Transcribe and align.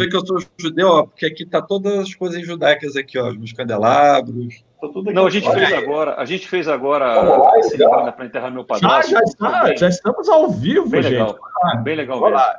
vê 0.00 0.08
que 0.08 0.16
eu 0.16 0.26
sou 0.26 0.38
judeu, 0.58 0.88
ó, 0.88 1.02
porque 1.04 1.26
aqui 1.26 1.44
tá 1.44 1.60
todas 1.60 1.98
as 1.98 2.14
coisas 2.14 2.44
judaicas 2.44 2.96
aqui, 2.96 3.18
ó, 3.18 3.30
os 3.30 3.52
candelabros. 3.52 4.64
Tá 4.80 4.88
Não, 5.12 5.26
a 5.26 5.30
gente 5.30 5.50
fez 5.50 5.72
agora, 5.72 6.14
a 6.14 6.24
gente 6.24 6.48
fez 6.48 6.68
agora 6.68 7.50
a 7.58 7.62
cerimônia 7.64 8.12
para 8.12 8.24
enterrar 8.24 8.50
meu 8.50 8.64
padrasto. 8.64 9.10
Já, 9.10 9.18
já, 9.18 9.24
está, 9.24 9.76
já 9.76 9.88
estamos 9.88 10.28
ao 10.28 10.50
vivo, 10.50 10.88
bem 10.88 11.02
gente. 11.02 11.12
Legal, 11.12 11.38
bem 11.82 11.96
legal 11.96 12.18
Vamos 12.18 12.32
mesmo. 12.32 12.46
lá. 12.46 12.58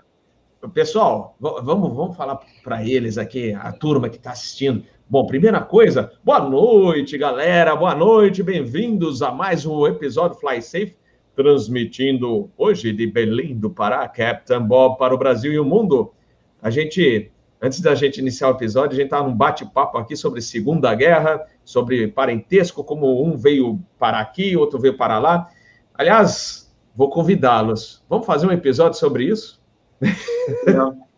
Pessoal, 0.75 1.35
vamos, 1.39 1.95
vamos 1.95 2.15
falar 2.15 2.39
para 2.63 2.87
eles 2.87 3.17
aqui, 3.17 3.53
a 3.53 3.71
turma 3.71 4.09
que 4.09 4.17
está 4.17 4.31
assistindo. 4.31 4.83
Bom, 5.09 5.25
primeira 5.25 5.59
coisa, 5.59 6.11
boa 6.23 6.39
noite, 6.39 7.17
galera. 7.17 7.75
Boa 7.75 7.95
noite, 7.95 8.43
bem-vindos 8.43 9.23
a 9.23 9.31
mais 9.31 9.65
um 9.65 9.87
episódio 9.87 10.39
Fly 10.39 10.61
Safe, 10.61 10.95
transmitindo 11.35 12.51
hoje 12.55 12.93
de 12.93 13.07
Belém 13.07 13.57
do 13.57 13.71
Pará, 13.71 14.07
Captain 14.07 14.61
Bob 14.61 14.99
para 14.99 15.15
o 15.15 15.17
Brasil 15.17 15.51
e 15.51 15.59
o 15.59 15.65
mundo. 15.65 16.13
A 16.61 16.69
gente, 16.69 17.31
antes 17.61 17.79
da 17.81 17.95
gente 17.95 18.19
iniciar 18.19 18.49
o 18.49 18.55
episódio, 18.55 18.93
a 18.93 18.95
gente 18.95 19.05
estava 19.05 19.27
num 19.27 19.35
bate-papo 19.35 19.97
aqui 19.97 20.15
sobre 20.15 20.41
Segunda 20.41 20.93
Guerra, 20.93 21.45
sobre 21.63 22.07
parentesco, 22.07 22.83
como 22.83 23.25
um 23.25 23.35
veio 23.35 23.79
para 23.97 24.19
aqui, 24.19 24.55
outro 24.55 24.79
veio 24.79 24.95
para 24.95 25.17
lá. 25.19 25.49
Aliás, 25.93 26.71
vou 26.95 27.09
convidá-los. 27.09 28.03
Vamos 28.09 28.25
fazer 28.25 28.47
um 28.47 28.51
episódio 28.51 28.97
sobre 28.99 29.25
isso? 29.25 29.61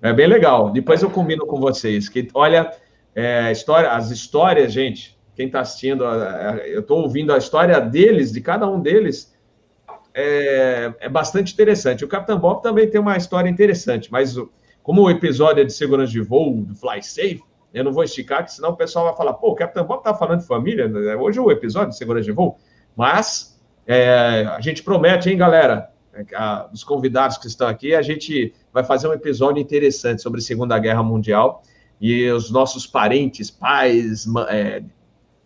É 0.00 0.12
bem 0.12 0.28
legal. 0.28 0.70
Depois 0.70 1.02
eu 1.02 1.10
combino 1.10 1.44
com 1.44 1.58
vocês. 1.58 2.08
Que 2.08 2.28
olha, 2.32 2.70
é, 3.14 3.50
história, 3.50 3.90
as 3.90 4.10
histórias, 4.12 4.72
gente. 4.72 5.18
Quem 5.34 5.46
está 5.46 5.60
assistindo, 5.60 6.04
eu 6.04 6.80
estou 6.80 7.00
ouvindo 7.02 7.32
a 7.32 7.38
história 7.38 7.80
deles, 7.80 8.32
de 8.32 8.40
cada 8.40 8.68
um 8.68 8.80
deles, 8.80 9.36
é, 10.14 10.92
é 11.00 11.08
bastante 11.08 11.52
interessante. 11.52 12.04
O 12.04 12.08
Capitão 12.08 12.38
Bob 12.38 12.62
também 12.62 12.88
tem 12.88 13.00
uma 13.00 13.16
história 13.16 13.48
interessante, 13.48 14.10
mas 14.10 14.36
o- 14.36 14.50
como 14.88 15.02
o 15.02 15.10
episódio 15.10 15.60
é 15.60 15.64
de 15.66 15.72
segurança 15.74 16.10
de 16.12 16.22
voo, 16.22 16.62
do 16.64 16.74
Fly 16.74 17.02
Safe, 17.02 17.42
eu 17.74 17.84
não 17.84 17.92
vou 17.92 18.02
esticar, 18.02 18.42
que 18.42 18.50
senão 18.54 18.70
o 18.70 18.74
pessoal 18.74 19.04
vai 19.04 19.14
falar, 19.14 19.34
pô, 19.34 19.50
o 19.50 19.54
Capitão 19.54 19.84
Bob 19.84 20.02
tá 20.02 20.14
falando 20.14 20.40
de 20.40 20.46
família, 20.46 20.88
né? 20.88 21.14
hoje 21.14 21.38
é 21.38 21.42
o 21.42 21.50
episódio 21.50 21.90
de 21.90 21.98
segurança 21.98 22.24
de 22.24 22.32
voo, 22.32 22.56
mas 22.96 23.60
é, 23.86 24.46
a 24.50 24.58
gente 24.62 24.82
promete, 24.82 25.28
hein, 25.28 25.36
galera, 25.36 25.90
a- 26.34 26.68
dos 26.72 26.82
convidados 26.84 27.36
que 27.36 27.46
estão 27.46 27.68
aqui, 27.68 27.94
a 27.94 28.00
gente 28.00 28.54
vai 28.72 28.82
fazer 28.82 29.08
um 29.08 29.12
episódio 29.12 29.60
interessante 29.60 30.22
sobre 30.22 30.40
a 30.40 30.42
Segunda 30.42 30.78
Guerra 30.78 31.02
Mundial 31.02 31.62
e 32.00 32.26
os 32.30 32.50
nossos 32.50 32.86
parentes, 32.86 33.50
pais, 33.50 34.24
é, 34.48 34.82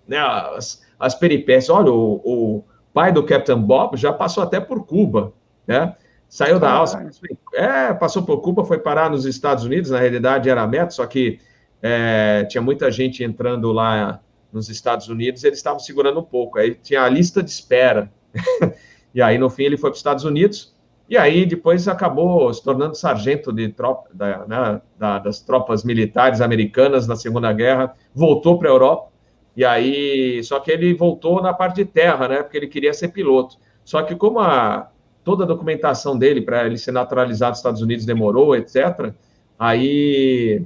né, 0.07 0.19
as, 0.19 0.83
as 1.01 1.17
peripécias. 1.17 1.69
Olha, 1.69 1.91
o, 1.91 2.21
o 2.25 2.65
pai 2.95 3.11
do 3.11 3.25
Captain 3.25 3.61
Bob 3.61 3.97
já 3.97 4.13
passou 4.13 4.45
até 4.45 4.61
por 4.61 4.87
Cuba, 4.87 5.33
né? 5.67 5.97
Saiu 6.33 6.59
da 6.59 6.73
Áustria, 6.73 7.11
é, 7.53 7.93
passou 7.93 8.23
por 8.23 8.41
Cuba, 8.41 8.65
foi 8.65 8.79
parar 8.79 9.11
nos 9.11 9.27
Estados 9.27 9.65
Unidos, 9.65 9.91
na 9.91 9.99
realidade 9.99 10.49
era 10.49 10.67
meta, 10.67 10.89
só 10.89 11.05
que 11.05 11.39
é, 11.83 12.47
tinha 12.49 12.63
muita 12.63 12.91
gente 12.91 13.23
entrando 13.23 13.71
lá 13.71 14.19
nos 14.51 14.71
Estados 14.71 15.09
Unidos, 15.09 15.45
eles 15.45 15.59
estavam 15.59 15.79
segurando 15.79 16.21
um 16.21 16.25
pouco, 16.25 16.59
aí 16.59 16.75
tinha 16.75 17.03
a 17.03 17.09
lista 17.11 17.43
de 17.43 17.51
espera. 17.51 18.11
e 19.15 19.21
aí, 19.21 19.37
no 19.37 19.51
fim, 19.51 19.65
ele 19.65 19.77
foi 19.77 19.91
para 19.91 19.93
os 19.93 19.99
Estados 19.99 20.25
Unidos, 20.25 20.75
e 21.07 21.19
aí 21.19 21.45
depois 21.45 21.87
acabou 21.87 22.51
se 22.55 22.65
tornando 22.65 22.95
sargento 22.95 23.53
de 23.53 23.69
tropa, 23.69 24.09
da, 24.15 24.47
né, 24.47 24.81
da- 24.99 25.19
das 25.19 25.39
tropas 25.41 25.85
militares 25.85 26.41
americanas 26.41 27.07
na 27.07 27.15
Segunda 27.15 27.53
Guerra, 27.53 27.95
voltou 28.15 28.59
para 28.59 28.71
a 28.71 28.73
Europa, 28.73 29.13
e 29.55 29.67
aí, 29.67 30.43
só 30.45 30.59
que 30.61 30.71
ele 30.71 30.95
voltou 30.95 31.43
na 31.43 31.53
parte 31.53 31.77
de 31.77 31.85
terra, 31.85 32.27
né, 32.27 32.43
porque 32.43 32.57
ele 32.57 32.69
queria 32.69 32.95
ser 32.95 33.09
piloto. 33.09 33.59
Só 33.85 34.03
que 34.03 34.15
como 34.17 34.39
a, 34.41 34.92
toda 35.25 35.45
a 35.45 35.47
documentação 35.47 36.17
dele 36.17 36.41
para 36.41 36.67
ele 36.67 36.79
ser 36.79 36.93
naturalizado 36.93 37.51
nos 37.51 37.59
Estados 37.59 37.83
Unidos 37.83 38.05
demorou, 38.05 38.57
etc., 38.57 39.13
aí, 39.59 40.65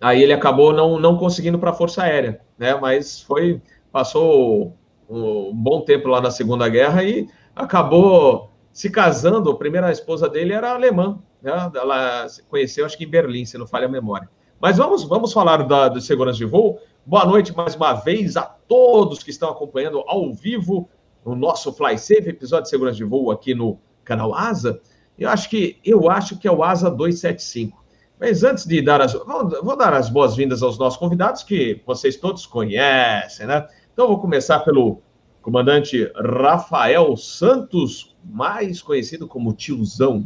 aí 0.00 0.22
ele 0.22 0.32
acabou 0.32 0.72
não, 0.72 0.98
não 0.98 1.16
conseguindo 1.16 1.58
para 1.58 1.70
a 1.70 1.74
Força 1.74 2.02
Aérea, 2.02 2.40
né, 2.58 2.74
mas 2.74 3.20
foi, 3.22 3.60
passou 3.90 4.74
um 5.08 5.54
bom 5.54 5.82
tempo 5.82 6.08
lá 6.08 6.20
na 6.20 6.30
Segunda 6.30 6.68
Guerra 6.68 7.04
e 7.04 7.28
acabou 7.54 8.50
se 8.72 8.90
casando. 8.90 9.50
A 9.50 9.56
primeira 9.56 9.92
esposa 9.92 10.28
dele 10.28 10.54
era 10.54 10.72
alemã, 10.72 11.18
né? 11.42 11.52
Ela 11.74 12.28
se 12.28 12.42
conheceu, 12.44 12.86
acho 12.86 12.96
que 12.96 13.04
em 13.04 13.08
Berlim, 13.08 13.44
se 13.44 13.58
não 13.58 13.66
falha 13.66 13.86
a 13.86 13.90
memória. 13.90 14.28
Mas 14.60 14.78
vamos, 14.78 15.04
vamos 15.04 15.32
falar 15.32 15.64
da, 15.64 15.88
do 15.88 16.00
segurança 16.00 16.38
de 16.38 16.44
voo. 16.44 16.78
Boa 17.04 17.26
noite 17.26 17.54
mais 17.54 17.74
uma 17.74 17.92
vez 17.92 18.36
a 18.36 18.42
todos 18.42 19.22
que 19.22 19.30
estão 19.30 19.50
acompanhando 19.50 20.02
ao 20.06 20.32
vivo 20.32 20.88
o 21.24 21.34
nosso 21.34 21.72
Fly 21.72 21.98
Safe, 21.98 22.28
episódio 22.28 22.64
de 22.64 22.70
segurança 22.70 22.96
de 22.96 23.04
voo 23.04 23.30
aqui 23.30 23.54
no 23.54 23.78
canal 24.04 24.34
Asa. 24.34 24.80
Eu 25.18 25.28
acho 25.28 25.48
que 25.48 25.78
eu 25.84 26.10
acho 26.10 26.38
que 26.38 26.48
é 26.48 26.52
o 26.52 26.62
Asa 26.62 26.90
275. 26.90 27.82
Mas 28.18 28.44
antes 28.44 28.66
de 28.66 28.80
dar 28.80 29.00
as 29.00 29.12
vou 29.12 29.76
dar 29.76 29.92
as 29.94 30.08
boas-vindas 30.08 30.62
aos 30.62 30.78
nossos 30.78 30.98
convidados 30.98 31.42
que 31.42 31.80
vocês 31.86 32.16
todos 32.16 32.46
conhecem, 32.46 33.46
né? 33.46 33.66
Então 33.92 34.06
vou 34.06 34.18
começar 34.18 34.60
pelo 34.60 35.00
comandante 35.40 36.10
Rafael 36.14 37.16
Santos, 37.16 38.16
mais 38.24 38.80
conhecido 38.80 39.26
como 39.26 39.52
Tiozão. 39.52 40.24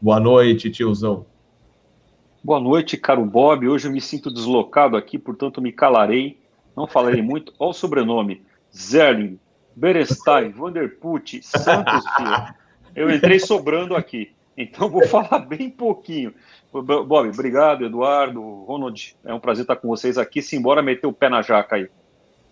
Boa 0.00 0.20
noite, 0.20 0.70
Tiozão. 0.70 1.24
Boa 2.42 2.60
noite, 2.60 2.96
caro 2.96 3.24
Bob. 3.24 3.68
Hoje 3.68 3.88
eu 3.88 3.92
me 3.92 4.00
sinto 4.00 4.30
deslocado 4.30 4.96
aqui, 4.96 5.18
portanto 5.18 5.60
me 5.60 5.72
calarei. 5.72 6.38
Não 6.76 6.86
falarei 6.86 7.22
muito. 7.22 7.52
Olha 7.58 7.70
o 7.70 7.72
sobrenome: 7.72 8.42
Zerling, 8.76 9.38
Berestein, 9.76 10.50
Vanderput, 10.52 11.42
Santos 11.42 12.02
Filho. 12.16 12.54
Eu 12.94 13.10
entrei 13.10 13.38
sobrando 13.38 13.94
aqui, 13.94 14.34
então 14.56 14.88
vou 14.88 15.06
falar 15.06 15.40
bem 15.40 15.68
pouquinho. 15.68 16.32
Bob, 16.72 17.28
obrigado, 17.28 17.84
Eduardo, 17.84 18.64
Ronald. 18.64 19.14
É 19.22 19.34
um 19.34 19.38
prazer 19.38 19.62
estar 19.62 19.76
com 19.76 19.88
vocês 19.88 20.16
aqui. 20.16 20.40
Simbora 20.40 20.82
meter 20.82 21.06
o 21.06 21.12
pé 21.12 21.28
na 21.28 21.42
jaca 21.42 21.76
aí. 21.76 21.88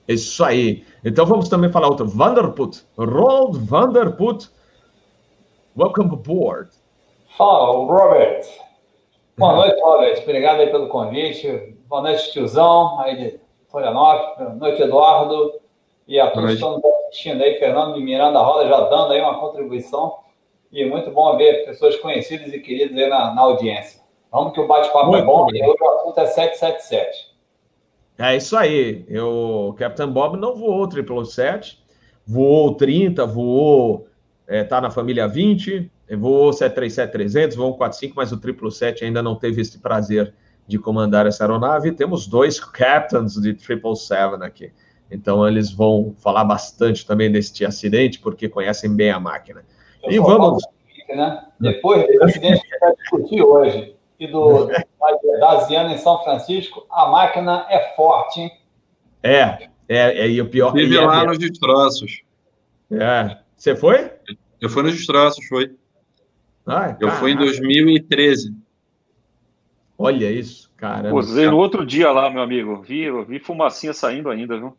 Isso 0.06 0.44
aí. 0.44 0.84
Então 1.02 1.24
vamos 1.24 1.48
também 1.48 1.72
falar 1.72 1.88
outro. 1.88 2.06
Vanderput. 2.06 2.82
Roald 2.96 3.58
Vanderput. 3.58 4.50
Welcome 5.76 6.12
aboard. 6.12 6.70
Fala, 7.36 7.72
Robert. 7.86 8.46
Boa 9.36 9.56
noite, 9.56 9.80
Robert. 9.80 10.22
Obrigado 10.22 10.60
aí 10.60 10.70
pelo 10.70 10.88
convite. 10.88 11.76
Boa 11.88 12.02
noite, 12.02 12.32
tiozão, 12.32 13.00
aí 13.00 13.16
de 13.16 13.40
Florianópolis. 13.70 14.36
Boa 14.36 14.54
noite, 14.54 14.82
Eduardo. 14.82 15.63
E 16.06 16.20
a 16.20 16.30
todos 16.30 16.50
que 16.50 16.54
estão 16.54 16.74
nos 16.74 16.84
assistindo 16.84 17.42
aí, 17.42 17.58
Fernando 17.58 17.98
e 17.98 18.02
Miranda 18.02 18.40
Roda, 18.40 18.68
já 18.68 18.80
dando 18.88 19.12
aí 19.12 19.20
uma 19.20 19.38
contribuição. 19.38 20.18
E 20.70 20.84
muito 20.84 21.10
bom 21.10 21.36
ver 21.36 21.64
pessoas 21.64 21.96
conhecidas 21.96 22.52
e 22.52 22.58
queridas 22.58 22.96
aí 22.96 23.08
na, 23.08 23.34
na 23.34 23.42
audiência. 23.42 24.00
Vamos 24.30 24.52
que 24.52 24.60
o 24.60 24.66
bate-papo 24.66 25.14
é 25.14 25.22
bom 25.22 25.46
e 25.52 25.62
hoje 25.62 25.76
o 25.80 25.88
assunto 25.90 26.18
é 26.18 26.26
777. 26.26 27.34
É 28.18 28.36
isso 28.36 28.56
aí. 28.56 29.04
Eu, 29.08 29.68
o 29.68 29.74
Captain 29.74 30.08
Bob 30.08 30.36
não 30.36 30.56
voou 30.56 30.82
o 30.86 30.90
777, 30.90 31.80
voou 32.26 32.74
30, 32.74 33.24
voou, 33.26 34.08
é, 34.46 34.64
tá 34.64 34.80
na 34.80 34.90
família 34.90 35.28
20, 35.28 35.90
voou 36.18 36.50
737-300, 36.50 37.54
voou 37.54 37.76
45, 37.76 38.14
mas 38.16 38.32
o 38.32 38.36
777 38.36 39.04
ainda 39.04 39.22
não 39.22 39.36
teve 39.36 39.60
esse 39.60 39.78
prazer 39.78 40.34
de 40.66 40.78
comandar 40.78 41.26
essa 41.26 41.44
aeronave. 41.44 41.92
Temos 41.92 42.26
dois 42.26 42.58
captains 42.58 43.34
de 43.34 43.56
777 43.56 44.44
aqui. 44.44 44.72
Então 45.14 45.46
eles 45.46 45.70
vão 45.70 46.12
falar 46.18 46.44
bastante 46.44 47.06
também 47.06 47.30
deste 47.30 47.64
acidente, 47.64 48.18
porque 48.18 48.48
conhecem 48.48 48.94
bem 48.94 49.10
a 49.10 49.20
máquina. 49.20 49.64
Eu 50.02 50.10
e 50.10 50.18
vamos. 50.18 50.64
Seguinte, 50.88 51.14
né? 51.14 51.46
Depois 51.60 52.04
desse 52.04 52.24
acidente 52.24 52.60
que 52.60 52.74
a 52.74 52.78
gente 52.78 52.80
vai 52.80 52.96
discutir 52.96 53.42
hoje, 53.42 53.94
e 54.18 54.26
do, 54.26 54.66
da 54.66 55.50
Asiana 55.50 55.92
em 55.92 55.98
São 55.98 56.22
Francisco, 56.24 56.84
a 56.90 57.06
máquina 57.06 57.64
é 57.70 57.94
forte, 57.94 58.40
hein? 58.40 58.50
É, 59.22 59.68
é, 59.88 60.20
é 60.20 60.28
e 60.28 60.40
o 60.40 60.48
pior 60.48 60.76
Estive 60.76 60.96
é, 60.96 61.06
lá 61.06 61.24
nos 61.24 61.38
destroços. 61.38 62.22
É. 62.90 63.38
Você 63.56 63.76
foi? 63.76 64.10
Eu 64.60 64.68
fui 64.68 64.82
nos 64.82 64.94
destroços, 64.94 65.46
foi. 65.46 65.76
Ai, 66.66 66.96
eu 66.98 67.10
fui 67.12 67.32
em 67.32 67.36
2013. 67.36 68.52
Olha 69.96 70.30
isso, 70.30 70.72
caramba. 70.76 71.10
Posei 71.10 71.46
no 71.46 71.56
outro 71.56 71.86
dia 71.86 72.10
lá, 72.10 72.28
meu 72.28 72.42
amigo. 72.42 72.82
Vi, 72.82 73.10
vi 73.24 73.38
fumacinha 73.38 73.92
saindo 73.92 74.28
ainda, 74.28 74.58
viu? 74.58 74.76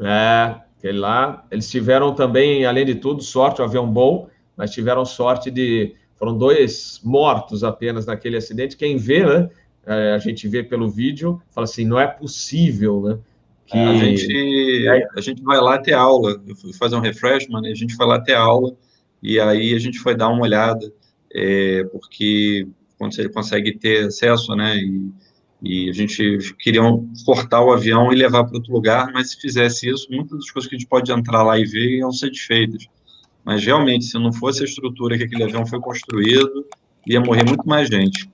É, 0.00 0.56
aquele 0.78 0.98
lá. 0.98 1.44
Eles 1.50 1.70
tiveram 1.70 2.14
também, 2.14 2.64
além 2.64 2.84
de 2.84 2.94
tudo, 2.94 3.22
sorte, 3.22 3.60
um 3.60 3.64
avião 3.64 3.90
bom, 3.90 4.28
mas 4.56 4.70
tiveram 4.70 5.04
sorte 5.04 5.50
de. 5.50 5.94
Foram 6.16 6.36
dois 6.36 7.00
mortos 7.02 7.64
apenas 7.64 8.06
naquele 8.06 8.36
acidente. 8.36 8.76
Quem 8.76 8.96
vê, 8.96 9.24
né? 9.24 9.48
A 10.14 10.18
gente 10.18 10.46
vê 10.46 10.62
pelo 10.62 10.88
vídeo, 10.88 11.40
fala 11.50 11.64
assim: 11.64 11.84
não 11.84 11.98
é 11.98 12.06
possível, 12.06 13.00
né? 13.02 13.18
Que... 13.66 13.78
A, 13.78 13.94
gente, 13.94 14.88
a 15.16 15.20
gente 15.20 15.42
vai 15.42 15.60
lá 15.60 15.78
ter 15.78 15.94
aula. 15.94 16.40
Eu 16.46 16.56
fui 16.56 16.72
fazer 16.72 16.96
um 16.96 17.00
refreshment, 17.00 17.62
a 17.64 17.74
gente 17.74 17.94
foi 17.94 18.06
lá 18.06 18.20
ter 18.20 18.34
aula, 18.34 18.74
e 19.22 19.38
aí 19.38 19.74
a 19.74 19.78
gente 19.78 19.98
foi 19.98 20.14
dar 20.14 20.28
uma 20.28 20.42
olhada, 20.42 20.92
é, 21.32 21.84
porque 21.84 22.66
quando 22.98 23.14
você 23.14 23.28
consegue 23.28 23.72
ter 23.78 24.06
acesso, 24.06 24.54
né? 24.54 24.76
E, 24.76 25.10
e 25.62 25.90
a 25.90 25.92
gente 25.92 26.54
queria 26.58 26.80
cortar 27.24 27.62
o 27.62 27.72
avião 27.72 28.12
e 28.12 28.16
levar 28.16 28.44
para 28.44 28.56
outro 28.56 28.72
lugar, 28.72 29.12
mas 29.12 29.32
se 29.32 29.40
fizesse 29.40 29.88
isso, 29.90 30.06
muitas 30.10 30.38
das 30.38 30.50
coisas 30.50 30.68
que 30.68 30.74
a 30.74 30.78
gente 30.78 30.88
pode 30.88 31.12
entrar 31.12 31.42
lá 31.42 31.58
e 31.58 31.64
ver 31.64 31.98
iam 31.98 32.10
ser 32.10 32.30
desfeitas. 32.30 32.86
Mas 33.44 33.64
realmente, 33.64 34.06
se 34.06 34.18
não 34.18 34.32
fosse 34.32 34.62
a 34.62 34.64
estrutura 34.64 35.18
que 35.18 35.24
aquele 35.24 35.44
avião 35.44 35.66
foi 35.66 35.80
construído, 35.80 36.66
ia 37.06 37.20
morrer 37.20 37.44
muito 37.44 37.66
mais 37.68 37.88
gente. 37.88 38.30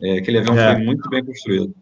É, 0.00 0.18
aquele 0.18 0.38
avião 0.38 0.58
é. 0.58 0.74
foi 0.74 0.84
muito 0.84 1.08
bem 1.10 1.24
construído. 1.24 1.74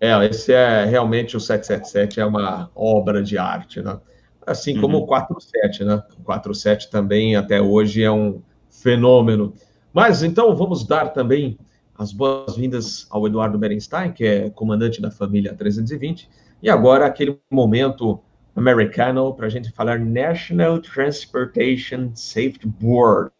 É, 0.00 0.26
esse 0.26 0.52
é 0.52 0.84
realmente 0.84 1.36
o 1.36 1.40
777 1.40 2.20
é 2.20 2.24
uma 2.24 2.70
obra 2.74 3.22
de 3.22 3.36
arte, 3.36 3.82
né? 3.82 3.98
Assim 4.46 4.80
como 4.80 4.96
uhum. 4.96 5.04
o 5.04 5.06
47, 5.06 5.84
né? 5.84 6.02
O 6.18 6.22
47 6.22 6.90
também 6.90 7.36
até 7.36 7.60
hoje 7.60 8.02
é 8.02 8.10
um 8.10 8.40
fenômeno. 8.70 9.52
Mas 9.92 10.22
então 10.22 10.56
vamos 10.56 10.86
dar 10.86 11.08
também 11.08 11.58
as 12.00 12.14
boas-vindas 12.14 13.06
ao 13.10 13.26
Eduardo 13.26 13.58
Berenstein, 13.58 14.12
que 14.12 14.24
é 14.24 14.48
comandante 14.48 15.02
da 15.02 15.10
família 15.10 15.54
320, 15.54 16.30
e 16.62 16.70
agora 16.70 17.04
aquele 17.04 17.38
momento 17.50 18.18
americano 18.56 19.34
para 19.34 19.46
a 19.46 19.50
gente 19.50 19.70
falar 19.70 20.00
National 20.00 20.80
Transportation 20.80 22.10
Safety 22.14 22.66
Board. 22.66 23.30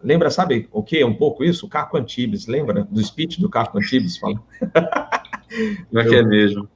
Lembra, 0.00 0.30
sabe 0.30 0.68
o 0.70 0.80
que? 0.80 1.02
Um 1.02 1.14
pouco 1.14 1.42
isso? 1.42 1.66
O 1.66 1.68
Caco 1.68 1.96
Antibes, 1.96 2.46
lembra 2.46 2.84
do 2.84 3.02
speech 3.02 3.40
do 3.40 3.50
Caco 3.50 3.78
Antibes? 3.78 4.16
Fala. 4.16 4.40
Não 5.90 6.02
é 6.02 6.04
que 6.04 6.14
é 6.14 6.22
mesmo. 6.22 6.68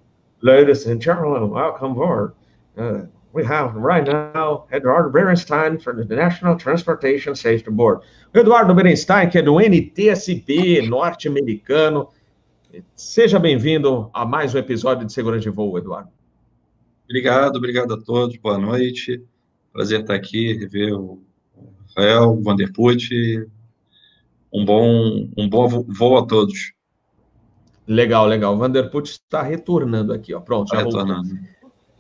Ladies 0.43 0.89
and 0.89 1.01
gentlemen, 1.01 1.51
welcome 1.51 1.93
aboard. 1.93 2.33
Uh, 2.77 3.07
we 3.33 3.45
have 3.45 3.75
right 3.77 4.07
now 4.07 4.67
Eduardo 4.73 5.11
Berenstein 5.11 5.81
from 5.81 5.97
the 5.97 6.15
National 6.15 6.57
Transportation 6.57 7.35
Safety 7.35 7.71
Board. 7.71 8.01
Eduardo 8.35 8.75
Berenstein, 8.75 9.31
que 9.31 9.39
é 9.39 9.43
do 9.43 9.61
NTSB 9.61 10.89
norte-americano. 10.89 12.09
Seja 12.95 13.39
bem-vindo 13.39 14.11
a 14.13 14.25
mais 14.25 14.55
um 14.55 14.59
episódio 14.59 15.07
de 15.07 15.13
Segurança 15.13 15.43
de 15.43 15.51
Voo, 15.51 15.79
Eduardo. 15.79 16.11
Obrigado, 17.05 17.57
obrigado 17.57 17.95
a 17.95 18.01
todos, 18.01 18.37
boa 18.37 18.59
noite. 18.59 19.23
Prazer 19.73 20.01
estar 20.01 20.15
aqui, 20.15 20.53
rever 20.55 20.93
o 20.95 21.23
Rafael, 21.89 22.33
o 22.33 22.43
Vanderput. 22.43 23.49
Um 24.53 24.65
bom, 24.65 25.29
um 25.37 25.49
bom 25.49 25.69
voo 25.69 26.19
a 26.19 26.27
todos. 26.27 26.73
Legal, 27.87 28.27
legal. 28.27 28.55
O 28.55 28.59
Vanderput 28.59 29.09
está 29.09 29.43
retornando 29.43 30.13
aqui, 30.13 30.35
ó. 30.35 30.41
Pronto, 30.41 30.69
já 30.69 30.79
tá 30.79 30.85
retornando. 30.85 31.29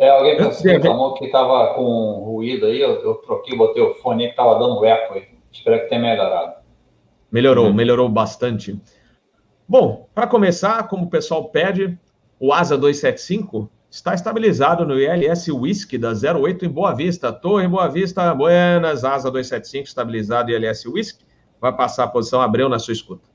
É, 0.01 0.09
alguém 0.09 0.35
reclamou 0.65 1.13
que 1.13 1.27
estava 1.27 1.75
com 1.75 2.25
ruído 2.25 2.65
aí, 2.65 2.81
eu, 2.81 3.03
eu 3.03 3.17
troquei, 3.17 3.55
botei 3.55 3.83
o 3.83 3.93
fone 3.97 4.25
que 4.25 4.31
estava 4.31 4.59
dando 4.59 4.83
eco 4.83 5.13
aí. 5.13 5.29
Espero 5.53 5.79
que 5.79 5.91
tenha 5.91 6.01
melhorado. 6.01 6.55
Melhorou, 7.31 7.67
uhum. 7.67 7.75
melhorou 7.75 8.09
bastante. 8.09 8.81
Bom, 9.69 10.09
para 10.15 10.27
começar, 10.27 10.89
como 10.89 11.05
o 11.05 11.11
pessoal 11.11 11.51
pede, 11.51 11.99
o 12.39 12.51
ASA 12.51 12.79
275 12.79 13.71
está 13.91 14.15
estabilizado 14.15 14.87
no 14.87 14.99
ILS 14.99 15.49
Whisky 15.49 15.99
da 15.99 16.13
08 16.13 16.65
em 16.65 16.71
Boa 16.71 16.95
Vista. 16.95 17.31
Torre 17.31 17.67
em 17.67 17.69
Boa 17.69 17.87
Vista, 17.87 18.35
Buenas, 18.35 19.05
ASA 19.05 19.31
275 19.31 19.87
estabilizado 19.87 20.51
ILS 20.51 20.87
Whisky. 20.87 21.27
Vai 21.61 21.77
passar 21.77 22.05
a 22.05 22.09
posição 22.09 22.41
Abreu 22.41 22.71
na 22.71 22.79
sua 22.79 22.93
escuta. 22.93 23.29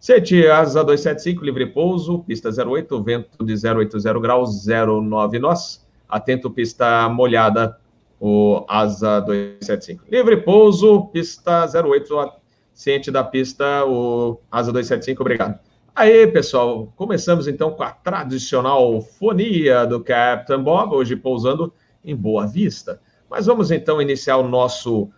Sete, 0.00 0.48
ASA 0.48 0.82
275, 0.82 1.44
livre 1.44 1.66
pouso, 1.66 2.24
pista 2.24 2.50
08, 2.50 3.04
vento 3.04 3.44
de 3.44 3.54
080 3.54 4.18
graus, 4.18 4.66
09 4.66 5.38
nós. 5.38 5.86
Atento, 6.08 6.50
pista 6.50 7.08
molhada, 7.08 7.78
o 8.20 8.64
ASA 8.68 9.20
275. 9.20 10.04
Livre 10.10 10.38
pouso, 10.38 11.06
pista 11.06 11.66
08, 11.66 12.32
ciente 12.72 13.10
da 13.10 13.22
pista, 13.22 13.84
o 13.84 14.40
ASA 14.50 14.72
275, 14.72 15.22
obrigado. 15.22 15.58
Aí, 15.94 16.26
pessoal, 16.28 16.92
começamos 16.94 17.48
então 17.48 17.72
com 17.72 17.82
a 17.82 17.90
tradicional 17.90 19.00
fonia 19.00 19.84
do 19.84 20.00
Captain 20.00 20.62
Bob, 20.62 20.94
hoje 20.94 21.16
pousando 21.16 21.72
em 22.04 22.14
Boa 22.14 22.46
Vista. 22.46 23.00
Mas 23.28 23.46
vamos 23.46 23.70
então 23.70 24.00
iniciar 24.00 24.36
o 24.36 24.48
nosso 24.48 25.10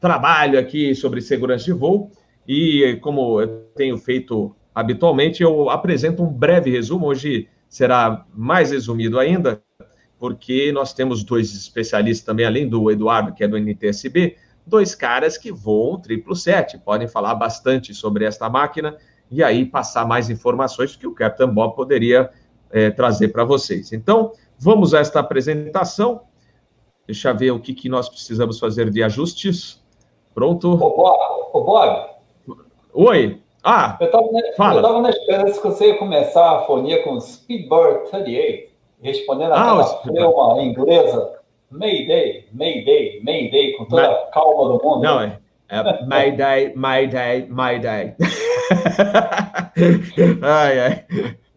trabalho 0.00 0.58
aqui 0.58 0.94
sobre 0.94 1.20
segurança 1.20 1.64
de 1.64 1.72
voo. 1.72 2.10
E 2.46 2.98
como 3.02 3.40
eu 3.40 3.64
tenho 3.74 3.98
feito 3.98 4.54
habitualmente, 4.74 5.42
eu 5.42 5.68
apresento 5.68 6.22
um 6.22 6.32
breve 6.32 6.70
resumo. 6.70 7.06
Hoje 7.06 7.48
será 7.68 8.24
mais 8.32 8.70
resumido 8.70 9.18
ainda, 9.18 9.60
porque 10.18 10.72
nós 10.72 10.92
temos 10.92 11.22
dois 11.22 11.54
especialistas 11.54 12.24
também, 12.24 12.44
além 12.44 12.68
do 12.68 12.90
Eduardo, 12.90 13.32
que 13.32 13.44
é 13.44 13.48
do 13.48 13.56
NTSB, 13.56 14.36
dois 14.66 14.94
caras 14.94 15.38
que 15.38 15.50
voam 15.52 15.96
777, 15.96 16.78
podem 16.78 17.08
falar 17.08 17.34
bastante 17.34 17.94
sobre 17.94 18.24
esta 18.24 18.48
máquina 18.50 18.96
e 19.30 19.42
aí 19.42 19.64
passar 19.64 20.06
mais 20.06 20.30
informações 20.30 20.96
que 20.96 21.06
o 21.06 21.14
Captain 21.14 21.48
Bob 21.48 21.74
poderia 21.74 22.30
é, 22.70 22.90
trazer 22.90 23.28
para 23.28 23.44
vocês. 23.44 23.92
Então, 23.92 24.32
vamos 24.58 24.94
a 24.94 25.00
esta 25.00 25.20
apresentação. 25.20 26.22
Deixa 27.06 27.30
eu 27.30 27.36
ver 27.36 27.50
o 27.52 27.60
que, 27.60 27.74
que 27.74 27.88
nós 27.88 28.08
precisamos 28.08 28.58
fazer 28.58 28.90
de 28.90 29.02
ajustes. 29.02 29.82
Pronto? 30.34 30.72
Ô, 30.72 30.96
Bob. 30.96 31.18
Ô, 31.52 31.60
Bob. 31.62 32.10
Oi. 32.92 33.40
Ah, 33.62 33.98
eu 34.00 34.06
estava 34.06 35.02
na 35.02 35.10
esperança 35.10 35.60
que 35.60 35.66
você 35.66 35.88
ia 35.88 35.98
começar 35.98 36.58
a 36.58 36.60
fonia 36.62 37.02
com 37.02 37.20
Speedbird 37.20 38.08
38, 38.08 38.67
respondendo 39.02 39.52
ah, 39.52 40.00
aquela 40.04 40.54
ah, 40.54 40.62
inglesa 40.62 41.38
Mayday, 41.70 42.46
Mayday, 42.52 43.20
Mayday, 43.22 43.76
com 43.76 43.84
toda 43.84 44.10
a 44.10 44.30
calma 44.30 44.78
do 44.78 44.82
mundo. 44.82 45.02
Não, 45.02 45.20
é, 45.20 45.38
é 45.68 46.06
Mayday, 46.06 46.72
Mayday, 46.74 47.46
Mayday. 47.48 48.14
ai, 50.42 50.80
ai. 50.80 51.04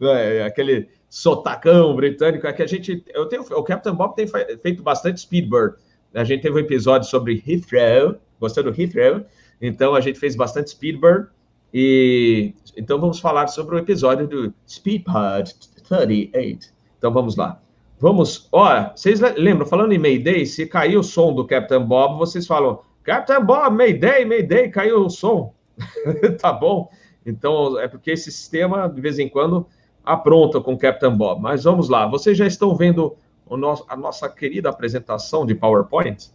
É, 0.01 0.43
aquele 0.43 0.89
sotacão 1.09 1.95
britânico 1.95 2.45
é 2.45 2.53
que 2.53 2.63
a 2.63 2.67
gente. 2.67 3.03
Eu 3.13 3.27
tenho, 3.27 3.41
o 3.41 3.63
Captain 3.63 3.94
Bob 3.94 4.15
tem 4.15 4.27
feito 4.27 4.83
bastante 4.83 5.21
Speedbird. 5.21 5.75
A 6.13 6.25
gente 6.25 6.41
teve 6.41 6.55
um 6.55 6.59
episódio 6.59 7.07
sobre 7.07 7.41
Heathrow, 7.47 8.15
gostou 8.39 8.63
do 8.63 8.69
Heathrow? 8.69 9.23
Então 9.61 9.95
a 9.95 10.01
gente 10.01 10.19
fez 10.19 10.35
bastante 10.35 10.71
Speedbird. 10.71 11.27
E 11.73 12.53
então 12.75 12.99
vamos 12.99 13.19
falar 13.19 13.47
sobre 13.47 13.75
o 13.75 13.79
episódio 13.79 14.27
do 14.27 14.53
Speedbird 14.67 15.55
38. 15.87 16.81
Então 17.01 17.12
vamos 17.12 17.36
lá. 17.36 17.59
Vamos, 18.00 18.48
olha, 18.51 18.94
vocês 18.95 19.19
lembram, 19.19 19.65
falando 19.65 19.92
em 19.92 19.98
Mayday, 19.98 20.45
se 20.45 20.68
caiu 20.68 21.00
o 21.00 21.03
som 21.03 21.33
do 21.33 21.48
Captain 21.48 21.83
Bob, 21.83 22.19
vocês 22.19 22.45
falam, 22.45 22.80
Captain 23.03 23.44
Bob, 23.44 23.75
Mayday, 23.75 24.24
Mayday, 24.24 24.69
caiu 24.69 25.03
o 25.03 25.09
som. 25.09 25.51
tá 26.39 26.53
bom? 26.53 26.92
Então, 27.25 27.80
é 27.80 27.88
porque 27.88 28.12
esse 28.12 28.31
sistema, 28.31 28.88
de 28.88 29.01
vez 29.01 29.18
em 29.18 29.27
quando, 29.27 29.65
apronta 30.03 30.62
com 30.62 30.74
o 30.74 30.77
Captain 30.77 31.15
Bob. 31.15 31.42
Mas 31.42 31.63
vamos 31.63 31.89
lá, 31.89 32.06
vocês 32.06 32.38
já 32.38 32.45
estão 32.45 32.75
vendo 32.75 33.15
o 33.47 33.57
nosso, 33.57 33.83
a 33.88 33.97
nossa 33.97 34.30
querida 34.30 34.69
apresentação 34.69 35.44
de 35.44 35.56
PowerPoint? 35.56 36.30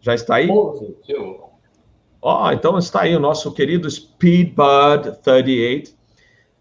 Já 0.00 0.14
está 0.14 0.36
aí? 0.36 0.48
Ó, 2.20 2.46
oh, 2.46 2.52
então 2.52 2.78
está 2.78 3.02
aí 3.02 3.16
o 3.16 3.20
nosso 3.20 3.52
querido 3.52 3.90
Speedbud 3.90 5.18
38. 5.24 6.01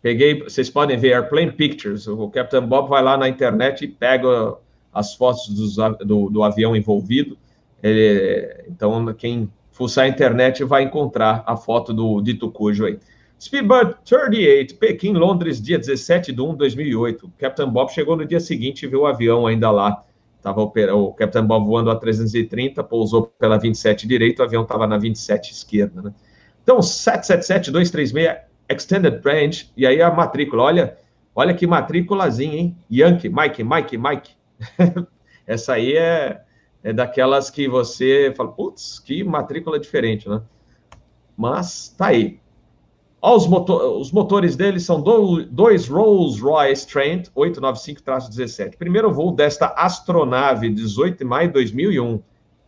Peguei, 0.01 0.43
vocês 0.43 0.69
podem 0.69 0.97
ver 0.97 1.13
Airplane 1.13 1.51
Pictures. 1.51 2.07
O 2.07 2.29
Captain 2.29 2.65
Bob 2.65 2.89
vai 2.89 3.03
lá 3.03 3.17
na 3.17 3.29
internet 3.29 3.85
e 3.85 3.87
pega 3.87 4.55
as 4.91 5.13
fotos 5.13 5.47
do, 6.03 6.29
do 6.29 6.43
avião 6.43 6.75
envolvido. 6.75 7.37
Ele, 7.83 8.65
então, 8.67 9.13
quem 9.13 9.49
fuçar 9.71 10.05
a 10.05 10.07
internet 10.07 10.63
vai 10.63 10.83
encontrar 10.83 11.43
a 11.45 11.55
foto 11.55 11.93
do 11.93 12.21
dito 12.21 12.49
cujo 12.49 12.85
aí. 12.85 12.99
Speedbird 13.39 13.95
38, 14.05 14.75
Pequim, 14.75 15.13
Londres, 15.13 15.59
dia 15.59 15.79
17 15.79 16.31
de 16.31 16.41
1 16.41 16.51
de 16.51 16.57
2008. 16.57 17.31
Captain 17.37 17.69
Bob 17.69 17.91
chegou 17.91 18.15
no 18.15 18.25
dia 18.25 18.39
seguinte 18.39 18.83
e 18.83 18.87
viu 18.87 19.01
o 19.01 19.05
avião 19.07 19.47
ainda 19.47 19.71
lá. 19.71 20.03
Tava 20.41 20.61
o 20.61 21.13
Captain 21.13 21.45
Bob 21.45 21.65
voando 21.65 21.91
a 21.91 21.95
330, 21.95 22.83
pousou 22.83 23.27
pela 23.39 23.57
27 23.57 24.07
direita, 24.07 24.41
o 24.41 24.45
avião 24.45 24.63
estava 24.63 24.87
na 24.87 24.97
27 24.97 25.51
esquerda, 25.51 26.01
né? 26.01 26.13
Então, 26.63 26.79
777-236 26.79 28.13
Extended 28.71 29.21
Range, 29.23 29.71
e 29.75 29.85
aí 29.85 30.01
a 30.01 30.11
matrícula, 30.11 30.63
olha, 30.63 30.97
olha 31.35 31.53
que 31.53 31.67
matrículazinha, 31.67 32.57
hein? 32.57 32.77
Yankee, 32.91 33.29
Mike, 33.29 33.63
Mike, 33.63 33.97
Mike. 33.97 34.31
Essa 35.45 35.73
aí 35.73 35.95
é, 35.97 36.41
é 36.83 36.93
daquelas 36.93 37.49
que 37.49 37.67
você 37.67 38.33
fala, 38.35 38.51
putz, 38.51 38.99
que 38.99 39.23
matrícula 39.23 39.79
diferente, 39.79 40.29
né? 40.29 40.41
Mas 41.35 41.89
tá 41.97 42.07
aí. 42.07 42.39
Ó, 43.21 43.35
os, 43.35 43.45
motor, 43.45 43.99
os 43.99 44.11
motores 44.11 44.55
deles 44.55 44.83
são 44.83 44.99
do, 44.99 45.43
dois 45.45 45.87
Rolls-Royce 45.87 46.87
Trent 46.87 47.27
895-17. 47.35 48.77
Primeiro 48.77 49.13
voo 49.13 49.31
desta 49.31 49.67
astronave, 49.67 50.69
18 50.69 51.19
de 51.19 51.23
maio 51.23 51.47
de 51.47 51.53
2001. 51.53 52.21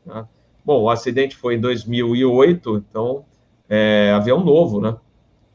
Tá? 0.06 0.28
Bom, 0.64 0.84
o 0.84 0.90
acidente 0.90 1.36
foi 1.36 1.56
em 1.56 1.60
2008, 1.60 2.86
então 2.90 3.26
é 3.68 4.12
avião 4.16 4.44
novo, 4.44 4.80
né? 4.80 4.96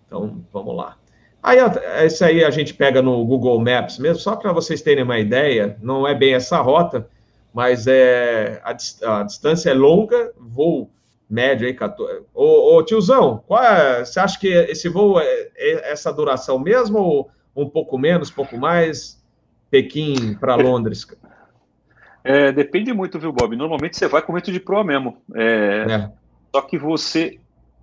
Então, 0.09 0.45
vamos 0.53 0.75
lá. 0.75 0.97
Aí, 1.41 1.59
esse 2.05 2.25
aí 2.25 2.45
a 2.45 2.51
gente 2.51 2.75
pega 2.75 3.01
no 3.01 3.25
Google 3.25 3.61
Maps 3.61 3.99
mesmo, 3.99 4.19
só 4.19 4.35
para 4.35 4.53
vocês 4.53 4.83
terem 4.83 5.05
uma 5.05 5.19
ideia, 5.19 5.79
não 5.81 6.09
é 6.09 6.15
bem 6.15 6.35
essa 6.35 6.59
rota, 6.61 7.09
mas 7.55 7.87
é, 7.87 8.61
a, 8.65 8.71
a 9.21 9.23
distância 9.23 9.71
é 9.71 9.75
longa, 9.75 10.33
voo 10.37 10.91
médio 11.31 11.67
aí, 11.67 11.75
14. 11.75 12.23
Ô, 12.35 12.77
ô 12.77 12.83
tiozão, 12.83 13.45
qual 13.47 13.63
é, 13.63 14.05
você 14.05 14.19
acha 14.19 14.41
que 14.41 14.49
esse 14.49 14.89
voo 14.89 15.21
é, 15.21 15.49
é 15.57 15.93
essa 15.93 16.13
duração 16.13 16.59
mesmo 16.59 16.99
ou 16.99 17.31
um 17.55 17.69
pouco 17.69 17.99
menos, 17.99 18.31
pouco 18.31 18.57
mais? 18.57 19.23
Pequim 19.71 20.35
para 20.35 20.55
Londres? 20.55 21.07
É, 22.25 22.51
depende 22.51 22.93
muito, 22.93 23.19
viu, 23.19 23.33
Bob? 23.33 23.55
Normalmente 23.55 23.97
você 23.97 24.09
vai 24.09 24.23
com 24.23 24.33
vento 24.33 24.51
de 24.51 24.59
proa 24.59 24.83
mesmo. 24.83 25.19
É, 25.35 25.87
é. 25.89 26.11
Só 26.55 26.63
que 26.63 26.79
você 26.79 27.39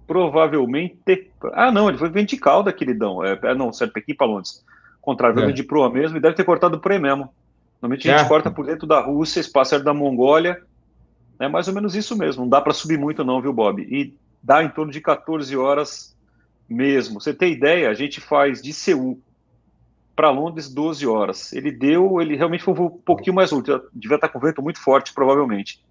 provavelmente. 0.07 1.29
Ah, 1.53 1.71
não, 1.71 1.89
ele 1.89 1.97
foi 1.97 2.09
vertical 2.09 2.63
da 2.63 2.73
queridão. 2.73 3.23
É, 3.23 3.37
é, 3.43 3.55
não, 3.55 3.71
certo, 3.73 3.93
Pequim 3.93 4.13
para 4.13 4.27
Londres. 4.27 4.63
Contrário, 5.01 5.39
é. 5.39 5.51
de 5.51 5.63
proa 5.63 5.89
mesmo, 5.89 6.17
e 6.17 6.19
deve 6.19 6.35
ter 6.35 6.43
cortado 6.43 6.79
por 6.79 6.91
aí 6.91 6.99
mesmo. 6.99 7.29
Normalmente 7.81 8.09
a 8.09 8.17
gente 8.17 8.25
é. 8.25 8.29
corta 8.29 8.49
por 8.49 8.65
dentro 8.65 8.87
da 8.87 8.99
Rússia, 8.99 9.39
espaço 9.39 9.77
da 9.83 9.93
Mongólia. 9.93 10.61
É 11.39 11.47
mais 11.47 11.67
ou 11.67 11.73
menos 11.73 11.95
isso 11.95 12.17
mesmo. 12.17 12.43
Não 12.43 12.49
dá 12.49 12.61
para 12.61 12.73
subir 12.73 12.97
muito, 12.97 13.23
não, 13.23 13.41
viu, 13.41 13.53
Bob? 13.53 13.81
E 13.81 14.15
dá 14.41 14.63
em 14.63 14.69
torno 14.69 14.91
de 14.91 15.01
14 15.01 15.55
horas 15.55 16.15
mesmo. 16.67 17.19
Você 17.21 17.33
tem 17.33 17.51
ideia? 17.51 17.89
A 17.89 17.93
gente 17.93 18.19
faz 18.19 18.61
de 18.61 18.73
Seul 18.73 19.19
para 20.15 20.31
Londres 20.31 20.73
12 20.73 21.05
horas. 21.05 21.51
Ele 21.53 21.71
deu, 21.71 22.21
ele 22.21 22.35
realmente 22.35 22.63
foi 22.63 22.73
um 22.73 22.89
pouquinho 22.89 23.35
mais 23.35 23.51
útil. 23.51 23.81
Devia 23.93 24.15
estar 24.15 24.29
com 24.29 24.39
vento 24.39 24.61
muito 24.61 24.79
forte, 24.79 25.13
provavelmente. 25.13 25.83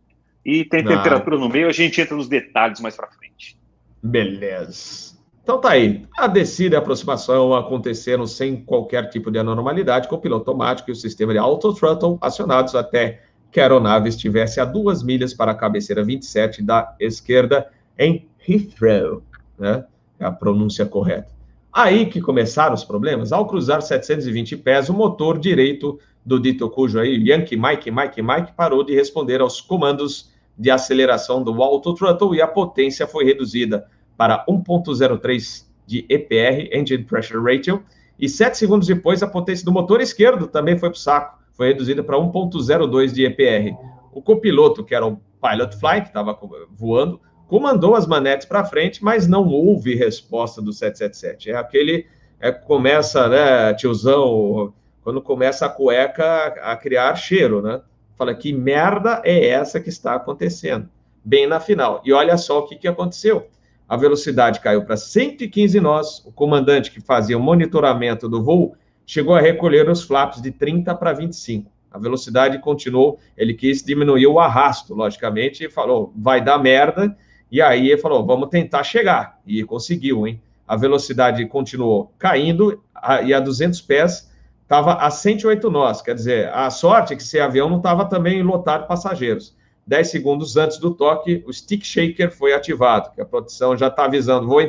E 0.45 0.65
tem 0.65 0.85
temperatura 0.85 1.39
no 1.39 1.49
meio, 1.49 1.69
a 1.69 1.73
gente 1.73 2.01
entra 2.01 2.17
nos 2.17 2.29
detalhes 2.29 2.81
mais 2.81 2.97
para 2.97 3.09
frente. 3.09 3.57
Beleza. 4.05 5.15
Então 5.43 5.59
tá 5.59 5.71
aí. 5.71 6.07
A 6.19 6.27
descida 6.27 6.75
e 6.75 6.77
a 6.77 6.79
aproximação 6.79 7.55
aconteceram 7.55 8.27
sem 8.27 8.63
qualquer 8.63 9.09
tipo 9.09 9.31
de 9.31 9.39
anormalidade, 9.39 10.09
com 10.09 10.17
o 10.17 10.21
piloto 10.21 10.51
automático 10.51 10.91
e 10.91 10.93
o 10.93 10.97
sistema 10.97 11.33
de 11.33 11.39
auto-throttle 11.39 12.19
acionados 12.21 12.75
até 12.75 13.23
que 13.51 13.59
a 13.59 13.63
aeronave 13.63 14.11
estivesse 14.11 14.61
a 14.61 14.67
duas 14.67 15.03
milhas 15.03 15.33
para 15.33 15.53
a 15.53 15.55
cabeceira 15.55 16.05
27 16.05 16.63
da 16.63 16.95
esquerda 17.01 17.71
em 17.99 18.29
Heathrow, 18.47 19.23
né? 19.59 19.85
É 20.19 20.27
a 20.27 20.31
pronúncia 20.31 20.85
correta. 20.85 21.33
Aí 21.73 22.07
que 22.07 22.21
começaram 22.21 22.75
os 22.75 22.85
problemas. 22.85 23.33
Ao 23.33 23.47
cruzar 23.47 23.81
720 23.81 24.57
pés, 24.59 24.91
o 24.91 24.93
motor 24.93 25.39
direito 25.39 25.99
do 26.25 26.39
dito 26.39 26.69
cujo 26.69 26.99
aí, 26.99 27.17
Yankee 27.27 27.57
Mike, 27.57 27.91
Mike, 27.91 28.23
Mike, 28.23 28.53
parou 28.55 28.85
de 28.85 28.95
responder 28.95 29.41
aos 29.41 29.63
comandos 29.63 30.31
de 30.59 30.71
aceleração 30.71 31.43
do 31.43 31.63
auto 31.63 31.95
throttle 31.95 32.35
e 32.35 32.43
a 32.43 32.47
potência 32.47 33.07
foi 33.07 33.25
reduzida 33.25 33.87
para 34.17 34.45
1.03 34.47 35.65
de 35.87 36.05
EPR, 36.09 36.75
Engine 36.77 37.05
Pressure 37.05 37.43
Ratio, 37.43 37.83
e 38.19 38.29
sete 38.29 38.57
segundos 38.57 38.87
depois 38.87 39.23
a 39.23 39.27
potência 39.27 39.65
do 39.65 39.73
motor 39.73 40.01
esquerdo 40.01 40.47
também 40.47 40.79
foi 40.79 40.89
para 40.89 40.97
o 40.97 41.01
saco, 41.01 41.39
foi 41.53 41.69
reduzida 41.69 42.03
para 42.03 42.17
1.02 42.17 43.13
de 43.13 43.25
EPR. 43.25 43.77
O 44.13 44.23
copiloto, 44.23 44.85
que 44.85 44.95
era 44.95 45.07
o 45.07 45.21
Pilot 45.41 45.77
Fly, 45.79 46.01
que 46.03 46.09
estava 46.09 46.39
voando, 46.71 47.21
comandou 47.47 47.95
as 47.95 48.07
manetes 48.07 48.47
para 48.47 48.65
frente, 48.65 49.05
mas 49.05 49.27
não 49.27 49.47
houve 49.49 49.95
resposta 49.95 50.63
do 50.63 50.73
777. 50.73 51.51
É 51.51 51.57
aquele 51.57 52.07
é, 52.41 52.53
começa, 52.53 53.29
né, 53.29 53.75
tiozão, 53.75 54.73
quando 55.03 55.21
começa 55.21 55.67
a 55.67 55.69
cueca 55.69 56.47
a 56.63 56.77
criar 56.77 57.15
cheiro, 57.15 57.63
né? 57.63 57.81
Fala 58.17 58.35
que 58.35 58.53
merda 58.53 59.21
é 59.25 59.49
essa 59.49 59.81
que 59.81 59.89
está 59.89 60.15
acontecendo, 60.15 60.89
bem 61.25 61.47
na 61.47 61.59
final. 61.59 62.01
E 62.05 62.13
olha 62.13 62.37
só 62.37 62.61
o 62.61 62.67
que, 62.67 62.77
que 62.77 62.89
aconteceu. 62.89 63.49
A 63.95 63.97
velocidade 63.97 64.59
caiu 64.59 64.85
para 64.85 64.97
115 64.97 65.79
nós. 65.79 66.19
O 66.27 66.33
comandante 66.33 66.91
que 66.91 67.01
fazia 67.01 67.39
o 67.39 67.41
monitoramento 67.41 68.29
do 68.29 68.43
voo 68.43 68.75
chegou 69.07 69.37
a 69.37 69.41
recolher 69.41 69.89
os 69.89 70.03
flaps 70.03 70.43
de 70.43 70.51
30 70.51 70.93
para 70.97 71.13
25. 71.13 71.71
A 71.93 71.99
velocidade 72.01 72.59
continuou, 72.59 73.21
ele 73.37 73.55
quis 73.55 73.85
diminuir 73.85 74.27
o 74.27 74.41
arrasto, 74.41 74.97
logicamente, 74.97 75.67
e 75.67 75.71
falou: 75.71 76.13
vai 76.17 76.43
dar 76.43 76.59
merda. 76.59 77.17
E 77.53 77.63
aí 77.63 77.93
ele 77.93 78.01
falou: 78.01 78.27
vamos 78.27 78.49
tentar 78.49 78.83
chegar. 78.83 79.39
E 79.47 79.63
conseguiu, 79.63 80.27
hein? 80.27 80.43
A 80.67 80.75
velocidade 80.75 81.47
continuou 81.47 82.13
caindo 82.19 82.83
e 83.25 83.33
a 83.33 83.39
200 83.39 83.81
pés 83.83 84.29
estava 84.65 84.95
a 84.95 85.09
108 85.09 85.71
nós. 85.71 86.03
Quer 86.03 86.17
dizer, 86.17 86.49
a 86.53 86.69
sorte 86.69 87.13
é 87.13 87.17
que 87.17 87.23
esse 87.23 87.39
avião 87.39 87.71
não 87.71 87.77
estava 87.77 88.05
também 88.07 88.43
lotado 88.43 88.83
de 88.83 88.89
passageiros. 88.89 89.55
10 89.87 90.11
segundos 90.11 90.57
antes 90.57 90.79
do 90.79 90.95
toque, 90.95 91.45
o 91.47 91.53
stick 91.53 91.85
shaker 91.85 92.31
foi 92.31 92.55
ativado, 92.55 93.13
que 93.13 93.21
a 93.21 93.25
produção 93.25 93.77
já 93.77 93.89
está 93.89 94.07
avisando, 94.07 94.47
vou, 94.47 94.61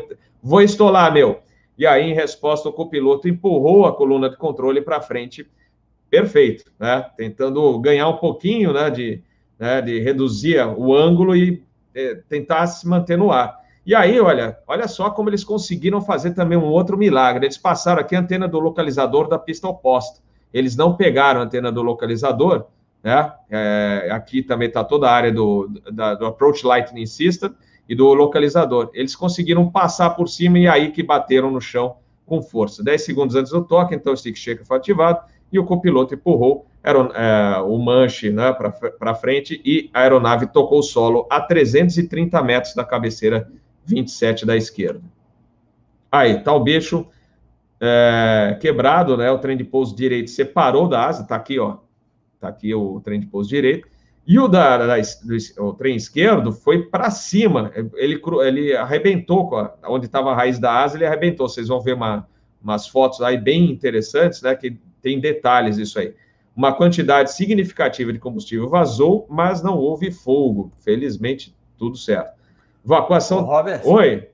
vou 0.41 0.62
estolar, 0.62 1.13
meu. 1.13 1.39
E 1.77 1.86
aí, 1.86 2.10
em 2.10 2.13
resposta, 2.13 2.69
o 2.69 2.74
copiloto 2.74 3.27
empurrou 3.27 3.86
a 3.86 3.93
coluna 3.93 4.29
de 4.29 4.38
controle 4.38 4.81
para 4.81 5.01
frente, 5.01 5.48
perfeito, 6.10 6.72
né? 6.79 7.05
Tentando 7.17 7.77
ganhar 7.79 8.07
um 8.07 8.17
pouquinho, 8.17 8.72
né, 8.72 8.89
de, 8.89 9.22
né, 9.60 9.81
de 9.81 10.00
reduzir 10.00 10.65
o 10.77 10.95
ângulo 10.95 11.36
e 11.36 11.63
é, 11.93 12.15
tentar 12.29 12.67
se 12.67 12.88
manter 12.88 13.17
no 13.17 13.31
ar. 13.31 13.60
E 13.86 13.93
aí, 13.93 14.19
olha, 14.19 14.57
olha 14.67 14.88
só 14.88 15.10
como 15.10 15.29
eles 15.29 15.43
conseguiram 15.43 16.01
fazer 16.01 16.31
também 16.31 16.57
um 16.57 16.65
outro 16.65 16.98
milagre. 16.98 17.45
Eles 17.45 17.57
passaram 17.57 18.01
aqui 18.01 18.15
a 18.15 18.19
antena 18.19 18.48
do 18.48 18.60
localizador 18.60 19.27
da 19.27 19.38
pista 19.38 19.67
oposta. 19.67 20.22
Eles 20.53 20.75
não 20.75 20.95
pegaram 20.95 21.41
a 21.41 21.43
antena 21.43 21.72
do 21.72 21.84
localizador, 21.84 22.65
né? 23.05 23.31
É, 23.51 24.09
aqui 24.12 24.41
também 24.41 24.67
está 24.67 24.83
toda 24.83 25.07
a 25.07 25.13
área 25.13 25.31
do, 25.31 25.69
da, 25.93 26.15
do 26.15 26.25
Approach 26.25 26.65
Lightning 26.65 27.05
System 27.05 27.51
e 27.88 27.93
do 27.93 28.12
localizador. 28.15 28.89
Eles 28.95 29.15
conseguiram 29.15 29.69
passar 29.69 30.09
por 30.09 30.27
cima 30.27 30.57
e 30.57 30.67
aí 30.67 30.91
que 30.91 31.03
bateram 31.03 31.51
no 31.51 31.62
chão 31.62 31.97
com 32.25 32.41
força. 32.41 32.83
10 32.83 33.05
segundos 33.05 33.35
antes 33.35 33.51
do 33.51 33.63
toque, 33.63 33.93
então 33.93 34.12
o 34.12 34.17
stick 34.17 34.35
shaker 34.35 34.65
foi 34.65 34.77
ativado 34.77 35.19
e 35.53 35.59
o 35.59 35.63
copiloto 35.63 36.15
empurrou 36.15 36.65
é, 36.83 37.59
o 37.62 37.77
manche 37.77 38.31
né, 38.31 38.51
para 38.97 39.13
frente 39.13 39.62
e 39.63 39.88
a 39.93 40.01
aeronave 40.01 40.47
tocou 40.47 40.79
o 40.79 40.83
solo 40.83 41.27
a 41.29 41.39
330 41.39 42.41
metros 42.41 42.74
da 42.74 42.83
cabeceira 42.83 43.47
27 43.85 44.47
da 44.47 44.57
esquerda. 44.57 45.03
Aí, 46.12 46.39
tá 46.39 46.51
o 46.51 46.59
bicho 46.59 47.05
é, 47.79 48.57
quebrado, 48.59 49.15
né? 49.15 49.29
O 49.29 49.38
trem 49.38 49.55
de 49.55 49.63
pouso 49.63 49.95
direito 49.95 50.31
separou 50.31 50.88
da 50.88 51.05
asa, 51.05 51.24
tá 51.24 51.35
aqui, 51.35 51.59
ó. 51.59 51.85
Tá 52.46 52.50
aqui 52.50 52.74
o 52.74 53.00
trem 53.02 53.20
de 53.20 53.25
pouso 53.25 53.50
direito. 53.50 53.88
E 54.28 54.40
o 54.40 54.48
da, 54.48 54.78
da 54.78 54.98
do, 54.98 55.68
o 55.68 55.74
trem 55.74 55.96
esquerdo 55.96 56.52
foi 56.52 56.84
para 56.84 57.10
cima. 57.12 57.72
Ele, 57.96 58.22
ele 58.44 58.75
arrebentou, 58.75 59.56
a, 59.56 59.75
onde 59.88 60.06
estava 60.06 60.32
a 60.32 60.36
raiz 60.36 60.60
da 60.60 60.84
asa, 60.84 60.98
ele 60.98 61.06
arrebentou. 61.06 61.48
Vocês 61.48 61.68
vão 61.68 61.82
ver 61.82 61.94
uma, 61.94 62.28
umas 62.62 62.88
fotos 62.88 63.22
aí 63.22 63.38
bem 63.38 63.72
interessantes, 63.72 64.42
né? 64.42 64.56
Que 64.56 64.78
tem 65.02 65.20
detalhes 65.20 65.78
isso 65.78 66.00
aí. 66.00 66.16
Uma 66.56 66.74
quantidade 66.74 67.34
significativa 67.34 68.14
de 68.14 68.20
combustível 68.20 68.70
vazou, 68.70 69.25
mas 69.30 69.62
não 69.62 69.78
houve 69.78 70.12
fogo. 70.12 70.72
Felizmente, 70.80 71.56
tudo 71.78 71.98
certo. 71.98 72.34
Evacuação. 72.84 73.40
Ô, 73.40 73.42
Robert, 73.42 73.82
Oi. 73.86 74.30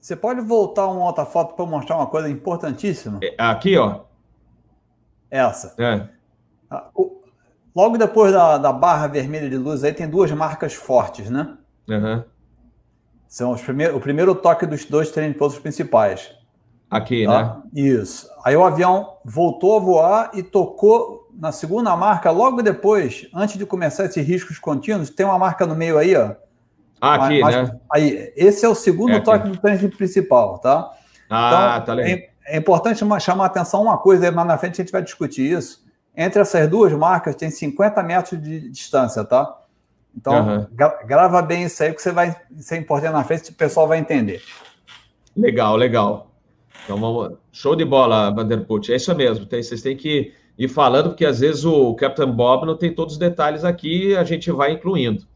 Você 0.00 0.16
pode 0.16 0.40
voltar 0.40 0.88
uma 0.88 1.04
outra 1.06 1.24
foto 1.24 1.54
para 1.54 1.64
mostrar 1.64 1.96
uma 1.96 2.06
coisa 2.06 2.28
importantíssima? 2.28 3.20
É, 3.22 3.34
aqui, 3.38 3.76
ó. 3.76 4.00
Essa. 5.30 5.74
É. 5.78 6.08
Ah, 6.72 6.90
logo 7.74 7.98
depois 7.98 8.32
da, 8.32 8.56
da 8.56 8.72
barra 8.72 9.06
vermelha 9.06 9.48
de 9.50 9.56
luz 9.56 9.84
aí 9.84 9.92
tem 9.92 10.08
duas 10.08 10.30
marcas 10.32 10.72
fortes, 10.72 11.28
né? 11.28 11.54
Uhum. 11.86 12.24
São 13.28 13.52
os 13.52 13.60
primeiros, 13.60 13.96
o 13.96 14.00
primeiro 14.00 14.34
toque 14.34 14.64
dos 14.64 14.84
dois 14.86 15.10
trem-pousos 15.10 15.58
principais. 15.58 16.30
Aqui, 16.90 17.26
tá? 17.26 17.42
né? 17.42 17.62
Isso. 17.74 18.28
Aí 18.44 18.56
o 18.56 18.64
avião 18.64 19.16
voltou 19.24 19.76
a 19.76 19.80
voar 19.80 20.30
e 20.34 20.42
tocou 20.42 21.28
na 21.38 21.52
segunda 21.52 21.96
marca, 21.96 22.30
logo 22.30 22.62
depois, 22.62 23.26
antes 23.34 23.56
de 23.56 23.64
começar 23.64 24.04
esses 24.04 24.26
riscos 24.26 24.58
contínuos, 24.58 25.10
tem 25.10 25.24
uma 25.24 25.38
marca 25.38 25.66
no 25.66 25.74
meio 25.74 25.98
aí, 25.98 26.14
ó. 26.14 26.34
Ah, 27.00 27.26
aqui, 27.26 27.40
mas, 27.40 27.56
né? 27.56 27.80
Aí, 27.92 28.32
esse 28.36 28.64
é 28.64 28.68
o 28.68 28.74
segundo 28.74 29.14
é 29.14 29.20
toque 29.20 29.48
do 29.48 29.58
trânsito 29.58 29.96
principal, 29.96 30.58
tá? 30.58 30.90
Ah, 31.28 31.72
então, 31.76 31.86
tá 31.86 31.94
legal. 31.94 32.18
É, 32.18 32.54
é 32.54 32.56
importante 32.58 32.98
chamar 32.98 33.44
a 33.44 33.46
atenção 33.46 33.82
uma 33.82 33.98
coisa, 33.98 34.30
mas 34.30 34.46
na 34.46 34.58
frente 34.58 34.80
a 34.80 34.84
gente 34.84 34.92
vai 34.92 35.02
discutir 35.02 35.50
isso. 35.50 35.81
Entre 36.16 36.40
essas 36.40 36.68
duas 36.68 36.92
marcas 36.92 37.34
tem 37.34 37.50
50 37.50 38.02
metros 38.02 38.42
de 38.42 38.68
distância, 38.70 39.24
tá? 39.24 39.58
Então, 40.14 40.46
uhum. 40.46 40.66
gra 40.72 41.02
grava 41.04 41.40
bem 41.40 41.64
isso 41.64 41.82
aí, 41.82 41.92
que 41.92 42.02
você 42.02 42.12
vai 42.12 42.36
ser 42.58 42.76
importante 42.76 43.12
na 43.12 43.24
frente, 43.24 43.50
o 43.50 43.54
pessoal 43.54 43.88
vai 43.88 43.98
entender. 43.98 44.42
Legal, 45.34 45.76
legal. 45.76 46.30
Então, 46.84 46.98
vamos... 46.98 47.38
show 47.50 47.74
de 47.74 47.84
bola, 47.84 48.30
Vanderput. 48.30 48.92
É 48.92 48.96
isso 48.96 49.14
mesmo. 49.14 49.46
Tem, 49.46 49.62
vocês 49.62 49.80
têm 49.80 49.96
que 49.96 50.34
ir 50.58 50.68
falando, 50.68 51.10
porque 51.10 51.24
às 51.24 51.40
vezes 51.40 51.64
o 51.64 51.94
Captain 51.94 52.30
Bob 52.30 52.66
não 52.66 52.76
tem 52.76 52.94
todos 52.94 53.14
os 53.14 53.18
detalhes 53.18 53.64
aqui, 53.64 54.14
a 54.14 54.24
gente 54.24 54.50
vai 54.50 54.72
incluindo. 54.72 55.26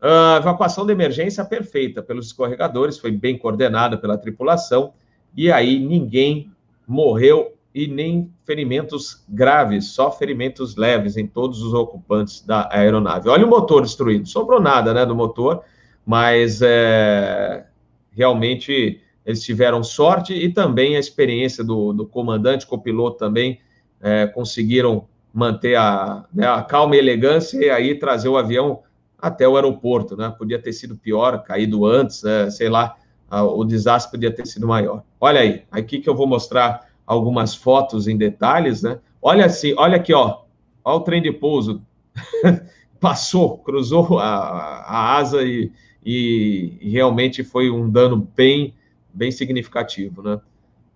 A 0.00 0.36
evacuação 0.36 0.86
de 0.86 0.92
emergência 0.92 1.44
perfeita 1.44 2.02
pelos 2.02 2.26
escorregadores, 2.26 2.98
foi 2.98 3.10
bem 3.10 3.38
coordenada 3.38 3.96
pela 3.96 4.18
tripulação, 4.18 4.92
e 5.36 5.50
aí 5.50 5.78
ninguém 5.78 6.50
morreu 6.86 7.54
e 7.74 7.88
nem 7.88 8.32
ferimentos 8.44 9.24
graves, 9.28 9.86
só 9.86 10.12
ferimentos 10.12 10.76
leves 10.76 11.16
em 11.16 11.26
todos 11.26 11.60
os 11.60 11.74
ocupantes 11.74 12.40
da 12.40 12.68
aeronave. 12.70 13.28
Olha 13.28 13.44
o 13.44 13.50
motor 13.50 13.82
destruído, 13.82 14.28
sobrou 14.28 14.60
nada 14.60 14.94
né, 14.94 15.04
do 15.04 15.14
motor, 15.14 15.64
mas 16.06 16.62
é, 16.62 17.66
realmente 18.12 19.00
eles 19.26 19.42
tiveram 19.42 19.82
sorte 19.82 20.32
e 20.32 20.52
também 20.52 20.96
a 20.96 21.00
experiência 21.00 21.64
do, 21.64 21.92
do 21.92 22.06
comandante, 22.06 22.66
copiloto 22.66 23.18
também, 23.18 23.60
é, 24.00 24.26
conseguiram 24.28 25.08
manter 25.32 25.74
a, 25.74 26.26
né, 26.32 26.46
a 26.46 26.62
calma 26.62 26.94
e 26.94 26.98
elegância 27.00 27.58
e 27.58 27.70
aí 27.70 27.98
trazer 27.98 28.28
o 28.28 28.36
avião 28.36 28.82
até 29.18 29.48
o 29.48 29.56
aeroporto, 29.56 30.16
né? 30.16 30.32
Podia 30.36 30.60
ter 30.60 30.72
sido 30.74 30.96
pior, 30.96 31.42
caído 31.42 31.86
antes, 31.86 32.22
né? 32.22 32.50
sei 32.50 32.68
lá, 32.68 32.94
o 33.30 33.64
desastre 33.64 34.12
podia 34.12 34.30
ter 34.30 34.46
sido 34.46 34.68
maior. 34.68 35.02
Olha 35.18 35.40
aí, 35.40 35.64
aqui 35.72 35.98
que 35.98 36.08
eu 36.08 36.14
vou 36.14 36.26
mostrar 36.26 36.86
algumas 37.06 37.54
fotos 37.54 38.08
em 38.08 38.16
detalhes, 38.16 38.82
né? 38.82 38.98
Olha 39.20 39.46
assim, 39.46 39.74
olha 39.76 39.96
aqui, 39.96 40.12
ó, 40.12 40.42
olha 40.84 40.96
o 40.96 41.00
trem 41.00 41.22
de 41.22 41.32
pouso, 41.32 41.82
passou, 43.00 43.58
cruzou 43.58 44.18
a, 44.18 44.26
a 44.26 45.16
asa 45.16 45.42
e, 45.42 45.70
e, 46.04 46.78
realmente 46.90 47.42
foi 47.42 47.70
um 47.70 47.90
dano 47.90 48.28
bem, 48.36 48.74
bem 49.12 49.30
significativo, 49.30 50.22
né? 50.22 50.40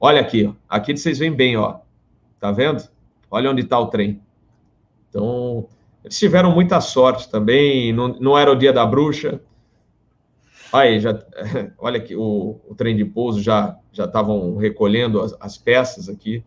Olha 0.01 0.21
aqui, 0.21 0.45
ó. 0.45 0.53
aqui 0.69 0.97
vocês 0.97 1.19
veem 1.19 1.33
bem, 1.33 1.57
ó. 1.57 1.81
Tá 2.39 2.53
vendo? 2.53 2.87
Olha 3.31 3.51
onde 3.51 3.63
está 3.63 3.79
o 3.79 3.89
trem. 3.89 4.21
Então, 5.09 5.67
eles 6.05 6.19
tiveram 6.19 6.53
muita 6.53 6.81
sorte 6.81 7.29
também. 7.29 7.93
Não, 7.93 8.09
não 8.21 8.39
era 8.39 8.51
o 8.51 8.55
dia 8.55 8.73
da 8.73 8.87
bruxa. 8.87 9.41
Aí, 10.73 11.01
já, 11.01 11.19
olha 11.79 11.99
aqui, 11.99 12.15
o, 12.15 12.61
o 12.69 12.75
trem 12.75 12.97
de 12.97 13.05
pouso 13.05 13.41
já 13.41 13.79
já 13.99 14.05
estavam 14.05 14.57
recolhendo 14.57 15.21
as, 15.21 15.37
as, 15.41 15.59
peças 15.59 16.09
aqui. 16.09 16.45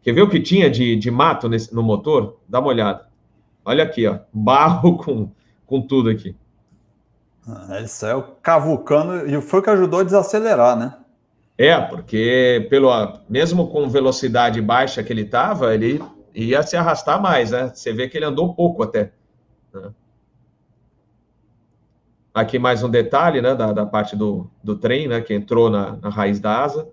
Quer 0.00 0.12
ver 0.12 0.22
o 0.22 0.30
que 0.30 0.40
tinha 0.40 0.70
de, 0.70 0.94
de 0.94 1.10
mato 1.10 1.48
nesse, 1.48 1.74
no 1.74 1.82
motor? 1.82 2.38
Dá 2.48 2.60
uma 2.60 2.68
olhada. 2.68 3.08
Olha 3.64 3.82
aqui, 3.82 4.06
ó, 4.06 4.20
barro 4.32 4.96
com, 4.96 5.30
com 5.66 5.82
tudo 5.82 6.08
aqui. 6.08 6.36
Ah, 7.46 7.78
ele 7.78 7.88
saiu 7.88 8.22
cavucando 8.42 9.26
e 9.26 9.40
foi 9.40 9.60
o 9.60 9.62
que 9.62 9.70
ajudou 9.70 10.00
a 10.00 10.04
desacelerar, 10.04 10.76
né? 10.76 10.96
É, 11.56 11.80
porque 11.80 12.68
pelo, 12.70 12.90
mesmo 13.28 13.66
com 13.68 13.88
velocidade 13.88 14.62
baixa 14.62 15.02
que 15.02 15.12
ele 15.12 15.22
estava, 15.22 15.74
ele 15.74 16.00
ia 16.32 16.62
se 16.62 16.76
arrastar 16.76 17.20
mais, 17.20 17.50
né? 17.50 17.72
Você 17.74 17.92
vê 17.92 18.08
que 18.08 18.16
ele 18.16 18.26
andou 18.26 18.54
pouco 18.54 18.84
até. 18.84 19.12
Né? 19.74 19.90
Aqui 22.38 22.56
mais 22.56 22.84
um 22.84 22.88
detalhe, 22.88 23.42
né, 23.42 23.52
da, 23.52 23.72
da 23.72 23.84
parte 23.84 24.14
do, 24.14 24.48
do 24.62 24.76
trem, 24.76 25.08
né, 25.08 25.20
que 25.20 25.34
entrou 25.34 25.68
na, 25.68 25.96
na 25.96 26.08
raiz 26.08 26.38
da 26.38 26.62
asa. 26.62 26.88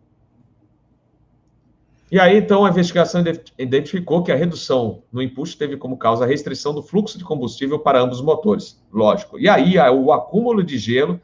E 2.11 2.19
aí, 2.19 2.35
então, 2.35 2.65
a 2.65 2.69
investigação 2.71 3.23
identificou 3.55 4.23
que 4.23 4.31
a 4.31 4.35
redução 4.35 5.03
no 5.11 5.21
impulso 5.21 5.55
teve 5.55 5.77
como 5.77 5.97
causa 5.97 6.25
a 6.25 6.27
restrição 6.27 6.73
do 6.73 6.81
fluxo 6.81 7.19
de 7.19 7.23
combustível 7.23 7.77
para 7.77 7.99
ambos 7.99 8.17
os 8.17 8.25
motores, 8.25 8.83
lógico. 8.91 9.37
E 9.37 9.47
aí, 9.47 9.77
o 9.77 10.11
acúmulo 10.11 10.63
de 10.63 10.79
gelo 10.79 11.21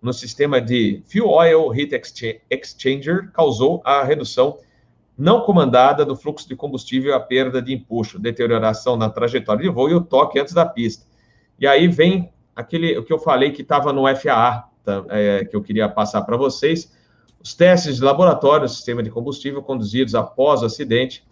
no 0.00 0.12
sistema 0.12 0.60
de 0.60 1.02
Fuel 1.06 1.28
Oil 1.28 1.74
Heat 1.74 2.00
Exchanger 2.48 3.32
causou 3.32 3.82
a 3.84 4.04
redução 4.04 4.56
não 5.18 5.40
comandada 5.40 6.04
do 6.04 6.14
fluxo 6.14 6.48
de 6.48 6.54
combustível 6.54 7.12
a 7.12 7.18
perda 7.18 7.60
de 7.60 7.74
impulso, 7.74 8.20
deterioração 8.20 8.96
na 8.96 9.10
trajetória 9.10 9.64
de 9.64 9.68
voo 9.68 9.90
e 9.90 9.94
o 9.94 10.00
toque 10.00 10.38
antes 10.38 10.54
da 10.54 10.64
pista. 10.64 11.04
E 11.58 11.66
aí 11.66 11.88
vem 11.88 12.33
aquele 12.54 12.96
o 12.98 13.04
que 13.04 13.12
eu 13.12 13.18
falei 13.18 13.50
que 13.50 13.62
estava 13.62 13.92
no 13.92 14.04
FAA, 14.16 14.68
tá, 14.84 15.04
é, 15.08 15.44
que 15.44 15.56
eu 15.56 15.62
queria 15.62 15.88
passar 15.88 16.22
para 16.22 16.36
vocês. 16.36 16.92
Os 17.42 17.54
testes 17.54 17.96
de 17.96 18.04
laboratório 18.04 18.66
do 18.66 18.72
sistema 18.72 19.02
de 19.02 19.10
combustível 19.10 19.62
conduzidos 19.62 20.14
após 20.14 20.62
o 20.62 20.66
acidente 20.66 21.24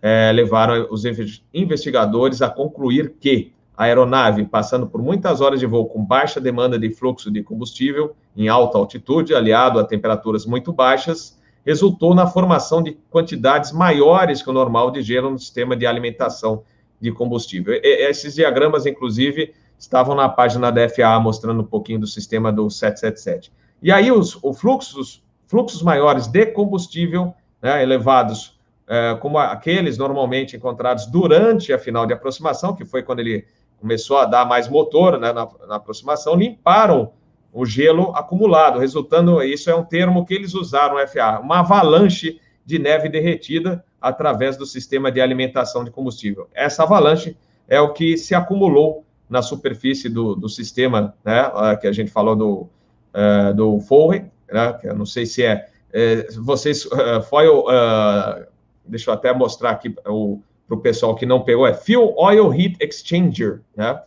é, 0.00 0.32
levaram 0.32 0.86
os 0.90 1.04
investigadores 1.52 2.40
a 2.40 2.48
concluir 2.48 3.14
que 3.20 3.52
a 3.76 3.84
aeronave, 3.84 4.44
passando 4.44 4.86
por 4.86 5.00
muitas 5.00 5.40
horas 5.40 5.60
de 5.60 5.66
voo 5.66 5.86
com 5.86 6.04
baixa 6.04 6.40
demanda 6.40 6.78
de 6.78 6.90
fluxo 6.90 7.30
de 7.30 7.42
combustível 7.42 8.16
em 8.36 8.48
alta 8.48 8.76
altitude, 8.76 9.34
aliado 9.34 9.78
a 9.78 9.84
temperaturas 9.84 10.44
muito 10.44 10.72
baixas, 10.72 11.38
resultou 11.64 12.14
na 12.14 12.26
formação 12.26 12.82
de 12.82 12.98
quantidades 13.10 13.70
maiores 13.70 14.42
que 14.42 14.50
o 14.50 14.52
normal 14.52 14.90
de 14.90 15.02
gelo 15.02 15.30
no 15.30 15.38
sistema 15.38 15.76
de 15.76 15.86
alimentação 15.86 16.64
de 17.00 17.12
combustível. 17.12 17.74
E, 17.74 18.08
esses 18.08 18.34
diagramas, 18.34 18.86
inclusive, 18.86 19.52
estavam 19.78 20.14
na 20.14 20.28
página 20.28 20.72
da 20.72 20.88
FAA 20.88 21.20
mostrando 21.20 21.60
um 21.60 21.66
pouquinho 21.66 22.00
do 22.00 22.06
sistema 22.06 22.52
do 22.52 22.68
777. 22.68 23.52
E 23.80 23.92
aí 23.92 24.10
os, 24.10 24.38
os 24.42 24.60
fluxos, 24.60 25.22
fluxos 25.46 25.82
maiores 25.82 26.26
de 26.26 26.46
combustível, 26.46 27.32
né, 27.62 27.82
elevados, 27.82 28.58
é, 28.88 29.14
como 29.20 29.38
aqueles 29.38 29.96
normalmente 29.96 30.56
encontrados 30.56 31.06
durante 31.06 31.72
a 31.72 31.78
final 31.78 32.06
de 32.06 32.12
aproximação, 32.12 32.74
que 32.74 32.84
foi 32.84 33.02
quando 33.02 33.20
ele 33.20 33.46
começou 33.80 34.18
a 34.18 34.24
dar 34.24 34.44
mais 34.44 34.68
motor 34.68 35.18
né, 35.18 35.32
na, 35.32 35.48
na 35.66 35.76
aproximação, 35.76 36.34
limparam 36.34 37.12
o 37.52 37.64
gelo 37.64 38.14
acumulado, 38.14 38.78
resultando, 38.78 39.42
isso 39.42 39.70
é 39.70 39.74
um 39.74 39.84
termo 39.84 40.26
que 40.26 40.34
eles 40.34 40.54
usaram 40.54 40.98
no 40.98 41.06
FAA, 41.06 41.40
uma 41.40 41.60
avalanche 41.60 42.40
de 42.64 42.78
neve 42.78 43.08
derretida 43.08 43.84
através 44.00 44.56
do 44.56 44.66
sistema 44.66 45.10
de 45.10 45.20
alimentação 45.20 45.84
de 45.84 45.90
combustível. 45.90 46.48
Essa 46.52 46.82
avalanche 46.82 47.36
é 47.66 47.80
o 47.80 47.92
que 47.92 48.16
se 48.16 48.34
acumulou 48.34 49.04
na 49.28 49.42
superfície 49.42 50.08
do, 50.08 50.34
do 50.34 50.48
sistema, 50.48 51.14
né, 51.24 51.50
que 51.80 51.86
a 51.86 51.92
gente 51.92 52.10
falou 52.10 52.34
do, 52.34 52.68
uh, 53.14 53.54
do 53.54 53.80
Forre, 53.80 54.24
né, 54.50 54.72
que 54.80 54.88
eu 54.88 54.94
não 54.94 55.06
sei 55.06 55.26
se 55.26 55.44
é, 55.44 55.68
é 55.92 56.26
vocês, 56.38 56.84
uh, 56.86 57.22
foil, 57.28 57.60
uh, 57.60 58.46
deixa 58.84 59.10
eu 59.10 59.14
até 59.14 59.32
mostrar 59.32 59.70
aqui 59.70 59.90
para 59.90 60.12
o 60.12 60.42
pessoal 60.82 61.14
que 61.14 61.26
não 61.26 61.42
pegou, 61.42 61.66
é 61.66 61.74
Fuel 61.74 62.14
Oil 62.16 62.52
Heat 62.54 62.76
Exchanger, 62.80 63.60
né, 63.76 64.00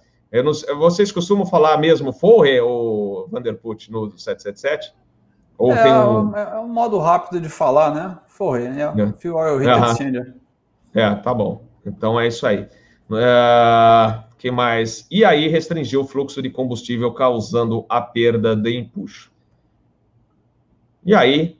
não, 0.43 0.53
vocês 0.77 1.11
costumam 1.11 1.45
falar 1.45 1.77
mesmo 1.77 2.13
Forre 2.13 2.61
ou 2.61 3.27
Vanderput 3.27 3.91
no 3.91 4.17
777? 4.17 4.93
Ou 5.57 5.73
é, 5.73 5.83
tem 5.83 5.91
um... 5.91 6.35
é 6.35 6.59
um 6.59 6.69
modo 6.69 6.97
rápido 6.99 7.41
de 7.41 7.49
falar, 7.49 7.93
né? 7.93 8.17
Forre, 8.27 8.69
né? 8.69 8.81
É. 8.81 9.21
Fuel 9.21 9.35
Oil 9.35 9.61
Heat 9.61 9.91
Exchanger. 9.91 10.33
É, 10.95 11.13
tá 11.15 11.33
bom. 11.33 11.65
Então 11.85 12.19
é 12.19 12.27
isso 12.27 12.47
aí. 12.47 12.67
Uh, 13.09 14.23
que 14.41 14.49
mais? 14.49 15.05
E 15.11 15.23
aí 15.23 15.47
restringiu 15.47 16.01
o 16.01 16.07
fluxo 16.07 16.41
de 16.41 16.49
combustível, 16.49 17.13
causando 17.13 17.85
a 17.87 18.01
perda 18.01 18.55
de 18.55 18.75
empuxo. 18.75 19.31
E 21.05 21.13
aí 21.13 21.55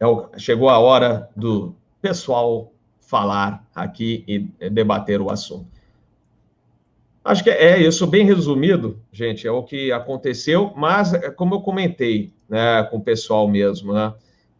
é 0.00 0.38
chegou 0.38 0.68
a 0.68 0.80
hora 0.80 1.30
do 1.36 1.76
pessoal 2.02 2.72
falar 3.00 3.64
aqui 3.72 4.24
e 4.26 4.40
debater 4.68 5.20
o 5.20 5.30
assunto. 5.30 5.68
Acho 7.24 7.44
que 7.44 7.50
é 7.50 7.80
isso, 7.80 8.08
bem 8.08 8.24
resumido, 8.26 9.00
gente, 9.12 9.46
é 9.46 9.50
o 9.52 9.62
que 9.62 9.92
aconteceu, 9.92 10.72
mas 10.76 11.14
é 11.14 11.30
como 11.30 11.54
eu 11.54 11.60
comentei 11.60 12.32
né, 12.48 12.82
com 12.90 12.96
o 12.96 13.02
pessoal 13.02 13.46
mesmo, 13.46 13.92
né? 13.92 14.12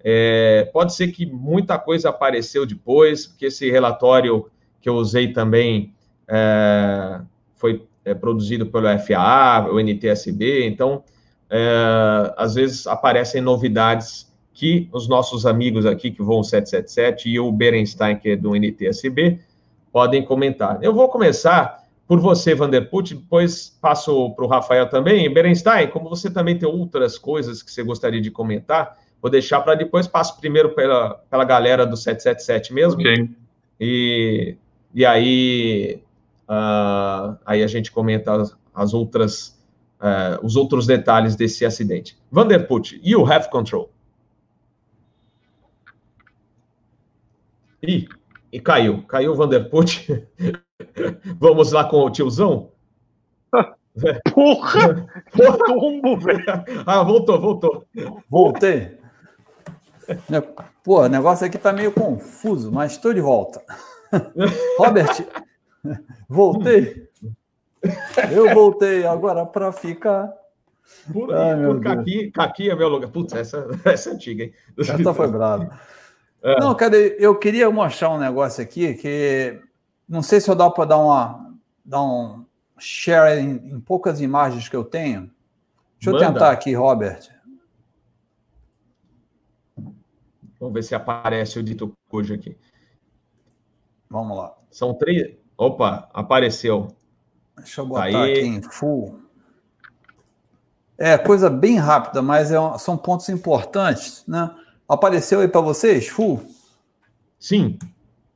É, 0.04 0.70
pode 0.72 0.94
ser 0.94 1.08
que 1.08 1.26
muita 1.26 1.80
coisa 1.80 2.10
apareceu 2.10 2.64
depois, 2.64 3.26
porque 3.26 3.46
esse 3.46 3.68
relatório 3.68 4.48
que 4.80 4.88
eu 4.88 4.94
usei 4.94 5.32
também 5.32 5.92
é, 6.28 7.20
foi 7.56 7.82
é, 8.04 8.14
produzido 8.14 8.66
pelo 8.66 8.86
FAA, 8.98 9.68
o 9.70 9.80
NTSB, 9.80 10.66
então, 10.66 11.02
é, 11.50 12.34
às 12.36 12.54
vezes 12.54 12.86
aparecem 12.86 13.40
novidades 13.40 14.28
que 14.52 14.88
os 14.92 15.08
nossos 15.08 15.46
amigos 15.46 15.86
aqui 15.86 16.10
que 16.10 16.22
vão 16.22 16.42
777 16.42 17.28
e 17.28 17.38
o 17.38 17.50
Berenstein, 17.52 18.16
que 18.16 18.30
é 18.30 18.36
do 18.36 18.56
NTSB, 18.56 19.38
podem 19.92 20.24
comentar. 20.24 20.78
Eu 20.82 20.92
vou 20.92 21.08
começar 21.08 21.84
por 22.08 22.18
você, 22.18 22.54
Vanderput, 22.54 23.14
depois 23.14 23.76
passo 23.80 24.30
para 24.34 24.44
o 24.44 24.48
Rafael 24.48 24.88
também. 24.88 25.32
Berenstein, 25.32 25.88
como 25.88 26.08
você 26.08 26.30
também 26.30 26.58
tem 26.58 26.68
outras 26.68 27.16
coisas 27.18 27.62
que 27.62 27.70
você 27.70 27.82
gostaria 27.82 28.20
de 28.20 28.30
comentar, 28.30 28.98
vou 29.22 29.30
deixar 29.30 29.60
para 29.60 29.74
depois, 29.74 30.06
passo 30.06 30.40
primeiro 30.40 30.70
pela, 30.70 31.14
pela 31.30 31.44
galera 31.44 31.86
do 31.86 31.96
777 31.96 32.72
mesmo. 32.72 33.00
Ok. 33.00 33.30
E, 33.78 34.56
e 34.92 35.06
aí 35.06 36.02
Uh, 36.48 37.36
aí 37.44 37.62
a 37.62 37.66
gente 37.66 37.92
comenta 37.92 38.32
as, 38.32 38.56
as 38.74 38.94
outras, 38.94 39.60
uh, 40.00 40.44
os 40.44 40.56
outros 40.56 40.86
detalhes 40.86 41.36
desse 41.36 41.64
acidente. 41.66 42.18
Vanderput, 42.30 42.98
you 43.04 43.30
have 43.30 43.50
control. 43.50 43.90
Ih, 47.82 48.08
e 48.50 48.60
caiu. 48.60 49.02
Caiu 49.02 49.32
o 49.32 49.36
Vanderput. 49.36 50.26
Vamos 51.38 51.72
lá 51.72 51.84
com 51.84 51.98
o 51.98 52.10
tiozão? 52.10 52.70
Porra! 54.32 55.06
Tombo, 55.66 56.16
velho! 56.18 56.44
Ah, 56.86 57.02
voltou, 57.02 57.40
voltou. 57.40 57.86
Voltei. 58.28 58.96
Pô, 60.82 61.02
o 61.02 61.08
negócio 61.08 61.46
aqui 61.46 61.58
tá 61.58 61.72
meio 61.72 61.92
confuso, 61.92 62.72
mas 62.72 62.92
estou 62.92 63.12
de 63.12 63.20
volta. 63.20 63.62
Robert, 64.78 65.26
Voltei. 66.28 67.08
Eu 68.32 68.54
voltei 68.54 69.06
agora 69.06 69.46
para 69.46 69.72
ficar. 69.72 70.32
Por, 71.12 71.32
Ai, 71.34 71.64
por 71.64 71.80
caqui, 71.80 72.30
caqui 72.30 72.70
é 72.70 72.74
meu 72.74 72.88
lugar. 72.88 73.10
Putz, 73.10 73.34
essa, 73.34 73.68
essa 73.84 74.10
é 74.10 74.12
antiga, 74.14 74.44
hein? 74.44 74.52
Essa 74.76 75.14
foi 75.14 75.28
brava. 75.30 75.78
É. 76.42 76.60
Não, 76.60 76.74
cara, 76.74 76.96
eu 76.96 77.36
queria 77.38 77.70
mostrar 77.70 78.10
um 78.10 78.18
negócio 78.18 78.62
aqui 78.62 78.94
que 78.94 79.60
não 80.08 80.22
sei 80.22 80.40
se 80.40 80.50
eu 80.50 80.54
dá 80.54 80.70
para 80.70 80.84
dar 80.84 80.98
uma 80.98 81.54
dar 81.84 82.02
um 82.02 82.44
share 82.78 83.40
em, 83.40 83.74
em, 83.74 83.80
poucas 83.80 84.20
imagens 84.20 84.68
que 84.68 84.76
eu 84.76 84.84
tenho. 84.84 85.30
Deixa 85.98 86.12
Manda. 86.12 86.24
eu 86.24 86.32
tentar 86.32 86.50
aqui, 86.50 86.74
Robert. 86.74 87.28
Vamos 90.60 90.74
ver 90.74 90.82
se 90.82 90.94
aparece 90.94 91.58
o 91.58 91.62
dito 91.62 91.92
cujo 92.08 92.34
aqui. 92.34 92.56
Vamos 94.10 94.36
lá. 94.36 94.56
São 94.70 94.94
três, 94.94 95.36
Opa, 95.58 96.08
apareceu. 96.14 96.88
Deixa 97.56 97.80
eu 97.80 97.86
botar 97.86 98.04
Aí. 98.04 98.14
aqui 98.14 98.40
em 98.42 98.62
full. 98.62 99.20
É, 100.96 101.18
coisa 101.18 101.50
bem 101.50 101.76
rápida, 101.76 102.22
mas 102.22 102.52
é, 102.52 102.56
são 102.78 102.96
pontos 102.96 103.28
importantes, 103.28 104.22
né? 104.26 104.50
Apareceu 104.88 105.40
aí 105.40 105.48
para 105.48 105.60
vocês, 105.60 106.06
full? 106.06 106.40
Sim. 107.40 107.76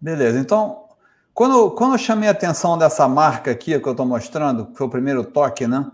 Beleza, 0.00 0.38
então, 0.38 0.85
quando, 1.32 1.70
quando 1.70 1.94
eu 1.94 1.98
chamei 1.98 2.28
a 2.28 2.32
atenção 2.32 2.76
dessa 2.76 3.06
marca 3.06 3.52
aqui 3.52 3.78
que 3.78 3.87
eu 3.88 3.92
estou 3.92 4.04
mostrando, 4.04 4.66
que 4.66 4.76
foi 4.76 4.87
o 4.88 4.90
primeiro 4.90 5.24
toque, 5.24 5.66
né? 5.66 5.90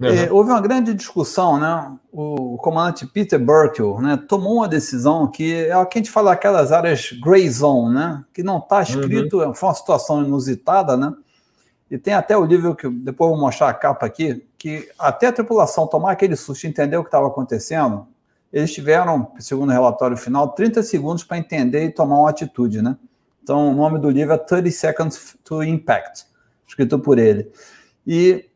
Uhum. 0.00 0.08
É, 0.08 0.30
houve 0.30 0.50
uma 0.50 0.60
grande 0.60 0.94
discussão, 0.94 1.58
né? 1.58 1.98
O, 2.12 2.56
comandante 2.58 3.06
Peter 3.06 3.38
Burkill 3.38 4.00
né, 4.00 4.16
tomou 4.28 4.56
uma 4.56 4.68
decisão 4.68 5.26
que 5.26 5.66
é 5.66 5.76
o 5.76 5.86
que 5.86 5.98
a 5.98 6.00
gente 6.00 6.10
fala 6.10 6.32
aquelas 6.32 6.70
áreas 6.70 7.12
gray 7.20 7.48
zone, 7.48 7.94
né? 7.94 8.24
Que 8.32 8.42
não 8.42 8.58
está 8.58 8.82
escrito, 8.82 9.40
uhum. 9.40 9.54
foi 9.54 9.68
uma 9.68 9.74
situação 9.74 10.24
inusitada, 10.24 10.96
né? 10.96 11.12
E 11.90 11.98
tem 11.98 12.14
até 12.14 12.36
o 12.36 12.44
livro 12.44 12.76
que 12.76 12.88
depois 12.88 13.30
eu 13.30 13.36
vou 13.36 13.44
mostrar 13.44 13.70
a 13.70 13.74
capa 13.74 14.06
aqui, 14.06 14.46
que 14.56 14.88
até 14.98 15.28
a 15.28 15.32
tripulação 15.32 15.86
tomar 15.86 16.12
aquele 16.12 16.36
susto 16.36 16.64
e 16.64 16.68
entender 16.68 16.96
o 16.96 17.02
que 17.02 17.08
estava 17.08 17.26
acontecendo, 17.26 18.06
eles 18.52 18.72
tiveram, 18.72 19.32
segundo 19.38 19.70
o 19.70 19.72
relatório 19.72 20.16
final, 20.16 20.48
30 20.48 20.82
segundos 20.82 21.24
para 21.24 21.38
entender 21.38 21.84
e 21.84 21.90
tomar 21.90 22.18
uma 22.18 22.30
atitude, 22.30 22.82
né? 22.82 22.96
Então, 23.42 23.72
o 23.72 23.74
nome 23.74 23.98
do 23.98 24.10
livro 24.10 24.34
é 24.34 24.38
30 24.38 24.70
Seconds 24.70 25.36
to 25.42 25.62
Impact, 25.62 26.26
escrito 26.66 26.98
por 26.98 27.18
ele. 27.18 27.50
E 28.06 28.47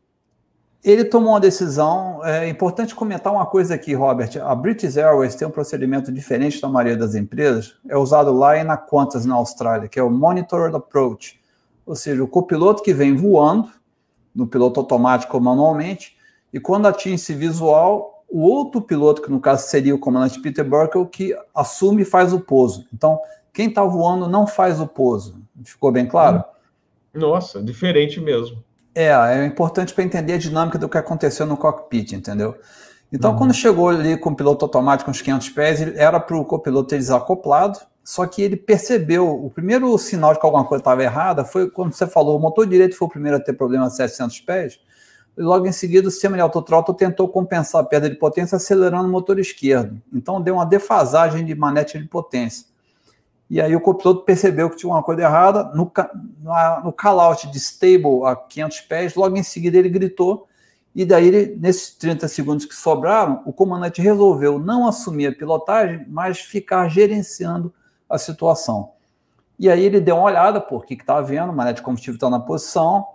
ele 0.84 1.04
tomou 1.04 1.30
uma 1.30 1.40
decisão. 1.40 2.24
É 2.24 2.48
importante 2.48 2.94
comentar 2.94 3.32
uma 3.32 3.46
coisa 3.46 3.74
aqui, 3.74 3.94
Robert. 3.94 4.30
A 4.42 4.54
British 4.54 4.96
Airways 4.96 5.34
tem 5.34 5.46
um 5.46 5.50
procedimento 5.50 6.10
diferente 6.10 6.60
da 6.60 6.68
maioria 6.68 6.96
das 6.96 7.14
empresas. 7.14 7.74
É 7.88 7.96
usado 7.96 8.32
lá 8.32 8.56
e 8.56 8.64
na 8.64 8.76
Qantas, 8.76 9.24
na 9.24 9.36
Austrália, 9.36 9.88
que 9.88 9.98
é 9.98 10.02
o 10.02 10.10
Monitored 10.10 10.74
Approach. 10.74 11.40
Ou 11.86 11.94
seja, 11.94 12.22
o 12.22 12.28
copiloto 12.28 12.82
que 12.82 12.92
vem 12.92 13.14
voando, 13.14 13.68
no 14.34 14.46
piloto 14.46 14.80
automático 14.80 15.36
ou 15.36 15.42
manualmente, 15.42 16.16
e 16.52 16.58
quando 16.58 16.86
atinge 16.86 17.14
esse 17.14 17.34
visual, 17.34 18.24
o 18.28 18.40
outro 18.40 18.80
piloto, 18.80 19.22
que 19.22 19.30
no 19.30 19.40
caso 19.40 19.68
seria 19.68 19.94
o 19.94 19.98
comandante 19.98 20.40
Peter 20.40 20.64
Burkle, 20.64 21.06
que 21.06 21.36
assume 21.54 22.02
e 22.02 22.06
faz 22.06 22.32
o 22.32 22.40
pouso. 22.40 22.86
Então, 22.92 23.20
quem 23.52 23.68
está 23.68 23.84
voando 23.84 24.28
não 24.28 24.46
faz 24.46 24.80
o 24.80 24.86
pouso. 24.86 25.40
Ficou 25.62 25.92
bem 25.92 26.06
claro? 26.06 26.42
Nossa, 27.12 27.62
diferente 27.62 28.20
mesmo. 28.20 28.64
É, 28.94 29.08
é 29.08 29.46
importante 29.46 29.94
para 29.94 30.04
entender 30.04 30.34
a 30.34 30.38
dinâmica 30.38 30.78
do 30.78 30.88
que 30.88 30.98
aconteceu 30.98 31.46
no 31.46 31.56
cockpit, 31.56 32.12
entendeu? 32.12 32.56
Então, 33.12 33.32
uhum. 33.32 33.38
quando 33.38 33.54
chegou 33.54 33.88
ali 33.88 34.16
com 34.16 34.30
o 34.30 34.36
piloto 34.36 34.64
automático 34.64 35.10
uns 35.10 35.20
500 35.20 35.48
pés, 35.50 35.80
era 35.96 36.18
para 36.18 36.36
o 36.36 36.44
copiloto 36.44 36.88
ter 36.88 36.98
desacoplado, 36.98 37.78
só 38.02 38.26
que 38.26 38.42
ele 38.42 38.56
percebeu, 38.56 39.28
o 39.28 39.50
primeiro 39.50 39.96
sinal 39.98 40.32
de 40.32 40.40
que 40.40 40.46
alguma 40.46 40.64
coisa 40.64 40.80
estava 40.80 41.02
errada 41.02 41.44
foi 41.44 41.70
quando 41.70 41.92
você 41.92 42.06
falou, 42.06 42.36
o 42.36 42.40
motor 42.40 42.66
direito 42.66 42.96
foi 42.96 43.06
o 43.06 43.10
primeiro 43.10 43.36
a 43.36 43.40
ter 43.40 43.52
problema 43.52 43.86
a 43.86 43.90
700 43.90 44.40
pés, 44.40 44.80
e 45.36 45.42
logo 45.42 45.66
em 45.66 45.72
seguida 45.72 46.08
o 46.08 46.10
sistema 46.10 46.36
de 46.36 46.42
autotrottle 46.42 46.94
tentou 46.94 47.28
compensar 47.28 47.82
a 47.82 47.84
perda 47.84 48.08
de 48.08 48.16
potência 48.16 48.56
acelerando 48.56 49.08
o 49.08 49.10
motor 49.10 49.38
esquerdo. 49.38 50.00
Então 50.12 50.40
deu 50.40 50.54
uma 50.54 50.66
defasagem 50.66 51.44
de 51.44 51.54
manete 51.54 51.98
de 51.98 52.08
potência. 52.08 52.66
E 53.52 53.60
aí 53.60 53.76
o 53.76 53.80
copiloto 53.82 54.24
percebeu 54.24 54.70
que 54.70 54.76
tinha 54.76 54.90
uma 54.90 55.02
coisa 55.02 55.20
errada. 55.20 55.64
No, 55.74 55.92
no 56.82 56.90
call-out 56.90 57.46
de 57.50 57.58
stable 57.58 58.24
a 58.24 58.34
500 58.34 58.80
pés, 58.80 59.14
logo 59.14 59.36
em 59.36 59.42
seguida 59.42 59.76
ele 59.76 59.90
gritou. 59.90 60.48
E 60.94 61.04
daí, 61.04 61.28
ele, 61.28 61.56
nesses 61.60 61.94
30 61.96 62.28
segundos 62.28 62.64
que 62.64 62.74
sobraram, 62.74 63.42
o 63.44 63.52
comandante 63.52 64.00
resolveu 64.00 64.58
não 64.58 64.88
assumir 64.88 65.26
a 65.26 65.32
pilotagem, 65.34 66.06
mas 66.08 66.38
ficar 66.40 66.88
gerenciando 66.88 67.70
a 68.08 68.16
situação. 68.16 68.92
E 69.58 69.68
aí 69.68 69.84
ele 69.84 70.00
deu 70.00 70.16
uma 70.16 70.24
olhada, 70.24 70.58
por 70.58 70.86
que 70.86 70.94
está 70.94 71.20
vendo, 71.20 71.52
o 71.52 71.54
manete 71.54 71.76
de 71.76 71.82
combustível 71.82 72.14
está 72.14 72.30
na 72.30 72.40
posição, 72.40 73.06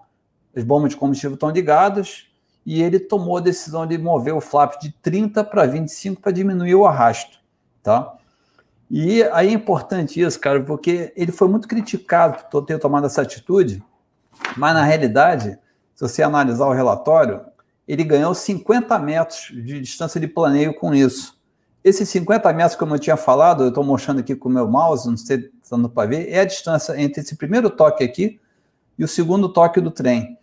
as 0.55 0.63
bombas 0.63 0.91
de 0.91 0.97
combustível 0.97 1.33
estão 1.33 1.49
ligadas, 1.49 2.27
e 2.63 2.83
ele 2.83 2.99
tomou 2.99 3.37
a 3.37 3.41
decisão 3.41 3.87
de 3.87 3.97
mover 3.97 4.35
o 4.35 4.41
flap 4.41 4.79
de 4.79 4.91
30 5.01 5.43
para 5.43 5.65
25 5.65 6.21
para 6.21 6.31
diminuir 6.31 6.75
o 6.75 6.85
arrasto. 6.85 7.39
Tá? 7.81 8.16
E 8.89 9.23
aí 9.23 9.49
é 9.49 9.51
importante 9.51 10.21
isso, 10.21 10.39
cara, 10.39 10.63
porque 10.63 11.11
ele 11.15 11.31
foi 11.31 11.47
muito 11.47 11.67
criticado 11.67 12.45
por 12.49 12.63
ter 12.63 12.79
tomado 12.79 13.05
essa 13.05 13.21
atitude, 13.21 13.83
mas 14.55 14.73
na 14.73 14.83
realidade, 14.83 15.57
se 15.93 16.01
você 16.01 16.23
analisar 16.23 16.67
o 16.67 16.73
relatório, 16.73 17.41
ele 17.87 18.03
ganhou 18.03 18.33
50 18.33 18.97
metros 18.99 19.47
de 19.51 19.81
distância 19.81 20.19
de 20.19 20.27
planeio 20.27 20.73
com 20.73 20.93
isso. 20.93 21.37
Esses 21.83 22.07
50 22.09 22.51
metros, 22.53 22.75
como 22.75 22.95
eu 22.95 22.99
tinha 22.99 23.17
falado, 23.17 23.63
eu 23.63 23.69
estou 23.69 23.83
mostrando 23.83 24.19
aqui 24.19 24.35
com 24.35 24.49
o 24.49 24.51
meu 24.51 24.67
mouse, 24.67 25.07
não 25.07 25.17
sei 25.17 25.39
se 25.39 25.51
está 25.63 25.75
dando 25.75 25.89
para 25.89 26.07
ver, 26.07 26.29
é 26.29 26.41
a 26.41 26.45
distância 26.45 26.99
entre 26.99 27.21
esse 27.21 27.35
primeiro 27.35 27.69
toque 27.69 28.03
aqui 28.03 28.39
e 28.97 29.03
o 29.03 29.07
segundo 29.07 29.49
toque 29.49 29.79
do 29.79 29.91
trem. 29.91 30.37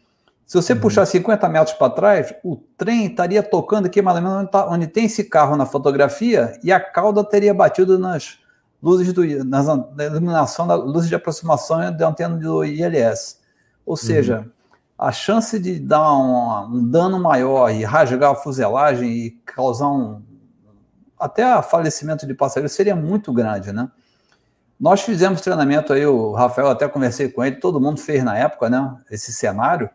Se 0.46 0.56
você 0.56 0.74
uhum. 0.74 0.80
puxar 0.80 1.06
50 1.06 1.48
metros 1.48 1.76
para 1.76 1.90
trás, 1.90 2.34
o 2.44 2.56
trem 2.76 3.06
estaria 3.06 3.42
tocando 3.42 3.86
aqui 3.86 4.02
mais 4.02 4.16
ou 4.16 4.22
menos 4.22 4.38
onde, 4.38 4.50
tá, 4.50 4.68
onde, 4.68 4.86
tem 4.86 5.06
esse 5.06 5.24
carro 5.24 5.56
na 5.56 5.64
fotografia 5.64 6.58
e 6.62 6.70
a 6.70 6.78
cauda 6.78 7.24
teria 7.24 7.54
batido 7.54 7.98
nas 7.98 8.38
luzes 8.82 9.12
do 9.12 9.24
nas, 9.44 9.66
na 9.66 10.04
iluminação 10.04 10.66
da 10.66 10.74
luz 10.74 11.08
de 11.08 11.14
aproximação 11.14 11.90
da 11.96 12.08
antena 12.08 12.36
do 12.36 12.62
ILS. 12.62 13.40
Ou 13.86 13.96
seja, 13.96 14.40
uhum. 14.40 14.50
a 14.98 15.12
chance 15.12 15.58
de 15.58 15.80
dar 15.80 16.12
um, 16.12 16.76
um, 16.76 16.90
dano 16.90 17.18
maior 17.18 17.70
e 17.70 17.82
rasgar 17.82 18.32
a 18.32 18.34
fuselagem 18.34 19.10
e 19.10 19.30
causar 19.46 19.88
um 19.88 20.22
até 21.18 21.62
falecimento 21.62 22.26
de 22.26 22.34
passageiros 22.34 22.72
seria 22.72 22.94
muito 22.94 23.32
grande, 23.32 23.72
né? 23.72 23.88
Nós 24.78 25.00
fizemos 25.00 25.40
treinamento 25.40 25.92
aí, 25.92 26.04
o 26.04 26.32
Rafael 26.32 26.68
até 26.68 26.86
conversei 26.86 27.28
com 27.30 27.42
ele, 27.42 27.56
todo 27.56 27.80
mundo 27.80 27.98
fez 27.98 28.22
na 28.22 28.36
época, 28.36 28.68
né? 28.68 28.94
Esse 29.10 29.32
cenário. 29.32 29.88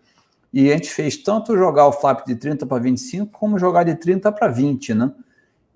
E 0.51 0.71
a 0.71 0.73
gente 0.73 0.91
fez 0.91 1.15
tanto 1.17 1.55
jogar 1.55 1.87
o 1.87 1.91
flap 1.91 2.25
de 2.25 2.35
30 2.35 2.65
para 2.65 2.81
25, 2.81 3.31
como 3.31 3.59
jogar 3.59 3.83
de 3.83 3.95
30 3.95 4.31
para 4.31 4.47
20, 4.47 4.93
né? 4.95 5.11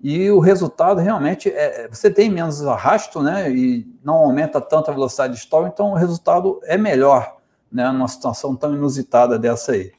E 0.02 0.30
o 0.30 0.40
resultado 0.40 1.00
realmente 1.00 1.48
é. 1.48 1.88
Você 1.88 2.10
tem 2.10 2.28
menos 2.28 2.64
arrasto, 2.66 3.22
né? 3.22 3.50
E 3.50 3.86
não 4.04 4.14
aumenta 4.14 4.60
tanto 4.60 4.90
a 4.90 4.94
velocidade 4.94 5.34
de 5.34 5.38
stall, 5.38 5.66
então 5.66 5.92
o 5.92 5.94
resultado 5.94 6.60
é 6.64 6.76
melhor, 6.76 7.36
né? 7.70 7.90
Numa 7.90 8.08
situação 8.08 8.54
tão 8.56 8.74
inusitada 8.74 9.38
dessa 9.38 9.72
aí. 9.72 9.92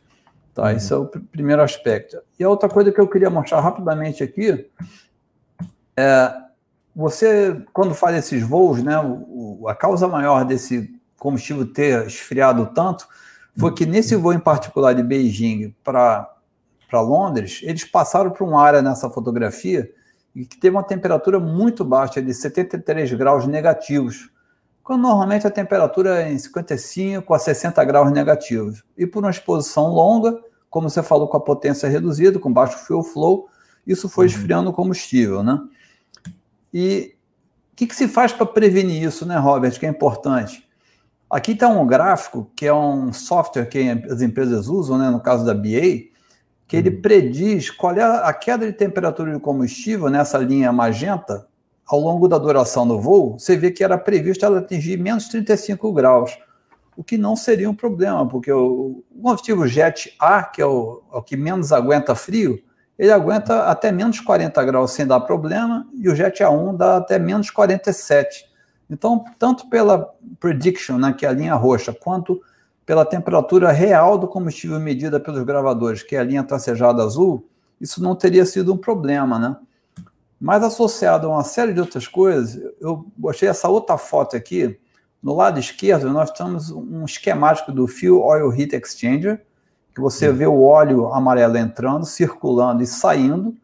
Tá? 0.53 0.63
Uhum. 0.63 0.69
Esse 0.71 0.93
é 0.93 0.95
o 0.95 1.05
primeiro 1.05 1.61
aspecto. 1.61 2.17
E 2.37 2.43
a 2.43 2.49
outra 2.49 2.69
coisa 2.69 2.91
que 2.91 2.99
eu 2.99 3.07
queria 3.07 3.29
mostrar 3.29 3.61
rapidamente 3.61 4.23
aqui 4.23 4.69
é. 5.97 6.45
Você, 6.97 7.61
quando 7.73 7.93
faz 7.93 8.15
esses 8.15 8.41
voos, 8.41 8.81
né? 8.81 8.97
O, 8.99 9.67
a 9.67 9.75
causa 9.75 10.07
maior 10.07 10.45
desse 10.45 10.93
combustível 11.17 11.65
ter 11.65 12.05
esfriado 12.05 12.67
tanto 12.67 13.07
foi 13.57 13.73
que 13.73 13.85
nesse 13.85 14.15
voo 14.15 14.33
em 14.33 14.39
particular 14.39 14.93
de 14.93 15.03
Beijing 15.03 15.73
para 15.83 16.29
Londres, 16.93 17.61
eles 17.63 17.85
passaram 17.85 18.31
por 18.31 18.47
uma 18.47 18.61
área 18.61 18.81
nessa 18.81 19.09
fotografia 19.09 19.89
e 20.35 20.45
que 20.45 20.57
teve 20.57 20.75
uma 20.75 20.83
temperatura 20.83 21.39
muito 21.39 21.85
baixa, 21.85 22.21
de 22.21 22.33
73 22.33 23.13
graus 23.13 23.47
negativos, 23.47 24.29
quando 24.83 25.01
normalmente 25.01 25.47
a 25.47 25.51
temperatura 25.51 26.21
é 26.21 26.31
em 26.31 26.37
55 26.37 27.33
a 27.33 27.39
60 27.39 27.83
graus 27.85 28.11
negativos. 28.11 28.83
E 28.97 29.07
por 29.07 29.23
uma 29.23 29.31
exposição 29.31 29.87
longa, 29.87 30.37
como 30.69 30.89
você 30.89 31.01
falou, 31.01 31.27
com 31.27 31.37
a 31.37 31.41
potência 31.41 31.87
reduzida, 31.87 32.37
com 32.37 32.51
baixo 32.51 32.77
fuel 32.79 33.01
flow, 33.01 33.47
isso 33.87 34.09
foi 34.09 34.25
uhum. 34.25 34.31
esfriando 34.31 34.69
o 34.69 34.73
combustível, 34.73 35.41
né? 35.41 35.59
E 36.73 37.15
o 37.71 37.75
que, 37.77 37.87
que 37.87 37.95
se 37.95 38.07
faz 38.07 38.33
para 38.33 38.45
prevenir 38.45 39.01
isso, 39.01 39.25
né, 39.25 39.37
Robert, 39.37 39.79
que 39.79 39.85
é 39.85 39.89
importante? 39.89 40.64
Aqui 41.29 41.51
está 41.51 41.67
um 41.67 41.85
gráfico, 41.87 42.51
que 42.55 42.67
é 42.67 42.73
um 42.73 43.11
software 43.11 43.65
que 43.65 43.79
as 44.09 44.21
empresas 44.21 44.67
usam, 44.67 44.97
né, 44.97 45.09
no 45.09 45.19
caso 45.19 45.43
da 45.43 45.53
BA, 45.53 46.13
que 46.67 46.77
ele 46.77 46.89
uhum. 46.89 47.01
prediz 47.01 47.69
qual 47.69 47.95
é 47.95 48.03
a 48.03 48.33
queda 48.33 48.65
de 48.65 48.73
temperatura 48.73 49.33
de 49.33 49.39
combustível 49.39 50.09
nessa 50.09 50.37
linha 50.37 50.71
magenta 50.71 51.47
ao 51.85 51.99
longo 51.99 52.27
da 52.27 52.37
duração 52.37 52.87
do 52.87 52.99
voo. 52.99 53.37
Você 53.39 53.55
vê 53.57 53.71
que 53.71 53.83
era 53.83 53.97
previsto 53.97 54.45
ela 54.45 54.59
atingir 54.59 54.97
menos 54.97 55.27
35 55.27 55.91
graus, 55.93 56.37
o 56.95 57.03
que 57.03 57.17
não 57.17 57.35
seria 57.35 57.69
um 57.69 57.75
problema, 57.75 58.27
porque 58.27 58.51
o, 58.51 59.03
combustível 59.21 59.67
Jet 59.67 60.15
A, 60.19 60.43
que 60.43 60.61
é 60.61 60.65
o, 60.65 61.03
é 61.11 61.17
o 61.17 61.23
que 61.23 61.35
menos 61.35 61.71
aguenta 61.71 62.15
frio, 62.15 62.59
ele 62.97 63.11
aguenta 63.11 63.65
até 63.65 63.91
menos 63.91 64.19
40 64.19 64.63
graus 64.63 64.91
sem 64.91 65.05
dar 65.05 65.19
problema, 65.21 65.87
e 65.93 66.07
o 66.07 66.15
Jet 66.15 66.41
A1 66.43 66.77
dá 66.77 66.97
até 66.97 67.19
menos 67.19 67.49
47 67.49 68.45
então, 68.89 69.25
tanto 69.39 69.67
pela 69.69 70.13
prediction, 70.39 70.97
né, 70.97 71.13
que 71.13 71.25
é 71.25 71.29
a 71.29 71.33
linha 71.33 71.55
roxa, 71.55 71.93
quanto 71.93 72.41
pela 72.85 73.03
temperatura 73.03 73.71
real 73.71 74.17
do 74.17 74.27
combustível 74.27 74.79
medida 74.79 75.19
pelos 75.19 75.43
gravadores, 75.43 76.03
que 76.03 76.15
é 76.15 76.19
a 76.19 76.23
linha 76.23 76.43
tracejada 76.43 77.03
azul, 77.03 77.47
isso 77.81 78.01
não 78.01 78.15
teria 78.15 78.45
sido 78.45 78.73
um 78.73 78.77
problema, 78.77 79.39
né? 79.39 79.57
Mas 80.39 80.63
associado 80.63 81.27
a 81.27 81.31
uma 81.31 81.43
série 81.43 81.73
de 81.73 81.79
outras 81.79 82.07
coisas, 82.07 82.61
eu 82.79 83.05
gostei 83.17 83.49
essa 83.49 83.67
outra 83.67 83.97
foto 83.97 84.35
aqui. 84.35 84.77
No 85.23 85.35
lado 85.35 85.59
esquerdo, 85.59 86.11
nós 86.11 86.29
temos 86.29 86.69
um 86.69 87.03
esquemático 87.05 87.71
do 87.71 87.87
Fuel 87.87 88.21
Oil 88.21 88.53
Heat 88.53 88.75
Exchanger, 88.75 89.41
que 89.93 90.01
você 90.01 90.31
vê 90.31 90.45
o 90.45 90.61
óleo 90.61 91.11
amarelo 91.13 91.57
entrando, 91.57 92.05
circulando 92.05 92.83
e 92.83 92.87
saindo, 92.87 93.55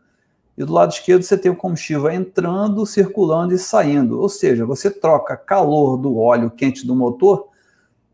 e 0.62 0.63
do 0.63 0.74
lado 0.74 0.93
esquerdo 0.93 1.24
você 1.24 1.36
tem 1.36 1.52
o 1.52 1.56
combustível 1.56 2.08
entrando, 2.12 2.86
circulando 2.86 3.52
e 3.52 3.58
saindo. 3.58 4.21
Ou 4.21 4.30
seja, 4.30 4.63
você 4.63 4.91
troca 4.91 5.36
calor 5.36 5.97
do 5.97 6.19
óleo 6.19 6.52
quente 6.52 6.86
do 6.86 6.95
motor 6.95 7.47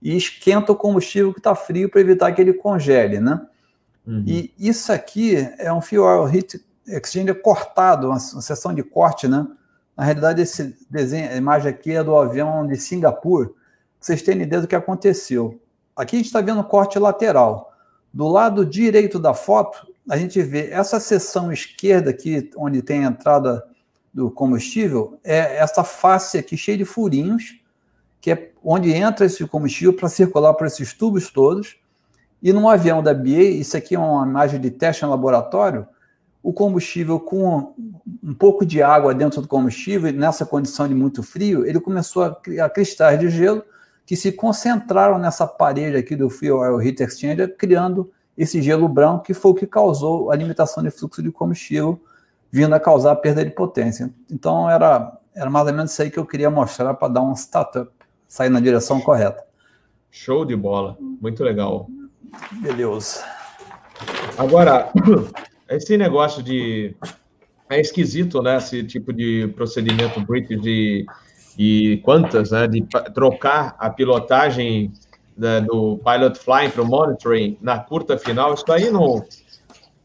e 0.01 0.15
esquenta 0.15 0.71
o 0.71 0.75
combustível 0.75 1.33
que 1.33 1.41
está 1.41 1.53
frio 1.53 1.89
para 1.89 1.99
evitar 1.99 2.31
que 2.31 2.39
ele 2.39 2.53
congele, 2.53 3.19
né? 3.19 3.45
Uhum. 4.07 4.23
E 4.25 4.53
isso 4.57 4.93
aqui 4.93 5.35
é 5.57 5.73
um 5.73 5.81
fuel 5.81 6.25
heat 6.33 6.65
exchanger 6.87 7.41
cortado, 7.41 8.07
uma, 8.07 8.15
uma 8.15 8.41
seção 8.41 8.73
de 8.73 8.81
corte, 8.81 9.27
né? 9.27 9.45
Na 9.97 10.05
realidade, 10.05 10.41
esse 10.41 10.73
desenho, 10.89 11.29
a 11.29 11.35
imagem 11.35 11.69
aqui 11.69 11.91
é 11.91 12.01
do 12.03 12.15
avião 12.15 12.65
de 12.65 12.77
Singapura. 12.77 13.49
Vocês 13.99 14.21
terem 14.21 14.43
ideia 14.43 14.61
do 14.61 14.69
que 14.69 14.75
aconteceu. 14.75 15.59
Aqui 15.93 16.15
a 16.15 16.19
gente 16.19 16.27
está 16.27 16.39
vendo 16.39 16.63
corte 16.63 16.97
lateral. 16.97 17.73
Do 18.13 18.25
lado 18.25 18.65
direito 18.65 19.19
da 19.19 19.33
foto 19.33 19.85
a 20.09 20.17
gente 20.17 20.41
vê 20.41 20.69
essa 20.69 20.99
seção 20.99 21.51
esquerda 21.51 22.09
aqui, 22.09 22.49
onde 22.55 22.81
tem 22.81 23.05
a 23.05 23.09
entrada 23.09 23.63
do 24.13 24.31
combustível, 24.31 25.19
é 25.23 25.57
essa 25.57 25.83
face 25.83 26.37
aqui 26.37 26.57
cheia 26.57 26.77
de 26.77 26.85
furinhos, 26.85 27.59
que 28.19 28.31
é 28.31 28.51
onde 28.63 28.91
entra 28.91 29.25
esse 29.25 29.45
combustível 29.45 29.93
para 29.93 30.09
circular 30.09 30.53
por 30.53 30.65
esses 30.65 30.93
tubos 30.93 31.29
todos. 31.29 31.77
E 32.41 32.51
num 32.53 32.67
avião 32.67 33.03
da 33.03 33.13
BA, 33.13 33.43
isso 33.43 33.75
aqui 33.77 33.95
é 33.95 33.99
uma 33.99 34.25
imagem 34.25 34.59
de 34.59 34.71
teste 34.71 35.05
em 35.05 35.07
laboratório, 35.07 35.87
o 36.41 36.53
combustível 36.53 37.19
com 37.19 37.73
um 38.23 38.33
pouco 38.33 38.65
de 38.65 38.81
água 38.81 39.13
dentro 39.13 39.41
do 39.41 39.47
combustível, 39.47 40.11
nessa 40.13 40.45
condição 40.45 40.87
de 40.87 40.95
muito 40.95 41.21
frio, 41.21 41.65
ele 41.65 41.79
começou 41.79 42.23
a 42.23 42.33
criar 42.33 42.69
cristais 42.69 43.19
de 43.19 43.29
gelo 43.29 43.63
que 44.05 44.15
se 44.15 44.31
concentraram 44.31 45.19
nessa 45.19 45.45
parede 45.45 45.97
aqui 45.97 46.15
do 46.15 46.29
Fuel 46.29 46.59
Oil 46.59 46.81
Heat 46.81 47.03
Exchanger, 47.03 47.57
criando 47.57 48.09
esse 48.37 48.61
gelo 48.61 48.87
branco, 48.87 49.23
que 49.23 49.33
foi 49.33 49.51
o 49.51 49.55
que 49.55 49.65
causou 49.65 50.31
a 50.31 50.35
limitação 50.35 50.83
de 50.83 50.91
fluxo 50.91 51.23
de 51.23 51.31
combustível, 51.31 51.99
vindo 52.51 52.73
a 52.73 52.79
causar 52.79 53.11
a 53.11 53.15
perda 53.15 53.43
de 53.43 53.51
potência. 53.51 54.13
Então, 54.31 54.69
era, 54.69 55.17
era 55.35 55.49
mais 55.49 55.67
ou 55.67 55.73
menos 55.73 55.91
isso 55.91 56.01
aí 56.01 56.11
que 56.11 56.19
eu 56.19 56.25
queria 56.25 56.49
mostrar 56.49 56.93
para 56.93 57.07
dar 57.13 57.21
um 57.21 57.33
startup, 57.33 57.89
sair 58.27 58.49
na 58.49 58.59
direção 58.59 59.01
correta. 59.01 59.43
Show 60.11 60.45
de 60.45 60.55
bola, 60.55 60.97
muito 60.99 61.43
legal. 61.43 61.89
Beleza. 62.61 63.23
Agora, 64.37 64.91
esse 65.69 65.97
negócio 65.97 66.43
de. 66.43 66.95
É 67.69 67.81
esquisito, 67.81 68.41
né? 68.41 68.57
Esse 68.57 68.83
tipo 68.83 69.11
de 69.11 69.47
procedimento 69.49 70.21
British 70.21 70.61
de, 70.61 71.05
e 71.57 71.97
quantas, 72.03 72.51
né? 72.51 72.67
De 72.67 72.85
trocar 73.13 73.75
a 73.77 73.89
pilotagem 73.89 74.93
né, 75.37 75.61
do 75.61 75.99
pilot 75.99 76.39
flying 76.39 76.69
para 76.69 76.81
o 76.81 76.85
monitoring 76.85 77.57
na 77.61 77.79
curta 77.79 78.17
final. 78.17 78.53
Isso 78.53 78.65
aí 78.71 78.89
não. 78.89 79.23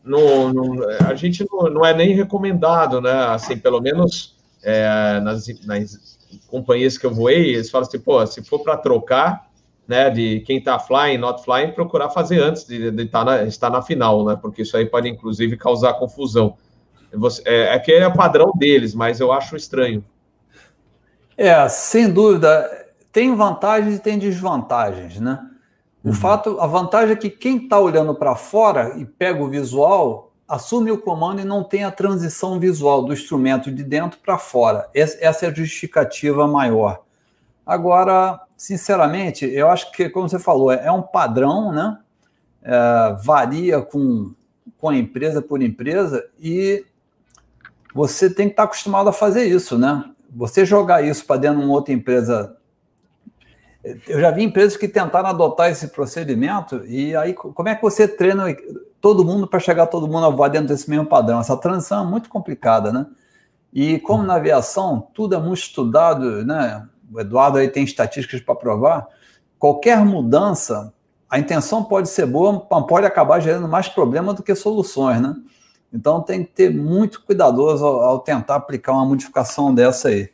não, 0.04 0.52
não 0.52 0.88
a 1.06 1.14
gente 1.14 1.46
não, 1.50 1.70
não, 1.70 1.84
é 1.86 1.94
nem 1.94 2.14
recomendado, 2.14 3.00
né? 3.00 3.12
Assim, 3.26 3.56
pelo 3.56 3.80
menos 3.80 4.36
é, 4.62 5.20
nas, 5.20 5.46
nas 5.64 6.18
companhias 6.46 6.98
que 6.98 7.06
eu 7.06 7.12
voei, 7.12 7.54
eles 7.54 7.70
falam 7.70 7.86
assim, 7.86 7.98
pô, 7.98 8.24
se 8.26 8.42
for 8.42 8.60
para 8.60 8.76
trocar, 8.76 9.50
né, 9.86 10.10
de 10.10 10.40
quem 10.40 10.58
está 10.58 10.78
flying, 10.78 11.18
not 11.18 11.42
flying, 11.42 11.72
procurar 11.72 12.10
fazer 12.10 12.40
antes 12.40 12.64
de, 12.64 12.90
de 12.90 13.06
tá 13.06 13.24
na, 13.24 13.42
estar 13.44 13.70
na 13.70 13.82
final, 13.82 14.24
né, 14.24 14.38
porque 14.40 14.62
isso 14.62 14.76
aí 14.76 14.86
pode, 14.86 15.08
inclusive, 15.08 15.56
causar 15.56 15.94
confusão. 15.94 16.56
Você, 17.12 17.42
é, 17.44 17.74
é 17.74 17.78
que 17.78 17.92
é 17.92 18.08
padrão 18.08 18.52
deles, 18.54 18.94
mas 18.94 19.20
eu 19.20 19.32
acho 19.32 19.56
estranho. 19.56 20.04
É, 21.36 21.68
sem 21.68 22.10
dúvida, 22.10 22.81
tem 23.12 23.34
vantagens 23.34 23.96
e 23.96 23.98
tem 23.98 24.18
desvantagens, 24.18 25.20
né? 25.20 25.46
O 26.02 26.08
uhum. 26.08 26.14
fato, 26.14 26.58
a 26.60 26.66
vantagem 26.66 27.12
é 27.12 27.16
que 27.16 27.30
quem 27.30 27.58
está 27.58 27.78
olhando 27.78 28.14
para 28.14 28.34
fora 28.34 28.98
e 28.98 29.04
pega 29.04 29.42
o 29.42 29.48
visual, 29.48 30.32
assume 30.48 30.90
o 30.90 30.98
comando 30.98 31.40
e 31.40 31.44
não 31.44 31.62
tem 31.62 31.84
a 31.84 31.90
transição 31.90 32.58
visual 32.58 33.04
do 33.04 33.12
instrumento 33.12 33.70
de 33.70 33.84
dentro 33.84 34.18
para 34.18 34.36
fora. 34.36 34.88
Essa 34.94 35.46
é 35.46 35.48
a 35.48 35.54
justificativa 35.54 36.48
maior. 36.48 37.02
Agora, 37.64 38.40
sinceramente, 38.56 39.44
eu 39.44 39.68
acho 39.68 39.92
que, 39.92 40.08
como 40.08 40.28
você 40.28 40.38
falou, 40.38 40.72
é, 40.72 40.86
é 40.86 40.92
um 40.92 41.02
padrão, 41.02 41.72
né? 41.72 41.98
É, 42.64 43.16
varia 43.22 43.80
com, 43.80 44.32
com 44.78 44.88
a 44.88 44.96
empresa 44.96 45.40
por 45.42 45.62
empresa 45.62 46.24
e 46.40 46.84
você 47.94 48.30
tem 48.30 48.46
que 48.46 48.52
estar 48.52 48.64
acostumado 48.64 49.08
a 49.08 49.12
fazer 49.12 49.44
isso, 49.44 49.78
né? 49.78 50.04
Você 50.34 50.64
jogar 50.64 51.02
isso 51.02 51.24
para 51.26 51.40
dentro 51.40 51.58
de 51.58 51.64
uma 51.64 51.74
outra 51.74 51.92
empresa. 51.92 52.56
Eu 54.06 54.20
já 54.20 54.30
vi 54.30 54.44
empresas 54.44 54.76
que 54.76 54.86
tentaram 54.86 55.28
adotar 55.28 55.70
esse 55.70 55.88
procedimento 55.88 56.84
e 56.86 57.16
aí 57.16 57.34
como 57.34 57.68
é 57.68 57.74
que 57.74 57.82
você 57.82 58.06
treina 58.06 58.44
todo 59.00 59.24
mundo 59.24 59.46
para 59.46 59.58
chegar 59.58 59.86
todo 59.86 60.06
mundo 60.06 60.26
a 60.26 60.30
voar 60.30 60.48
dentro 60.48 60.68
desse 60.68 60.88
mesmo 60.88 61.06
padrão? 61.06 61.40
Essa 61.40 61.56
transição 61.56 62.04
é 62.04 62.06
muito 62.06 62.28
complicada, 62.28 62.92
né? 62.92 63.06
E 63.72 63.98
como 64.00 64.22
na 64.22 64.34
aviação 64.34 65.08
tudo 65.12 65.34
é 65.34 65.38
muito 65.38 65.58
estudado, 65.58 66.44
né? 66.44 66.86
o 67.12 67.20
Eduardo 67.20 67.58
aí 67.58 67.68
tem 67.68 67.84
estatísticas 67.84 68.40
para 68.40 68.54
provar, 68.54 69.06
qualquer 69.58 69.98
mudança, 70.04 70.92
a 71.28 71.38
intenção 71.38 71.84
pode 71.84 72.08
ser 72.08 72.26
boa, 72.26 72.66
mas 72.70 72.86
pode 72.86 73.06
acabar 73.06 73.38
gerando 73.40 73.68
mais 73.68 73.88
problema 73.88 74.32
do 74.32 74.42
que 74.42 74.54
soluções, 74.54 75.20
né? 75.20 75.36
Então 75.92 76.22
tem 76.22 76.42
que 76.42 76.52
ter 76.52 76.74
muito 76.74 77.22
cuidadoso 77.22 77.84
ao, 77.84 78.02
ao 78.02 78.18
tentar 78.20 78.56
aplicar 78.56 78.92
uma 78.92 79.04
modificação 79.04 79.74
dessa 79.74 80.08
aí. 80.08 80.30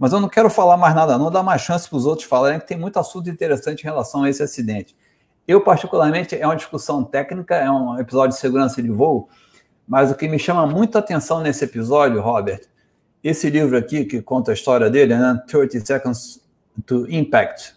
Mas 0.00 0.14
eu 0.14 0.18
não 0.18 0.30
quero 0.30 0.48
falar 0.48 0.78
mais 0.78 0.94
nada, 0.94 1.18
não, 1.18 1.30
dar 1.30 1.42
mais 1.42 1.60
chance 1.60 1.86
para 1.86 1.98
os 1.98 2.06
outros 2.06 2.26
falarem, 2.26 2.58
que 2.58 2.66
tem 2.66 2.78
muito 2.78 2.98
assunto 2.98 3.28
interessante 3.28 3.82
em 3.82 3.84
relação 3.84 4.22
a 4.22 4.30
esse 4.30 4.42
acidente. 4.42 4.96
Eu, 5.46 5.60
particularmente, 5.60 6.34
é 6.34 6.46
uma 6.46 6.56
discussão 6.56 7.04
técnica, 7.04 7.54
é 7.54 7.70
um 7.70 7.98
episódio 7.98 8.34
de 8.34 8.40
segurança 8.40 8.82
de 8.82 8.88
voo, 8.88 9.28
mas 9.86 10.10
o 10.10 10.14
que 10.14 10.26
me 10.26 10.38
chama 10.38 10.66
muito 10.66 10.96
atenção 10.96 11.42
nesse 11.42 11.64
episódio, 11.64 12.18
Robert, 12.22 12.62
esse 13.22 13.50
livro 13.50 13.76
aqui, 13.76 14.06
que 14.06 14.22
conta 14.22 14.52
a 14.52 14.54
história 14.54 14.88
dele, 14.88 15.14
né? 15.18 15.38
30 15.46 15.84
Seconds 15.84 16.40
to 16.86 17.06
Impact. 17.10 17.74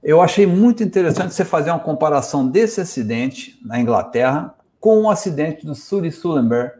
Eu 0.00 0.22
achei 0.22 0.46
muito 0.46 0.84
interessante 0.84 1.34
você 1.34 1.44
fazer 1.44 1.70
uma 1.70 1.80
comparação 1.80 2.46
desse 2.46 2.80
acidente 2.80 3.58
na 3.64 3.80
Inglaterra 3.80 4.54
com 4.78 5.02
o 5.02 5.10
acidente 5.10 5.66
do 5.66 5.74
Sully 5.74 6.12
Sullenberg 6.12 6.72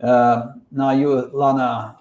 uh, 0.00 0.52
na, 0.70 0.92
lá 1.32 1.54
na, 1.54 1.96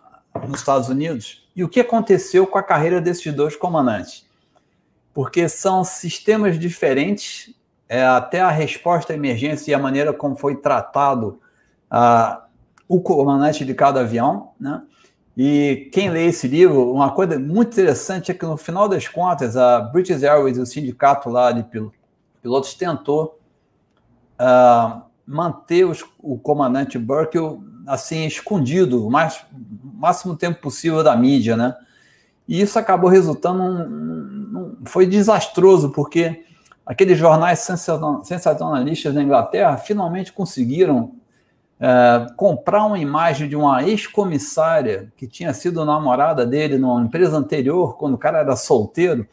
nos 0.47 0.59
Estados 0.59 0.89
Unidos 0.89 1.40
e 1.55 1.63
o 1.63 1.69
que 1.69 1.79
aconteceu 1.79 2.47
com 2.47 2.57
a 2.57 2.63
carreira 2.63 3.01
desses 3.01 3.33
dois 3.33 3.55
comandantes. 3.55 4.25
Porque 5.13 5.49
são 5.49 5.83
sistemas 5.83 6.57
diferentes, 6.57 7.53
é, 7.89 8.05
até 8.05 8.39
a 8.39 8.49
resposta 8.49 9.11
à 9.11 9.15
emergência 9.15 9.71
e 9.71 9.73
a 9.73 9.79
maneira 9.79 10.13
como 10.13 10.35
foi 10.35 10.55
tratado 10.55 11.39
o 12.87 13.01
comandante 13.01 13.65
de 13.65 13.73
cada 13.73 13.99
avião, 13.99 14.51
né? 14.59 14.81
E 15.35 15.89
quem 15.93 16.09
lê 16.09 16.25
esse 16.25 16.47
livro, 16.47 16.91
uma 16.91 17.11
coisa 17.11 17.39
muito 17.39 17.71
interessante 17.71 18.31
é 18.31 18.33
que 18.33 18.45
no 18.45 18.57
final 18.57 18.89
das 18.89 19.07
contas, 19.07 19.55
a 19.55 19.79
British 19.79 20.23
Airways, 20.23 20.57
o 20.57 20.65
sindicato 20.65 21.29
lá 21.29 21.51
de 21.51 21.65
pilotos, 22.41 22.73
tentou 22.73 23.39
uh, 24.39 25.01
manter 25.25 25.85
os, 25.85 26.03
o 26.19 26.37
comandante 26.37 26.97
Burke 26.99 27.37
assim 27.87 28.25
escondido 28.25 29.05
o 29.05 29.11
mais, 29.11 29.43
máximo 29.83 30.35
tempo 30.35 30.61
possível 30.61 31.03
da 31.03 31.15
mídia, 31.15 31.55
né? 31.57 31.75
E 32.47 32.59
isso 32.61 32.77
acabou 32.77 33.09
resultando 33.09 33.63
um, 33.63 34.77
foi 34.85 35.05
desastroso 35.05 35.89
porque 35.91 36.43
aqueles 36.85 37.17
jornais 37.17 37.59
sensacionalistas 37.59 39.13
da 39.13 39.21
Inglaterra 39.21 39.77
finalmente 39.77 40.33
conseguiram 40.33 41.13
é, 41.79 42.27
comprar 42.35 42.85
uma 42.85 42.99
imagem 42.99 43.47
de 43.47 43.55
uma 43.55 43.83
ex-comissária 43.83 45.11
que 45.17 45.27
tinha 45.27 45.53
sido 45.53 45.85
namorada 45.85 46.45
dele 46.45 46.77
numa 46.77 47.01
empresa 47.01 47.37
anterior, 47.37 47.97
quando 47.97 48.15
o 48.15 48.17
cara 48.17 48.39
era 48.39 48.55
solteiro, 48.55 49.27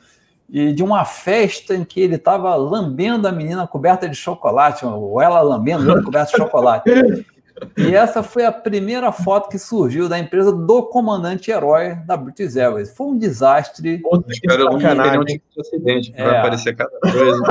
e 0.48 0.72
de 0.72 0.82
uma 0.82 1.04
festa 1.04 1.74
em 1.74 1.84
que 1.84 2.00
ele 2.00 2.14
estava 2.14 2.54
lambendo 2.54 3.28
a 3.28 3.32
menina 3.32 3.66
coberta 3.66 4.08
de 4.08 4.16
chocolate, 4.16 4.86
ou 4.86 5.20
ela 5.20 5.42
lambendo 5.42 6.02
coberta 6.02 6.30
de 6.32 6.38
chocolate. 6.38 6.88
E 7.76 7.94
essa 7.94 8.22
foi 8.22 8.44
a 8.44 8.52
primeira 8.52 9.10
foto 9.12 9.48
que 9.48 9.58
surgiu 9.58 10.08
da 10.08 10.18
empresa 10.18 10.52
do 10.52 10.82
comandante 10.84 11.50
herói 11.50 11.94
da 12.06 12.16
British 12.16 12.56
Airways. 12.56 12.94
Foi 12.94 13.08
um 13.08 13.18
desastre. 13.18 14.00
Outro 14.04 14.32
cara 14.42 14.64
não 14.64 15.20
um 15.20 15.24
tipo 15.24 15.44
de 15.54 15.60
acidente, 15.60 16.12
é. 16.14 16.24
vai 16.24 16.38
aparecer 16.38 16.76
cada 16.76 16.98
coisa. 17.00 17.42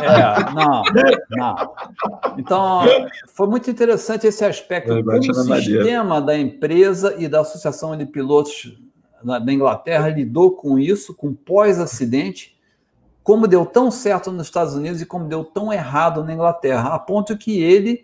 É, 0.00 0.52
não, 0.54 0.82
não. 1.30 1.74
Então, 2.38 2.82
foi 3.34 3.46
muito 3.48 3.70
interessante 3.70 4.26
esse 4.26 4.44
aspecto. 4.44 4.88
Como 5.02 5.18
o 5.18 5.22
sistema 5.22 6.20
da 6.20 6.36
empresa 6.38 7.14
e 7.18 7.28
da 7.28 7.40
Associação 7.40 7.96
de 7.96 8.06
Pilotos 8.06 8.76
da 9.22 9.52
Inglaterra 9.52 10.08
lidou 10.08 10.52
com 10.52 10.78
isso, 10.78 11.14
com 11.14 11.34
pós-acidente, 11.34 12.58
como 13.22 13.46
deu 13.46 13.66
tão 13.66 13.90
certo 13.90 14.30
nos 14.30 14.46
Estados 14.46 14.74
Unidos 14.74 15.00
e 15.00 15.06
como 15.06 15.28
deu 15.28 15.44
tão 15.44 15.72
errado 15.72 16.24
na 16.24 16.32
Inglaterra, 16.32 16.94
a 16.94 16.98
ponto 16.98 17.36
que 17.36 17.62
ele 17.62 18.02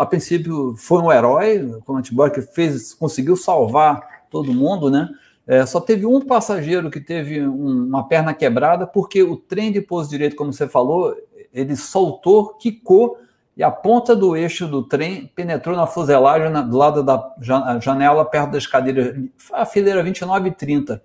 a 0.00 0.06
princípio 0.06 0.74
foi 0.78 1.02
um 1.02 1.12
herói, 1.12 1.78
como 1.84 1.98
a 1.98 2.30
que 2.30 2.40
fez, 2.40 2.94
conseguiu 2.94 3.36
salvar 3.36 4.24
todo 4.30 4.54
mundo, 4.54 4.90
né? 4.90 5.10
É, 5.46 5.66
só 5.66 5.78
teve 5.78 6.06
um 6.06 6.22
passageiro 6.22 6.90
que 6.90 7.00
teve 7.00 7.46
um, 7.46 7.84
uma 7.84 8.08
perna 8.08 8.32
quebrada, 8.32 8.86
porque 8.86 9.22
o 9.22 9.36
trem 9.36 9.70
de 9.70 9.82
pouso 9.82 10.08
direito, 10.08 10.36
como 10.36 10.54
você 10.54 10.66
falou, 10.66 11.14
ele 11.52 11.76
soltou, 11.76 12.54
quicou, 12.54 13.18
e 13.54 13.62
a 13.62 13.70
ponta 13.70 14.16
do 14.16 14.34
eixo 14.34 14.66
do 14.66 14.82
trem 14.82 15.30
penetrou 15.34 15.76
na 15.76 15.86
fuselagem 15.86 16.48
na, 16.48 16.62
do 16.62 16.78
lado 16.78 17.02
da 17.02 17.34
janela, 17.78 18.24
perto 18.24 18.52
das 18.52 18.66
cadeiras, 18.66 19.14
a 19.52 19.66
fileira 19.66 20.02
29 20.02 20.48
e 20.48 20.52
30. 20.52 21.02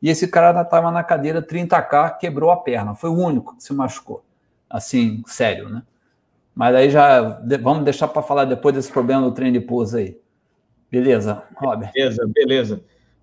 E 0.00 0.08
esse 0.08 0.28
cara 0.28 0.62
estava 0.62 0.92
na 0.92 1.02
cadeira 1.02 1.42
30K, 1.42 2.16
quebrou 2.18 2.52
a 2.52 2.58
perna. 2.58 2.94
Foi 2.94 3.10
o 3.10 3.18
único 3.18 3.56
que 3.56 3.64
se 3.64 3.74
machucou. 3.74 4.22
Assim, 4.70 5.24
sério, 5.26 5.68
né? 5.68 5.82
Mas 6.56 6.74
aí 6.74 6.88
já 6.88 7.38
vamos 7.60 7.84
deixar 7.84 8.08
para 8.08 8.22
falar 8.22 8.46
depois 8.46 8.74
desse 8.74 8.90
problema 8.90 9.20
do 9.20 9.30
trem 9.30 9.52
de 9.52 9.60
pouso 9.60 9.98
aí. 9.98 10.18
Beleza, 10.90 11.42
Robert? 11.54 11.92
Beleza, 11.92 12.26
beleza. 12.34 12.80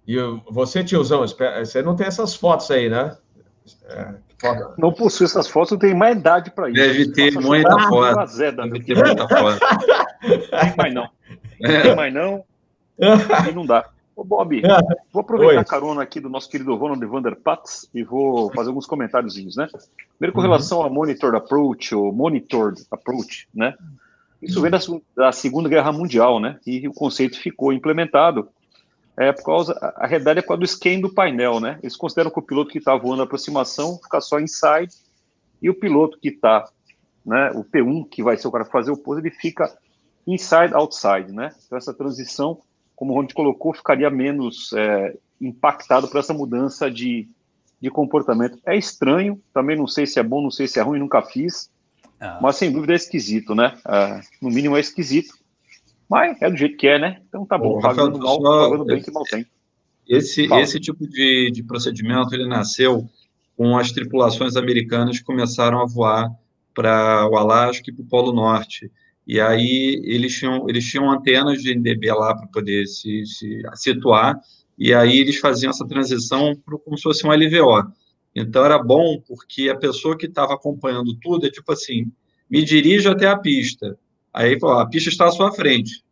E 0.08 0.15
você, 0.52 0.84
tiozão, 0.84 1.26
você 1.26 1.82
não 1.82 1.96
tem 1.96 2.06
essas 2.06 2.36
fotos 2.36 2.69
aí, 2.69 2.89
né? 2.89 3.17
É, 3.86 4.13
não 4.78 4.93
possui 4.93 5.26
essas 5.26 5.48
fotos, 5.48 5.72
não 5.72 5.80
tem 5.80 5.96
mais 5.96 6.15
idade 6.15 6.52
para 6.52 6.69
isso. 6.69 6.80
Deve 6.80 7.12
ter 7.12 7.34
Nossa, 7.34 7.48
muita 7.48 7.80
foto. 7.89 8.19
Azeda, 8.19 8.63
Deve 8.67 8.84
ter 8.84 8.98
muita 9.04 9.28
foto. 9.28 9.60
Tem 10.22 10.76
mais 10.78 10.93
não. 10.93 11.10
É. 11.62 11.82
Tem 11.82 11.96
mais 11.96 12.13
não. 12.13 12.43
E 13.50 13.52
não 13.52 13.65
dá. 13.65 13.89
Ô, 14.15 14.23
Bob, 14.23 14.62
vou 15.12 15.21
aproveitar 15.21 15.56
Oi. 15.56 15.58
a 15.58 15.65
carona 15.65 16.04
aqui 16.04 16.19
do 16.19 16.30
nosso 16.30 16.49
querido 16.49 16.76
Ronald 16.76 17.04
Vander 17.06 17.36
Patz 17.36 17.89
e 17.93 18.04
vou 18.04 18.52
fazer 18.54 18.69
alguns 18.69 18.86
comentáriozinhos, 18.86 19.56
né? 19.56 19.67
Primeiro 20.17 20.34
com 20.34 20.39
uhum. 20.39 20.45
relação 20.45 20.80
uhum. 20.80 20.84
ao 20.86 20.93
Monitored 20.93 21.38
Approach, 21.38 21.95
ou 21.95 22.13
Monitored 22.13 22.80
Approach, 22.91 23.47
né? 23.54 23.76
Isso 24.41 24.62
vem 24.62 24.69
da, 24.69 24.78
da, 25.15 25.32
Segunda 25.32 25.67
Guerra 25.67 25.91
Mundial, 25.91 26.39
né? 26.39 26.60
E 26.67 26.88
o 26.88 26.93
conceito 26.93 27.39
ficou 27.39 27.73
implementado 27.73 28.49
é, 29.15 29.32
por 29.32 29.43
causa, 29.43 29.73
a 29.95 30.06
realidade 30.06 30.39
é 30.39 30.41
por 30.41 30.49
causa 30.49 30.62
do 30.62 30.67
scan 30.67 30.99
do 30.99 31.13
painel, 31.13 31.60
né? 31.60 31.80
Eles 31.82 31.95
consideram 31.95 32.30
que 32.30 32.39
o 32.39 32.43
piloto 32.43 32.71
que 32.71 32.80
está 32.80 32.95
voando 32.95 33.21
a 33.21 33.26
aproximação 33.26 33.97
fica 34.04 34.19
só 34.19 34.39
inside 34.39 34.93
e 35.62 35.69
o 35.69 35.73
piloto 35.73 36.19
que 36.19 36.30
está, 36.30 36.67
né, 37.26 37.52
o 37.52 37.63
P1, 37.63 38.10
que 38.10 38.21
vai 38.21 38.36
ser 38.36 38.47
o 38.47 38.52
cara 38.52 38.65
fazer 38.65 38.91
o 38.91 38.97
pouso, 38.97 39.21
ele 39.21 39.32
fica 39.32 39.71
inside, 40.28 40.73
outside, 40.73 41.32
né? 41.32 41.52
Então 41.65 41.78
essa 41.78 41.93
transição 41.93 42.60
como 42.95 43.12
o 43.12 43.15
Ronald 43.15 43.34
colocou, 43.34 43.73
ficaria 43.73 44.10
menos 44.10 44.71
é, 44.73 45.15
impactado 45.41 46.08
por 46.08 46.19
essa 46.19 46.34
mudança 46.34 46.89
de, 46.89 47.27
de 47.82 47.89
comportamento. 47.89 48.60
É 48.65 48.77
estranho, 48.77 49.41
também 49.53 49.77
não 49.77 49.88
sei 49.88 50.06
se 50.06 50.19
é 50.19 50.23
bom, 50.23 50.41
não 50.41 50.51
sei 50.51 50.67
se 50.67 50.79
é 50.79 50.82
ruim, 50.82 50.99
nunca 50.99 51.21
fiz, 51.21 51.69
ah. 52.19 52.39
mas 52.41 52.56
sem 52.56 52.71
dúvida 52.71 52.93
é 52.93 52.95
esquisito, 52.95 53.53
né? 53.56 53.77
É, 53.88 54.21
no 54.41 54.49
mínimo 54.49 54.77
é 54.77 54.79
esquisito. 54.79 55.34
Mas 56.10 56.41
é 56.41 56.49
do 56.49 56.58
jeito 56.58 56.77
que 56.77 56.88
é, 56.88 56.99
né? 56.99 57.21
Então 57.27 57.45
tá 57.45 57.58
bom, 57.58 57.79
pagando 57.79 58.19
mal, 58.19 58.41
pagando 58.41 58.86
bem 58.86 59.01
que 59.01 59.12
mal 59.12 59.23
tem. 59.23 59.45
Esse, 60.08 60.51
esse 60.53 60.79
tipo 60.79 61.08
de, 61.08 61.49
de 61.51 61.63
procedimento, 61.63 62.36
ele 62.36 62.47
nasceu 62.47 63.10
com 63.56 63.77
as 63.77 63.91
tripulações 63.91 64.56
americanas 64.56 65.19
que 65.19 65.23
começaram 65.23 65.82
a 65.82 65.86
voar 65.86 66.29
para 66.73 67.27
o 67.29 67.38
Alasca 67.38 67.89
e 67.89 67.93
para 67.93 68.03
o 68.03 68.08
Polo 68.08 68.34
Norte. 68.34 68.91
E 69.25 69.39
aí 69.39 70.01
eles 70.03 70.36
tinham, 70.38 70.69
eles 70.69 70.86
tinham 70.86 71.09
antenas 71.09 71.62
de 71.62 71.73
NDB 71.73 72.12
lá 72.12 72.36
para 72.36 72.47
poder 72.47 72.86
se, 72.88 73.25
se, 73.25 73.62
situar, 73.75 74.39
e 74.77 74.93
aí 74.93 75.19
eles 75.19 75.38
faziam 75.38 75.69
essa 75.69 75.88
transição 75.88 76.55
pro, 76.65 76.79
como 76.79 76.97
se 76.97 77.03
fosse 77.03 77.25
um 77.25 77.31
LVO. 77.31 77.91
Então 78.36 78.65
era 78.65 78.81
bom 78.81 79.21
porque 79.27 79.69
a 79.69 79.77
pessoa 79.77 80.17
que 80.17 80.25
estava 80.25 80.53
acompanhando 80.53 81.15
tudo 81.21 81.45
é 81.45 81.51
tipo 81.51 81.71
assim, 81.71 82.12
me 82.49 82.63
dirige 82.63 83.07
até 83.07 83.27
a 83.27 83.38
pista. 83.38 83.97
Aí 84.33 84.57
a 84.62 84.86
pista 84.88 85.09
está 85.09 85.27
à 85.27 85.31
sua 85.31 85.51
frente. 85.51 86.03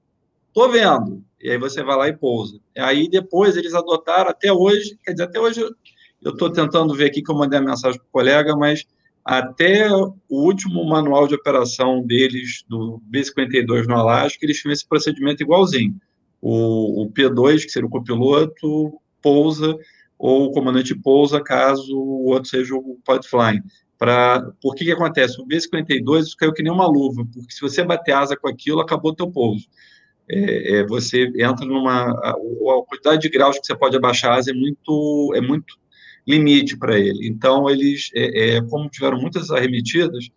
Tô 0.53 0.69
vendo. 0.69 1.23
E 1.41 1.49
aí 1.49 1.57
você 1.57 1.81
vai 1.83 1.97
lá 1.97 2.07
e 2.07 2.15
pousa. 2.15 2.59
E 2.75 2.79
aí 2.79 3.09
depois 3.09 3.57
eles 3.57 3.73
adotaram 3.73 4.29
até 4.29 4.53
hoje, 4.53 4.97
quer 5.03 5.13
dizer, 5.13 5.23
até 5.23 5.39
hoje 5.39 5.61
eu 6.21 6.31
estou 6.31 6.51
tentando 6.51 6.93
ver 6.93 7.05
aqui 7.05 7.21
que 7.23 7.31
eu 7.31 7.35
mandei 7.35 7.57
a 7.57 7.63
mensagem 7.63 7.99
para 7.99 8.07
o 8.07 8.11
colega, 8.11 8.55
mas 8.55 8.85
até 9.23 9.89
o 9.91 10.15
último 10.29 10.83
manual 10.85 11.27
de 11.27 11.35
operação 11.35 12.05
deles, 12.05 12.63
do 12.67 13.01
B-52 13.05 13.85
no 13.85 13.95
Alasca, 13.95 14.39
eles 14.43 14.59
tinham 14.59 14.73
esse 14.73 14.87
procedimento 14.87 15.43
igualzinho. 15.43 15.95
O, 16.41 17.03
o 17.03 17.11
P2, 17.11 17.63
que 17.63 17.69
seria 17.69 17.87
o 17.87 17.91
copiloto, 17.91 18.99
pousa, 19.21 19.77
ou 20.17 20.45
o 20.45 20.51
comandante 20.51 20.95
pousa, 20.95 21.41
caso 21.41 21.95
o 21.95 22.25
outro 22.25 22.49
seja 22.49 22.75
o 22.75 22.97
pod 23.05 23.27
flying. 23.27 23.61
Pra, 23.97 24.41
por 24.59 24.73
que 24.73 24.85
que 24.85 24.91
acontece? 24.91 25.39
O 25.39 25.45
B-52 25.45 26.35
caiu 26.35 26.53
que 26.53 26.63
nem 26.63 26.71
uma 26.71 26.87
luva, 26.87 27.23
porque 27.31 27.53
se 27.53 27.61
você 27.61 27.83
bater 27.83 28.13
asa 28.13 28.35
com 28.35 28.47
aquilo, 28.47 28.81
acabou 28.81 29.13
teu 29.13 29.29
pouso. 29.29 29.67
É, 30.27 30.79
é, 30.79 30.85
você 30.87 31.31
entra 31.35 31.65
numa... 31.65 32.11
A, 32.11 32.31
a 32.31 32.85
quantidade 32.87 33.21
de 33.21 33.29
graus 33.29 33.59
que 33.59 33.65
você 33.65 33.75
pode 33.75 33.95
abaixar 33.95 34.31
a 34.31 34.35
asa 34.37 34.49
é 34.49 34.53
muito, 34.53 35.33
é 35.35 35.41
muito 35.41 35.77
limite 36.27 36.77
para 36.77 36.97
ele. 36.97 37.27
Então, 37.27 37.69
eles, 37.69 38.09
é, 38.15 38.57
é, 38.57 38.61
como 38.61 38.89
tiveram 38.89 39.19
muitas 39.19 39.51
arremetidas, 39.51 40.29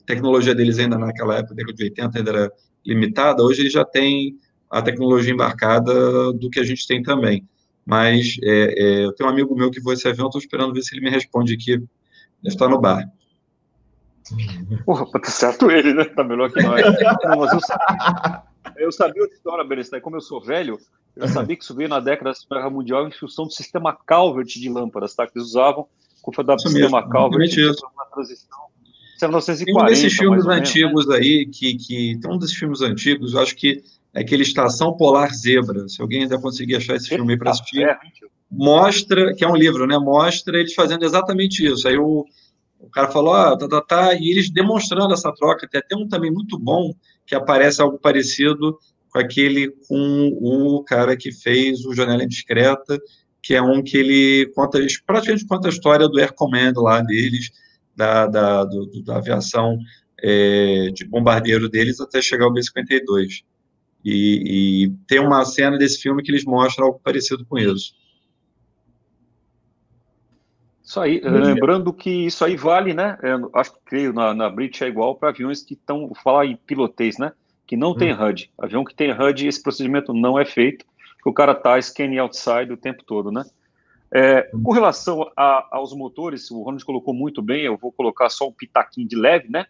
a 0.00 0.04
tecnologia 0.04 0.54
deles 0.54 0.78
ainda 0.78 0.98
naquela 0.98 1.38
época, 1.38 1.54
década 1.54 1.76
de 1.76 1.84
80, 1.84 2.18
ainda 2.18 2.30
era 2.30 2.52
limitada, 2.84 3.42
hoje 3.42 3.62
eles 3.62 3.72
já 3.72 3.84
têm 3.84 4.36
a 4.70 4.80
tecnologia 4.82 5.32
embarcada 5.32 6.32
do 6.32 6.48
que 6.50 6.60
a 6.60 6.64
gente 6.64 6.86
tem 6.86 7.02
também. 7.02 7.46
Mas 7.84 8.36
é, 8.42 8.82
é 8.82 9.04
eu 9.04 9.12
tenho 9.14 9.28
um 9.28 9.32
amigo 9.32 9.54
meu 9.56 9.70
que 9.70 9.80
voa 9.80 9.94
esse 9.94 10.06
avião, 10.06 10.26
estou 10.26 10.40
esperando 10.40 10.72
ver 10.72 10.82
se 10.82 10.94
ele 10.94 11.04
me 11.04 11.10
responde 11.10 11.54
aqui. 11.54 11.76
Deve 12.42 12.54
estar 12.54 12.68
no 12.68 12.80
bar. 12.80 13.04
Porra, 14.84 15.06
tá 15.10 15.30
certo 15.30 15.70
ele, 15.70 15.92
né? 15.92 16.04
Tá 16.04 16.22
melhor 16.22 16.50
que 16.52 16.62
nós. 16.62 16.82
Não, 17.24 17.36
mas 17.36 17.52
eu 17.52 17.60
sabia, 17.60 18.42
eu 18.76 18.92
sabia 18.92 19.24
a 19.24 19.26
história, 19.26 19.64
Berestai, 19.64 20.00
como 20.00 20.16
eu 20.16 20.20
sou 20.20 20.40
velho, 20.40 20.78
eu 21.16 21.28
sabia 21.28 21.56
que 21.56 21.64
isso 21.64 21.74
veio 21.74 21.88
na 21.88 22.00
década 22.00 22.30
da 22.30 22.34
Segunda 22.34 22.60
Guerra 22.60 22.70
Mundial 22.70 23.08
em 23.08 23.12
função 23.12 23.44
do 23.44 23.52
sistema 23.52 23.96
Calvert 24.06 24.46
de 24.46 24.68
lâmpadas, 24.68 25.14
tá? 25.14 25.26
Que 25.26 25.38
eles 25.38 25.48
usavam, 25.48 25.86
culpa 26.22 26.42
da 26.42 26.58
sistema 26.58 27.00
mesmo, 27.00 27.10
Calvert 27.10 27.56
na 27.96 28.04
transição. 28.06 28.60
Isso 29.16 29.24
é 29.24 29.28
1940. 29.28 29.64
Tem 29.64 29.74
um 29.74 29.86
desses 29.86 30.16
filmes 30.16 30.46
antigos 30.46 31.06
menos, 31.06 31.10
aí, 31.10 31.46
que, 31.46 31.74
que 31.74 32.18
tem 32.20 32.30
um 32.30 32.38
desses 32.38 32.56
filmes 32.56 32.80
antigos, 32.80 33.34
eu 33.34 33.40
acho 33.40 33.54
que 33.54 33.82
é 34.14 34.20
aquele 34.20 34.42
Estação 34.42 34.96
Polar 34.96 35.34
Zebra. 35.34 35.88
Se 35.88 36.00
alguém 36.00 36.22
ainda 36.22 36.40
conseguir 36.40 36.76
achar 36.76 36.96
esse 36.96 37.08
filme 37.08 37.32
aí 37.32 37.38
para 37.38 37.50
assistir, 37.50 37.82
é, 37.82 37.98
mostra, 38.50 39.34
que 39.34 39.44
é 39.44 39.48
um 39.48 39.56
livro, 39.56 39.86
né? 39.86 39.98
Mostra 39.98 40.58
eles 40.58 40.74
fazendo 40.74 41.04
exatamente 41.04 41.64
isso. 41.64 41.86
Aí 41.86 41.96
o, 41.98 42.24
o 42.78 42.88
cara 42.90 43.08
falou, 43.08 43.34
ah, 43.34 43.56
tá, 43.56 43.68
tá, 43.68 43.80
tá, 43.80 44.14
e 44.14 44.30
eles 44.30 44.50
demonstrando 44.50 45.12
essa 45.12 45.32
troca. 45.32 45.68
Tem 45.68 45.80
até 45.80 45.94
um 45.94 46.08
também 46.08 46.30
muito 46.30 46.58
bom 46.58 46.92
que 47.26 47.34
aparece 47.34 47.80
algo 47.80 47.98
parecido 47.98 48.78
com 49.10 49.18
aquele 49.18 49.70
com 49.88 50.28
o 50.40 50.82
cara 50.84 51.16
que 51.16 51.32
fez 51.32 51.84
o 51.84 51.94
Janela 51.94 52.24
Indiscreta, 52.24 52.98
que 53.42 53.54
é 53.54 53.62
um 53.62 53.82
que 53.82 53.96
ele 53.96 54.46
conta, 54.54 54.78
praticamente 55.06 55.46
conta 55.46 55.68
a 55.68 55.70
história 55.70 56.08
do 56.08 56.18
Air 56.18 56.34
Command 56.34 56.74
lá 56.76 57.00
deles, 57.00 57.50
da, 57.96 58.26
da, 58.26 58.64
do, 58.64 59.02
da 59.02 59.16
aviação 59.16 59.78
é, 60.22 60.90
de 60.92 61.04
bombardeiro 61.04 61.68
deles 61.68 62.00
até 62.00 62.20
chegar 62.20 62.44
ao 62.44 62.52
B-52. 62.52 63.42
E, 64.04 64.84
e, 64.84 64.90
tem 65.06 65.20
uma 65.20 65.44
cena 65.44 65.76
desse 65.76 66.00
filme 66.00 66.22
que 66.22 66.30
eles 66.30 66.44
mostram 66.44 66.86
algo 66.86 67.00
parecido 67.02 67.44
com 67.44 67.58
isso. 67.58 67.94
Isso 70.82 70.98
aí, 70.98 71.20
lembrando 71.20 71.92
que 71.92 72.26
isso 72.26 72.44
aí 72.44 72.56
vale, 72.56 72.92
né? 72.92 73.16
Eu 73.22 73.50
acho 73.54 73.72
que 73.74 73.78
creio 73.84 74.12
na, 74.12 74.34
na 74.34 74.50
British 74.50 74.82
é 74.82 74.88
igual 74.88 75.14
para 75.14 75.28
aviões 75.28 75.62
que 75.62 75.74
estão, 75.74 76.10
falar 76.14 76.46
em 76.46 76.56
pilotês, 76.56 77.16
né? 77.18 77.32
Que 77.70 77.76
não 77.76 77.94
tem. 77.94 78.12
HUD. 78.12 78.50
Avião 78.58 78.84
que 78.84 78.92
tem 78.92 79.12
HUD, 79.12 79.46
esse 79.46 79.62
procedimento 79.62 80.12
não 80.12 80.36
é 80.36 80.44
feito, 80.44 80.84
o 81.24 81.32
cara 81.32 81.52
está 81.52 81.80
scanning 81.80 82.18
outside 82.18 82.72
o 82.72 82.76
tempo 82.76 83.04
todo, 83.04 83.30
né? 83.30 83.44
É, 84.12 84.50
hum. 84.52 84.64
com 84.64 84.72
relação 84.72 85.30
a, 85.36 85.68
aos 85.70 85.94
motores, 85.94 86.50
o 86.50 86.64
Ronald 86.64 86.84
colocou 86.84 87.14
muito 87.14 87.40
bem, 87.40 87.62
eu 87.62 87.78
vou 87.78 87.92
colocar 87.92 88.28
só 88.28 88.48
um 88.48 88.52
pitaquinho 88.52 89.06
de 89.06 89.14
leve, 89.14 89.48
né? 89.48 89.66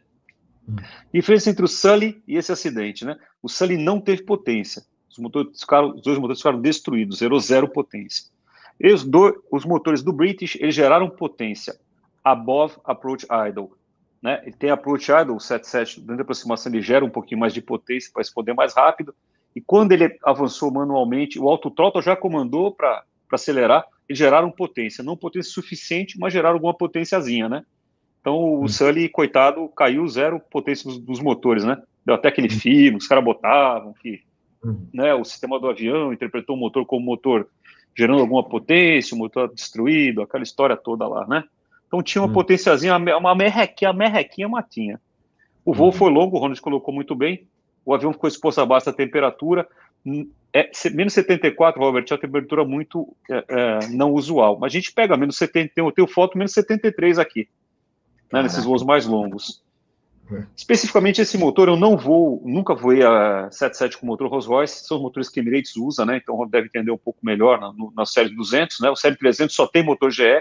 Hum. 0.67 0.77
Diferença 1.13 1.51
entre 1.51 1.63
o 1.63 1.69
Sully 1.69 2.23
e 2.27 2.39
esse 2.39 2.51
acidente, 2.51 3.05
né? 3.05 3.19
O 3.43 3.51
Sully 3.51 3.77
não 3.77 4.01
teve 4.01 4.23
potência. 4.23 4.83
Os, 5.11 5.19
motores 5.19 5.61
ficaram, 5.61 5.91
os 5.91 6.01
dois 6.01 6.17
motores 6.17 6.41
ficaram 6.41 6.59
destruídos, 6.59 7.19
zero 7.19 7.39
zero 7.39 7.69
potência. 7.69 8.31
E 8.81 8.91
os, 8.91 9.05
do, 9.05 9.45
os 9.53 9.67
motores 9.67 10.03
do 10.03 10.11
British, 10.11 10.57
eles 10.59 10.75
geraram 10.75 11.11
potência 11.11 11.79
above 12.25 12.77
approach 12.83 13.27
idle. 13.47 13.73
Né? 14.23 14.41
Ele 14.43 14.57
tem 14.57 14.71
approach 14.71 15.11
idle, 15.11 15.35
o 15.35 15.41
77, 15.41 16.01
dentro 16.01 16.17
da 16.17 16.23
aproximação, 16.23 16.73
ele 16.73 16.83
gera 16.83 17.05
um 17.05 17.11
pouquinho 17.11 17.41
mais 17.41 17.55
de 17.55 17.63
potência 17.63 18.11
para 18.13 18.21
responder 18.21 18.53
mais 18.53 18.75
rápido. 18.75 19.15
E 19.55 19.61
quando 19.61 19.93
ele 19.93 20.17
avançou 20.23 20.71
manualmente, 20.71 21.39
o 21.39 21.49
autothrottle 21.49 22.03
já 22.03 22.15
comandou 22.15 22.73
para 22.73 23.03
acelerar, 23.33 23.85
eles 24.09 24.19
geraram 24.19 24.51
potência. 24.51 25.03
Não 25.03 25.17
potência 25.17 25.53
suficiente, 25.53 26.19
mas 26.19 26.33
geraram 26.33 26.57
alguma 26.57 26.75
potênciazinha, 26.75 27.49
né? 27.49 27.65
Então 28.21 28.37
o 28.37 28.65
hum. 28.65 28.69
Sully, 28.69 29.09
coitado, 29.09 29.67
caiu 29.69 30.07
zero 30.07 30.41
potência 30.51 30.85
dos, 30.85 30.99
dos 30.99 31.21
motores, 31.21 31.65
né? 31.65 31.83
Deu 32.05 32.15
até 32.15 32.29
aquele 32.29 32.49
hum. 32.49 32.59
fio, 32.59 32.97
os 32.97 33.07
caras 33.07 33.25
botavam 33.25 33.95
que 33.95 34.21
hum. 34.63 34.87
né, 34.93 35.15
o 35.15 35.25
sistema 35.25 35.59
do 35.59 35.69
avião 35.69 36.13
interpretou 36.13 36.55
o 36.55 36.59
motor 36.59 36.85
como 36.85 37.05
motor 37.05 37.49
gerando 37.97 38.21
alguma 38.21 38.47
potência, 38.47 39.15
o 39.15 39.19
motor 39.19 39.53
destruído, 39.53 40.23
aquela 40.23 40.45
história 40.45 40.77
toda 40.77 41.09
lá, 41.09 41.27
né? 41.27 41.45
Então 41.91 42.01
tinha 42.05 42.23
uma 42.23 42.29
hum. 42.29 42.33
potenciazinha, 42.33 42.97
uma 42.97 43.35
merrequinha, 43.35 43.93
merrequinha 43.93 44.49
matinha. 44.49 45.01
O 45.65 45.75
voo 45.75 45.89
hum. 45.89 45.93
foi 45.93 46.09
longo, 46.09 46.37
o 46.37 46.41
Ronald 46.41 46.61
colocou 46.61 46.95
muito 46.95 47.17
bem. 47.17 47.49
O 47.85 47.93
avião 47.93 48.13
ficou 48.13 48.29
exposto 48.29 48.61
a 48.61 48.67
baixa 48.67 48.93
temperatura. 48.93 49.67
Hum, 50.07 50.31
é, 50.53 50.71
menos 50.93 51.13
74, 51.15 51.81
Robert, 51.81 52.05
é 52.09 52.15
uma 52.15 52.21
temperatura 52.21 52.65
muito 52.65 53.17
é, 53.29 53.45
é, 53.49 53.89
não 53.89 54.13
usual. 54.13 54.57
Mas 54.61 54.73
a 54.73 54.75
gente 54.75 54.93
pega 54.93 55.17
menos 55.17 55.37
70, 55.37 55.73
eu 55.77 55.91
tenho 55.91 56.07
foto 56.07 56.39
menos 56.39 56.53
73 56.53 57.19
aqui, 57.19 57.49
né, 58.33 58.41
nesses 58.43 58.65
voos 58.65 58.85
mais 58.85 59.05
longos. 59.05 59.61
É. 60.33 60.45
Especificamente 60.57 61.21
esse 61.21 61.37
motor, 61.37 61.69
eu 61.69 61.77
não 61.77 61.97
vou, 61.97 62.41
nunca 62.45 62.73
voei 62.73 63.03
a 63.03 63.51
77 63.51 63.99
com 63.99 64.07
motor 64.07 64.29
Rolls 64.29 64.49
Royce, 64.49 64.87
são 64.87 64.99
os 64.99 65.03
motores 65.03 65.29
que 65.29 65.41
a 65.41 65.43
Emirates 65.43 65.77
usa, 65.77 66.07
né? 66.07 66.21
Então 66.23 66.47
deve 66.49 66.69
entender 66.69 66.93
um 66.93 66.99
pouco 66.99 67.19
melhor 67.21 67.61
na, 67.61 67.73
na 67.97 68.07
série 68.07 68.35
200, 68.35 68.79
né? 68.79 68.91
O 68.91 68.97
série 68.97 69.17
300 69.17 69.55
só 69.55 69.67
tem 69.67 69.83
motor 69.83 70.13
GE, 70.13 70.41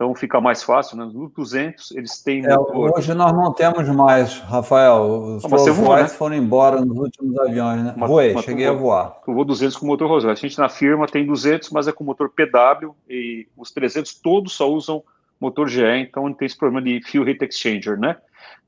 então 0.00 0.14
fica 0.14 0.40
mais 0.40 0.62
fácil, 0.62 0.96
né? 0.96 1.04
No 1.04 1.28
200 1.28 1.90
eles 1.90 2.22
têm 2.22 2.46
é, 2.46 2.58
Hoje 2.58 3.12
nós 3.12 3.34
não 3.34 3.52
temos 3.52 3.86
mais, 3.90 4.38
Rafael. 4.38 5.36
Os 5.36 5.44
Rolls 5.44 5.70
Royce 5.72 6.02
né? 6.04 6.08
foram 6.08 6.36
embora 6.36 6.80
nos 6.80 6.96
últimos 6.96 7.38
aviões, 7.38 7.84
né? 7.84 7.94
Mas, 7.94 8.08
Voei, 8.08 8.32
mas 8.32 8.46
cheguei 8.46 8.66
a 8.66 8.72
voar. 8.72 9.20
Eu 9.28 9.34
vou 9.34 9.44
200 9.44 9.76
com 9.76 9.84
motor 9.84 10.08
Rolls 10.08 10.26
Royce. 10.26 10.46
A 10.46 10.48
gente 10.48 10.58
na 10.58 10.70
firma 10.70 11.06
tem 11.06 11.26
200, 11.26 11.68
mas 11.68 11.86
é 11.86 11.92
com 11.92 12.02
motor 12.02 12.30
PW 12.30 12.94
e 13.10 13.46
os 13.54 13.70
300 13.72 14.14
todos 14.14 14.54
só 14.54 14.72
usam 14.72 15.02
motor 15.38 15.68
GE, 15.68 15.82
então 15.82 16.32
tem 16.32 16.46
esse 16.46 16.56
problema 16.56 16.80
de 16.80 17.02
fuel 17.06 17.28
heat 17.28 17.44
exchanger, 17.44 17.98
né? 17.98 18.16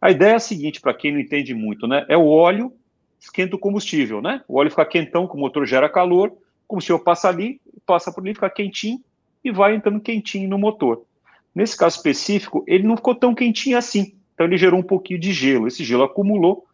A 0.02 0.10
ideia 0.10 0.32
é 0.32 0.36
a 0.36 0.40
seguinte, 0.40 0.82
para 0.82 0.92
quem 0.92 1.12
não 1.12 1.20
entende 1.20 1.54
muito, 1.54 1.86
né? 1.86 2.04
É 2.10 2.16
o 2.16 2.26
óleo 2.26 2.74
esquenta 3.18 3.56
o 3.56 3.58
combustível, 3.58 4.20
né? 4.20 4.42
O 4.46 4.58
óleo 4.58 4.68
fica 4.68 4.84
quentão, 4.84 5.24
o 5.24 5.38
motor 5.38 5.64
gera 5.64 5.88
calor, 5.88 6.28
o 6.28 6.36
combustível 6.68 6.98
passa 6.98 7.30
ali, 7.30 7.58
passa 7.86 8.12
por 8.12 8.22
ali, 8.22 8.34
fica 8.34 8.50
quentinho 8.50 9.00
e 9.42 9.50
vai 9.50 9.74
entrando 9.74 9.98
quentinho 9.98 10.46
no 10.46 10.58
motor. 10.58 11.06
Nesse 11.54 11.76
caso 11.76 11.96
específico, 11.96 12.64
ele 12.66 12.84
não 12.84 12.96
ficou 12.96 13.14
tão 13.14 13.34
quentinho 13.34 13.76
assim, 13.76 14.14
então 14.34 14.46
ele 14.46 14.56
gerou 14.56 14.80
um 14.80 14.82
pouquinho 14.82 15.20
de 15.20 15.32
gelo. 15.32 15.68
Esse 15.68 15.84
gelo 15.84 16.02
acumulou, 16.02 16.66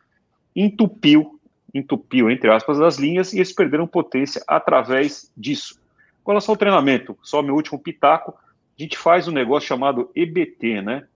entupiu, 0.55 1.41
entupiu, 1.75 2.31
entre 2.31 2.51
aspas, 2.51 2.81
as 2.81 2.97
linhas 2.97 3.33
e 3.33 3.39
eles 3.39 3.53
perderam 3.53 3.87
potência 3.87 4.43
através 4.47 5.31
disso. 5.37 5.81
Com 6.23 6.33
relação 6.33 6.53
ao 6.53 6.59
treinamento, 6.59 7.19
só 7.23 7.43
meu 7.43 7.55
último 7.55 7.79
pitaco, 7.79 8.33
a 8.33 8.83
gente 8.83 8.97
faz 8.97 9.27
um 9.27 9.33
negócio 9.33 9.69
chamado 9.69 10.11
EBT, 10.15 10.83
né? 10.83 11.07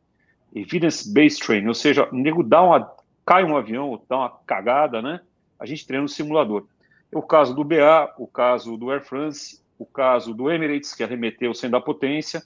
Evidence 0.55 1.13
Based 1.13 1.41
Training, 1.45 1.69
ou 1.69 1.75
seja, 1.75 2.09
o 2.11 2.17
nego 2.17 2.43
dá 2.43 2.63
uma 2.63 2.93
cai 3.25 3.45
um 3.45 3.57
avião, 3.57 4.03
dá 4.09 4.17
uma 4.17 4.31
cagada, 4.47 5.01
né? 5.01 5.21
A 5.59 5.65
gente 5.65 5.87
treina 5.87 6.03
no 6.03 6.09
simulador. 6.09 6.67
O 7.13 7.23
caso 7.23 7.55
do 7.55 7.63
BA, 7.63 8.13
o 8.19 8.27
caso 8.27 8.77
do 8.77 8.91
Air 8.91 9.05
France, 9.05 9.61
o 9.79 9.87
caso 9.87 10.35
do 10.35 10.51
Emirates, 10.51 10.95
que 10.95 11.03
arremeteu 11.03 11.55
sem 11.55 11.71
dar 11.71 11.81
potência, 11.81 12.43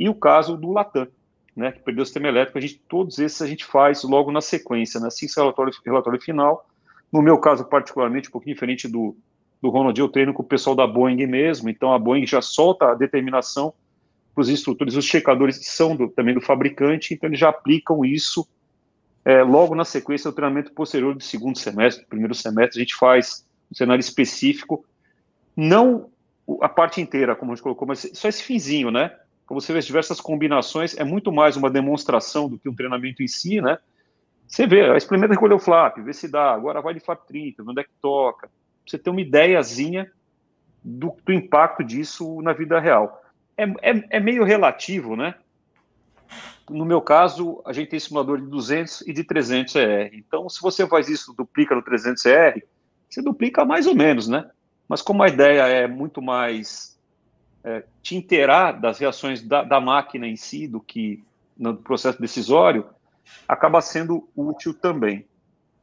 e 0.00 0.08
o 0.08 0.14
caso 0.14 0.56
do 0.56 0.72
Latam, 0.72 1.06
né, 1.54 1.72
que 1.72 1.80
perdeu 1.80 2.02
o 2.02 2.06
sistema 2.06 2.26
elétrico. 2.26 2.56
A 2.56 2.60
gente, 2.62 2.80
todos 2.88 3.18
esses 3.18 3.42
a 3.42 3.46
gente 3.46 3.66
faz 3.66 4.02
logo 4.02 4.32
na 4.32 4.40
sequência, 4.40 4.98
né? 4.98 5.08
assim 5.08 5.26
que 5.26 5.34
relatório, 5.36 5.74
relatório 5.84 6.18
final. 6.18 6.66
No 7.12 7.20
meu 7.20 7.36
caso, 7.36 7.66
particularmente, 7.66 8.30
um 8.30 8.32
pouquinho 8.32 8.54
diferente 8.54 8.88
do, 8.88 9.14
do 9.60 9.68
Ronald, 9.68 10.00
eu 10.00 10.08
treino 10.08 10.32
com 10.32 10.42
o 10.42 10.46
pessoal 10.46 10.74
da 10.74 10.86
Boeing 10.86 11.26
mesmo, 11.26 11.68
então 11.68 11.92
a 11.92 11.98
Boeing 11.98 12.26
já 12.26 12.40
solta 12.40 12.86
a 12.86 12.94
determinação 12.94 13.74
para 14.34 14.40
os 14.40 14.48
instrutores, 14.48 14.94
os 14.94 15.04
checadores 15.04 15.66
são 15.66 15.94
do, 15.94 16.08
também 16.08 16.32
do 16.32 16.40
fabricante, 16.40 17.12
então 17.12 17.28
eles 17.28 17.38
já 17.38 17.50
aplicam 17.50 18.02
isso 18.02 18.48
é, 19.22 19.42
logo 19.42 19.74
na 19.74 19.84
sequência 19.84 20.30
do 20.30 20.34
treinamento 20.34 20.72
posterior 20.72 21.14
do 21.14 21.22
segundo 21.22 21.58
semestre, 21.58 22.04
do 22.04 22.08
primeiro 22.08 22.34
semestre, 22.34 22.80
a 22.80 22.82
gente 22.82 22.94
faz 22.94 23.44
um 23.70 23.74
cenário 23.74 24.00
específico, 24.00 24.82
não 25.54 26.08
a 26.62 26.68
parte 26.70 27.02
inteira, 27.02 27.36
como 27.36 27.52
a 27.52 27.54
gente 27.54 27.62
colocou, 27.62 27.86
mas 27.86 28.08
só 28.14 28.28
esse 28.28 28.42
finzinho, 28.42 28.90
né? 28.90 29.14
Como 29.50 29.60
você 29.60 29.72
vê 29.72 29.80
as 29.80 29.84
diversas 29.84 30.20
combinações, 30.20 30.96
é 30.96 31.02
muito 31.02 31.32
mais 31.32 31.56
uma 31.56 31.68
demonstração 31.68 32.48
do 32.48 32.56
que 32.56 32.68
um 32.68 32.74
treinamento 32.74 33.20
em 33.20 33.26
si, 33.26 33.60
né? 33.60 33.78
Você 34.46 34.64
vê, 34.64 34.96
experimenta 34.96 35.34
recolher 35.34 35.54
o 35.54 35.58
flap, 35.58 35.98
vê 35.98 36.12
se 36.12 36.28
dá, 36.28 36.52
agora 36.52 36.80
vai 36.80 36.94
de 36.94 37.00
flap 37.00 37.26
30, 37.26 37.64
onde 37.66 37.80
é 37.80 37.82
que 37.82 37.90
toca. 38.00 38.48
Você 38.86 38.96
ter 38.96 39.10
uma 39.10 39.20
ideiazinha 39.20 40.08
do, 40.84 41.16
do 41.26 41.32
impacto 41.32 41.82
disso 41.82 42.40
na 42.42 42.52
vida 42.52 42.78
real. 42.78 43.20
É, 43.56 43.64
é, 43.64 44.04
é 44.10 44.20
meio 44.20 44.44
relativo, 44.44 45.16
né? 45.16 45.34
no 46.70 46.84
meu 46.84 47.00
caso, 47.00 47.60
a 47.66 47.72
gente 47.72 47.88
tem 47.88 47.98
simulador 47.98 48.40
de 48.40 48.46
200 48.46 49.00
e 49.00 49.12
de 49.12 49.24
300 49.24 49.74
ER. 49.74 50.10
Então, 50.14 50.48
se 50.48 50.62
você 50.62 50.86
faz 50.86 51.08
isso, 51.08 51.34
duplica 51.36 51.74
no 51.74 51.82
300 51.82 52.24
ER, 52.24 52.62
você 53.08 53.20
duplica 53.20 53.64
mais 53.64 53.88
ou 53.88 53.96
menos, 53.96 54.28
né? 54.28 54.48
Mas 54.88 55.02
como 55.02 55.24
a 55.24 55.28
ideia 55.28 55.62
é 55.62 55.88
muito 55.88 56.22
mais 56.22 56.89
é, 57.64 57.84
te 58.02 58.16
inteirar 58.16 58.72
das 58.72 58.98
reações 58.98 59.42
da, 59.42 59.62
da, 59.62 59.80
máquina 59.80 60.26
em 60.26 60.36
si 60.36 60.66
do 60.66 60.80
que 60.80 61.22
no 61.58 61.76
processo 61.76 62.20
decisório, 62.20 62.86
acaba 63.46 63.80
sendo 63.80 64.26
útil 64.34 64.72
também. 64.72 65.26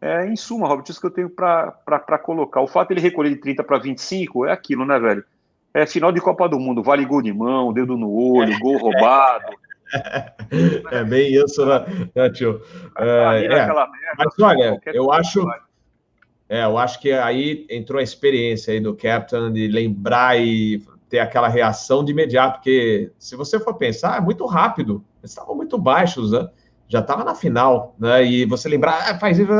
É, 0.02 0.28
em 0.28 0.36
suma, 0.36 0.68
Robert, 0.68 0.86
isso 0.90 1.00
que 1.00 1.08
eu 1.08 1.12
tenho 1.12 1.30
para 1.30 2.20
colocar. 2.24 2.62
O 2.62 2.68
fato 2.68 2.90
de 2.90 2.96
ele 2.96 3.02
recolher 3.02 3.30
de 3.30 3.38
30 3.38 3.64
para 3.64 3.80
25 3.80 4.46
é 4.46 4.52
aquilo, 4.52 4.86
né, 4.86 5.00
velho? 5.00 5.24
É 5.74 5.86
final 5.86 6.12
de 6.12 6.22
Copa 6.22 6.48
do 6.48 6.60
Mundo, 6.60 6.82
vale 6.84 7.06
gol 7.06 7.22
de 7.22 7.34
mão, 7.34 7.74
dedo 7.74 7.98
no 7.98 8.12
olho, 8.12 8.58
gol 8.60 8.78
roubado. 8.78 9.56
é 10.92 11.04
bem 11.04 11.34
isso, 11.34 11.66
né, 11.66 11.86
né 12.16 12.30
tio? 12.30 12.62
É, 12.98 13.46
é. 13.46 13.68
Mas 14.18 14.40
olha, 14.40 14.80
eu 14.88 15.12
acho. 15.12 15.46
É, 16.50 16.64
eu 16.64 16.78
acho 16.78 17.00
que 17.00 17.12
aí 17.12 17.68
entrou 17.70 18.00
a 18.00 18.04
experiência 18.04 18.74
aí 18.74 18.80
do 18.80 18.96
Captain 18.96 19.52
de 19.52 19.68
lembrar 19.68 20.40
e 20.40 20.82
ter 21.10 21.20
aquela 21.20 21.48
reação 21.48 22.04
de 22.04 22.12
imediato, 22.12 22.58
porque 22.58 23.12
se 23.18 23.36
você 23.36 23.60
for 23.60 23.74
pensar, 23.76 24.18
é 24.18 24.22
muito 24.22 24.46
rápido. 24.46 25.04
Eles 25.22 25.32
estavam 25.32 25.56
muito 25.56 25.78
baixos, 25.78 26.32
né? 26.32 26.50
Já 26.90 27.00
estava 27.00 27.24
na 27.24 27.36
final, 27.36 27.96
né? 28.00 28.26
E 28.26 28.46
você 28.46 28.70
lembrar, 28.70 29.10
ah, 29.10 29.20
faz 29.20 29.38
isso, 29.38 29.52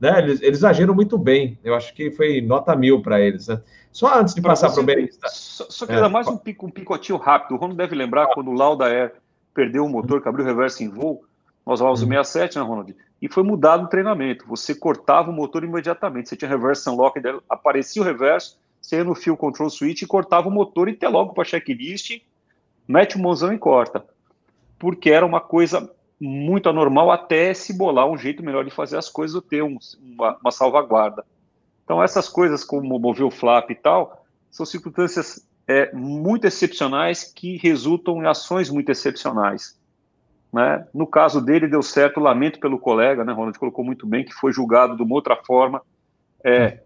né? 0.00 0.18
Eles, 0.18 0.42
eles 0.42 0.64
agiram 0.64 0.94
muito 0.94 1.16
bem. 1.16 1.58
Eu 1.62 1.74
acho 1.74 1.94
que 1.94 2.10
foi 2.10 2.40
nota 2.40 2.74
mil 2.74 3.02
para 3.02 3.20
eles, 3.20 3.48
né? 3.48 3.60
Só 3.90 4.18
antes 4.18 4.34
de 4.34 4.40
passar 4.40 4.70
para 4.70 4.80
o 4.80 4.84
Ben. 4.84 5.08
Só, 5.10 5.66
só 5.68 5.86
queria 5.86 6.06
é. 6.06 6.08
mais 6.08 6.26
um, 6.26 6.36
pico, 6.36 6.66
um 6.66 6.70
picotinho 6.70 7.18
rápido. 7.18 7.54
O 7.54 7.58
Rono 7.58 7.74
deve 7.74 7.94
lembrar 7.94 8.28
quando 8.28 8.50
o 8.50 8.54
Lauda 8.54 8.88
é 8.88 9.12
perdeu 9.54 9.84
o 9.84 9.88
motor, 9.88 10.22
que 10.22 10.28
abriu 10.28 10.44
o 10.44 10.48
reverso 10.48 10.82
em 10.82 10.88
voo, 10.88 11.24
nós 11.64 11.80
usávamos 11.80 12.02
o 12.02 12.06
67, 12.06 12.58
uhum. 12.58 12.64
né, 12.64 12.70
Ronald? 12.70 12.96
E 13.20 13.28
foi 13.28 13.42
mudado 13.42 13.84
o 13.84 13.88
treinamento. 13.88 14.44
Você 14.48 14.74
cortava 14.74 15.30
o 15.30 15.32
motor 15.32 15.62
imediatamente. 15.62 16.28
Você 16.28 16.36
tinha 16.36 16.48
reverse 16.48 16.88
unlock, 16.88 17.20
aparecia 17.48 18.02
o 18.02 18.04
reverso, 18.04 18.58
você 18.82 19.04
no 19.04 19.14
fio 19.14 19.36
control 19.36 19.70
switch 19.70 20.04
cortava 20.06 20.48
o 20.48 20.50
motor 20.50 20.88
e 20.88 20.92
até 20.92 21.08
logo 21.08 21.32
para 21.32 21.44
checklist, 21.44 22.20
mete 22.86 23.16
o 23.16 23.22
mãozão 23.22 23.52
e 23.52 23.58
corta. 23.58 24.04
Porque 24.76 25.10
era 25.10 25.24
uma 25.24 25.40
coisa 25.40 25.88
muito 26.20 26.68
anormal 26.68 27.10
até 27.10 27.54
se 27.54 27.72
bolar 27.72 28.06
um 28.06 28.18
jeito 28.18 28.42
melhor 28.42 28.64
de 28.64 28.70
fazer 28.70 28.96
as 28.96 29.08
coisas 29.08 29.36
ou 29.36 29.40
ter 29.40 29.62
um, 29.62 29.78
uma, 30.00 30.36
uma 30.38 30.50
salvaguarda. 30.50 31.24
Então, 31.84 32.02
essas 32.02 32.28
coisas 32.28 32.64
como 32.64 32.98
mover 32.98 33.24
o 33.24 33.30
flap 33.30 33.70
e 33.70 33.74
tal, 33.74 34.24
são 34.50 34.66
circunstâncias 34.66 35.48
é, 35.66 35.92
muito 35.92 36.46
excepcionais 36.46 37.24
que 37.24 37.56
resultam 37.58 38.22
em 38.22 38.26
ações 38.26 38.68
muito 38.68 38.90
excepcionais. 38.90 39.80
Né? 40.52 40.86
No 40.92 41.06
caso 41.06 41.40
dele, 41.40 41.68
deu 41.68 41.82
certo, 41.82 42.20
lamento 42.20 42.60
pelo 42.60 42.78
colega, 42.78 43.24
né? 43.24 43.32
Ronald 43.32 43.58
colocou 43.58 43.84
muito 43.84 44.06
bem, 44.06 44.24
que 44.24 44.34
foi 44.34 44.52
julgado 44.52 44.96
de 44.96 45.02
uma 45.02 45.14
outra 45.14 45.36
forma. 45.36 45.80
É, 46.44 46.80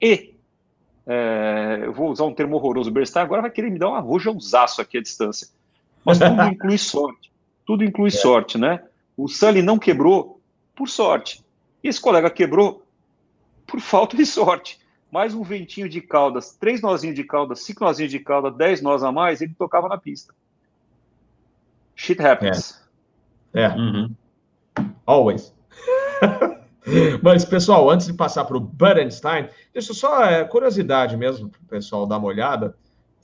e, 0.00 0.31
é, 1.06 1.80
eu 1.82 1.92
vou 1.92 2.10
usar 2.10 2.24
um 2.24 2.34
termo 2.34 2.56
horroroso, 2.56 2.90
o 2.90 2.92
Bernstein 2.92 3.22
agora 3.22 3.42
vai 3.42 3.50
querer 3.50 3.70
me 3.70 3.78
dar 3.78 3.90
um 3.90 3.94
arrojãozaço 3.94 4.80
aqui 4.80 4.98
à 4.98 5.02
distância. 5.02 5.48
Mas 6.04 6.18
tudo 6.18 6.42
inclui 6.48 6.78
sorte. 6.78 7.32
Tudo 7.66 7.84
inclui 7.84 8.08
é. 8.08 8.12
sorte, 8.12 8.58
né? 8.58 8.82
O 9.16 9.28
Sully 9.28 9.62
não 9.62 9.78
quebrou 9.78 10.40
por 10.74 10.88
sorte. 10.88 11.42
E 11.82 11.88
esse 11.88 12.00
colega 12.00 12.30
quebrou 12.30 12.84
por 13.66 13.80
falta 13.80 14.16
de 14.16 14.26
sorte 14.26 14.82
mais 15.12 15.34
um 15.34 15.42
ventinho 15.42 15.90
de 15.90 16.00
caudas, 16.00 16.56
três 16.56 16.80
nozinhos 16.80 17.14
de 17.14 17.22
cauda, 17.22 17.54
cinco 17.54 17.84
nozinhos 17.84 18.10
de 18.10 18.18
cauda, 18.18 18.50
dez 18.50 18.80
nós 18.80 19.02
a 19.02 19.12
mais, 19.12 19.42
ele 19.42 19.52
tocava 19.52 19.86
na 19.86 19.98
pista. 19.98 20.34
Shit 21.94 22.22
happens. 22.22 22.82
É. 23.52 23.64
é. 23.64 23.68
Uhum. 23.68 24.10
Always. 25.04 25.54
Mas, 27.22 27.44
pessoal, 27.44 27.88
antes 27.88 28.06
de 28.06 28.12
passar 28.12 28.44
para 28.44 28.56
o 28.56 28.60
Bernstein, 28.60 29.48
deixa 29.72 29.94
só 29.94 30.24
é, 30.24 30.44
curiosidade 30.44 31.16
mesmo 31.16 31.48
para 31.48 31.60
o 31.60 31.66
pessoal 31.66 32.06
dar 32.06 32.18
uma 32.18 32.28
olhada 32.28 32.76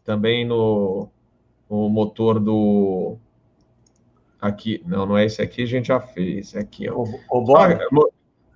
também 0.04 0.44
no, 0.44 1.09
no 1.68 1.88
motor 1.88 2.38
do. 2.38 3.16
Aqui, 4.40 4.82
não, 4.86 5.04
não 5.04 5.18
é 5.18 5.24
esse 5.24 5.42
aqui, 5.42 5.62
a 5.62 5.66
gente 5.66 5.88
já 5.88 6.00
fez. 6.00 6.54
Aqui, 6.54 6.88
ó. 6.88 6.94
O, 6.94 7.20
o 7.30 7.40
Bob. 7.42 7.78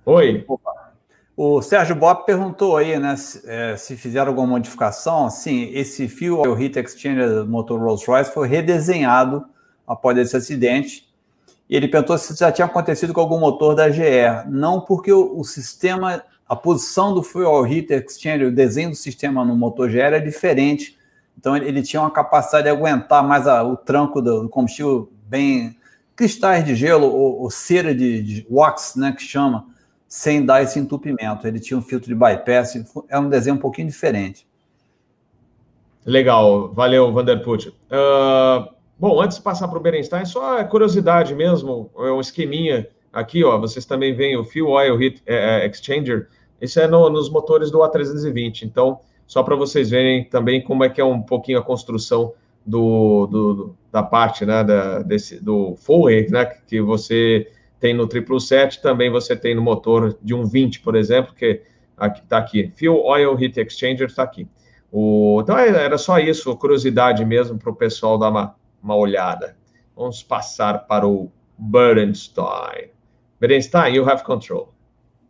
Oi. 0.05 0.45
Opa. 0.47 0.93
O 1.35 1.61
Sérgio 1.63 1.95
Bob 1.95 2.25
perguntou 2.25 2.77
aí, 2.77 2.99
né, 2.99 3.15
se, 3.15 3.41
é, 3.49 3.75
se 3.75 3.97
fizeram 3.97 4.29
alguma 4.29 4.45
modificação. 4.45 5.29
Sim, 5.31 5.71
esse 5.73 6.07
fio 6.07 6.39
o 6.39 6.61
Heat 6.61 6.77
Exchanger 6.77 7.27
do 7.27 7.47
motor 7.47 7.79
Rolls-Royce 7.79 8.31
foi 8.31 8.47
redesenhado 8.47 9.43
após 9.87 10.15
esse 10.17 10.37
acidente. 10.37 11.11
E 11.73 11.75
ele 11.75 11.87
perguntou 11.87 12.15
se 12.19 12.35
já 12.35 12.51
tinha 12.51 12.65
acontecido 12.65 13.11
com 13.15 13.19
algum 13.19 13.39
motor 13.39 13.73
da 13.73 13.89
GE. 13.89 14.03
Não, 14.47 14.79
porque 14.79 15.11
o, 15.11 15.39
o 15.39 15.43
sistema, 15.43 16.23
a 16.47 16.55
posição 16.55 17.15
do 17.15 17.23
Fuel 17.23 17.65
Heat 17.65 17.91
Exchanger, 17.91 18.49
o 18.49 18.51
desenho 18.51 18.91
do 18.91 18.95
sistema 18.95 19.43
no 19.43 19.55
motor 19.55 19.89
GE 19.89 19.97
era 19.97 20.21
diferente. 20.21 20.95
Então 21.35 21.57
ele, 21.57 21.67
ele 21.67 21.81
tinha 21.81 21.99
uma 21.99 22.11
capacidade 22.11 22.65
de 22.65 22.69
aguentar 22.69 23.27
mais 23.27 23.47
a, 23.47 23.63
o 23.63 23.75
tranco 23.75 24.21
do, 24.21 24.43
do, 24.43 24.49
combustível 24.49 25.11
bem 25.25 25.75
cristais 26.15 26.63
de 26.63 26.75
gelo 26.75 27.07
ou, 27.07 27.41
ou 27.41 27.49
cera 27.49 27.95
de, 27.95 28.21
de 28.21 28.47
wax, 28.51 28.95
né, 28.95 29.11
que 29.11 29.23
chama 29.23 29.65
sem 30.07 30.45
dar 30.45 30.61
esse 30.61 30.77
entupimento. 30.77 31.47
Ele 31.47 31.59
tinha 31.59 31.75
um 31.75 31.81
filtro 31.81 32.07
de 32.07 32.13
bypass, 32.13 32.75
é 33.09 33.17
um 33.17 33.29
desenho 33.29 33.55
um 33.55 33.59
pouquinho 33.59 33.87
diferente. 33.87 34.45
Legal, 36.05 36.71
valeu, 36.71 37.11
Vanderput. 37.11 37.69
Uh, 37.69 38.71
bom, 38.97 39.21
antes 39.21 39.37
de 39.37 39.43
passar 39.43 39.67
para 39.67 39.77
o 39.77 39.81
Berenstein, 39.81 40.25
só 40.25 40.63
curiosidade 40.65 41.33
mesmo, 41.35 41.89
é 41.97 42.11
um 42.11 42.19
esqueminha 42.19 42.87
aqui, 43.11 43.43
ó, 43.43 43.57
vocês 43.57 43.85
também 43.85 44.15
veem 44.15 44.37
o 44.37 44.43
Fuel 44.43 44.69
Oil 44.69 45.01
Heat 45.01 45.21
é, 45.25 45.65
é 45.65 45.67
Exchanger, 45.67 46.27
esse 46.59 46.79
é 46.79 46.87
no, 46.87 47.09
nos 47.09 47.29
motores 47.29 47.69
do 47.69 47.79
A320, 47.79 48.63
então, 48.63 48.99
só 49.27 49.43
para 49.43 49.55
vocês 49.55 49.89
verem 49.89 50.23
também 50.25 50.61
como 50.61 50.83
é 50.83 50.89
que 50.89 51.01
é 51.01 51.05
um 51.05 51.21
pouquinho 51.21 51.59
a 51.59 51.63
construção 51.63 52.33
do, 52.65 53.27
do 53.27 53.75
da 53.91 54.01
parte, 54.01 54.45
né, 54.45 54.63
da, 54.63 55.03
desse, 55.03 55.43
do 55.43 55.75
full 55.75 56.05
rate, 56.05 56.31
né, 56.31 56.45
que 56.45 56.81
você 56.81 57.47
tem 57.79 57.93
no 57.93 58.03
777, 58.03 58.81
também 58.81 59.11
você 59.11 59.35
tem 59.35 59.53
no 59.53 59.61
motor 59.61 60.17
de 60.21 60.33
um 60.33 60.45
20, 60.45 60.79
por 60.79 60.95
exemplo, 60.95 61.35
que 61.35 61.61
está 61.99 62.37
aqui. 62.37 62.71
Fuel 62.77 63.03
Oil 63.03 63.37
Heat 63.37 63.59
Exchanger 63.59 64.07
está 64.07 64.23
aqui. 64.23 64.47
O, 64.89 65.41
então 65.41 65.57
é, 65.57 65.67
era 65.67 65.97
só 65.97 66.17
isso, 66.17 66.55
curiosidade 66.55 67.25
mesmo 67.25 67.59
para 67.59 67.69
o 67.69 67.75
pessoal 67.75 68.17
dar 68.17 68.31
uma, 68.83 68.95
olhada. 68.95 69.55
Vamos 69.95 70.21
passar 70.21 70.85
para 70.85 71.07
o 71.07 71.31
Berenstein. 71.57 72.89
Berenstein, 73.39 73.95
you 73.95 74.09
have 74.09 74.23
control. 74.23 74.73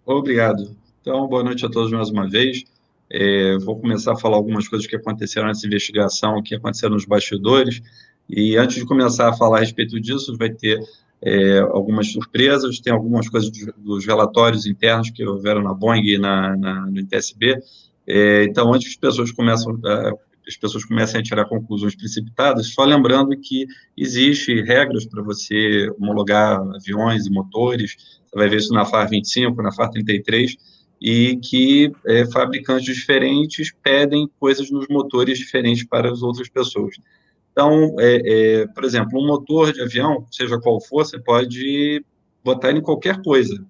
Obrigado. 0.06 0.76
Então, 1.02 1.28
boa 1.28 1.44
noite 1.44 1.66
a 1.66 1.70
todos 1.70 1.92
mais 1.92 2.10
uma 2.10 2.30
vez. 2.30 2.64
É, 3.12 3.58
vou 3.60 3.80
começar 3.80 4.14
a 4.14 4.16
falar 4.16 4.38
algumas 4.38 4.68
coisas 4.68 4.88
que 4.88 4.96
aconteceram 4.96 5.48
nessa 5.48 5.68
investigação, 5.68 6.42
que 6.42 6.56
aconteceram 6.56 6.94
nos 6.96 7.06
bastidores. 7.06 7.82
E 8.28 8.58
antes 8.58 8.78
de 8.78 8.86
começar 8.86 9.30
a 9.30 9.34
falar 9.34 9.58
a 9.58 9.60
respeito 9.60 10.00
disso, 10.00 10.36
vai 10.38 10.50
ter 10.50 10.80
é, 11.22 11.60
algumas 11.60 12.12
surpresas, 12.12 12.80
tem 12.80 12.92
algumas 12.92 13.30
coisas 13.30 13.50
dos, 13.78 14.06
relatórios 14.06 14.66
internos 14.66 15.10
que 15.10 15.26
houveram 15.26 15.62
na 15.62 15.74
Boeing 15.74 16.04
e 16.04 16.18
na, 16.18 16.56
na, 16.58 16.86
no 16.88 17.00
ITSB. 17.00 17.60
É, 18.06 18.44
então, 18.44 18.74
antes 18.74 18.90
que 18.90 19.06
as 19.06 19.12
pessoas 19.12 19.32
começam, 19.32 19.80
as 20.48 20.58
pessoas 20.58 20.86
comecem 20.86 21.20
a 21.20 21.24
tirar 21.24 21.46
conclusões 21.46 21.96
precipitadas, 21.96 22.74
só 22.74 22.84
lembrando 22.84 23.38
que 23.40 23.66
existe 23.96 24.62
regras 24.62 25.06
para 25.06 25.24
você 25.24 25.90
homologar 26.00 26.60
aviões 26.76 27.26
e 27.26 27.32
motores, 27.32 28.22
você 28.26 28.36
vai 28.36 28.50
ver 28.50 28.58
isso 28.58 28.74
na 28.74 28.86
FAR 28.86 29.10
25, 29.10 29.62
na 29.62 29.72
FAR 29.72 29.90
33, 29.90 30.58
e 31.02 31.38
que 31.38 31.92
é, 32.06 32.26
fabricantes 32.32 32.96
diferentes 32.96 33.74
pedem 33.84 34.30
coisas 34.40 34.72
nos 34.72 34.88
motores 34.88 35.38
diferentes 35.38 35.86
para 35.86 36.10
as 36.10 36.22
outras 36.22 36.50
pessoas. 36.50 36.96
Então, 37.52 37.96
é, 38.00 38.62
é, 38.62 38.68
por 38.68 38.84
exemplo, 38.84 39.22
um 39.22 39.28
motor 39.28 39.72
de 39.72 39.82
avião, 39.82 40.26
seja 40.32 40.60
qual 40.60 40.82
for, 40.82 41.06
você 41.06 41.20
pode 41.20 42.04
botar 42.44 42.70
ele 42.70 42.80
em 42.80 42.84
qualquer 42.84 43.22
coisa, 43.22 43.64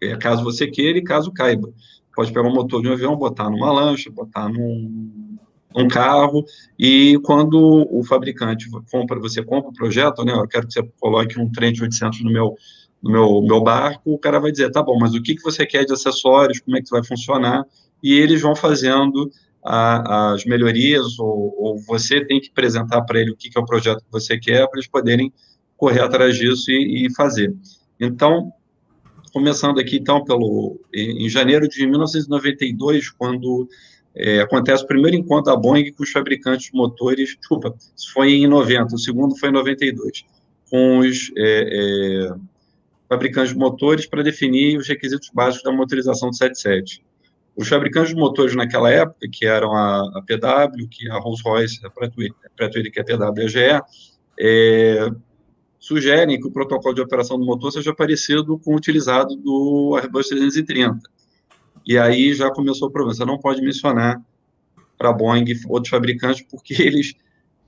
é, 0.00 0.16
caso 0.16 0.44
você 0.44 0.66
queira 0.66 0.98
e 0.98 1.02
caso 1.02 1.32
caiba. 1.32 1.72
Pode 2.14 2.32
pegar 2.32 2.46
um 2.46 2.54
motor 2.54 2.82
de 2.82 2.88
um 2.88 2.92
avião, 2.92 3.16
botar 3.16 3.48
numa 3.50 3.72
lancha, 3.72 4.10
botar 4.10 4.48
num, 4.48 5.38
num 5.76 5.88
carro, 5.88 6.44
e 6.78 7.18
quando 7.24 7.86
o 7.90 8.04
fabricante 8.04 8.68
compra, 8.90 9.18
você 9.18 9.42
compra 9.42 9.70
o 9.70 9.74
projeto, 9.74 10.24
né, 10.24 10.32
eu 10.32 10.48
quero 10.48 10.66
que 10.66 10.72
você 10.72 10.82
coloque 11.00 11.40
um 11.40 11.50
Trent 11.50 11.80
800 11.80 12.22
no 12.22 12.30
meu, 12.30 12.54
no 13.02 13.10
meu, 13.10 13.42
meu 13.42 13.62
barco, 13.62 14.12
o 14.12 14.18
cara 14.18 14.38
vai 14.38 14.52
dizer, 14.52 14.70
tá 14.70 14.82
bom, 14.82 14.98
mas 14.98 15.14
o 15.14 15.22
que, 15.22 15.34
que 15.34 15.42
você 15.42 15.66
quer 15.66 15.84
de 15.84 15.92
acessórios, 15.92 16.60
como 16.60 16.76
é 16.76 16.82
que 16.82 16.90
vai 16.90 17.04
funcionar, 17.04 17.64
e 18.02 18.14
eles 18.14 18.40
vão 18.40 18.54
fazendo 18.54 19.30
a, 19.64 20.32
as 20.32 20.44
melhorias, 20.44 21.18
ou, 21.18 21.54
ou, 21.56 21.78
você 21.78 22.24
tem 22.24 22.40
que 22.40 22.50
apresentar 22.50 23.02
para 23.02 23.20
ele 23.20 23.30
o 23.30 23.36
que, 23.36 23.48
que, 23.48 23.58
é 23.58 23.60
o 23.60 23.66
projeto 23.66 23.98
que 23.98 24.10
você 24.10 24.38
quer, 24.38 24.66
para 24.68 24.78
eles 24.78 24.88
poderem 24.88 25.32
correr 25.76 26.00
atrás 26.00 26.36
disso 26.36 26.70
e, 26.70 27.06
e, 27.06 27.14
fazer. 27.14 27.54
Então, 28.00 28.52
começando 29.32 29.78
aqui, 29.78 29.96
então, 29.96 30.24
pelo, 30.24 30.80
em 30.92 31.28
janeiro 31.28 31.68
de 31.68 31.86
1992, 31.86 33.10
quando 33.10 33.68
é, 34.14 34.40
acontece 34.40 34.84
o 34.84 34.86
primeiro 34.86 35.16
encontro 35.16 35.52
da 35.52 35.56
Boeing 35.56 35.92
com 35.92 36.02
os 36.02 36.10
fabricantes 36.10 36.66
de 36.66 36.76
motores, 36.76 37.36
desculpa, 37.36 37.74
isso 37.96 38.12
foi 38.12 38.32
em 38.32 38.46
90, 38.46 38.94
o 38.94 38.98
segundo 38.98 39.36
foi 39.36 39.48
em 39.48 39.52
92, 39.52 40.24
com 40.70 40.98
os 40.98 41.30
é, 41.36 42.28
é, 42.28 42.34
fabricantes 43.08 43.52
de 43.52 43.58
motores 43.58 44.06
para 44.06 44.22
definir 44.22 44.78
os 44.78 44.86
requisitos 44.88 45.30
básicos 45.32 45.64
da 45.64 45.72
motorização 45.72 46.30
do 46.30 46.36
77. 46.36 47.02
Os 47.54 47.68
fabricantes 47.68 48.10
de 48.10 48.16
motores 48.16 48.54
naquela 48.54 48.90
época, 48.90 49.28
que 49.30 49.44
eram 49.44 49.74
a, 49.74 50.00
a 50.14 50.22
PW, 50.22 50.88
que 50.90 51.10
a 51.10 51.18
Rolls-Royce, 51.18 51.84
a 51.84 51.90
Pratt 51.90 52.12
Whitney, 52.16 52.90
que 52.90 52.98
é 52.98 53.02
a 53.02 53.04
PW 53.04 53.42
e 53.42 53.44
a 53.44 53.48
GE, 53.48 53.82
é, 54.40 55.10
sugerem 55.78 56.40
que 56.40 56.46
o 56.46 56.50
protocolo 56.50 56.94
de 56.94 57.02
operação 57.02 57.38
do 57.38 57.44
motor 57.44 57.72
seja 57.72 57.94
parecido 57.94 58.58
com 58.58 58.72
o 58.72 58.76
utilizado 58.76 59.36
do 59.36 59.96
Airbus 59.96 60.28
330. 60.28 61.00
E 61.86 61.98
aí 61.98 62.34
já 62.34 62.50
começou 62.50 62.88
o 62.88 62.90
problema. 62.90 63.14
Você 63.14 63.24
não 63.24 63.38
pode 63.38 63.60
mencionar 63.60 64.20
para 64.96 65.10
a 65.10 65.12
Boeing 65.12 65.44
outros 65.68 65.90
fabricantes, 65.90 66.44
porque 66.50 66.74
eles 66.82 67.14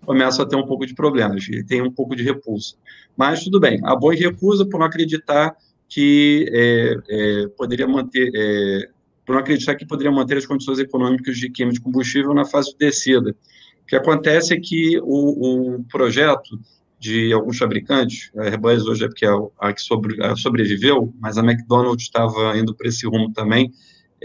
começam 0.05 0.45
a 0.45 0.49
ter 0.49 0.57
um 0.57 0.67
pouco 0.67 0.87
de 0.87 0.95
problemas, 0.95 1.49
e 1.49 1.65
tem 1.65 1.81
um 1.81 1.91
pouco 1.91 2.15
de 2.15 2.23
repulsa. 2.23 2.77
Mas 3.17 3.43
tudo 3.43 3.59
bem, 3.59 3.81
a 3.85 3.97
Boeing 3.97 4.19
recusa 4.19 4.67
por 4.67 4.79
não 4.79 4.87
acreditar 4.87 5.57
que 5.89 6.47
é, 6.53 6.97
é, 7.09 7.49
poderia 7.57 7.87
manter 7.87 8.31
é, 8.35 8.89
por 9.25 9.33
não 9.33 9.41
acreditar 9.41 9.75
que 9.75 9.87
poderia 9.87 10.13
manter 10.13 10.37
as 10.37 10.45
condições 10.45 10.79
econômicas 10.79 11.39
de 11.39 11.49
queima 11.49 11.73
de 11.73 11.81
combustível 11.81 12.35
na 12.35 12.45
fase 12.45 12.73
de 12.73 12.77
descida. 12.79 13.31
O 13.31 13.87
que 13.87 13.97
acontece 13.97 14.55
é 14.55 14.61
que 14.61 14.99
o, 15.03 15.77
o 15.77 15.85
projeto 15.85 16.59
de 16.99 17.33
alguns 17.33 17.59
fabricantes, 17.59 18.31
a 18.37 18.45
Airbus 18.45 18.87
hoje 18.87 19.05
é 19.05 19.09
porque 19.09 19.27
é 19.27 19.31
a 19.59 19.73
que 19.73 19.81
sobre, 19.81 20.23
a 20.23 20.37
sobreviveu, 20.37 21.13
mas 21.21 21.37
a 21.37 21.43
McDonald's 21.43 22.05
estava 22.05 22.57
indo 22.57 22.75
para 22.75 22.89
esse 22.89 23.07
rumo 23.07 23.33
também, 23.33 23.73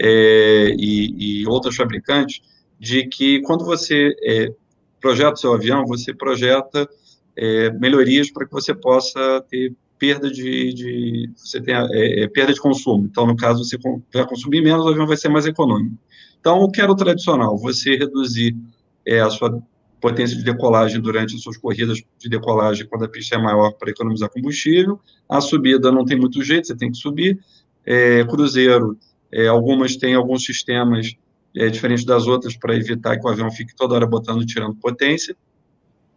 é, 0.00 0.74
e, 0.78 1.42
e 1.42 1.46
outros 1.46 1.76
fabricantes, 1.76 2.40
de 2.78 3.06
que 3.06 3.40
quando 3.42 3.64
você 3.64 4.14
é, 4.22 4.52
projeta 5.00 5.34
o 5.34 5.36
seu 5.36 5.52
avião, 5.52 5.84
você 5.86 6.14
projeta 6.14 6.88
é, 7.36 7.70
melhorias 7.72 8.30
para 8.30 8.46
que 8.46 8.52
você 8.52 8.74
possa 8.74 9.44
ter 9.50 9.74
perda 9.98 10.30
de, 10.30 10.72
de 10.72 11.30
você 11.36 11.60
tem 11.60 11.74
é, 11.74 12.22
é, 12.22 12.28
perda 12.28 12.54
de 12.54 12.60
consumo. 12.60 13.04
Então, 13.04 13.26
no 13.26 13.36
caso, 13.36 13.62
você 13.62 13.76
vai 14.12 14.26
consumir 14.26 14.62
menos, 14.62 14.86
o 14.86 14.88
avião 14.88 15.06
vai 15.06 15.16
ser 15.16 15.28
mais 15.28 15.44
econômico. 15.44 15.94
Então, 16.40 16.60
o 16.60 16.70
que 16.70 16.80
era 16.80 16.90
o 16.90 16.96
tradicional? 16.96 17.58
Você 17.58 17.96
reduzir 17.96 18.56
é, 19.06 19.20
a 19.20 19.28
sua 19.28 19.62
potência 20.00 20.34
de 20.34 20.42
decolagem 20.42 20.98
durante 20.98 21.36
as 21.36 21.42
suas 21.42 21.58
corridas 21.58 22.02
de 22.18 22.28
decolagem 22.30 22.86
quando 22.86 23.04
a 23.04 23.08
pista 23.08 23.36
é 23.36 23.38
maior 23.38 23.72
para 23.72 23.90
economizar 23.90 24.30
combustível. 24.30 24.98
A 25.28 25.42
subida 25.42 25.92
não 25.92 26.06
tem 26.06 26.18
muito 26.18 26.42
jeito, 26.42 26.66
você 26.66 26.74
tem 26.74 26.90
que 26.90 26.96
subir. 26.96 27.38
É, 27.84 28.24
cruzeiro, 28.24 28.96
é, 29.32 29.46
algumas 29.46 29.96
têm 29.96 30.14
alguns 30.14 30.44
sistemas 30.44 31.14
é, 31.56 31.68
diferentes 31.68 32.04
das 32.04 32.26
outras 32.26 32.56
para 32.56 32.76
evitar 32.76 33.18
que 33.18 33.26
o 33.26 33.28
avião 33.28 33.50
fique 33.50 33.74
toda 33.74 33.94
hora 33.94 34.06
botando 34.06 34.42
e 34.42 34.46
tirando 34.46 34.74
potência. 34.76 35.36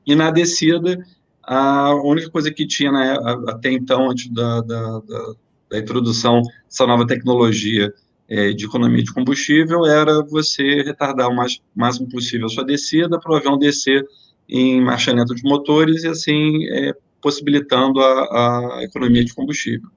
E 0.05 0.16
na 0.16 0.32
descida, 0.32 0.97
a 1.43 1.93
única 1.95 2.30
coisa 2.30 2.51
que 2.51 2.66
tinha 2.66 2.91
né, 2.91 3.18
até 3.47 3.72
então, 3.72 4.09
antes 4.09 4.30
da, 4.32 4.61
da, 4.61 4.99
da, 4.99 5.34
da 5.72 5.80
introdução 5.80 6.41
dessa 6.70 6.86
nova 6.86 7.05
tecnologia 7.05 7.93
é, 8.30 8.51
de 8.51 8.66
economia 8.66 9.03
de 9.03 9.14
combustível, 9.14 9.86
era 9.86 10.24
você 10.24 10.82
retardar 10.84 11.30
o 11.30 11.36
mais, 11.36 11.61
máximo 11.76 12.09
possível 12.09 12.47
a 12.47 12.49
sua 12.49 12.66
descida 12.66 13.20
para 13.20 13.32
o 13.32 13.36
avião 13.36 13.57
descer 13.57 14.05
em 14.47 14.82
marcha 14.82 15.14
lenta 15.14 15.34
de 15.34 15.43
motores 15.43 16.03
e 16.03 16.07
assim 16.07 16.66
é, 16.70 16.93
possibilitando 17.22 18.01
a, 18.01 18.80
a, 18.80 18.84
economia 18.84 19.24
de 19.24 19.34
combustível. 19.34 19.89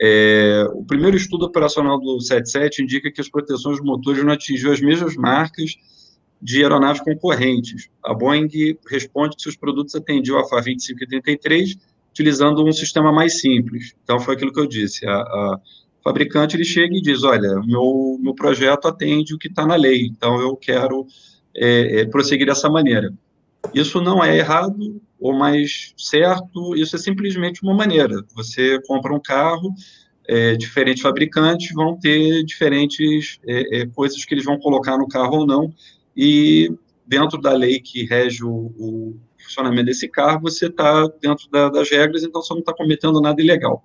É, 0.00 0.64
o 0.72 0.84
primeiro 0.84 1.16
estudo 1.16 1.46
operacional 1.46 1.98
do 1.98 2.20
77 2.20 2.82
indica 2.82 3.10
que 3.10 3.20
as 3.20 3.28
proteções 3.28 3.78
dos 3.78 3.86
motores 3.86 4.22
não 4.24 4.32
atingiu 4.32 4.72
as 4.72 4.80
mesmas 4.80 5.16
marcas 5.16 5.74
de 6.40 6.62
aeronaves 6.62 7.02
concorrentes. 7.02 7.88
A 8.04 8.14
Boeing 8.14 8.48
responde 8.88 9.36
que 9.36 9.42
seus 9.42 9.56
produtos 9.56 9.94
atendiam 9.94 10.38
a 10.38 10.48
FA 10.48 10.62
25 10.62 11.02
e 11.02 11.06
33 11.06 11.76
utilizando 12.10 12.64
um 12.64 12.72
sistema 12.72 13.12
mais 13.12 13.40
simples. 13.40 13.94
Então, 14.02 14.18
foi 14.18 14.34
aquilo 14.34 14.52
que 14.52 14.60
eu 14.60 14.66
disse. 14.66 15.06
A, 15.06 15.14
a 15.14 15.60
fabricante 16.02 16.56
ele 16.56 16.64
chega 16.64 16.94
e 16.96 17.02
diz: 17.02 17.22
Olha, 17.24 17.60
meu, 17.64 18.18
meu 18.20 18.34
projeto 18.34 18.86
atende 18.86 19.34
o 19.34 19.38
que 19.38 19.48
está 19.48 19.66
na 19.66 19.76
lei, 19.76 20.06
então 20.06 20.40
eu 20.40 20.56
quero 20.56 21.06
é, 21.56 22.00
é, 22.00 22.06
prosseguir 22.06 22.46
dessa 22.46 22.68
maneira. 22.68 23.12
Isso 23.74 24.00
não 24.00 24.24
é 24.24 24.36
errado 24.36 25.00
ou 25.20 25.34
mais 25.34 25.92
certo, 25.96 26.76
isso 26.76 26.96
é 26.96 26.98
simplesmente 26.98 27.62
uma 27.62 27.74
maneira. 27.74 28.24
Você 28.34 28.80
compra 28.86 29.14
um 29.14 29.20
carro, 29.20 29.72
é, 30.26 30.56
diferentes 30.56 31.02
fabricantes 31.02 31.72
vão 31.72 31.98
ter 31.98 32.44
diferentes 32.44 33.38
é, 33.46 33.80
é, 33.80 33.86
coisas 33.86 34.24
que 34.24 34.34
eles 34.34 34.44
vão 34.44 34.58
colocar 34.58 34.98
no 34.98 35.08
carro 35.08 35.38
ou 35.38 35.46
não, 35.46 35.72
e 36.16 36.70
dentro 37.06 37.40
da 37.40 37.52
lei 37.52 37.80
que 37.80 38.04
rege 38.04 38.44
o, 38.44 38.72
o 38.78 39.16
funcionamento 39.38 39.86
desse 39.86 40.08
carro, 40.08 40.42
você 40.42 40.66
está 40.66 41.08
dentro 41.20 41.48
da, 41.50 41.70
das 41.70 41.90
regras, 41.90 42.22
então 42.22 42.42
você 42.42 42.52
não 42.52 42.60
está 42.60 42.74
cometendo 42.74 43.20
nada 43.20 43.40
ilegal. 43.40 43.84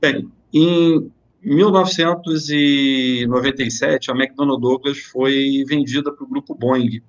Bem, 0.00 0.28
em 0.52 1.08
1997, 1.44 4.10
a 4.10 4.14
McDonnell 4.14 4.58
Douglas 4.58 4.98
foi 4.98 5.64
vendida 5.66 6.12
para 6.12 6.24
o 6.24 6.28
grupo 6.28 6.54
Boeing, 6.54 7.00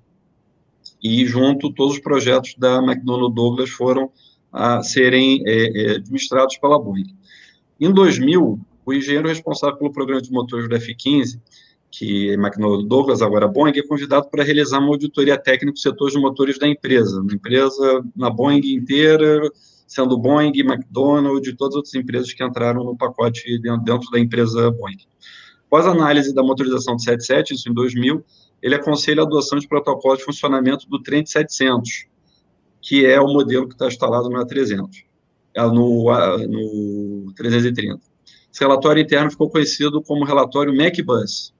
e 1.04 1.26
junto 1.26 1.70
todos 1.70 1.96
os 1.96 2.00
projetos 2.00 2.54
da 2.56 2.78
McDonnell 2.78 3.28
Douglas 3.28 3.68
foram 3.68 4.10
a 4.50 4.82
serem 4.82 5.42
é, 5.46 5.52
é, 5.52 5.90
administrados 5.96 6.56
pela 6.56 6.78
Boeing. 6.78 7.14
Em 7.78 7.92
2000, 7.92 8.58
o 8.86 8.92
engenheiro 8.92 9.28
responsável 9.28 9.76
pelo 9.76 9.92
programa 9.92 10.22
de 10.22 10.32
motores 10.32 10.68
do 10.68 10.74
F-15 10.74 11.38
que 11.96 12.32
McDonnell 12.32 12.82
Douglas, 12.82 13.22
agora 13.22 13.46
Boeing, 13.46 13.78
é 13.78 13.86
convidado 13.86 14.28
para 14.28 14.42
realizar 14.42 14.80
uma 14.80 14.88
auditoria 14.88 15.38
técnica 15.38 15.72
do 15.72 15.78
setor 15.78 16.10
de 16.10 16.18
motores 16.18 16.58
da 16.58 16.66
empresa, 16.66 17.20
uma 17.20 17.32
empresa 17.32 18.04
na 18.16 18.28
Boeing 18.30 18.74
inteira, 18.74 19.48
sendo 19.86 20.18
Boeing, 20.18 20.52
McDonnell, 20.58 21.38
e 21.38 21.54
todas 21.54 21.74
as 21.74 21.76
outras 21.76 21.94
empresas 21.94 22.32
que 22.32 22.42
entraram 22.42 22.82
no 22.82 22.96
pacote 22.96 23.60
dentro 23.60 24.10
da 24.10 24.18
empresa 24.18 24.70
Boeing. 24.72 24.98
Após 25.66 25.86
a 25.86 25.90
análise 25.90 26.34
da 26.34 26.42
motorização 26.42 26.96
do 26.96 27.02
77, 27.02 27.54
isso 27.54 27.68
em 27.68 27.74
2000, 27.74 28.24
ele 28.64 28.74
aconselha 28.74 29.20
a 29.20 29.26
adoção 29.26 29.58
de 29.58 29.68
protocolos 29.68 30.20
de 30.20 30.24
funcionamento 30.24 30.88
do 30.88 30.98
Trent 31.02 31.26
700, 31.26 32.06
que 32.80 33.04
é 33.04 33.20
o 33.20 33.28
modelo 33.28 33.68
que 33.68 33.74
está 33.74 33.88
instalado 33.88 34.30
no 34.30 34.38
A300, 34.38 35.04
é 35.52 35.62
no, 35.66 36.06
no 36.48 37.32
330. 37.34 38.00
Esse 38.50 38.60
relatório 38.60 39.02
interno 39.02 39.30
ficou 39.30 39.50
conhecido 39.50 40.00
como 40.00 40.24
relatório 40.24 40.74
MacBus, 40.74 41.52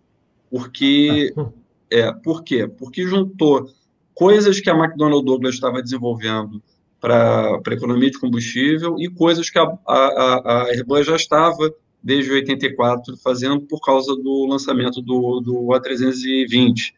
porque, 0.51 1.35
é, 1.93 2.11
por 2.11 2.43
quê? 2.43 2.67
Porque 2.67 3.07
juntou 3.07 3.69
coisas 4.15 4.59
que 4.59 4.71
a 4.71 4.75
McDonnell 4.75 5.21
Douglas 5.21 5.57
estava 5.57 5.83
desenvolvendo 5.83 6.63
para 6.99 7.61
economia 7.73 8.11
de 8.11 8.19
combustível 8.19 8.97
e 8.99 9.11
coisas 9.11 9.51
que 9.51 9.59
a, 9.59 9.77
a, 9.87 10.43
a 10.43 10.65
Airbus 10.69 11.07
já 11.07 11.17
estava 11.17 11.71
desde 12.05 12.31
84 12.31 13.17
fazendo 13.17 13.63
por 13.63 13.81
causa 13.81 14.15
do 14.15 14.47
lançamento 14.47 15.01
do, 15.01 15.41
do 15.41 15.55
A320. 15.69 16.93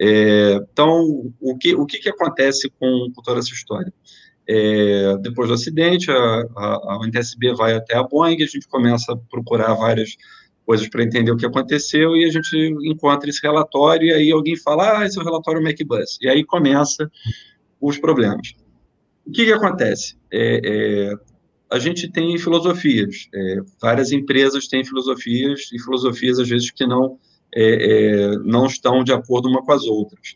É, 0.00 0.54
então, 0.72 1.30
o 1.40 1.56
que, 1.56 1.74
o 1.76 1.86
que, 1.86 1.98
que 1.98 2.08
acontece 2.08 2.68
com, 2.70 3.12
com 3.14 3.22
toda 3.22 3.38
essa 3.38 3.52
história? 3.52 3.92
É, 4.48 5.16
depois 5.18 5.48
do 5.48 5.54
acidente, 5.54 6.10
a, 6.10 6.14
a, 6.56 6.96
a 6.96 7.06
NTSB 7.06 7.54
vai 7.54 7.74
até 7.74 7.96
a 7.96 8.02
Boeing, 8.02 8.42
a 8.42 8.46
gente 8.46 8.66
começa 8.66 9.12
a 9.12 9.16
procurar 9.16 9.74
várias 9.74 10.16
coisas 10.66 10.88
para 10.88 11.04
entender 11.04 11.30
o 11.30 11.36
que 11.36 11.46
aconteceu 11.46 12.16
e 12.16 12.24
a 12.24 12.30
gente 12.30 12.56
encontra 12.82 13.30
esse 13.30 13.40
relatório 13.40 14.08
e 14.08 14.12
aí 14.12 14.32
alguém 14.32 14.56
fala, 14.56 14.98
ah, 14.98 15.06
esse 15.06 15.16
é 15.16 15.22
o 15.22 15.24
relatório 15.24 15.62
MacBus. 15.62 16.18
E 16.20 16.28
aí 16.28 16.44
começa 16.44 17.08
os 17.80 17.98
problemas. 17.98 18.54
O 19.24 19.30
que, 19.30 19.44
que 19.44 19.52
acontece? 19.52 20.16
É, 20.32 20.60
é, 20.64 21.14
a 21.72 21.78
gente 21.78 22.08
tem 22.10 22.36
filosofias, 22.38 23.28
é, 23.34 23.60
várias 23.80 24.10
empresas 24.10 24.66
têm 24.66 24.84
filosofias 24.84 25.70
e 25.72 25.78
filosofias 25.78 26.38
às 26.38 26.48
vezes 26.48 26.70
que 26.70 26.86
não 26.86 27.18
é, 27.54 27.62
é, 27.62 28.38
não 28.38 28.66
estão 28.66 29.02
de 29.02 29.12
acordo 29.12 29.48
uma 29.48 29.62
com 29.62 29.72
as 29.72 29.84
outras. 29.84 30.34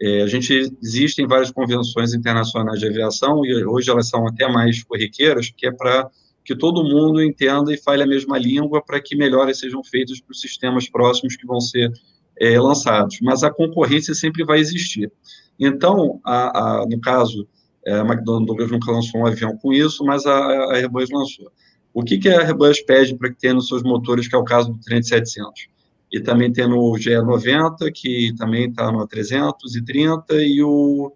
É, 0.00 0.22
a 0.22 0.26
gente 0.26 0.52
existem 0.82 1.26
várias 1.26 1.50
convenções 1.50 2.12
internacionais 2.12 2.80
de 2.80 2.86
aviação 2.86 3.44
e 3.44 3.64
hoje 3.64 3.90
elas 3.90 4.08
são 4.08 4.26
até 4.26 4.46
mais 4.50 4.82
corriqueiras, 4.82 5.50
que 5.56 5.66
é 5.66 5.72
para 5.72 6.10
que 6.44 6.54
todo 6.54 6.84
mundo 6.84 7.22
entenda 7.22 7.72
e 7.72 7.78
fale 7.78 8.02
a 8.02 8.06
mesma 8.06 8.36
língua 8.36 8.82
para 8.84 9.00
que 9.00 9.16
melhores 9.16 9.58
sejam 9.58 9.82
feitos 9.82 10.20
para 10.20 10.32
os 10.32 10.40
sistemas 10.40 10.88
próximos 10.88 11.36
que 11.36 11.46
vão 11.46 11.60
ser 11.60 11.90
é, 12.38 12.60
lançados. 12.60 13.18
Mas 13.22 13.42
a 13.42 13.50
concorrência 13.50 14.14
sempre 14.14 14.44
vai 14.44 14.58
existir. 14.58 15.10
Então, 15.58 16.20
a, 16.24 16.80
a, 16.82 16.86
no 16.86 17.00
caso, 17.00 17.48
é, 17.86 17.94
a 17.94 18.00
McDonnell 18.00 18.68
nunca 18.68 18.90
lançou 18.90 19.20
um 19.20 19.26
avião 19.26 19.56
com 19.58 19.72
isso, 19.72 20.04
mas 20.04 20.24
a, 20.26 20.36
a 20.36 20.76
Airbus 20.76 21.10
lançou. 21.10 21.50
O 21.92 22.02
que, 22.02 22.18
que 22.18 22.28
a 22.28 22.40
Airbus 22.40 22.80
pede 22.80 23.14
para 23.16 23.30
que 23.30 23.38
tenha 23.38 23.54
nos 23.54 23.68
seus 23.68 23.82
motores, 23.82 24.26
que 24.26 24.34
é 24.34 24.38
o 24.38 24.44
caso 24.44 24.72
do 24.72 24.80
3700? 24.80 25.68
E 26.12 26.20
também 26.20 26.52
tem 26.52 26.68
no 26.68 26.92
GE90, 26.92 27.90
que 27.92 28.34
também 28.36 28.68
está 28.68 28.90
no 28.90 29.06
330, 29.06 30.42
e 30.42 30.62
o... 30.62 31.12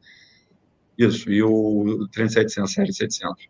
Isso, 0.97 1.31
e 1.31 1.43
o 1.43 2.09
3700, 2.13 2.73
série 2.73 2.93
700. 2.93 3.49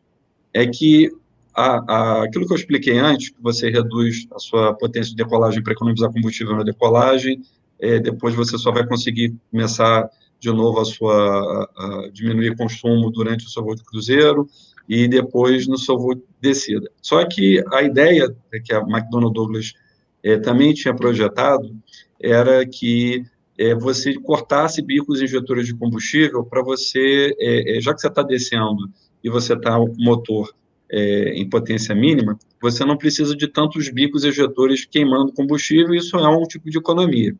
É 0.53 0.67
que 0.67 1.11
a, 1.55 1.93
a, 1.93 2.25
aquilo 2.25 2.47
que 2.47 2.53
eu 2.53 2.57
expliquei 2.57 2.99
antes, 2.99 3.31
que 3.31 3.43
você 3.43 3.71
reduz 3.71 4.27
a 4.33 4.39
sua 4.39 4.75
potência 4.75 5.11
de 5.11 5.17
decolagem 5.17 5.63
para 5.63 5.73
economizar 5.73 6.13
combustível 6.13 6.55
na 6.57 6.63
decolagem, 6.63 7.43
é, 7.81 7.99
depois 7.99 8.35
você 8.35 8.59
só 8.59 8.71
vai 8.71 8.87
conseguir 8.87 9.35
começar 9.51 10.09
de 10.41 10.51
novo 10.53 10.81
a 10.81 10.85
sua 10.85 11.69
a, 11.77 12.05
a 12.07 12.11
diminuir 12.11 12.57
consumo 12.57 13.11
durante 13.11 13.47
o 13.47 13.49
seu 13.49 13.63
voo 13.63 13.75
de 13.75 13.85
cruzeiro 13.85 14.49
e 14.89 15.07
depois 15.07 15.67
no 15.67 15.77
seu 15.77 15.99
voo 15.99 16.15
de 16.15 16.23
descida. 16.41 16.91
Só 17.03 17.25
que 17.27 17.63
a 17.73 17.83
ideia 17.83 18.35
que 18.65 18.73
a 18.73 18.81
McDonnell 18.81 19.31
Douglas 19.31 19.75
é, 20.23 20.39
também 20.39 20.73
tinha 20.73 20.95
projetado 20.95 21.77
era 22.21 22.65
que 22.67 23.23
é, 23.59 23.75
você 23.75 24.15
cortasse 24.15 24.81
bicos 24.81 25.21
injetores 25.21 25.67
de 25.67 25.75
combustível 25.75 26.45
para 26.45 26.63
você, 26.63 27.35
é, 27.39 27.81
já 27.81 27.93
que 27.93 28.01
você 28.01 28.09
está 28.09 28.23
descendo 28.23 28.89
e 29.23 29.29
você 29.29 29.55
está 29.55 29.79
o 29.79 29.93
motor 29.99 30.53
em 30.91 31.47
potência 31.51 31.95
mínima, 31.95 32.39
você 32.63 32.83
não 32.83 32.97
precisa 32.97 33.37
de 33.37 33.47
tantos 33.47 33.91
bicos 33.91 34.25
ejetores 34.25 34.87
queimando 34.87 35.35
combustível, 35.35 35.95
isso 35.95 36.17
é 36.17 36.29
um 36.31 36.45
tipo 36.45 36.71
de 36.71 36.79
economia. 36.79 37.37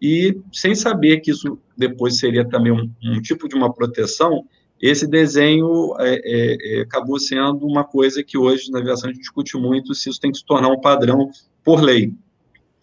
E 0.00 0.38
sem 0.52 0.74
saber 0.74 1.20
que 1.20 1.30
isso 1.30 1.58
depois 1.76 2.18
seria 2.18 2.46
também 2.46 2.72
um, 2.72 2.90
um 3.02 3.20
tipo 3.20 3.48
de 3.48 3.54
uma 3.54 3.72
proteção, 3.72 4.44
esse 4.80 5.06
desenho 5.06 5.94
é, 5.98 6.20
é, 6.24 6.78
é 6.78 6.80
acabou 6.82 7.18
sendo 7.18 7.66
uma 7.66 7.82
coisa 7.82 8.22
que 8.22 8.36
hoje 8.36 8.70
na 8.70 8.78
aviação 8.78 9.08
a 9.08 9.12
gente 9.12 9.22
discute 9.22 9.56
muito 9.56 9.94
se 9.94 10.10
isso 10.10 10.20
tem 10.20 10.30
que 10.30 10.38
se 10.38 10.44
tornar 10.44 10.68
um 10.68 10.80
padrão 10.80 11.30
por 11.64 11.80
lei. 11.80 12.12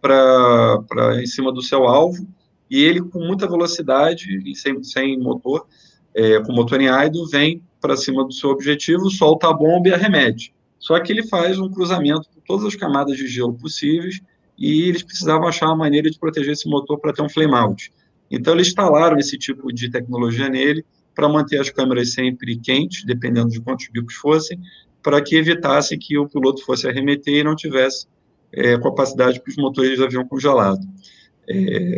para 0.01 1.21
em 1.21 1.25
cima 1.25 1.51
do 1.51 1.61
seu 1.61 1.83
alvo, 1.83 2.25
e 2.69 2.81
ele, 2.81 3.01
com 3.01 3.19
muita 3.19 3.45
velocidade 3.45 4.25
sem, 4.55 4.81
sem 4.83 5.19
motor, 5.19 5.67
é, 6.15 6.39
com 6.39 6.53
motor 6.53 6.79
em 6.79 6.87
idle, 6.87 7.27
vem 7.29 7.61
para 7.81 7.97
cima 7.97 8.23
do 8.23 8.31
seu 8.31 8.51
objetivo, 8.51 9.09
solta 9.09 9.49
a 9.49 9.53
bomba 9.53 9.89
e 9.89 9.93
arremete. 9.93 10.53
Só 10.79 10.97
que 11.01 11.11
ele 11.11 11.27
faz 11.27 11.59
um 11.59 11.69
cruzamento 11.69 12.29
por 12.33 12.41
todas 12.45 12.65
as 12.67 12.75
camadas 12.75 13.17
de 13.17 13.27
gelo 13.27 13.53
possíveis 13.53 14.21
e 14.63 14.87
eles 14.87 15.03
precisavam 15.03 15.45
achar 15.45 15.65
uma 15.65 15.75
maneira 15.75 16.09
de 16.09 16.17
proteger 16.17 16.53
esse 16.53 16.69
motor 16.69 16.97
para 16.97 17.11
ter 17.11 17.21
um 17.21 17.27
flame 17.27 17.53
out. 17.53 17.91
Então, 18.31 18.53
eles 18.53 18.67
instalaram 18.67 19.17
esse 19.17 19.37
tipo 19.37 19.73
de 19.73 19.91
tecnologia 19.91 20.47
nele 20.47 20.85
para 21.13 21.27
manter 21.27 21.59
as 21.59 21.69
câmeras 21.69 22.13
sempre 22.13 22.57
quentes, 22.57 23.03
dependendo 23.03 23.49
de 23.49 23.59
quantos 23.59 23.89
bicos 23.89 24.15
fossem, 24.15 24.57
para 25.03 25.21
que 25.21 25.35
evitasse 25.35 25.97
que 25.97 26.17
o 26.17 26.29
piloto 26.29 26.63
fosse 26.63 26.87
arremeter 26.87 27.33
e 27.33 27.43
não 27.43 27.57
tivesse 27.57 28.07
é, 28.53 28.79
capacidade 28.79 29.41
para 29.41 29.49
os 29.49 29.57
motores 29.57 29.99
avião 29.99 30.25
congelado. 30.25 30.79
É, 31.45 31.97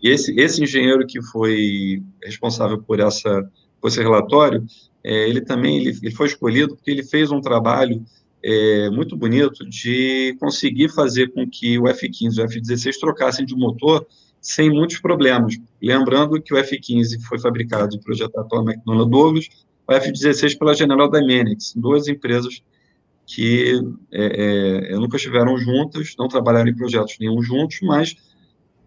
esse, 0.00 0.38
esse 0.38 0.62
engenheiro 0.62 1.04
que 1.08 1.20
foi 1.20 2.04
responsável 2.22 2.80
por, 2.80 3.00
essa, 3.00 3.50
por 3.80 3.88
esse 3.88 4.00
relatório, 4.00 4.64
é, 5.02 5.28
ele 5.28 5.40
também 5.40 5.78
ele, 5.78 5.98
ele, 6.02 6.14
foi 6.14 6.28
escolhido 6.28 6.76
porque 6.76 6.92
ele 6.92 7.02
fez 7.02 7.32
um 7.32 7.40
trabalho 7.40 8.04
é, 8.42 8.90
muito 8.90 9.16
bonito 9.16 9.68
de 9.68 10.36
conseguir 10.38 10.88
fazer 10.90 11.32
com 11.32 11.48
que 11.48 11.78
o 11.78 11.88
F-15 11.88 12.36
e 12.36 12.40
o 12.40 12.44
F-16 12.44 12.98
trocassem 13.00 13.44
de 13.44 13.54
motor 13.54 14.06
sem 14.40 14.70
muitos 14.70 14.98
problemas. 14.98 15.56
Lembrando 15.82 16.40
que 16.40 16.54
o 16.54 16.56
F-15 16.56 17.20
foi 17.28 17.38
fabricado 17.38 17.96
e 17.96 18.00
projetado 18.00 18.48
pela 18.48 18.62
McDonnell 18.62 19.06
Douglas, 19.06 19.48
o 19.86 19.92
F-16 19.92 20.58
pela 20.58 20.74
General 20.74 21.10
Dynamics, 21.10 21.74
duas 21.74 22.08
empresas 22.08 22.62
que 23.26 23.78
é, 24.10 24.90
é, 24.90 24.96
nunca 24.96 25.16
estiveram 25.16 25.58
juntas, 25.58 26.14
não 26.18 26.28
trabalharam 26.28 26.70
em 26.70 26.74
projetos 26.74 27.16
nenhum 27.20 27.42
juntos, 27.42 27.78
mas 27.82 28.16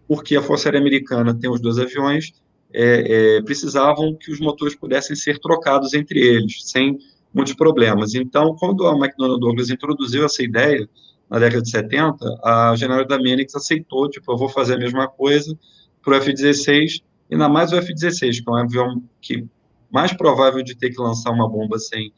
porque 0.08 0.34
a 0.34 0.42
Força 0.42 0.68
Aérea 0.68 0.80
Americana 0.80 1.32
tem 1.32 1.48
os 1.48 1.60
dois 1.60 1.78
aviões, 1.78 2.32
é, 2.74 3.36
é, 3.36 3.42
precisavam 3.42 4.16
que 4.16 4.32
os 4.32 4.40
motores 4.40 4.74
pudessem 4.74 5.14
ser 5.14 5.38
trocados 5.38 5.94
entre 5.94 6.18
eles, 6.18 6.64
sem 6.64 6.98
muitos 7.32 7.54
problemas. 7.54 8.14
Então, 8.14 8.54
quando 8.58 8.86
a 8.86 8.96
McDonnell 8.96 9.38
Douglas 9.38 9.70
introduziu 9.70 10.24
essa 10.24 10.42
ideia, 10.42 10.88
na 11.30 11.38
década 11.38 11.62
de 11.62 11.70
70, 11.70 12.40
a 12.44 12.74
General 12.76 13.04
Dynamics 13.06 13.54
aceitou, 13.54 14.08
tipo, 14.10 14.30
eu 14.30 14.36
vou 14.36 14.48
fazer 14.48 14.74
a 14.74 14.78
mesma 14.78 15.08
coisa 15.08 15.56
para 16.02 16.12
o 16.12 16.16
F-16, 16.16 17.02
e 17.30 17.34
ainda 17.34 17.48
mais 17.48 17.72
o 17.72 17.76
F-16, 17.76 18.42
que 18.42 18.44
é 18.46 18.52
um 18.52 18.56
avião 18.56 19.02
que 19.20 19.46
mais 19.90 20.12
provável 20.12 20.62
de 20.62 20.74
ter 20.74 20.90
que 20.90 21.00
lançar 21.00 21.30
uma 21.30 21.48
bomba 21.48 21.78
sem 21.78 22.12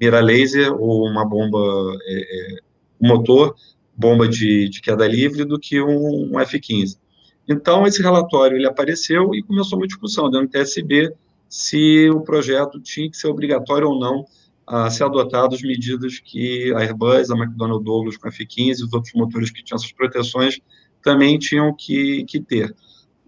mira 0.00 0.20
laser 0.20 0.72
ou 0.72 1.06
uma 1.06 1.26
bomba 1.26 1.58
é, 2.06 2.56
é 2.56 2.58
motor, 3.00 3.54
bomba 3.96 4.26
de, 4.26 4.68
de 4.68 4.80
queda 4.80 5.06
livre 5.06 5.44
do 5.44 5.58
que 5.58 5.80
um, 5.80 6.32
um, 6.32 6.40
F-15. 6.40 6.98
Então, 7.48 7.86
esse 7.86 8.02
relatório 8.02 8.56
ele 8.56 8.66
apareceu 8.66 9.34
e 9.34 9.42
começou 9.42 9.78
uma 9.78 9.86
discussão 9.86 10.30
dentro 10.30 10.48
do 10.48 10.50
TSB 10.50 11.12
se 11.48 12.08
o 12.10 12.20
projeto 12.22 12.80
tinha 12.80 13.10
que 13.10 13.16
ser 13.16 13.28
obrigatório 13.28 13.88
ou 13.88 13.98
não 13.98 14.24
a 14.66 14.90
ser 14.90 15.04
adotado 15.04 15.54
as 15.54 15.62
medidas 15.62 16.18
que 16.18 16.72
a 16.74 16.80
Airbus, 16.80 17.30
a 17.30 17.36
McDonnell 17.36 17.80
Douglas 17.80 18.16
com 18.16 18.28
a 18.28 18.30
F-15 18.30 18.80
e 18.80 18.84
os 18.84 18.92
outros 18.92 19.12
motores 19.14 19.50
que 19.50 19.62
tinham 19.62 19.76
essas 19.76 19.92
proteções 19.92 20.58
também 21.02 21.38
tinham 21.38 21.74
que, 21.74 22.24
que 22.24 22.40
ter. 22.40 22.74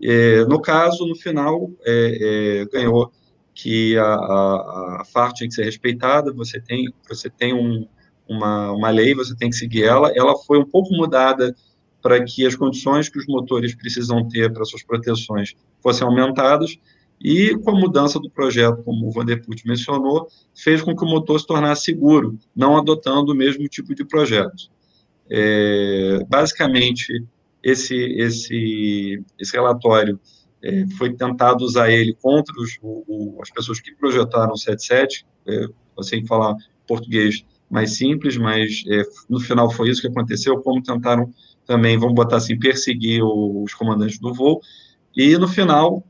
É, 0.03 0.45
no 0.45 0.61
caso, 0.61 1.07
no 1.07 1.14
final, 1.14 1.70
é, 1.84 2.62
é, 2.62 2.64
ganhou 2.66 3.12
que 3.55 3.97
a, 3.97 4.05
a, 4.05 4.99
a 5.01 5.05
FAR 5.05 5.32
tinha 5.32 5.49
que 5.49 5.55
ser 5.55 5.64
respeitada, 5.64 6.32
você 6.32 6.61
tem, 6.61 6.93
você 7.09 7.30
tem 7.30 7.55
um, 7.55 7.87
uma, 8.28 8.72
uma 8.72 8.91
lei, 8.91 9.14
você 9.14 9.34
tem 9.34 9.51
que 9.51 9.57
seguir 9.57 9.84
ela. 9.84 10.12
Ela 10.14 10.37
foi 10.47 10.59
um 10.59 10.64
pouco 10.64 10.95
mudada 10.95 11.55
para 12.03 12.22
que 12.22 12.47
as 12.47 12.55
condições 12.55 13.09
que 13.09 13.18
os 13.18 13.26
motores 13.26 13.74
precisam 13.74 14.28
ter 14.28 14.53
para 14.53 14.64
suas 14.64 14.82
proteções 14.82 15.55
fossem 15.82 16.07
aumentadas, 16.07 16.78
e 17.20 17.56
com 17.58 17.70
a 17.70 17.78
mudança 17.78 18.18
do 18.18 18.30
projeto, 18.30 18.82
como 18.82 19.06
o 19.06 19.10
Vanderput 19.10 19.66
mencionou, 19.66 20.28
fez 20.54 20.82
com 20.82 20.94
que 20.94 21.04
o 21.04 21.08
motor 21.08 21.40
se 21.40 21.46
tornasse 21.46 21.84
seguro, 21.84 22.38
não 22.54 22.76
adotando 22.76 23.32
o 23.32 23.34
mesmo 23.34 23.66
tipo 23.68 23.94
de 23.94 24.04
projeto. 24.04 24.70
É, 25.28 26.20
basicamente, 26.28 27.24
esse, 27.62 27.96
esse, 27.96 29.22
esse 29.38 29.52
relatório 29.52 30.20
é, 30.62 30.86
foi 30.96 31.12
tentado 31.14 31.64
usar 31.64 31.90
ele 31.90 32.14
contra 32.14 32.54
os, 32.60 32.78
o, 32.82 33.38
as 33.42 33.50
pessoas 33.50 33.80
que 33.80 33.94
projetaram 33.94 34.52
o 34.52 34.56
77, 34.56 35.26
é, 35.46 35.66
assim 35.98 36.24
falar 36.26 36.54
português 36.86 37.44
mais 37.68 37.96
simples, 37.96 38.36
mas 38.36 38.84
é, 38.88 39.02
no 39.28 39.40
final 39.40 39.70
foi 39.70 39.90
isso 39.90 40.00
que 40.00 40.08
aconteceu, 40.08 40.60
como 40.60 40.82
tentaram 40.82 41.32
também, 41.66 41.98
vamos 41.98 42.14
botar 42.14 42.36
assim, 42.36 42.56
perseguir 42.58 43.22
os 43.24 43.74
comandantes 43.74 44.18
do 44.20 44.32
voo, 44.32 44.60
e 45.16 45.36
no 45.36 45.48
final, 45.48 46.04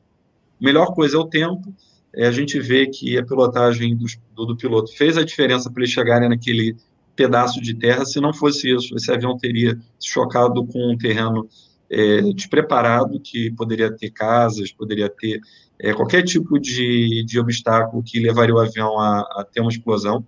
melhor 0.60 0.94
coisa 0.94 1.16
é 1.16 1.20
o 1.20 1.26
tempo, 1.26 1.74
é, 2.14 2.26
a 2.26 2.30
gente 2.30 2.58
vê 2.58 2.86
que 2.86 3.18
a 3.18 3.24
pilotagem 3.24 3.96
do, 3.96 4.06
do, 4.34 4.46
do 4.46 4.56
piloto 4.56 4.96
fez 4.96 5.18
a 5.18 5.24
diferença 5.24 5.70
para 5.70 5.82
eles 5.82 5.92
chegarem 5.92 6.28
naquele 6.28 6.76
pedaço 7.14 7.60
de 7.60 7.74
terra. 7.74 8.04
Se 8.04 8.20
não 8.20 8.32
fosse 8.32 8.70
isso, 8.74 8.94
esse 8.94 9.10
avião 9.10 9.36
teria 9.36 9.78
se 9.98 10.08
chocado 10.08 10.66
com 10.66 10.92
um 10.92 10.96
terreno 10.96 11.48
é, 11.90 12.20
despreparado, 12.32 13.20
que 13.20 13.50
poderia 13.52 13.90
ter 13.94 14.10
casas, 14.10 14.72
poderia 14.72 15.08
ter 15.08 15.40
é, 15.78 15.92
qualquer 15.92 16.22
tipo 16.22 16.58
de, 16.58 17.24
de 17.24 17.38
obstáculo 17.38 18.02
que 18.02 18.18
levaria 18.18 18.54
o 18.54 18.58
avião 18.58 18.98
a, 18.98 19.20
a 19.20 19.46
ter 19.50 19.60
uma 19.60 19.70
explosão. 19.70 20.26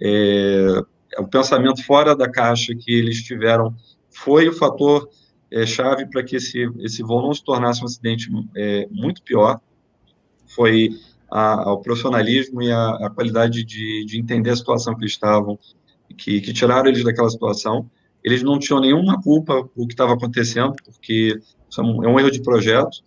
É, 0.00 0.82
o 1.18 1.26
pensamento 1.26 1.84
fora 1.84 2.16
da 2.16 2.28
caixa 2.28 2.74
que 2.74 2.92
eles 2.92 3.22
tiveram 3.22 3.74
foi 4.10 4.48
o 4.48 4.52
fator 4.52 5.08
é, 5.50 5.66
chave 5.66 6.06
para 6.06 6.22
que 6.22 6.36
esse, 6.36 6.68
esse 6.80 7.02
voo 7.02 7.22
não 7.22 7.32
se 7.32 7.44
tornasse 7.44 7.82
um 7.82 7.86
acidente 7.86 8.28
é, 8.56 8.88
muito 8.90 9.22
pior. 9.22 9.60
Foi 10.46 10.90
a, 11.30 11.76
profissionalismo 11.82 12.62
e 12.62 12.70
a, 12.70 12.90
a 13.06 13.10
qualidade 13.10 13.64
de, 13.64 14.04
de 14.04 14.18
entender 14.18 14.50
a 14.50 14.56
situação 14.56 14.94
que 14.94 15.02
eles 15.02 15.12
estavam 15.12 15.58
que, 16.16 16.40
que 16.40 16.52
tiraram 16.52 16.88
eles 16.88 17.04
daquela 17.04 17.28
situação. 17.28 17.90
Eles 18.22 18.42
não 18.42 18.58
tinham 18.58 18.80
nenhuma 18.80 19.20
culpa 19.20 19.68
o 19.74 19.86
que 19.86 19.92
estava 19.92 20.14
acontecendo, 20.14 20.74
porque 20.84 21.38
é 21.76 21.82
um 21.82 22.18
erro 22.18 22.30
de 22.30 22.40
projeto 22.40 23.02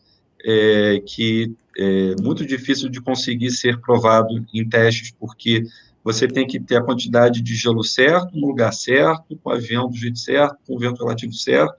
é, 0.45 1.01
que 1.05 1.55
é 1.77 2.15
muito 2.21 2.45
difícil 2.45 2.89
de 2.89 3.01
conseguir 3.01 3.51
ser 3.51 3.79
provado 3.79 4.45
em 4.53 4.67
testes, 4.67 5.11
porque 5.11 5.63
você 6.03 6.27
tem 6.27 6.47
que 6.47 6.59
ter 6.59 6.77
a 6.77 6.83
quantidade 6.83 7.41
de 7.41 7.55
gelo 7.55 7.83
certo, 7.83 8.37
no 8.37 8.47
lugar 8.47 8.73
certo, 8.73 9.35
com 9.43 9.49
o 9.49 9.53
avião 9.53 9.89
do 9.89 9.95
jeito 9.95 10.17
certo, 10.19 10.57
com 10.65 10.75
o 10.75 10.79
vento 10.79 10.99
relativo 10.99 11.33
certo, 11.33 11.75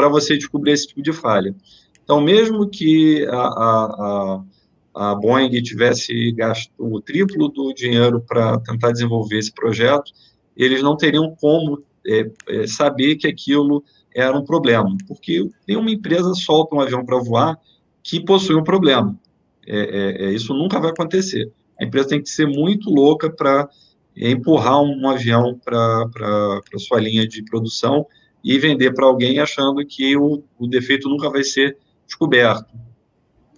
para 0.00 0.08
você 0.08 0.34
descobrir 0.34 0.72
esse 0.72 0.86
tipo 0.86 1.02
de 1.02 1.12
falha. 1.12 1.54
Então, 2.02 2.22
mesmo 2.22 2.66
que 2.66 3.22
a, 3.26 3.36
a, 3.36 4.42
a, 4.94 5.10
a 5.10 5.14
Boeing 5.14 5.50
tivesse 5.62 6.32
gasto 6.32 6.72
o 6.78 7.02
triplo 7.02 7.48
do 7.48 7.74
dinheiro 7.74 8.18
para 8.26 8.58
tentar 8.60 8.92
desenvolver 8.92 9.36
esse 9.36 9.52
projeto, 9.52 10.10
eles 10.56 10.82
não 10.82 10.96
teriam 10.96 11.36
como 11.38 11.82
é, 12.06 12.30
é, 12.48 12.66
saber 12.66 13.16
que 13.16 13.26
aquilo 13.26 13.84
era 14.14 14.34
um 14.34 14.42
problema, 14.42 14.96
porque 15.06 15.46
nenhuma 15.68 15.90
empresa 15.90 16.32
solta 16.32 16.74
um 16.74 16.80
avião 16.80 17.04
para 17.04 17.18
voar 17.18 17.58
que 18.02 18.24
possui 18.24 18.56
um 18.56 18.64
problema. 18.64 19.14
É, 19.66 19.78
é, 19.78 20.24
é, 20.24 20.32
isso 20.32 20.54
nunca 20.54 20.80
vai 20.80 20.92
acontecer. 20.92 21.52
A 21.78 21.84
empresa 21.84 22.08
tem 22.08 22.22
que 22.22 22.30
ser 22.30 22.46
muito 22.46 22.88
louca 22.88 23.28
para 23.28 23.68
empurrar 24.16 24.80
um, 24.80 25.10
avião 25.10 25.60
para 25.62 26.08
sua 26.78 27.00
linha 27.00 27.28
de 27.28 27.44
produção 27.44 28.06
e 28.42 28.58
vender 28.58 28.92
para 28.94 29.06
alguém 29.06 29.38
achando 29.38 29.84
que 29.86 30.16
o, 30.16 30.42
o 30.58 30.66
defeito 30.66 31.08
nunca 31.08 31.28
vai 31.30 31.44
ser 31.44 31.76
descoberto. 32.06 32.72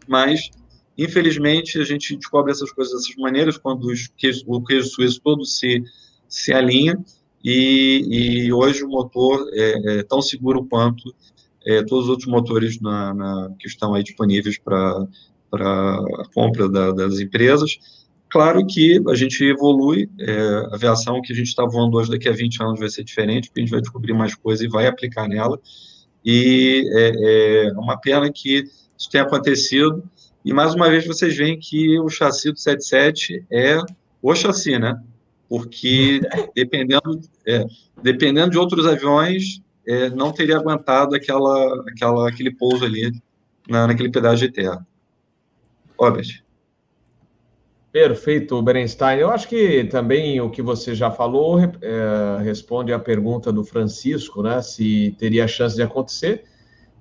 Mas, 0.09 0.51
infelizmente, 0.99 1.79
a 1.79 1.85
gente 1.85 2.17
descobre 2.17 2.53
essas 2.53 2.73
coisas 2.73 2.93
dessas 2.93 3.17
maneiras 3.17 3.57
quando 3.57 3.85
os 3.85 4.11
o 4.47 4.63
queijo 4.63 4.89
suíço 4.89 5.21
todo 5.23 5.45
se 5.45 5.83
se 6.33 6.51
alinha 6.51 6.99
e, 7.45 8.47
e 8.47 8.53
hoje 8.53 8.83
o 8.83 8.89
motor 8.89 9.47
é, 9.53 9.99
é, 9.99 10.03
tão 10.03 10.23
seguro 10.23 10.65
quanto 10.65 11.15
é, 11.67 11.83
todos 11.83 12.05
os 12.05 12.11
outros 12.11 12.29
motores 12.29 12.81
na, 12.81 13.13
na 13.13 13.55
que 13.59 13.69
estão 13.69 13.95
aí 13.95 14.03
disponíveis 14.03 14.59
para 14.59 15.07
a 15.53 16.25
compra 16.35 16.69
da, 16.69 16.93
das 16.93 17.21
empresas. 17.21 17.79
Claro 18.33 18.67
que 18.67 18.99
a 19.09 19.15
gente 19.15 19.45
evolui, 19.45 20.09
é, 20.19 20.41
a 20.73 20.75
aviação 20.75 21.21
que 21.21 21.35
a 21.35 21.37
gente 21.37 21.49
está 21.49 21.67
voando 21.67 21.99
hoje 21.99 22.11
daqui 22.11 22.29
a 22.29 22.33
20 22.33 22.63
anos 22.63 22.81
vai 22.81 22.89
ser 22.89 23.05
diferente, 23.05 23.49
porque 23.49 23.61
a 23.61 23.63
gente 23.63 23.71
vai 23.71 23.81
descobrir 23.83 24.15
mais 24.15 24.35
coisas 24.35 24.65
e 24.65 24.69
vai 24.69 24.87
aplicar 24.87 25.29
nela. 25.29 25.61
E 26.25 26.91
é, 26.95 27.67
é 27.67 27.73
uma 27.73 27.99
pena 27.99 28.33
que 28.33 28.65
isso 28.99 29.11
tenha 29.11 29.25
acontecido. 29.25 30.03
E 30.43 30.53
mais 30.53 30.75
uma 30.75 30.89
vez 30.89 31.07
vocês 31.07 31.37
veem 31.37 31.59
que 31.59 32.01
o 32.01 32.09
chassi 32.09 32.51
do 32.51 32.59
77 32.59 33.45
é 33.51 33.79
o 34.23 34.35
chassi, 34.35 34.79
né? 34.79 34.99
porque 35.53 36.23
dependendo, 36.57 37.21
é, 37.47 37.67
dependendo 38.03 38.53
de 38.53 38.57
outros 38.59 38.87
aviões, 38.87 39.61
é, 39.87 40.09
não 40.09 40.33
teria 40.33 40.57
aguentado 40.57 41.15
aquela, 41.15 41.85
aquela, 41.91 42.31
aquele 42.31 42.51
pouso 42.51 42.83
ali 42.83 43.13
na, 43.69 43.87
naquele 43.87 44.11
pedaço 44.11 44.39
de 44.39 44.51
terra. 44.51 44.87
Robert. 46.01 46.43
Perfeito, 47.93 48.63
Berenstein. 48.63 49.19
Eu 49.19 49.31
acho 49.31 49.47
que 49.47 49.85
também 49.85 50.41
o 50.41 50.49
que 50.49 50.63
você 50.63 50.95
já 50.95 51.11
falou 51.11 51.61
é, 51.61 52.43
responde 52.43 52.91
à 52.91 52.99
pergunta 52.99 53.53
do 53.53 53.63
Francisco, 53.63 54.43
né? 54.43 54.63
Se 54.63 55.15
teria 55.19 55.47
chance 55.47 55.77
de 55.77 55.83
acontecer. 55.83 56.45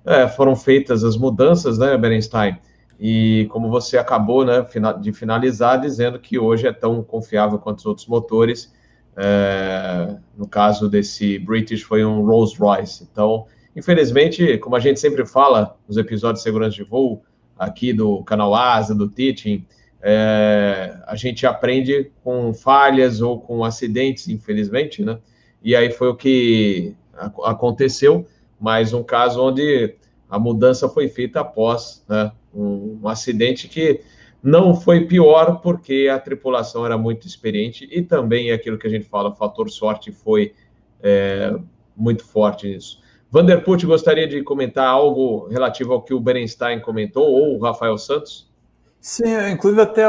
É, 0.04 0.28
foram 0.28 0.54
feitas 0.54 1.02
as 1.02 1.16
mudanças, 1.16 1.78
né, 1.78 1.96
Berenstein? 1.96 2.58
E 3.00 3.48
como 3.50 3.70
você 3.70 3.96
acabou 3.96 4.44
né, 4.44 4.66
de 5.00 5.12
finalizar 5.14 5.80
dizendo 5.80 6.18
que 6.18 6.38
hoje 6.38 6.66
é 6.66 6.72
tão 6.72 7.02
confiável 7.02 7.58
quanto 7.58 7.78
os 7.78 7.86
outros 7.86 8.06
motores, 8.06 8.70
é, 9.16 10.14
no 10.36 10.46
caso 10.46 10.90
desse 10.90 11.38
British 11.38 11.82
foi 11.82 12.04
um 12.04 12.22
Rolls 12.22 12.58
Royce. 12.58 13.08
Então, 13.10 13.46
infelizmente, 13.74 14.58
como 14.58 14.76
a 14.76 14.80
gente 14.80 15.00
sempre 15.00 15.24
fala 15.24 15.74
nos 15.88 15.96
episódios 15.96 16.40
de 16.40 16.44
segurança 16.44 16.76
de 16.76 16.84
voo, 16.84 17.22
aqui 17.58 17.94
do 17.94 18.22
canal 18.24 18.54
Asa, 18.54 18.94
do 18.94 19.08
Teaching, 19.08 19.66
é, 20.02 20.98
a 21.06 21.14
gente 21.14 21.46
aprende 21.46 22.10
com 22.24 22.52
falhas 22.52 23.20
ou 23.20 23.40
com 23.40 23.64
acidentes, 23.64 24.28
infelizmente, 24.28 25.04
né? 25.04 25.18
E 25.62 25.76
aí 25.76 25.92
foi 25.92 26.08
o 26.08 26.16
que 26.16 26.96
aconteceu, 27.44 28.26
mais 28.58 28.92
um 28.92 29.02
caso 29.02 29.40
onde 29.40 29.94
a 30.28 30.38
mudança 30.38 30.88
foi 30.88 31.08
feita 31.08 31.40
após 31.40 32.04
né, 32.08 32.32
um, 32.52 32.98
um 33.02 33.08
acidente 33.08 33.68
que 33.68 34.00
não 34.42 34.74
foi 34.74 35.06
pior 35.06 35.60
porque 35.60 36.10
a 36.12 36.18
tripulação 36.18 36.84
era 36.84 36.98
muito 36.98 37.28
experiente 37.28 37.88
e 37.92 38.02
também 38.02 38.50
é 38.50 38.54
aquilo 38.54 38.76
que 38.76 38.86
a 38.86 38.90
gente 38.90 39.04
fala, 39.04 39.28
o 39.28 39.34
fator 39.34 39.70
sorte 39.70 40.10
foi 40.10 40.52
é, 41.00 41.54
muito 41.96 42.24
forte 42.24 42.66
nisso. 42.66 43.00
Vanderput 43.30 43.86
gostaria 43.86 44.26
de 44.26 44.42
comentar 44.42 44.88
algo 44.88 45.46
relativo 45.48 45.92
ao 45.92 46.02
que 46.02 46.12
o 46.12 46.20
Berenstein 46.20 46.80
comentou 46.80 47.30
ou 47.30 47.56
o 47.56 47.60
Rafael 47.60 47.96
Santos? 47.96 48.51
Sim, 49.04 49.50
inclusive 49.50 49.82
até 49.82 50.04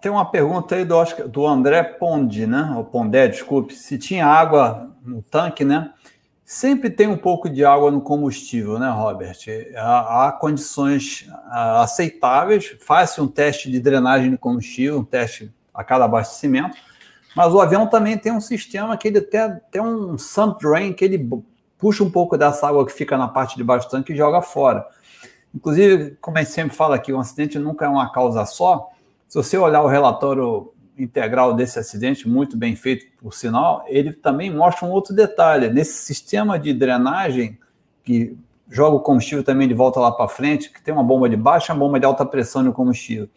tem 0.00 0.10
uma 0.10 0.28
pergunta 0.28 0.74
aí 0.74 0.84
do, 0.84 0.96
do 1.28 1.46
André 1.46 1.80
Pondi, 1.84 2.44
né? 2.44 2.74
O 2.76 2.82
Pondé, 2.82 3.28
desculpe, 3.28 3.72
se 3.72 3.96
tinha 3.96 4.26
água 4.26 4.90
no 5.06 5.22
tanque, 5.22 5.64
né? 5.64 5.92
Sempre 6.44 6.90
tem 6.90 7.06
um 7.06 7.16
pouco 7.16 7.48
de 7.48 7.64
água 7.64 7.88
no 7.92 8.00
combustível, 8.00 8.80
né, 8.80 8.90
Robert? 8.90 9.38
Há, 9.76 10.26
há 10.26 10.32
condições 10.32 11.28
aceitáveis, 11.50 12.76
faz-se 12.80 13.20
um 13.20 13.28
teste 13.28 13.70
de 13.70 13.78
drenagem 13.78 14.32
de 14.32 14.36
combustível, 14.36 14.98
um 14.98 15.04
teste 15.04 15.54
a 15.72 15.84
cada 15.84 16.04
abastecimento, 16.04 16.76
mas 17.36 17.54
o 17.54 17.60
avião 17.60 17.86
também 17.86 18.18
tem 18.18 18.32
um 18.32 18.40
sistema 18.40 18.96
que 18.96 19.06
ele 19.06 19.20
tem, 19.20 19.40
tem 19.70 19.80
um 19.80 20.18
sump 20.18 20.60
drain, 20.60 20.92
que 20.92 21.04
ele 21.04 21.30
puxa 21.78 22.02
um 22.02 22.10
pouco 22.10 22.36
dessa 22.36 22.66
água 22.66 22.84
que 22.84 22.92
fica 22.92 23.16
na 23.16 23.28
parte 23.28 23.56
de 23.56 23.62
baixo 23.62 23.86
do 23.86 23.92
tanque 23.92 24.12
e 24.12 24.16
joga 24.16 24.42
fora. 24.42 24.84
Inclusive, 25.54 26.16
como 26.20 26.38
a 26.38 26.42
gente 26.42 26.52
sempre 26.52 26.76
fala 26.76 26.96
aqui, 26.96 27.12
um 27.12 27.20
acidente 27.20 27.58
nunca 27.58 27.84
é 27.84 27.88
uma 27.88 28.10
causa 28.10 28.44
só. 28.46 28.90
Se 29.28 29.36
você 29.36 29.56
olhar 29.56 29.82
o 29.82 29.88
relatório 29.88 30.72
integral 30.96 31.54
desse 31.54 31.78
acidente, 31.78 32.28
muito 32.28 32.56
bem 32.56 32.76
feito, 32.76 33.06
por 33.18 33.34
sinal, 33.34 33.84
ele 33.86 34.12
também 34.12 34.54
mostra 34.54 34.86
um 34.86 34.90
outro 34.90 35.14
detalhe. 35.14 35.68
Nesse 35.68 36.02
sistema 36.04 36.58
de 36.58 36.72
drenagem, 36.72 37.58
que 38.04 38.36
joga 38.68 38.96
o 38.96 39.00
combustível 39.00 39.44
também 39.44 39.68
de 39.68 39.74
volta 39.74 40.00
lá 40.00 40.10
para 40.10 40.28
frente, 40.28 40.70
que 40.70 40.82
tem 40.82 40.92
uma 40.92 41.04
bomba 41.04 41.28
de 41.28 41.36
baixa 41.36 41.72
uma 41.72 41.80
bomba 41.80 42.00
de 42.00 42.06
alta 42.06 42.24
pressão 42.24 42.62
no 42.62 42.72
combustível, 42.72 43.28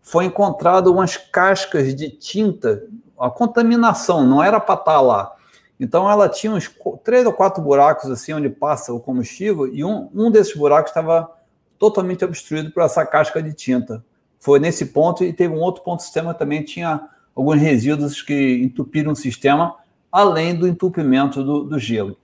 foi 0.00 0.24
encontrado 0.24 0.90
umas 0.90 1.16
cascas 1.16 1.94
de 1.94 2.08
tinta, 2.08 2.84
a 3.18 3.28
contaminação, 3.28 4.26
não 4.26 4.42
era 4.42 4.58
para 4.58 4.74
estar 4.74 4.92
tá 4.92 5.00
lá. 5.00 5.34
Então 5.78 6.10
ela 6.10 6.28
tinha 6.28 6.52
uns 6.52 6.70
três 7.04 7.26
ou 7.26 7.32
quatro 7.32 7.62
buracos 7.62 8.10
assim 8.10 8.32
onde 8.32 8.48
passa 8.48 8.92
o 8.92 8.98
combustível 8.98 9.66
e 9.66 9.84
um, 9.84 10.08
um 10.14 10.30
desses 10.30 10.56
buracos 10.56 10.90
estava 10.90 11.30
totalmente 11.78 12.24
obstruído 12.24 12.70
por 12.70 12.82
essa 12.82 13.04
casca 13.06 13.42
de 13.42 13.52
tinta. 13.52 14.04
Foi 14.40 14.58
nesse 14.58 14.86
ponto 14.86 15.24
e 15.24 15.32
teve 15.32 15.54
um 15.54 15.60
outro 15.60 15.82
ponto 15.82 15.98
do 15.98 16.02
sistema 16.02 16.34
também 16.34 16.62
tinha 16.62 17.08
alguns 17.34 17.60
resíduos 17.60 18.20
que 18.22 18.62
entupiram 18.62 19.12
o 19.12 19.16
sistema, 19.16 19.76
além 20.10 20.54
do 20.54 20.66
entupimento 20.66 21.42
do, 21.42 21.64
do 21.64 21.78
gelo. 21.78 22.16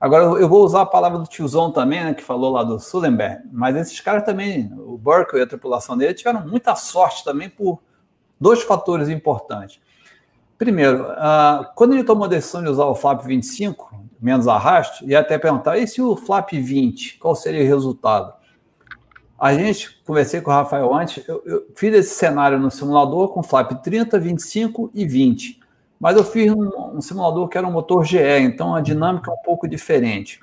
Agora, 0.00 0.24
eu 0.40 0.48
vou 0.48 0.64
usar 0.64 0.82
a 0.82 0.86
palavra 0.86 1.18
do 1.18 1.28
tiozão 1.28 1.70
também, 1.70 2.02
né, 2.02 2.12
que 2.12 2.24
falou 2.24 2.50
lá 2.50 2.64
do 2.64 2.78
Sullenberg, 2.78 3.42
mas 3.52 3.76
esses 3.76 4.00
caras 4.00 4.24
também, 4.24 4.72
o 4.76 4.98
Burke 4.98 5.36
e 5.36 5.40
a 5.40 5.46
tripulação 5.46 5.96
dele, 5.96 6.12
tiveram 6.12 6.46
muita 6.46 6.74
sorte 6.74 7.22
também 7.22 7.48
por 7.48 7.80
dois 8.40 8.62
fatores 8.62 9.08
importantes. 9.08 9.80
Primeiro, 10.58 11.04
uh, 11.04 11.66
quando 11.76 11.94
ele 11.94 12.02
tomou 12.02 12.24
a 12.24 12.28
decisão 12.28 12.62
de 12.62 12.68
usar 12.68 12.84
o 12.86 12.96
flap 12.96 13.24
25, 13.24 14.06
menos 14.20 14.48
arrasto, 14.48 15.08
ia 15.08 15.20
até 15.20 15.38
perguntar, 15.38 15.78
e 15.78 15.86
se 15.86 16.02
o 16.02 16.16
flap 16.16 16.50
20, 16.50 17.18
qual 17.18 17.36
seria 17.36 17.62
o 17.62 17.66
resultado? 17.66 18.32
A 19.42 19.54
gente, 19.54 20.00
conversei 20.04 20.40
com 20.40 20.50
o 20.50 20.54
Rafael 20.54 20.94
antes, 20.94 21.26
eu, 21.26 21.42
eu 21.44 21.66
fiz 21.74 21.92
esse 21.94 22.14
cenário 22.14 22.60
no 22.60 22.70
simulador 22.70 23.28
com 23.28 23.42
flap 23.42 23.72
30, 23.82 24.18
25 24.18 24.90
e 24.94 25.04
20 25.04 25.62
mas 26.02 26.16
eu 26.16 26.24
fiz 26.24 26.50
um, 26.50 26.96
um, 26.96 27.00
simulador 27.00 27.46
que 27.46 27.56
era 27.56 27.64
um 27.64 27.70
motor 27.70 28.04
GE, 28.04 28.18
então 28.18 28.74
a 28.74 28.80
dinâmica 28.80 29.30
é 29.30 29.34
um 29.34 29.42
pouco 29.44 29.68
diferente. 29.68 30.40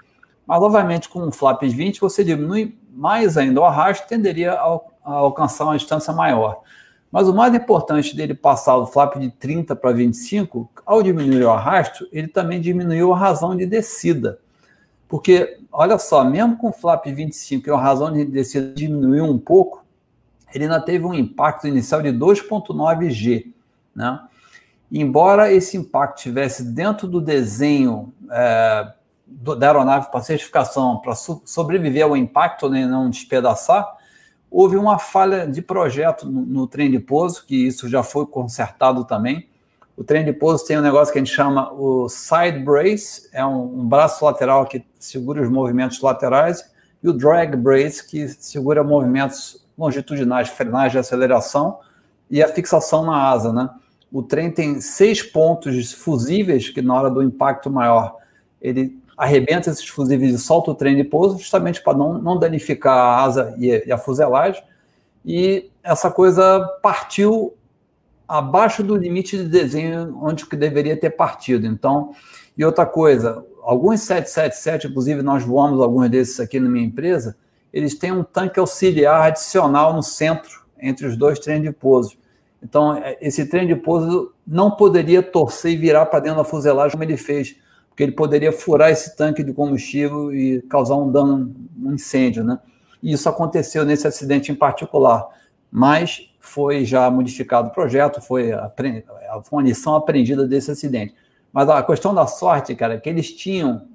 Mas, 0.47 0.61
obviamente, 0.61 1.09
com 1.09 1.21
um 1.21 1.33
flaps 1.33 1.73
20, 1.73 1.99
você 1.99 2.23
diminui 2.23 2.79
mais 2.93 3.35
ainda 3.35 3.59
o 3.59 3.65
arrasto, 3.65 4.07
tenderia 4.07 4.53
a, 4.53 4.79
a 5.03 5.13
alcançar 5.15 5.65
uma 5.65 5.77
distância 5.77 6.13
maior. 6.13 6.61
Mas 7.11 7.27
o 7.27 7.33
mais 7.33 7.53
importante 7.53 8.15
dele 8.15 8.33
passar 8.33 8.77
do 8.77 8.87
flap 8.87 9.17
de 9.17 9.29
30 9.31 9.75
para 9.75 9.91
25, 9.91 10.71
ao 10.85 11.03
diminuir 11.03 11.43
o 11.43 11.51
arrasto, 11.51 12.07
ele 12.09 12.29
também 12.29 12.61
diminuiu 12.61 13.11
a 13.11 13.17
razão 13.17 13.53
de 13.53 13.65
descida. 13.65 14.39
Porque, 15.09 15.59
olha 15.71 15.97
só, 15.97 16.23
mesmo 16.23 16.55
com 16.55 16.69
o 16.69 16.73
flap 16.73 17.05
25 17.05 17.67
e 17.67 17.71
a 17.71 17.77
razão 17.77 18.13
de 18.13 18.23
descida 18.23 18.73
diminuiu 18.73 19.25
um 19.25 19.37
pouco, 19.37 19.83
ele 20.53 20.63
ainda 20.63 20.79
teve 20.79 21.03
um 21.03 21.13
impacto 21.13 21.67
inicial 21.67 22.01
de 22.01 22.09
2,9 22.09 23.09
G. 23.09 23.51
Né? 23.93 24.19
embora 24.91 25.51
esse 25.51 25.77
impacto 25.77 26.17
estivesse 26.17 26.63
dentro 26.63 27.07
do 27.07 27.21
desenho 27.21 28.11
é, 28.31 28.91
do, 29.25 29.55
da 29.55 29.67
aeronave 29.67 30.09
para 30.09 30.21
certificação, 30.21 30.97
para 30.97 31.13
so, 31.13 31.41
sobreviver 31.45 32.03
ao 32.03 32.17
impacto 32.17 32.69
né, 32.69 32.81
e 32.81 32.85
não 32.85 33.09
despedaçar, 33.09 33.87
houve 34.49 34.77
uma 34.77 34.97
falha 34.97 35.47
de 35.47 35.61
projeto 35.61 36.25
no, 36.25 36.41
no, 36.41 36.67
trem 36.67 36.89
de 36.89 36.99
pouso, 36.99 37.45
que 37.45 37.67
isso 37.67 37.87
já 37.87 38.01
foi 38.01 38.25
consertado 38.25 39.05
também. 39.05 39.47
O 39.99 40.03
trem 40.05 40.23
de 40.23 40.31
pouso 40.31 40.65
tem 40.65 40.79
um 40.79 40.81
negócio 40.81 41.11
que 41.11 41.19
a 41.19 41.21
gente 41.21 41.35
chama 41.35 41.73
o 41.73 42.07
side 42.07 42.59
brace, 42.59 43.29
é 43.33 43.45
um, 43.45 43.81
um 43.81 43.85
braço 43.85 44.23
lateral 44.23 44.65
que 44.65 44.81
segura 44.97 45.41
os 45.41 45.49
movimentos 45.49 45.99
laterais, 45.99 46.63
e 47.03 47.09
o 47.09 47.11
drag 47.11 47.57
brace, 47.57 48.07
que 48.07 48.29
segura 48.29 48.81
movimentos 48.81 49.61
longitudinais, 49.77 50.47
frenagem 50.47 50.95
e 50.95 50.99
aceleração, 51.01 51.79
e 52.31 52.41
a 52.41 52.47
fixação 52.47 53.05
na 53.05 53.29
asa, 53.29 53.51
né? 53.51 53.69
O 54.09 54.23
trem 54.23 54.49
tem 54.49 54.79
seis 54.79 55.21
pontos 55.21 55.91
fusíveis 55.91 56.69
que, 56.69 56.81
na 56.81 56.95
hora 56.95 57.09
do 57.09 57.21
impacto 57.21 57.69
maior, 57.69 58.15
ele 58.61 58.97
arrebenta 59.17 59.69
esses 59.69 59.85
fusíveis 59.85 60.33
e 60.33 60.39
solta 60.39 60.71
o 60.71 60.75
trem 60.75 60.95
de 60.95 61.03
pouso, 61.03 61.37
justamente 61.37 61.83
para 61.83 61.97
não, 61.97 62.13
não 62.13 62.39
danificar 62.39 62.95
a 62.95 63.21
asa 63.21 63.53
e, 63.57 63.83
e 63.85 63.91
a 63.91 63.97
fuselagem. 63.97 64.63
E 65.25 65.69
essa 65.83 66.09
coisa 66.09 66.65
partiu 66.81 67.53
abaixo 68.29 68.83
do 68.83 68.95
limite 68.95 69.35
de 69.35 69.45
desenho 69.45 70.15
onde 70.21 70.45
que 70.45 70.55
deveria 70.55 70.95
ter 70.95 71.09
partido. 71.09 71.65
Então, 71.65 72.11
e 72.55 72.63
outra 72.63 72.85
coisa, 72.85 73.43
alguns 73.63 74.01
777, 74.01 74.87
inclusive 74.87 75.23
nós 75.23 75.43
voamos 75.43 75.81
alguns 75.81 76.07
desses 76.09 76.39
aqui 76.39 76.59
na 76.59 76.69
minha 76.69 76.85
empresa, 76.85 77.35
eles 77.73 77.97
têm 77.97 78.11
um 78.11 78.23
tanque 78.23 78.59
auxiliar 78.59 79.27
adicional 79.27 79.93
no 79.95 80.03
centro 80.03 80.63
entre 80.79 81.07
os 81.07 81.17
dois 81.17 81.39
trens 81.39 81.63
de 81.63 81.71
pouso. 81.71 82.17
Então, 82.61 82.95
é, 82.95 83.17
esse 83.19 83.45
trem 83.47 83.65
de 83.65 83.75
pouso 83.75 84.31
não 84.45 84.71
poderia 84.71 85.23
torcer 85.23 85.71
e 85.71 85.77
virar 85.77 86.05
para 86.05 86.19
dentro 86.19 86.37
da 86.37 86.43
fuselagem 86.43 86.91
como 86.91 87.03
ele 87.03 87.17
fez, 87.17 87.55
porque 87.89 88.03
ele 88.03 88.11
poderia 88.11 88.51
furar 88.51 88.91
esse 88.91 89.15
tanque 89.15 89.43
de 89.43 89.53
combustível 89.53 90.31
e 90.33 90.61
causar 90.63 90.95
um 90.95 91.11
dano, 91.11 91.55
um 91.81 91.93
incêndio, 91.93 92.43
né? 92.43 92.59
E 93.01 93.13
isso 93.13 93.27
aconteceu 93.27 93.85
nesse 93.85 94.05
acidente 94.05 94.51
em 94.51 94.55
particular, 94.55 95.27
mas 95.71 96.28
foi 96.49 96.83
já 96.83 97.09
modificado 97.09 97.69
o 97.69 97.71
projeto, 97.71 98.21
foi, 98.21 98.51
foi 99.43 99.59
uma 99.59 99.61
lição 99.61 99.95
aprendida 99.95 100.47
desse 100.47 100.71
acidente. 100.71 101.15
Mas 101.51 101.69
a 101.69 101.81
questão 101.81 102.13
da 102.13 102.27
sorte, 102.27 102.75
cara, 102.75 102.95
é 102.95 102.99
que 102.99 103.09
eles 103.09 103.31
tinham 103.31 103.87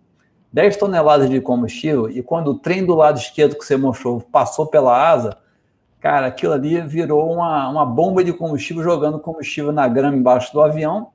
10 0.52 0.76
toneladas 0.76 1.28
de 1.28 1.40
combustível 1.40 2.08
e 2.08 2.22
quando 2.22 2.48
o 2.48 2.58
trem 2.58 2.84
do 2.84 2.94
lado 2.94 3.18
esquerdo 3.18 3.56
que 3.56 3.64
você 3.64 3.76
mostrou 3.76 4.20
passou 4.20 4.66
pela 4.66 4.96
asa, 4.96 5.38
Cara, 6.04 6.26
aquilo 6.26 6.52
ali 6.52 6.82
virou 6.82 7.32
uma, 7.32 7.66
uma 7.66 7.86
bomba 7.86 8.22
de 8.22 8.30
combustível 8.30 8.82
jogando 8.82 9.18
combustível 9.18 9.72
na 9.72 9.88
grama 9.88 10.14
embaixo 10.14 10.52
do 10.52 10.60
avião. 10.60 11.12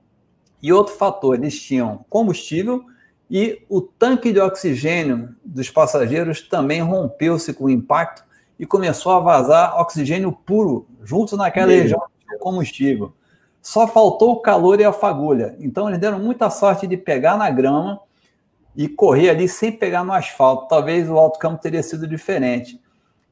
E 0.63 0.73
outro 0.73 0.95
fator, 0.95 1.35
eles 1.35 1.61
tinham 1.61 2.03
combustível 2.09 2.83
e 3.29 3.63
o 3.69 3.81
tanque 3.81 4.33
de 4.33 4.39
oxigênio 4.39 5.35
dos 5.45 5.69
passageiros 5.69 6.41
também 6.41 6.81
rompeu-se 6.81 7.53
com 7.53 7.65
o 7.65 7.69
impacto 7.69 8.23
e 8.57 8.65
começou 8.65 9.11
a 9.11 9.19
vazar 9.19 9.79
oxigênio 9.79 10.31
puro 10.31 10.87
junto 11.09 11.35
naquela 11.35 11.71
região 11.71 11.99
combustível. 12.39 13.11
Só 13.59 13.87
faltou 13.87 14.33
o 14.33 14.41
calor 14.41 14.79
e 14.79 14.83
a 14.83 14.93
fagulha. 14.93 15.55
Então 15.59 15.89
eles 15.89 15.99
deram 15.99 16.19
muita 16.19 16.51
sorte 16.51 16.85
de 16.85 16.95
pegar 16.95 17.35
na 17.35 17.49
grama 17.49 17.99
e 18.75 18.87
correr 18.87 19.31
ali 19.31 19.49
sem 19.49 19.71
pegar 19.71 20.03
no 20.03 20.13
asfalto. 20.13 20.67
Talvez 20.67 21.09
o 21.09 21.17
alto 21.17 21.39
campo 21.39 21.59
teria 21.59 21.81
sido 21.81 22.07
diferente. 22.07 22.79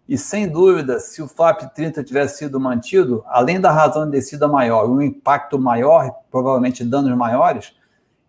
E 0.09 0.17
sem 0.17 0.47
dúvida, 0.47 0.99
se 0.99 1.21
o 1.21 1.27
FLAP 1.27 1.73
30 1.75 2.03
tivesse 2.03 2.39
sido 2.39 2.59
mantido, 2.59 3.23
além 3.27 3.59
da 3.61 3.71
razão 3.71 4.05
de 4.05 4.11
descida 4.11 4.47
maior, 4.47 4.89
um 4.89 5.01
impacto 5.01 5.59
maior, 5.59 6.11
provavelmente 6.31 6.83
danos 6.83 7.15
maiores, 7.15 7.73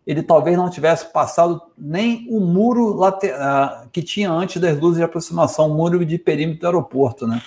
ele 0.07 0.22
talvez 0.22 0.57
não 0.57 0.68
tivesse 0.68 1.11
passado 1.12 1.62
nem 1.76 2.26
o 2.30 2.40
muro 2.40 2.94
lateral, 2.94 3.86
que 3.92 4.03
tinha 4.03 4.30
antes 4.30 4.61
das 4.61 4.78
luzes 4.78 4.99
de 4.99 5.05
aproximação, 5.05 5.70
o 5.70 5.74
muro 5.74 6.05
de 6.05 6.18
perímetro 6.18 6.61
do 6.61 6.66
aeroporto, 6.66 7.26
né? 7.26 7.40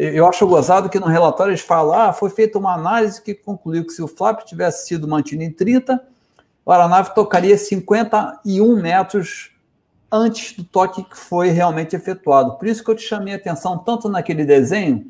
Eu 0.00 0.28
acho 0.28 0.46
gozado 0.46 0.88
que 0.88 1.00
no 1.00 1.06
relatório 1.06 1.50
eles 1.50 1.60
falam, 1.60 1.92
ah, 1.92 2.12
foi 2.12 2.30
feita 2.30 2.56
uma 2.56 2.72
análise 2.72 3.20
que 3.20 3.34
concluiu 3.34 3.84
que 3.84 3.92
se 3.92 4.00
o 4.00 4.06
flap 4.06 4.44
tivesse 4.44 4.86
sido 4.86 5.08
mantido 5.08 5.42
em 5.42 5.50
30, 5.50 6.00
a 6.64 6.72
aeronave 6.72 7.12
tocaria 7.16 7.58
51 7.58 8.80
metros 8.80 9.50
antes 10.10 10.56
do 10.56 10.62
toque 10.62 11.02
que 11.02 11.16
foi 11.16 11.48
realmente 11.48 11.96
efetuado. 11.96 12.52
Por 12.58 12.68
isso 12.68 12.84
que 12.84 12.90
eu 12.92 12.94
te 12.94 13.02
chamei 13.02 13.34
a 13.34 13.36
atenção 13.38 13.76
tanto 13.76 14.08
naquele 14.08 14.44
desenho, 14.44 15.04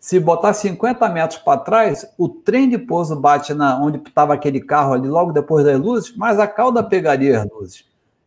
se 0.00 0.18
botar 0.18 0.52
50 0.52 1.08
metros 1.10 1.38
para 1.38 1.60
trás, 1.60 2.04
o 2.18 2.28
trem 2.28 2.68
de 2.68 2.76
pouso 2.76 3.14
bate 3.14 3.54
na 3.54 3.78
onde 3.78 3.98
estava 3.98 4.34
aquele 4.34 4.60
carro 4.60 4.94
ali 4.94 5.06
logo 5.06 5.30
depois 5.30 5.64
das 5.64 5.78
luzes, 5.78 6.12
mas 6.16 6.40
a 6.40 6.48
cauda 6.48 6.82
pegaria 6.82 7.40
as 7.40 7.48
luzes. 7.48 7.84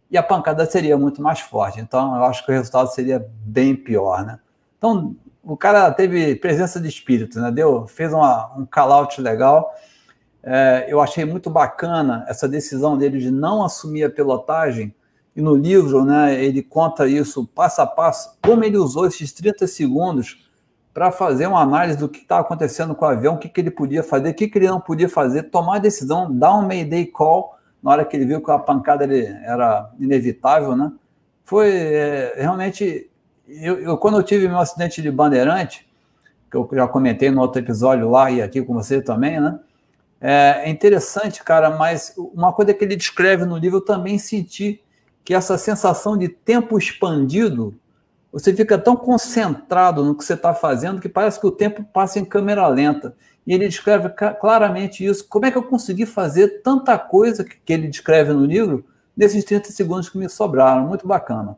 E 0.09 0.17
a 0.17 0.23
pancada 0.23 0.65
seria 0.65 0.97
muito 0.97 1.21
mais 1.21 1.41
forte. 1.41 1.81
Então, 1.81 2.15
eu 2.15 2.23
acho 2.23 2.45
que 2.45 2.51
o 2.51 2.55
resultado 2.55 2.89
seria 2.93 3.29
bem 3.45 3.75
pior, 3.75 4.25
né? 4.25 4.39
Então, 4.77 5.13
o 5.47 5.55
cara 5.55 5.89
teve 5.91 6.35
presença 6.35 6.79
de 6.79 6.89
espírito, 6.89 7.39
né? 7.39 7.49
Deu, 7.51 7.87
fez 7.87 8.11
uma, 8.11 8.53
um 8.57 8.65
call-out 8.65 9.21
legal. 9.21 9.73
É, 10.43 10.85
eu 10.89 10.99
achei 10.99 11.23
muito 11.23 11.49
bacana 11.49 12.25
essa 12.27 12.47
decisão 12.47 12.97
dele 12.97 13.19
de 13.19 13.31
não 13.31 13.63
assumir 13.63 14.03
a 14.03 14.09
pilotagem, 14.09 14.93
e 15.35 15.41
no 15.41 15.55
livro 15.55 16.03
né, 16.03 16.43
ele 16.43 16.61
conta 16.61 17.07
isso 17.07 17.45
passo 17.47 17.81
a 17.81 17.87
passo, 17.87 18.37
como 18.41 18.63
ele 18.63 18.77
usou 18.77 19.05
esses 19.05 19.31
30 19.31 19.67
segundos 19.67 20.45
para 20.93 21.11
fazer 21.11 21.47
uma 21.47 21.61
análise 21.61 21.97
do 21.97 22.09
que 22.09 22.19
estava 22.19 22.41
acontecendo 22.41 22.95
com 22.95 23.05
o 23.05 23.07
avião, 23.07 23.35
o 23.35 23.37
que, 23.37 23.47
que 23.47 23.61
ele 23.61 23.69
podia 23.69 24.01
fazer, 24.01 24.29
o 24.29 24.33
que, 24.33 24.47
que 24.47 24.57
ele 24.57 24.67
não 24.67 24.81
podia 24.81 25.07
fazer, 25.07 25.43
tomar 25.43 25.75
a 25.75 25.79
decisão, 25.79 26.33
dar 26.33 26.55
um 26.55 26.65
Mayday 26.67 27.05
Call 27.05 27.55
na 27.81 27.91
hora 27.91 28.05
que 28.05 28.17
ele 28.17 28.25
viu 28.25 28.41
que 28.41 28.51
a 28.51 28.57
pancada 28.57 29.05
era 29.05 29.91
inevitável, 29.99 30.75
né? 30.75 30.91
Foi 31.43 31.69
é, 31.69 32.33
realmente. 32.37 33.09
Eu, 33.47 33.79
eu, 33.79 33.97
quando 33.97 34.17
eu 34.17 34.23
tive 34.23 34.47
meu 34.47 34.59
acidente 34.59 35.01
de 35.01 35.09
bandeirante, 35.09 35.87
que 36.49 36.57
eu 36.57 36.69
já 36.73 36.87
comentei 36.87 37.29
no 37.31 37.41
outro 37.41 37.61
episódio 37.61 38.09
lá 38.09 38.29
e 38.29 38.41
aqui 38.41 38.61
com 38.61 38.73
você 38.73 39.01
também, 39.01 39.39
né? 39.39 39.59
É, 40.19 40.63
é 40.65 40.69
interessante, 40.69 41.43
cara, 41.43 41.69
mas 41.77 42.13
uma 42.17 42.51
coisa 42.51 42.73
que 42.73 42.83
ele 42.83 42.95
descreve 42.95 43.45
no 43.45 43.57
livro 43.57 43.77
eu 43.77 43.85
também 43.85 44.17
senti 44.17 44.81
que 45.23 45.33
essa 45.33 45.57
sensação 45.57 46.17
de 46.17 46.27
tempo 46.27 46.77
expandido 46.77 47.77
você 48.31 48.53
fica 48.53 48.77
tão 48.77 48.95
concentrado 48.95 50.03
no 50.03 50.15
que 50.15 50.23
você 50.23 50.33
está 50.33 50.53
fazendo 50.53 51.01
que 51.01 51.09
parece 51.09 51.39
que 51.39 51.47
o 51.47 51.51
tempo 51.51 51.83
passa 51.83 52.19
em 52.19 52.25
câmera 52.25 52.67
lenta. 52.67 53.15
E 53.45 53.53
ele 53.53 53.67
descreve 53.67 54.09
claramente 54.09 55.05
isso. 55.05 55.27
Como 55.27 55.45
é 55.45 55.51
que 55.51 55.57
eu 55.57 55.63
consegui 55.63 56.05
fazer 56.05 56.61
tanta 56.61 56.97
coisa 56.99 57.43
que 57.43 57.73
ele 57.73 57.87
descreve 57.87 58.33
no 58.33 58.45
livro 58.45 58.85
nesses 59.15 59.43
30 59.45 59.71
segundos 59.71 60.09
que 60.09 60.17
me 60.17 60.27
sobraram? 60.27 60.85
Muito 60.85 61.07
bacana. 61.07 61.57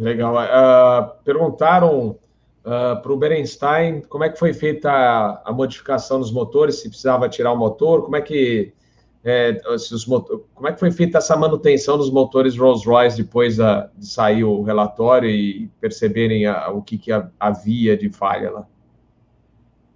Legal. 0.00 0.34
Uh, 0.34 1.22
perguntaram 1.24 2.18
uh, 2.64 3.02
para 3.02 3.12
o 3.12 3.16
Berenstein 3.18 4.00
como 4.00 4.24
é 4.24 4.30
que 4.30 4.38
foi 4.38 4.54
feita 4.54 4.90
a, 4.90 5.50
a, 5.50 5.52
modificação 5.52 6.18
dos 6.18 6.32
motores, 6.32 6.76
se 6.76 6.88
precisava 6.88 7.28
tirar 7.28 7.52
o 7.52 7.56
motor, 7.56 8.02
como 8.02 8.16
é 8.16 8.22
que 8.22 8.72
é, 9.22 9.60
motor, 10.08 10.46
como 10.54 10.68
é 10.68 10.72
que 10.72 10.80
foi 10.80 10.90
feita 10.90 11.18
essa 11.18 11.36
manutenção 11.36 11.98
dos 11.98 12.10
motores 12.10 12.56
Rolls-Royce 12.56 13.22
depois 13.22 13.60
a, 13.60 13.90
de 13.94 14.06
sair 14.06 14.42
o 14.42 14.62
relatório 14.62 15.28
e 15.28 15.68
perceberem 15.78 16.46
a, 16.46 16.70
o 16.70 16.80
que, 16.80 16.96
que 16.96 17.10
havia 17.38 17.94
de 17.94 18.08
falha 18.08 18.50
lá? 18.50 18.66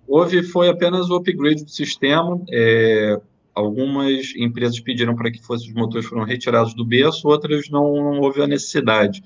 Houve, 0.06 0.42
foi 0.42 0.68
apenas 0.68 1.08
o 1.08 1.16
upgrade 1.16 1.64
do 1.64 1.70
sistema. 1.70 2.38
É, 2.52 3.18
algumas 3.54 4.34
empresas 4.36 4.78
pediram 4.80 5.16
para 5.16 5.30
que 5.30 5.42
fossem 5.42 5.70
os 5.70 5.74
motores 5.74 6.06
foram 6.06 6.24
retirados 6.24 6.74
do 6.74 6.84
berço, 6.84 7.26
outras 7.26 7.70
não, 7.70 7.94
não 7.94 8.20
houve 8.20 8.42
a 8.42 8.46
necessidade, 8.46 9.22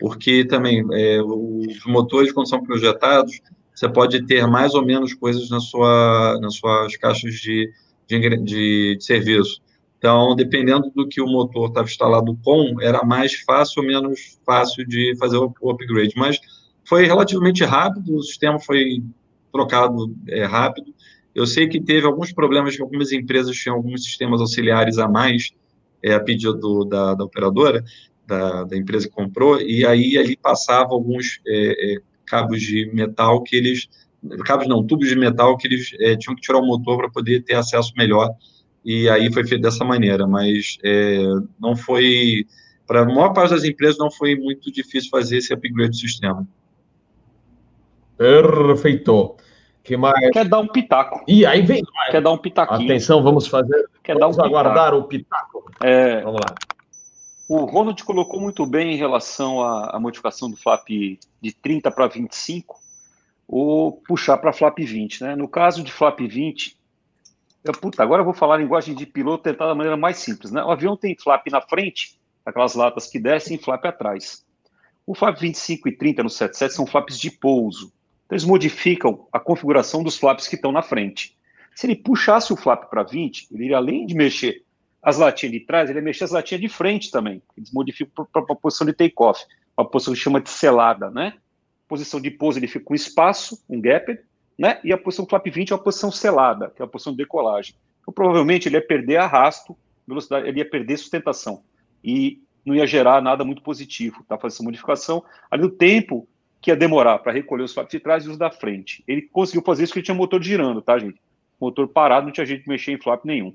porque 0.00 0.44
também 0.44 0.84
é, 0.92 1.22
os 1.22 1.84
motores, 1.86 2.32
quando 2.32 2.48
são 2.48 2.64
projetados, 2.64 3.40
você 3.74 3.88
pode 3.88 4.26
ter 4.26 4.46
mais 4.46 4.74
ou 4.74 4.84
menos 4.84 5.14
coisas 5.14 5.48
na 5.50 5.60
sua, 5.60 6.38
nas 6.40 6.56
suas 6.56 6.96
caixas 6.96 7.34
de 7.34 7.70
de, 8.18 8.36
de, 8.44 8.96
de 8.96 9.04
serviço. 9.04 9.60
Então, 9.98 10.34
dependendo 10.34 10.90
do 10.94 11.06
que 11.06 11.20
o 11.20 11.26
motor 11.26 11.68
estava 11.68 11.86
instalado 11.86 12.36
com, 12.42 12.80
era 12.80 13.04
mais 13.04 13.34
fácil 13.42 13.82
ou 13.82 13.86
menos 13.86 14.38
fácil 14.44 14.86
de 14.86 15.14
fazer 15.18 15.36
o, 15.36 15.70
upgrade. 15.70 16.14
Mas 16.16 16.38
foi 16.84 17.04
relativamente 17.06 17.62
rápido, 17.64 18.16
o 18.16 18.22
sistema 18.22 18.58
foi 18.58 19.02
trocado 19.52 20.14
é, 20.26 20.44
rápido. 20.44 20.94
Eu 21.34 21.46
sei 21.46 21.68
que 21.68 21.80
teve 21.80 22.06
alguns 22.06 22.32
problemas 22.32 22.74
que 22.74 22.82
algumas 22.82 23.12
empresas 23.12 23.54
tinham 23.54 23.76
alguns 23.76 24.02
sistemas 24.02 24.40
auxiliares 24.40 24.98
a 24.98 25.06
mais, 25.06 25.50
é, 26.02 26.14
a 26.14 26.20
pedido 26.20 26.54
do, 26.54 26.84
da, 26.84 27.14
da, 27.14 27.24
operadora, 27.24 27.84
da, 28.30 28.64
da, 28.64 28.76
empresa 28.76 29.08
que 29.08 29.14
comprou, 29.14 29.60
e 29.60 29.84
aí 29.84 30.16
ali 30.16 30.36
passava 30.36 30.94
alguns 30.94 31.40
é, 31.46 31.94
é 31.94 31.98
cabos 32.24 32.62
de 32.62 32.88
metal 32.94 33.42
que 33.42 33.56
eles 33.56 33.88
cabos 34.44 34.68
não, 34.68 34.86
tubos 34.86 35.08
de 35.08 35.16
metal 35.16 35.56
que 35.56 35.66
eles 35.66 35.90
é, 35.98 36.16
tinham 36.16 36.34
que 36.36 36.42
tirar 36.42 36.58
o 36.58 36.66
motor 36.66 36.96
para 36.96 37.10
poder 37.10 37.42
ter 37.42 37.54
acesso 37.54 37.92
melhor, 37.96 38.30
e 38.84 39.08
aí 39.08 39.32
foi 39.32 39.46
feito 39.46 39.62
dessa 39.62 39.84
maneira, 39.84 40.26
mas 40.26 40.78
é, 40.84 41.18
não 41.58 41.74
foi, 41.74 42.46
para 42.86 43.02
a 43.02 43.04
maior 43.04 43.32
parte 43.32 43.50
das 43.50 43.64
empresas, 43.64 43.98
não 43.98 44.10
foi 44.10 44.36
muito 44.36 44.70
difícil 44.70 45.10
fazer 45.10 45.38
esse 45.38 45.52
upgrade 45.52 45.90
do 45.90 45.96
sistema. 45.96 46.46
Perfeito. 48.16 49.36
Que 49.82 49.96
mais? 49.96 50.30
Quer 50.30 50.46
dar 50.46 50.58
um 50.58 50.68
pitaco. 50.68 51.24
E 51.26 51.46
aí 51.46 51.62
vem. 51.62 51.82
Quer 52.10 52.20
dar 52.20 52.32
um 52.32 52.38
pitaquinho. 52.38 52.84
Atenção, 52.84 53.22
vamos 53.22 53.46
fazer. 53.46 53.88
Quer 54.02 54.18
vamos 54.18 54.36
dar 54.36 54.44
um 54.44 54.46
aguardar 54.46 54.94
o 54.94 55.04
pitaco. 55.04 55.70
É, 55.82 56.20
vamos 56.20 56.40
lá. 56.40 56.54
O 57.52 57.64
Ronald 57.64 58.04
colocou 58.04 58.38
muito 58.38 58.64
bem 58.64 58.92
em 58.92 58.96
relação 58.96 59.60
à, 59.60 59.96
à 59.96 59.98
modificação 59.98 60.48
do 60.48 60.56
flap 60.56 60.86
de 60.86 61.52
30 61.52 61.90
para 61.90 62.06
25 62.06 62.78
ou 63.48 63.90
puxar 63.90 64.38
para 64.38 64.52
flap 64.52 64.78
20. 64.78 65.24
Né? 65.24 65.34
No 65.34 65.48
caso 65.48 65.82
de 65.82 65.90
flap 65.90 66.20
20, 66.20 66.78
eu, 67.64 67.72
puta, 67.72 68.04
agora 68.04 68.20
eu 68.20 68.24
vou 68.24 68.32
falar 68.32 68.54
a 68.54 68.58
linguagem 68.58 68.94
de 68.94 69.04
piloto 69.04 69.42
tentar 69.42 69.66
da 69.66 69.74
maneira 69.74 69.96
mais 69.96 70.18
simples. 70.18 70.52
Né? 70.52 70.62
O 70.62 70.70
avião 70.70 70.96
tem 70.96 71.16
flap 71.16 71.44
na 71.48 71.60
frente, 71.60 72.20
aquelas 72.46 72.76
latas 72.76 73.08
que 73.08 73.18
descem, 73.18 73.56
e 73.56 73.60
flap 73.60 73.84
atrás. 73.84 74.46
O 75.04 75.12
flap 75.12 75.36
25 75.36 75.88
e 75.88 75.96
30 75.96 76.22
no 76.22 76.30
77 76.30 76.72
são 76.72 76.86
flaps 76.86 77.18
de 77.18 77.32
pouso. 77.32 77.92
Então, 78.26 78.36
eles 78.36 78.44
modificam 78.44 79.26
a 79.32 79.40
configuração 79.40 80.04
dos 80.04 80.16
flaps 80.16 80.46
que 80.46 80.54
estão 80.54 80.70
na 80.70 80.82
frente. 80.82 81.36
Se 81.74 81.88
ele 81.88 81.96
puxasse 81.96 82.52
o 82.52 82.56
flap 82.56 82.88
para 82.88 83.02
20, 83.02 83.48
ele 83.50 83.64
iria, 83.64 83.76
além 83.76 84.06
de 84.06 84.14
mexer 84.14 84.62
as 85.02 85.16
latinhas 85.16 85.52
de 85.52 85.60
trás, 85.60 85.88
ele 85.88 85.98
ia 85.98 86.02
mexer 86.02 86.24
as 86.24 86.30
latinhas 86.30 86.60
de 86.60 86.68
frente 86.68 87.10
também. 87.10 87.42
Eles 87.56 87.72
modificam 87.72 88.26
para 88.32 88.42
a 88.42 88.56
posição 88.56 88.86
de 88.86 88.92
take-off, 88.92 89.44
uma 89.76 89.88
posição 89.88 90.14
que 90.14 90.20
chama 90.20 90.40
de 90.40 90.50
selada, 90.50 91.10
né? 91.10 91.34
posição 91.90 92.20
de 92.20 92.30
pouso 92.30 92.56
ele 92.60 92.68
fica 92.68 92.84
com 92.84 92.94
espaço, 92.94 93.60
um 93.68 93.80
gap, 93.80 94.16
né? 94.56 94.78
E 94.84 94.92
a 94.92 94.96
posição 94.96 95.26
flap 95.26 95.44
20 95.44 95.72
é 95.72 95.74
a 95.74 95.78
posição 95.78 96.12
selada, 96.12 96.70
que 96.70 96.80
é 96.80 96.84
a 96.84 96.88
posição 96.88 97.12
de 97.12 97.16
decolagem. 97.16 97.74
Então, 98.00 98.14
provavelmente 98.14 98.68
ele 98.68 98.76
ia 98.76 98.86
perder 98.86 99.16
arrasto, 99.16 99.76
velocidade, 100.06 100.46
ele 100.46 100.60
ia 100.60 100.70
perder 100.70 100.96
sustentação 100.96 101.64
e 102.04 102.40
não 102.64 102.76
ia 102.76 102.86
gerar 102.86 103.20
nada 103.20 103.44
muito 103.44 103.60
positivo, 103.60 104.24
tá? 104.28 104.38
Fazer 104.38 104.54
essa 104.54 104.62
modificação 104.62 105.24
ali 105.50 105.62
do 105.62 105.70
tempo 105.70 106.28
que 106.60 106.70
ia 106.70 106.76
demorar 106.76 107.18
para 107.18 107.32
recolher 107.32 107.64
os 107.64 107.74
flaps 107.74 107.90
de 107.90 107.98
trás 107.98 108.24
e 108.24 108.28
os 108.28 108.38
da 108.38 108.50
frente. 108.50 109.02
Ele 109.08 109.22
conseguiu 109.22 109.62
fazer 109.62 109.82
isso 109.82 109.90
porque 109.90 110.00
ele 110.00 110.04
tinha 110.04 110.14
motor 110.14 110.40
girando, 110.40 110.80
tá, 110.80 110.96
gente? 110.96 111.20
Motor 111.60 111.88
parado, 111.88 112.26
não 112.26 112.32
tinha 112.32 112.46
jeito 112.46 112.62
de 112.62 112.68
mexer 112.68 112.92
em 112.92 113.00
flap 113.00 113.24
nenhum. 113.24 113.52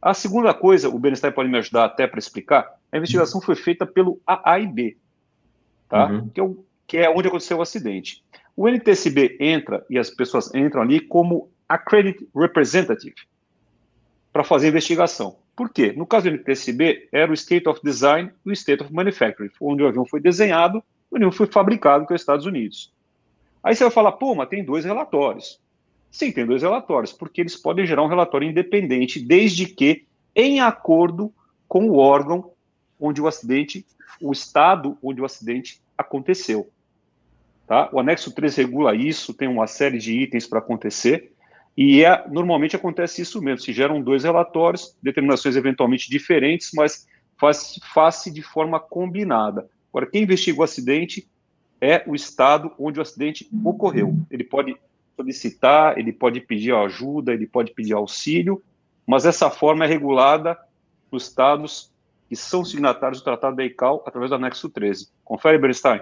A 0.00 0.14
segunda 0.14 0.54
coisa, 0.54 0.88
o 0.88 0.98
Bernstein 0.98 1.32
pode 1.32 1.48
me 1.48 1.58
ajudar 1.58 1.84
até 1.84 2.06
para 2.06 2.18
explicar, 2.18 2.74
a 2.90 2.96
investigação 2.96 3.40
foi 3.40 3.54
feita 3.54 3.86
pelo 3.86 4.20
AAIB, 4.26 4.96
tá? 5.88 6.06
Uhum. 6.06 6.28
Que 6.28 6.40
é 6.40 6.42
o 6.42 6.64
que 6.90 6.96
é 6.96 7.08
onde 7.08 7.28
aconteceu 7.28 7.58
o 7.58 7.62
acidente. 7.62 8.24
O 8.56 8.68
NTSB 8.68 9.36
entra 9.38 9.86
e 9.88 9.96
as 9.96 10.10
pessoas 10.10 10.52
entram 10.52 10.82
ali 10.82 10.98
como 10.98 11.48
accredited 11.68 12.28
representative 12.34 13.14
para 14.32 14.42
fazer 14.42 14.66
a 14.66 14.70
investigação. 14.70 15.36
Por 15.54 15.70
quê? 15.70 15.92
No 15.96 16.04
caso 16.04 16.28
do 16.28 16.34
NTSB, 16.34 17.08
era 17.12 17.30
o 17.30 17.34
State 17.34 17.68
of 17.68 17.80
Design 17.84 18.32
e 18.44 18.50
o 18.50 18.52
State 18.52 18.82
of 18.82 18.92
Manufacturing, 18.92 19.50
onde 19.60 19.84
o 19.84 19.86
avião 19.86 20.04
foi 20.04 20.20
desenhado 20.20 20.82
e 21.12 21.14
o 21.14 21.16
avião 21.16 21.30
foi 21.30 21.46
fabricado 21.46 22.04
nos 22.10 22.20
Estados 22.20 22.44
Unidos. 22.44 22.92
Aí 23.62 23.76
você 23.76 23.84
vai 23.84 23.92
falar, 23.92 24.12
pô, 24.12 24.34
mas 24.34 24.48
tem 24.48 24.64
dois 24.64 24.84
relatórios. 24.84 25.60
Sim, 26.10 26.32
tem 26.32 26.44
dois 26.44 26.62
relatórios, 26.62 27.12
porque 27.12 27.40
eles 27.40 27.56
podem 27.56 27.86
gerar 27.86 28.02
um 28.02 28.08
relatório 28.08 28.48
independente, 28.48 29.20
desde 29.20 29.66
que 29.66 30.04
em 30.34 30.60
acordo 30.60 31.32
com 31.68 31.88
o 31.88 31.96
órgão 31.96 32.50
onde 32.98 33.22
o 33.22 33.26
acidente, 33.26 33.86
o 34.20 34.32
estado 34.32 34.98
onde 35.02 35.20
o 35.20 35.24
acidente 35.24 35.80
aconteceu. 35.96 36.68
Tá? 37.66 37.88
O 37.92 38.00
anexo 38.00 38.34
3 38.34 38.56
regula 38.56 38.94
isso, 38.94 39.32
tem 39.32 39.46
uma 39.46 39.66
série 39.66 39.98
de 39.98 40.12
itens 40.12 40.46
para 40.46 40.58
acontecer, 40.58 41.32
e 41.76 42.04
é, 42.04 42.28
normalmente 42.28 42.74
acontece 42.74 43.22
isso 43.22 43.40
mesmo, 43.40 43.60
se 43.60 43.72
geram 43.72 44.02
dois 44.02 44.24
relatórios, 44.24 44.96
determinações 45.00 45.54
eventualmente 45.54 46.10
diferentes, 46.10 46.72
mas 46.74 47.06
faz-se 47.38 47.80
faz 47.94 48.24
de 48.24 48.42
forma 48.42 48.78
combinada. 48.80 49.68
Agora, 49.90 50.06
quem 50.06 50.24
investiga 50.24 50.60
o 50.60 50.64
acidente 50.64 51.26
é 51.80 52.02
o 52.06 52.14
estado 52.14 52.72
onde 52.78 52.98
o 52.98 53.02
acidente 53.02 53.48
ocorreu. 53.64 54.14
Ele 54.30 54.44
pode 54.44 54.76
solicitar, 55.20 55.98
ele 55.98 56.12
pode 56.12 56.40
pedir 56.40 56.74
ajuda, 56.74 57.32
ele 57.32 57.46
pode 57.46 57.72
pedir 57.72 57.92
auxílio, 57.92 58.62
mas 59.06 59.26
essa 59.26 59.50
forma 59.50 59.84
é 59.84 59.88
regulada 59.88 60.56
nos 61.12 61.24
estados 61.24 61.90
que 62.28 62.36
são 62.36 62.64
signatários 62.64 63.20
do 63.20 63.24
Tratado 63.24 63.56
da 63.56 63.64
ICAO 63.64 64.02
através 64.06 64.30
do 64.30 64.36
anexo 64.36 64.68
13. 64.68 65.08
Confere, 65.24 65.58
Bernstein. 65.58 66.00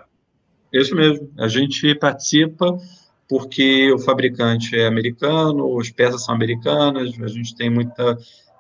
Isso 0.72 0.94
mesmo. 0.94 1.30
A 1.38 1.48
gente 1.48 1.94
participa 1.94 2.78
porque 3.28 3.92
o 3.92 3.98
fabricante 3.98 4.76
é 4.76 4.86
americano, 4.86 5.78
as 5.78 5.90
peças 5.90 6.24
são 6.24 6.34
americanas, 6.34 7.14
a 7.20 7.28
gente 7.28 7.56
tem 7.56 7.70
muita, 7.70 8.18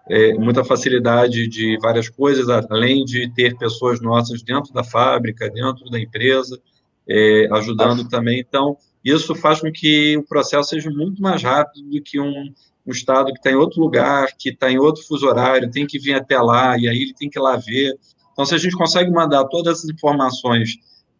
é, 0.08 0.34
muita 0.34 0.64
facilidade 0.64 1.46
de 1.46 1.78
várias 1.80 2.08
coisas, 2.08 2.48
além 2.48 3.04
de 3.04 3.30
ter 3.34 3.56
pessoas 3.56 4.00
nossas 4.00 4.42
dentro 4.42 4.72
da 4.72 4.82
fábrica, 4.82 5.50
dentro 5.50 5.88
da 5.90 6.00
empresa, 6.00 6.58
é, 7.06 7.48
ajudando 7.52 8.00
Acho. 8.00 8.08
também. 8.08 8.40
Então, 8.40 8.76
isso 9.04 9.34
faz 9.34 9.60
com 9.60 9.70
que 9.70 10.16
o 10.16 10.24
processo 10.24 10.70
seja 10.70 10.90
muito 10.90 11.22
mais 11.22 11.42
rápido 11.42 11.88
do 11.88 12.02
que 12.02 12.20
um, 12.20 12.52
um 12.86 12.92
estado 12.92 13.32
que 13.32 13.38
está 13.38 13.50
em 13.50 13.56
outro 13.56 13.80
lugar, 13.80 14.28
que 14.38 14.50
está 14.50 14.70
em 14.70 14.78
outro 14.78 15.02
fuso 15.04 15.26
horário, 15.26 15.70
tem 15.70 15.86
que 15.86 15.98
vir 15.98 16.14
até 16.14 16.40
lá, 16.40 16.76
e 16.78 16.88
aí 16.88 16.96
ele 16.96 17.14
tem 17.14 17.28
que 17.28 17.38
ir 17.38 17.42
lá 17.42 17.56
ver. 17.56 17.98
Então, 18.32 18.44
se 18.44 18.54
a 18.54 18.58
gente 18.58 18.76
consegue 18.76 19.10
mandar 19.10 19.44
todas 19.44 19.80
as 19.80 19.90
informações 19.90 20.76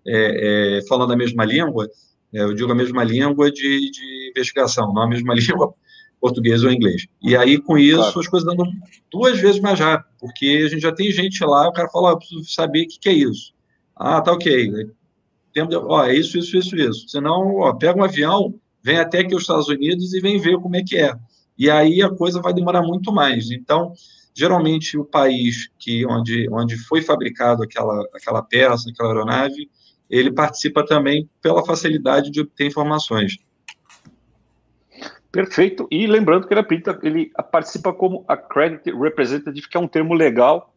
é, 0.06 0.78
é, 0.78 0.86
falando 0.88 1.12
a 1.12 1.16
mesma 1.16 1.44
língua, 1.44 1.88
é, 2.32 2.42
eu 2.42 2.54
digo 2.54 2.70
a 2.70 2.74
mesma 2.74 3.04
língua 3.04 3.50
de, 3.50 3.90
de, 3.90 4.30
investigação, 4.30 4.92
não 4.92 5.02
a 5.02 5.08
mesma 5.08 5.34
língua 5.36 5.74
português 6.20 6.64
ou 6.64 6.72
inglês. 6.72 7.06
E 7.22 7.36
aí, 7.36 7.58
com 7.58 7.78
isso, 7.78 7.96
claro. 7.96 8.20
as 8.20 8.28
coisas 8.28 8.48
andam 8.48 8.66
duas 9.10 9.38
vezes 9.38 9.60
mais 9.60 9.78
rápido, 9.78 10.10
porque 10.18 10.62
a 10.64 10.68
gente 10.68 10.80
já 10.80 10.92
tem 10.92 11.10
gente 11.12 11.44
lá, 11.44 11.68
o 11.68 11.72
cara 11.72 11.88
fala, 11.90 12.10
eu 12.10 12.18
preciso 12.18 12.44
saber 12.50 12.82
o 12.84 12.88
que, 12.88 12.98
que 12.98 13.08
é 13.08 13.12
isso. 13.12 13.52
Ah, 13.94 14.20
tá 14.20 14.32
ok. 14.32 14.88
De, 15.66 15.76
ó, 15.76 16.04
é 16.04 16.14
isso, 16.14 16.38
isso, 16.38 16.56
isso, 16.56 16.76
isso. 16.76 17.08
Senão, 17.08 17.56
ó, 17.56 17.72
pega 17.72 17.98
um 17.98 18.04
avião, 18.04 18.54
vem 18.82 18.98
até 18.98 19.20
aqui 19.20 19.34
os 19.34 19.42
Estados 19.42 19.68
Unidos 19.68 20.12
e 20.14 20.20
vem 20.20 20.38
ver 20.38 20.58
como 20.58 20.76
é 20.76 20.82
que 20.82 20.96
é. 20.96 21.14
E 21.56 21.68
aí 21.70 22.02
a 22.02 22.10
coisa 22.10 22.40
vai 22.40 22.52
demorar 22.52 22.82
muito 22.82 23.12
mais. 23.12 23.50
Então, 23.50 23.92
geralmente, 24.34 24.96
o 24.96 25.04
país 25.04 25.68
que 25.78 26.06
onde, 26.06 26.48
onde 26.52 26.76
foi 26.76 27.02
fabricado 27.02 27.62
aquela, 27.62 28.08
aquela 28.14 28.42
peça, 28.42 28.90
aquela 28.90 29.10
aeronave, 29.10 29.68
ele 30.08 30.32
participa 30.32 30.86
também 30.86 31.28
pela 31.42 31.64
facilidade 31.64 32.30
de 32.30 32.40
obter 32.40 32.66
informações. 32.66 33.36
Perfeito. 35.30 35.86
E 35.90 36.06
lembrando 36.06 36.46
que 36.46 36.54
ele, 36.54 36.66
ele 37.02 37.32
participa 37.52 37.92
como 37.92 38.24
Accredited 38.26 38.96
Representative, 38.96 39.68
que 39.68 39.76
é 39.76 39.80
um 39.80 39.88
termo 39.88 40.14
legal, 40.14 40.74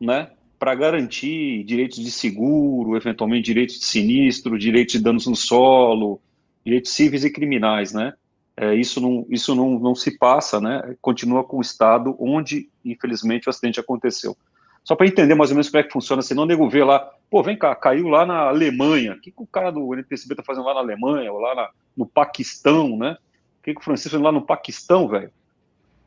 né? 0.00 0.30
Para 0.60 0.74
garantir 0.74 1.64
direitos 1.64 1.98
de 1.98 2.10
seguro, 2.10 2.94
eventualmente 2.94 3.46
direitos 3.46 3.78
de 3.78 3.86
sinistro, 3.86 4.58
direitos 4.58 4.92
de 4.92 5.02
danos 5.02 5.26
no 5.26 5.34
solo, 5.34 6.20
direitos 6.62 6.92
cíveis 6.92 7.24
e 7.24 7.32
criminais, 7.32 7.94
né? 7.94 8.12
É, 8.54 8.74
isso 8.74 9.00
não, 9.00 9.24
isso 9.30 9.54
não, 9.54 9.78
não 9.78 9.94
se 9.94 10.18
passa, 10.18 10.60
né? 10.60 10.94
Continua 11.00 11.42
com 11.42 11.56
o 11.56 11.62
estado 11.62 12.14
onde, 12.20 12.68
infelizmente, 12.84 13.48
o 13.48 13.50
acidente 13.50 13.80
aconteceu. 13.80 14.36
Só 14.84 14.94
para 14.94 15.06
entender 15.06 15.34
mais 15.34 15.48
ou 15.48 15.54
menos 15.54 15.70
como 15.70 15.80
é 15.80 15.82
que 15.82 15.92
funciona, 15.92 16.20
senão 16.20 16.42
o 16.42 16.46
nego 16.46 16.68
vê 16.68 16.84
lá, 16.84 17.10
pô, 17.30 17.42
vem 17.42 17.56
cá, 17.56 17.74
caiu 17.74 18.08
lá 18.08 18.26
na 18.26 18.48
Alemanha. 18.48 19.14
O 19.14 19.20
que, 19.20 19.30
que 19.30 19.42
o 19.42 19.46
cara 19.46 19.70
do 19.70 19.94
NTCB 19.94 20.34
tá 20.34 20.42
fazendo 20.42 20.66
lá 20.66 20.74
na 20.74 20.80
Alemanha, 20.80 21.32
ou 21.32 21.38
lá 21.38 21.54
na, 21.54 21.70
no 21.96 22.04
Paquistão, 22.04 22.98
né? 22.98 23.16
O 23.60 23.62
que, 23.62 23.72
que 23.72 23.80
o 23.80 23.84
Francisco 23.84 24.10
fazendo 24.10 24.26
lá 24.26 24.32
no 24.32 24.42
Paquistão, 24.42 25.08
velho? 25.08 25.32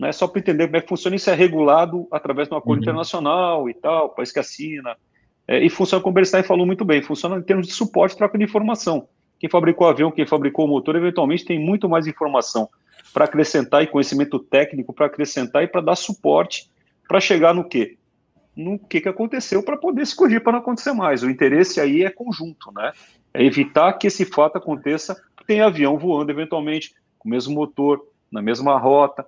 Né? 0.03 0.11
Só 0.11 0.27
para 0.27 0.39
entender 0.39 0.65
como 0.65 0.75
é 0.75 0.81
que 0.81 0.89
funciona, 0.89 1.15
isso 1.15 1.29
é 1.29 1.33
regulado 1.33 2.05
através 2.11 2.49
de 2.49 2.53
um 2.53 2.57
acordo 2.57 2.79
uhum. 2.79 2.83
internacional 2.83 3.69
e 3.69 3.73
tal, 3.73 4.09
país 4.09 4.33
que 4.33 4.39
assina. 4.39 4.97
É, 5.47 5.63
e 5.63 5.69
funciona 5.69 6.03
como 6.03 6.11
o 6.11 6.15
Bernstein 6.15 6.43
falou 6.43 6.65
muito 6.65 6.83
bem, 6.83 7.01
funciona 7.01 7.37
em 7.37 7.41
termos 7.41 7.67
de 7.67 7.73
suporte 7.73 8.13
e 8.13 8.17
troca 8.17 8.37
de 8.37 8.43
informação. 8.43 9.07
Quem 9.39 9.49
fabricou 9.49 9.87
o 9.87 9.89
avião, 9.89 10.11
quem 10.11 10.25
fabricou 10.25 10.65
o 10.65 10.67
motor, 10.67 10.95
eventualmente 10.97 11.45
tem 11.45 11.57
muito 11.57 11.87
mais 11.87 12.05
informação 12.05 12.69
para 13.13 13.25
acrescentar 13.25 13.81
e 13.81 13.87
conhecimento 13.87 14.39
técnico 14.39 14.93
para 14.93 15.05
acrescentar 15.05 15.63
e 15.63 15.67
para 15.67 15.81
dar 15.81 15.95
suporte 15.95 16.69
para 17.07 17.19
chegar 17.21 17.53
no 17.53 17.63
quê? 17.63 17.97
No 18.55 18.77
que, 18.77 18.99
que 18.99 19.09
aconteceu 19.09 19.63
para 19.63 19.77
poder 19.77 20.05
se 20.05 20.15
corrigir 20.15 20.43
para 20.43 20.53
não 20.53 20.59
acontecer 20.59 20.91
mais. 20.91 21.23
O 21.23 21.29
interesse 21.29 21.79
aí 21.79 22.03
é 22.03 22.09
conjunto, 22.09 22.71
né? 22.73 22.91
É 23.33 23.43
evitar 23.43 23.93
que 23.93 24.07
esse 24.07 24.25
fato 24.25 24.57
aconteça, 24.57 25.15
tem 25.47 25.61
avião 25.61 25.97
voando 25.97 26.31
eventualmente 26.31 26.93
com 27.17 27.29
o 27.29 27.31
mesmo 27.31 27.53
motor, 27.53 28.05
na 28.31 28.41
mesma 28.41 28.77
rota, 28.77 29.25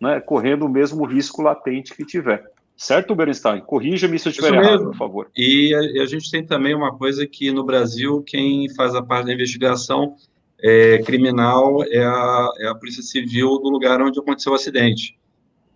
né, 0.00 0.20
correndo 0.20 0.66
o 0.66 0.68
mesmo 0.68 1.04
risco 1.04 1.42
latente 1.42 1.94
que 1.94 2.04
tiver. 2.04 2.44
Certo, 2.76 3.14
Berenstein? 3.14 3.60
Corrija-me 3.60 4.18
se 4.18 4.28
eu 4.28 4.30
estiver 4.30 4.52
errado, 4.52 4.86
por 4.86 4.96
favor. 4.96 5.30
E 5.36 5.72
a, 5.74 6.02
a, 6.02 6.06
gente 6.06 6.30
tem 6.30 6.44
também 6.44 6.74
uma 6.74 6.96
coisa 6.96 7.26
que 7.26 7.52
no 7.52 7.64
Brasil, 7.64 8.22
quem 8.26 8.68
faz 8.74 8.94
a 8.94 9.02
parte 9.02 9.26
da 9.26 9.32
investigação 9.32 10.16
é, 10.60 10.98
criminal 10.98 11.84
é 11.84 12.04
a, 12.04 12.48
é 12.58 12.68
a 12.68 12.74
Polícia 12.74 13.02
Civil 13.02 13.58
do 13.58 13.68
lugar 13.68 14.00
onde 14.02 14.18
aconteceu 14.18 14.52
o 14.52 14.56
acidente. 14.56 15.16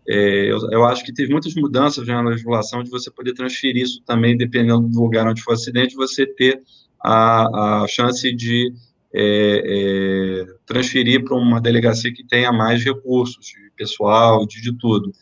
É, 0.08 0.50
eu, 0.50 0.58
eu, 0.72 0.84
acho 0.86 1.04
que 1.04 1.12
teve 1.12 1.30
muitas 1.30 1.54
mudanças 1.54 2.06
já 2.06 2.20
na 2.22 2.30
legislação 2.30 2.82
de 2.82 2.90
você 2.90 3.10
poder 3.10 3.34
transferir 3.34 3.82
isso 3.82 4.02
também, 4.04 4.36
dependendo 4.36 4.88
do 4.88 5.00
lugar 5.02 5.28
onde 5.28 5.42
foi 5.42 5.54
o 5.54 5.56
acidente, 5.56 5.94
você 5.94 6.26
ter 6.26 6.62
a, 6.98 7.82
a 7.82 7.86
chance 7.86 8.32
de 8.34 8.72
é, 9.12 9.62
é, 9.64 10.46
transferir 10.66 11.24
para 11.24 11.36
uma 11.36 11.60
delegacia 11.60 12.12
que 12.12 12.24
tenha 12.24 12.52
mais 12.52 12.84
recursos, 12.84 13.46
de 13.46 13.70
pessoal, 13.76 14.46
de, 14.46 14.60
de 14.60 14.76
tudo. 14.76 15.12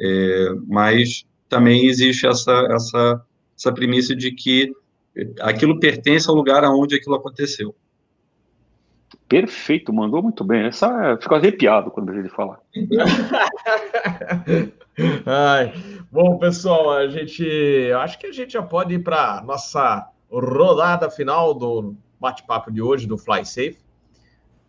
É, 0.00 0.48
mas 0.66 1.24
também 1.48 1.86
existe 1.86 2.26
essa, 2.26 2.66
essa, 2.70 3.22
essa 3.56 3.72
premissa 3.72 4.14
de 4.14 4.32
que 4.32 4.72
aquilo 5.40 5.80
pertence 5.80 6.28
ao 6.28 6.34
lugar 6.34 6.64
aonde 6.64 6.96
aquilo 6.96 7.16
aconteceu. 7.16 7.74
Perfeito, 9.28 9.92
mandou 9.92 10.22
muito 10.22 10.42
bem. 10.42 10.66
Essa 10.66 11.18
fico 11.20 11.34
arrepiado 11.34 11.90
quando 11.90 12.14
ele 12.14 12.28
falar. 12.28 12.60
Ai, 15.26 15.72
bom, 16.10 16.38
pessoal, 16.38 16.90
a 16.90 17.06
gente 17.08 17.92
acho 17.92 18.18
que 18.18 18.26
a 18.26 18.32
gente 18.32 18.54
já 18.54 18.62
pode 18.62 18.94
ir 18.94 19.00
para 19.00 19.42
nossa 19.44 20.10
rodada 20.30 21.10
final 21.10 21.54
do 21.54 21.94
bate-papo 22.20 22.70
de 22.70 22.82
hoje 22.82 23.06
do 23.06 23.16
Fly 23.16 23.44
Safe. 23.44 23.78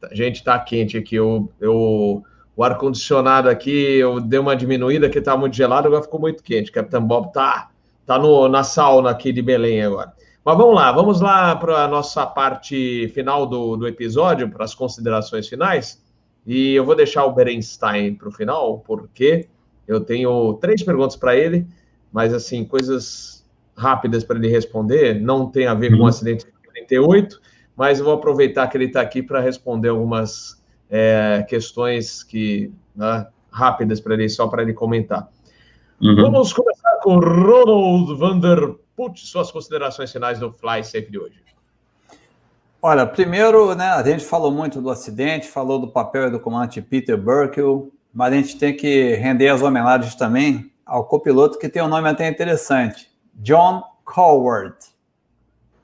A 0.03 0.15
gente 0.15 0.43
tá 0.43 0.57
quente 0.59 0.97
aqui, 0.97 1.15
eu, 1.15 1.51
eu 1.59 2.23
o 2.55 2.63
ar-condicionado 2.63 3.49
aqui, 3.49 3.95
eu 3.97 4.19
dei 4.19 4.37
uma 4.37 4.53
diminuída, 4.53 5.09
que 5.09 5.21
tá 5.21 5.37
muito 5.37 5.55
gelado, 5.55 5.87
agora 5.87 6.03
ficou 6.03 6.19
muito 6.19 6.43
quente. 6.43 6.71
Capitão 6.71 7.01
Bob 7.01 7.31
tá, 7.31 7.69
tá 8.05 8.19
no, 8.19 8.49
na 8.49 8.63
sauna 8.63 9.09
aqui 9.11 9.31
de 9.31 9.41
Belém 9.41 9.81
agora. 9.81 10.13
Mas 10.43 10.57
vamos 10.57 10.75
lá, 10.75 10.91
vamos 10.91 11.21
lá 11.21 11.55
para 11.55 11.85
a 11.85 11.87
nossa 11.87 12.25
parte 12.25 13.07
final 13.13 13.45
do, 13.45 13.77
do 13.77 13.87
episódio, 13.87 14.49
para 14.49 14.65
as 14.65 14.75
considerações 14.75 15.47
finais. 15.47 16.03
E 16.45 16.73
eu 16.73 16.83
vou 16.83 16.95
deixar 16.95 17.23
o 17.25 17.31
Berenstein 17.31 18.15
para 18.15 18.27
o 18.27 18.31
final, 18.31 18.79
porque 18.79 19.47
eu 19.87 20.01
tenho 20.01 20.53
três 20.55 20.83
perguntas 20.83 21.15
para 21.15 21.35
ele, 21.35 21.65
mas 22.11 22.33
assim, 22.33 22.65
coisas 22.65 23.45
rápidas 23.73 24.23
para 24.23 24.37
ele 24.37 24.49
responder, 24.49 25.21
não 25.21 25.49
tem 25.49 25.65
a 25.65 25.73
ver 25.73 25.91
com 25.91 26.03
uhum. 26.03 26.07
acidente 26.07 26.45
38, 26.89 27.39
mas 27.75 27.99
eu 27.99 28.05
vou 28.05 28.15
aproveitar 28.15 28.67
que 28.67 28.75
ele 28.75 28.85
está 28.85 29.01
aqui 29.01 29.23
para 29.23 29.39
responder 29.39 29.89
algumas 29.89 30.61
é, 30.89 31.45
questões 31.47 32.23
que 32.23 32.71
né, 32.95 33.27
rápidas 33.51 34.01
para 34.01 34.15
ele, 34.15 34.27
só 34.27 34.47
para 34.47 34.63
ele 34.63 34.73
comentar. 34.73 35.29
Uhum. 36.01 36.15
Vamos 36.15 36.51
começar 36.51 36.99
com 37.01 37.19
Ronald 37.19 38.17
Vanderput, 38.17 39.25
suas 39.25 39.51
considerações 39.51 40.11
finais 40.11 40.39
do 40.39 40.51
Fly 40.51 40.83
Safe 40.83 41.09
de 41.09 41.19
hoje. 41.19 41.39
Olha, 42.81 43.05
primeiro, 43.05 43.75
né, 43.75 43.89
a 43.89 44.03
gente 44.03 44.23
falou 44.23 44.51
muito 44.51 44.81
do 44.81 44.89
acidente, 44.89 45.47
falou 45.47 45.79
do 45.79 45.89
papel 45.89 46.31
do 46.31 46.39
comandante 46.39 46.81
Peter 46.81 47.17
Burkle, 47.17 47.91
mas 48.13 48.33
a 48.33 48.35
gente 48.37 48.57
tem 48.57 48.75
que 48.75 49.15
render 49.15 49.49
as 49.49 49.61
homenagens 49.61 50.15
também 50.15 50.71
ao 50.85 51.05
copiloto 51.05 51.59
que 51.59 51.69
tem 51.69 51.83
um 51.83 51.89
nome 51.89 52.07
até 52.07 52.27
interessante, 52.27 53.11
John 53.35 53.83
Coward. 54.05 54.75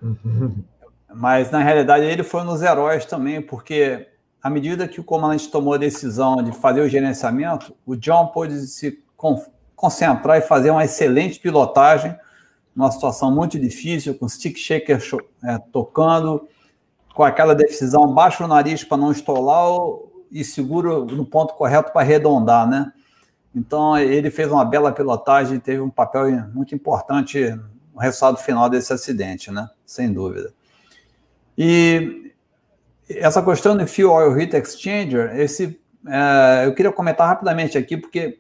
Uhum. 0.02 0.64
Mas, 1.18 1.50
na 1.50 1.60
realidade, 1.60 2.06
ele 2.06 2.24
foi 2.24 2.44
nos 2.44 2.62
heróis 2.62 3.06
também, 3.06 3.42
porque 3.42 4.06
à 4.44 4.50
medida 4.50 4.86
que 4.86 5.00
o 5.00 5.04
comandante 5.04 5.50
tomou 5.50 5.74
a 5.74 5.78
decisão 5.78 6.44
de 6.44 6.52
fazer 6.52 6.82
o 6.82 6.90
gerenciamento, 6.90 7.74
o 7.86 7.96
John 7.96 8.28
pôde 8.28 8.68
se 8.68 9.02
concentrar 9.76 10.38
e 10.38 10.42
fazer 10.42 10.72
uma 10.72 10.84
excelente 10.84 11.40
pilotagem 11.40 12.14
numa 12.76 12.92
situação 12.92 13.34
muito 13.34 13.58
difícil, 13.58 14.14
com 14.16 14.28
stick 14.28 14.58
shaker 14.58 15.00
é, 15.42 15.58
tocando, 15.72 16.50
com 17.14 17.24
aquela 17.24 17.56
decisão 17.56 18.14
baixo 18.14 18.44
o 18.44 18.48
nariz 18.48 18.84
para 18.84 18.98
não 18.98 19.10
estolar 19.10 19.70
e 20.30 20.44
seguro 20.44 21.06
no 21.06 21.26
ponto 21.26 21.54
correto 21.54 21.94
para 21.94 22.02
arredondar, 22.02 22.68
né? 22.68 22.92
Então, 23.56 23.98
ele 23.98 24.30
fez 24.30 24.52
uma 24.52 24.66
bela 24.66 24.92
pilotagem, 24.92 25.62
teve 25.62 25.80
um 25.80 25.90
papel 25.90 26.30
muito 26.54 26.76
importante 26.76 27.58
no 27.94 28.02
resultado 28.02 28.38
final 28.38 28.70
desse 28.70 28.92
acidente, 28.92 29.50
né? 29.50 29.70
Sem 29.86 30.12
dúvida. 30.12 30.54
E 31.58 32.32
essa 33.10 33.42
questão 33.42 33.78
do 33.78 33.88
Fuel 33.88 34.12
Oil 34.12 34.40
Heat 34.40 34.56
Exchanger, 34.56 35.40
esse, 35.40 35.80
é, 36.08 36.66
eu 36.66 36.74
queria 36.74 36.92
comentar 36.92 37.28
rapidamente 37.28 37.78
aqui, 37.78 37.96
porque 37.96 38.40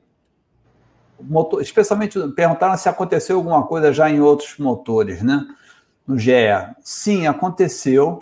motor, 1.21 1.61
especialmente 1.61 2.19
perguntaram 2.29 2.75
se 2.77 2.89
aconteceu 2.89 3.37
alguma 3.37 3.65
coisa 3.65 3.93
já 3.93 4.09
em 4.09 4.19
outros 4.19 4.57
motores, 4.57 5.21
né? 5.21 5.45
No 6.07 6.17
GE. 6.17 6.31
Sim, 6.81 7.27
aconteceu. 7.27 8.19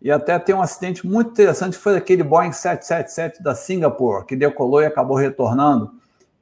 E 0.00 0.10
até 0.10 0.38
tem 0.38 0.54
um 0.54 0.62
acidente 0.62 1.06
muito 1.06 1.30
interessante, 1.30 1.76
foi 1.76 1.96
aquele 1.96 2.22
Boeing 2.22 2.52
777 2.52 3.42
da 3.42 3.54
Singapore, 3.54 4.26
que 4.26 4.36
decolou 4.36 4.82
e 4.82 4.86
acabou 4.86 5.16
retornando. 5.16 5.92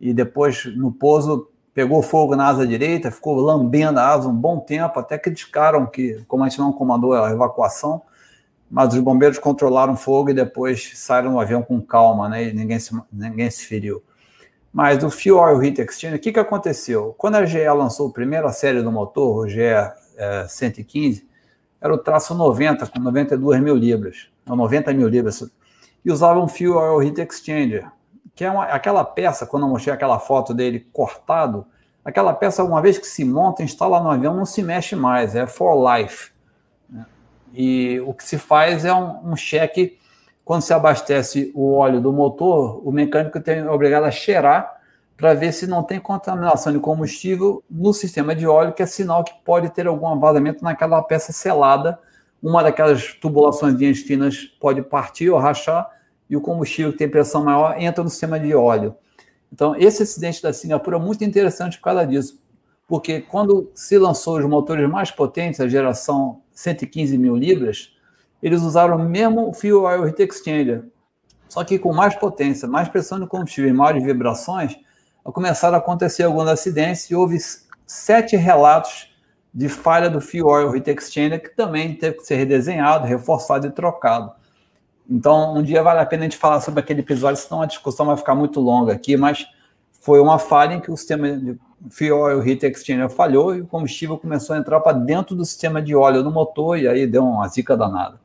E 0.01 0.13
depois, 0.13 0.65
no 0.77 0.93
pouso, 0.93 1.49
pegou 1.75 2.01
fogo 2.01 2.37
na 2.37 2.47
asa 2.47 2.67
direita, 2.67 3.11
ficou 3.11 3.35
lambendo 3.35 3.99
a 3.99 4.09
asa 4.09 4.29
um 4.29 4.35
bom 4.35 4.61
tempo, 4.61 4.99
até 5.01 5.19
criticaram 5.19 5.85
que 5.87 6.25
como 6.29 6.45
a 6.45 6.49
gente 6.49 6.61
não 6.61 6.73
comandou 6.73 7.13
a 7.13 7.31
evacuação, 7.31 8.01
mas 8.71 8.95
os 8.95 9.01
bombeiros 9.01 9.39
controlaram 9.39 9.95
o 9.95 9.97
fogo 9.97 10.31
e 10.31 10.35
depois 10.35 10.93
saíram 10.95 11.33
no 11.33 11.41
avião 11.41 11.63
com 11.63 11.81
calma, 11.83 12.29
né? 12.29 12.49
E 12.49 12.53
ninguém 12.53 12.79
se, 12.79 12.97
ninguém 13.13 13.51
se 13.51 13.67
feriu. 13.67 14.03
Mas 14.73 15.03
o 15.05 15.11
Fuel 15.11 15.37
Oil 15.37 15.63
Heat 15.63 15.81
Exchanger, 15.81 16.19
o 16.19 16.21
que, 16.21 16.33
que 16.33 16.39
aconteceu? 16.39 17.15
Quando 17.19 17.37
a 17.37 17.45
GE 17.45 17.69
lançou 17.69 18.09
a 18.09 18.13
primeira 18.13 18.51
série 18.51 18.83
do 18.83 18.91
motor, 18.91 19.45
o 19.45 19.49
GE 19.49 19.61
é, 19.61 20.47
115, 20.49 21.29
era 21.81 21.93
o 21.93 21.99
traço 21.99 22.35
90, 22.35 22.87
com 22.87 22.99
92 22.99 23.61
mil 23.61 23.77
libras, 23.77 24.29
ou 24.49 24.57
90 24.57 24.93
mil 24.93 25.07
libras, 25.07 25.49
e 26.05 26.11
usava 26.11 26.41
um 26.41 26.49
Fuel 26.49 26.77
Oil 26.77 27.03
Heat 27.03 27.21
Exchanger, 27.21 27.87
que 28.35 28.45
é 28.45 28.51
uma, 28.51 28.65
aquela 28.65 29.05
peça, 29.05 29.47
quando 29.47 29.65
eu 29.65 29.69
mostrei 29.69 29.95
aquela 29.95 30.19
foto 30.19 30.53
dele 30.53 30.87
cortado, 30.93 31.67
aquela 32.05 32.35
peça, 32.35 32.65
uma 32.65 32.83
vez 32.83 32.99
que 32.99 33.07
se 33.07 33.25
monta, 33.25 33.63
instala 33.63 34.01
no 34.01 34.11
avião, 34.11 34.35
não 34.35 34.45
se 34.45 34.63
mexe 34.63 34.97
mais, 34.97 35.35
é 35.35 35.47
for 35.47 35.75
life. 35.75 36.33
Né? 36.89 37.07
E 37.55 38.01
o 38.01 38.13
que 38.13 38.25
se 38.25 38.37
faz 38.37 38.85
é 38.85 38.93
um, 38.93 39.33
um 39.33 39.37
cheque, 39.37 39.99
quando 40.45 40.63
se 40.63 40.75
abastece 40.75 41.51
o 41.55 41.75
óleo 41.75 42.01
do 42.01 42.13
motor, 42.13 42.87
o 42.87 42.93
mecânico 42.93 43.41
tem 43.41 43.61
é 43.61 43.71
obrigado 43.71 44.05
a 44.05 44.11
cheirar 44.11 44.75
para 45.17 45.33
ver 45.33 45.53
se 45.53 45.67
não 45.67 45.83
tem 45.83 46.01
contaminação 46.01 46.73
de 46.73 46.79
combustível 46.79 47.63
no 47.71 47.95
sistema 47.95 48.35
de 48.35 48.47
óleo, 48.47 48.73
que 48.73 48.83
é 48.83 48.87
sinal 48.87 49.23
que 49.23 49.33
pode 49.45 49.71
ter 49.71 49.87
algum 49.87 50.19
vazamento 50.19 50.63
naquela 50.63 51.01
peça 51.03 51.33
selada. 51.33 51.99
Uma 52.43 52.63
daquelas 52.63 53.15
tubulações 53.15 54.03
finas 54.03 54.45
pode 54.61 54.83
partir 54.83 55.31
ou 55.31 55.39
rachar, 55.39 55.89
e 56.29 56.37
o 56.37 56.41
combustível 56.41 56.93
que 56.93 56.99
tem 56.99 57.09
pressão 57.09 57.45
maior 57.45 57.77
entra 57.79 58.03
no 58.03 58.11
sistema 58.11 58.39
de 58.39 58.55
óleo. 58.55 58.97
Então, 59.53 59.77
esse 59.77 60.03
acidente 60.03 60.43
da 60.43 60.53
Singapura 60.53 60.97
é 60.97 61.01
muito 61.01 61.23
interessante 61.25 61.79
por 61.79 61.85
causa 61.85 62.07
disso, 62.07 62.43
porque 62.89 63.21
quando 63.21 63.71
se 63.75 63.97
lançou 63.99 64.39
os 64.39 64.45
motores 64.45 64.89
mais 64.89 65.11
potentes, 65.11 65.61
a 65.61 65.69
geração 65.69 66.41
115 66.53 67.17
mil 67.17 67.37
libras, 67.37 67.93
eles 68.43 68.63
usaram 68.63 68.97
o 68.97 69.09
mesmo 69.09 69.53
Fuel 69.53 69.83
Oil 69.83 70.07
Heat 70.09 70.23
Exchanger, 70.23 70.85
só 71.49 71.63
que 71.63 71.79
com 71.79 71.93
mais 71.95 72.15
potência, 72.17 72.67
mais 72.67 72.89
pressão 72.89 73.21
de 73.21 73.27
combustível 73.27 73.71
e 73.71 73.73
maiores 73.73 74.03
vibrações, 74.03 74.77
começaram 75.23 75.77
a 75.77 75.79
acontecer 75.79 76.25
alguns 76.25 76.49
acidentes 76.49 77.09
e 77.11 77.15
houve 77.15 77.39
sete 77.87 78.37
relatos 78.37 79.15
de 79.55 79.69
falha 79.69 80.11
do 80.11 80.21
Fuel 80.21 80.47
Oil 80.47 80.77
Heat 80.77 80.91
Exchanger, 80.91 81.41
que 81.41 81.51
também 81.51 81.95
teve 81.95 82.17
que 82.17 82.25
ser 82.25 82.35
redesenhado, 82.35 83.07
reforçado 83.07 83.69
e 83.69 83.71
trocado. 83.71 84.33
Então, 85.09 85.57
um 85.57 85.63
dia 85.63 85.83
vale 85.83 86.01
a 86.01 86.07
pena 86.07 86.23
a 86.23 86.25
gente 86.25 86.37
falar 86.37 86.61
sobre 86.61 86.81
aquele 86.81 87.01
episódio, 87.01 87.41
senão 87.41 87.63
a 87.63 87.67
discussão 87.67 88.07
vai 88.07 88.17
ficar 88.17 88.35
muito 88.35 88.61
longa 88.61 88.93
aqui, 88.93 89.17
mas 89.17 89.47
foi 90.01 90.21
uma 90.21 90.39
falha 90.39 90.75
em 90.75 90.81
que 90.81 90.91
o 90.91 90.97
sistema 90.97 91.31
de 91.37 91.59
Fuel 91.91 92.19
Oil 92.19 92.47
Heat 92.47 92.67
Exchanger 92.67 93.11
falhou 93.11 93.55
e 93.55 93.61
o 93.61 93.67
combustível 93.67 94.19
começou 94.19 94.57
a 94.57 94.59
entrar 94.59 94.81
para 94.81 94.97
dentro 94.97 95.37
do 95.37 95.45
sistema 95.45 95.81
de 95.83 95.95
óleo 95.95 96.23
do 96.23 96.31
motor 96.31 96.79
e 96.79 96.89
aí 96.89 97.07
deu 97.07 97.25
uma 97.25 97.47
zica 97.49 97.77
danada. 97.77 98.19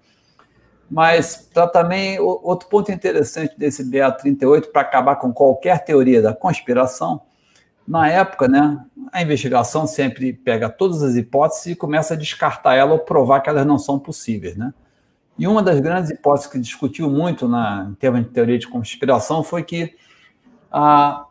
Mas 0.90 1.50
também 1.72 2.20
outro 2.20 2.68
ponto 2.68 2.92
interessante 2.92 3.58
desse 3.58 3.84
BA38 3.84 4.72
para 4.72 4.82
acabar 4.82 5.18
com 5.18 5.32
qualquer 5.32 5.84
teoria 5.84 6.22
da 6.22 6.34
conspiração, 6.34 7.22
na 7.88 8.08
época, 8.08 8.48
né, 8.48 8.86
a 9.12 9.22
investigação 9.22 9.88
sempre 9.88 10.34
pega 10.34 10.70
todas 10.70 11.02
as 11.02 11.16
hipóteses 11.16 11.68
e 11.68 11.76
começa 11.76 12.14
a 12.14 12.18
descartar 12.18 12.76
ela 12.76 12.94
ou 12.94 13.00
provar 13.00 13.42
que 13.42 13.50
elas 13.50 13.66
não 13.66 13.80
são 13.80 13.98
possíveis, 13.98 14.56
né? 14.56 14.74
E 15.40 15.48
uma 15.48 15.64
das 15.64 15.80
grandes 15.80 16.11
hipóteses 16.11 16.52
que 16.52 16.60
discutiu 16.60 17.10
muito 17.10 17.48
na, 17.48 17.88
em 17.90 17.94
termos 17.94 18.24
de 18.24 18.28
teoria 18.28 18.60
de 18.60 18.68
conspiração 18.68 19.41
foi 19.41 19.64
que 19.64 19.95
a, 20.70 21.26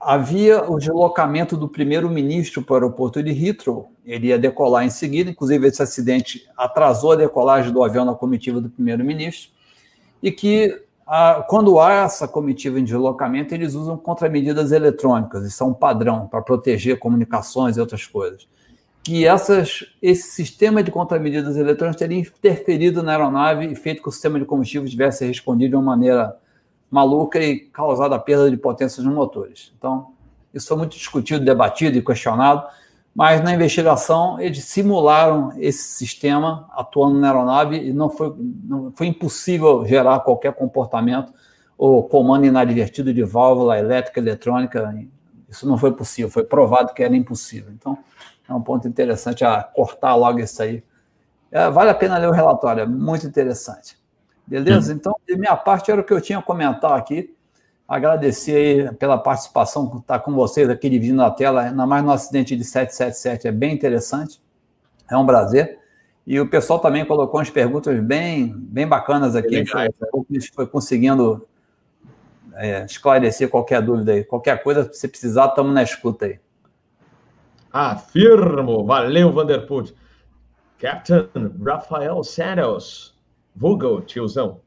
havia 0.00 0.68
o 0.68 0.80
deslocamento 0.80 1.56
do 1.56 1.68
primeiro-ministro 1.68 2.60
para 2.60 2.72
o 2.72 2.76
aeroporto 2.76 3.22
de 3.22 3.30
Heathrow. 3.30 3.92
Ele 4.04 4.26
ia 4.26 4.38
decolar 4.38 4.84
em 4.84 4.90
seguida, 4.90 5.30
inclusive 5.30 5.64
esse 5.68 5.80
acidente 5.80 6.44
atrasou 6.56 7.12
a 7.12 7.16
decolagem 7.16 7.72
do 7.72 7.84
avião 7.84 8.04
na 8.04 8.14
comitiva 8.14 8.60
do 8.60 8.68
primeiro-ministro, 8.68 9.50
e 10.20 10.32
que 10.32 10.82
a, 11.06 11.44
quando 11.48 11.78
há 11.78 11.92
essa 11.92 12.26
comitiva 12.26 12.80
em 12.80 12.84
deslocamento, 12.84 13.54
eles 13.54 13.74
usam 13.74 13.96
contramedidas 13.96 14.72
eletrônicas, 14.72 15.46
isso 15.46 15.62
é 15.62 15.66
um 15.68 15.74
padrão 15.74 16.26
para 16.26 16.42
proteger 16.42 16.98
comunicações 16.98 17.76
e 17.76 17.80
outras 17.80 18.06
coisas. 18.06 18.48
Que 19.02 19.26
essas, 19.26 19.84
esse 20.00 20.30
sistema 20.30 20.82
de 20.82 20.90
contramedidas 20.90 21.56
eletrônicas 21.56 21.98
teria 21.98 22.18
interferido 22.18 23.02
na 23.02 23.12
aeronave 23.12 23.66
e 23.66 23.74
feito 23.74 24.00
que 24.00 24.08
o 24.08 24.12
sistema 24.12 24.38
de 24.38 24.44
combustível 24.44 24.88
tivesse 24.88 25.26
respondido 25.26 25.70
de 25.70 25.76
uma 25.76 25.82
maneira 25.82 26.36
maluca 26.90 27.40
e 27.40 27.60
causado 27.60 28.14
a 28.14 28.18
perda 28.18 28.50
de 28.50 28.56
potência 28.56 29.02
nos 29.02 29.12
motores. 29.12 29.72
Então, 29.76 30.12
isso 30.52 30.68
foi 30.68 30.76
muito 30.76 30.96
discutido, 30.96 31.44
debatido 31.44 31.96
e 31.96 32.02
questionado, 32.02 32.66
mas 33.14 33.42
na 33.42 33.54
investigação 33.54 34.38
eles 34.38 34.64
simularam 34.64 35.52
esse 35.56 35.82
sistema 35.82 36.68
atuando 36.72 37.18
na 37.18 37.28
aeronave 37.28 37.76
e 37.76 37.92
não 37.92 38.10
foi, 38.10 38.34
não, 38.38 38.92
foi 38.94 39.06
impossível 39.06 39.84
gerar 39.86 40.20
qualquer 40.20 40.52
comportamento 40.52 41.32
ou 41.76 42.02
comando 42.02 42.44
inadvertido 42.44 43.12
de 43.12 43.22
válvula 43.22 43.78
elétrica, 43.78 44.20
eletrônica. 44.20 44.94
Isso 45.48 45.66
não 45.66 45.76
foi 45.76 45.92
possível, 45.92 46.30
foi 46.30 46.44
provado 46.44 46.94
que 46.94 47.02
era 47.02 47.16
impossível. 47.16 47.72
Então, 47.72 47.98
é 48.52 48.56
um 48.56 48.62
ponto 48.62 48.86
interessante 48.86 49.44
a 49.44 49.62
cortar 49.62 50.14
logo 50.14 50.38
isso 50.40 50.62
aí. 50.62 50.82
É, 51.50 51.68
vale 51.70 51.90
a 51.90 51.94
pena 51.94 52.18
ler 52.18 52.28
o 52.28 52.32
relatório, 52.32 52.82
é 52.82 52.86
muito 52.86 53.26
interessante. 53.26 53.98
Beleza? 54.46 54.92
Então, 54.92 55.14
de 55.26 55.36
minha 55.36 55.56
parte, 55.56 55.90
era 55.90 56.00
o 56.00 56.04
que 56.04 56.12
eu 56.12 56.20
tinha 56.20 56.38
a 56.38 56.42
comentar 56.42 56.92
aqui. 56.92 57.34
Agradecer 57.86 58.56
aí 58.88 58.94
pela 58.94 59.18
participação, 59.18 59.84
estar 59.84 60.00
tá 60.02 60.18
com 60.18 60.32
vocês 60.32 60.68
aqui 60.68 60.88
dividindo 60.88 61.22
a 61.22 61.30
tela, 61.30 61.62
ainda 61.62 61.86
mais 61.86 62.04
no 62.04 62.10
acidente 62.10 62.56
de 62.56 62.64
777, 62.64 63.48
é 63.48 63.52
bem 63.52 63.74
interessante. 63.74 64.40
É 65.10 65.16
um 65.16 65.26
prazer. 65.26 65.78
E 66.26 66.40
o 66.40 66.48
pessoal 66.48 66.78
também 66.78 67.04
colocou 67.04 67.38
umas 67.38 67.50
perguntas 67.50 67.98
bem, 68.00 68.54
bem 68.56 68.86
bacanas 68.86 69.36
aqui. 69.36 69.64
Foi, 69.66 69.88
foi 70.54 70.66
conseguindo 70.66 71.46
é, 72.54 72.84
esclarecer 72.84 73.48
qualquer 73.48 73.82
dúvida 73.82 74.12
aí. 74.12 74.24
Qualquer 74.24 74.62
coisa, 74.62 74.90
se 74.92 75.08
precisar, 75.08 75.46
estamos 75.46 75.74
na 75.74 75.82
escuta 75.82 76.26
aí. 76.26 76.38
Afirmo. 77.72 78.84
Valeu, 78.84 79.32
Vanderput. 79.32 79.94
Captain 80.78 81.28
Rafael 81.64 82.22
Santos. 82.22 83.14
Vogel, 83.54 84.02
tiozão. 84.02 84.60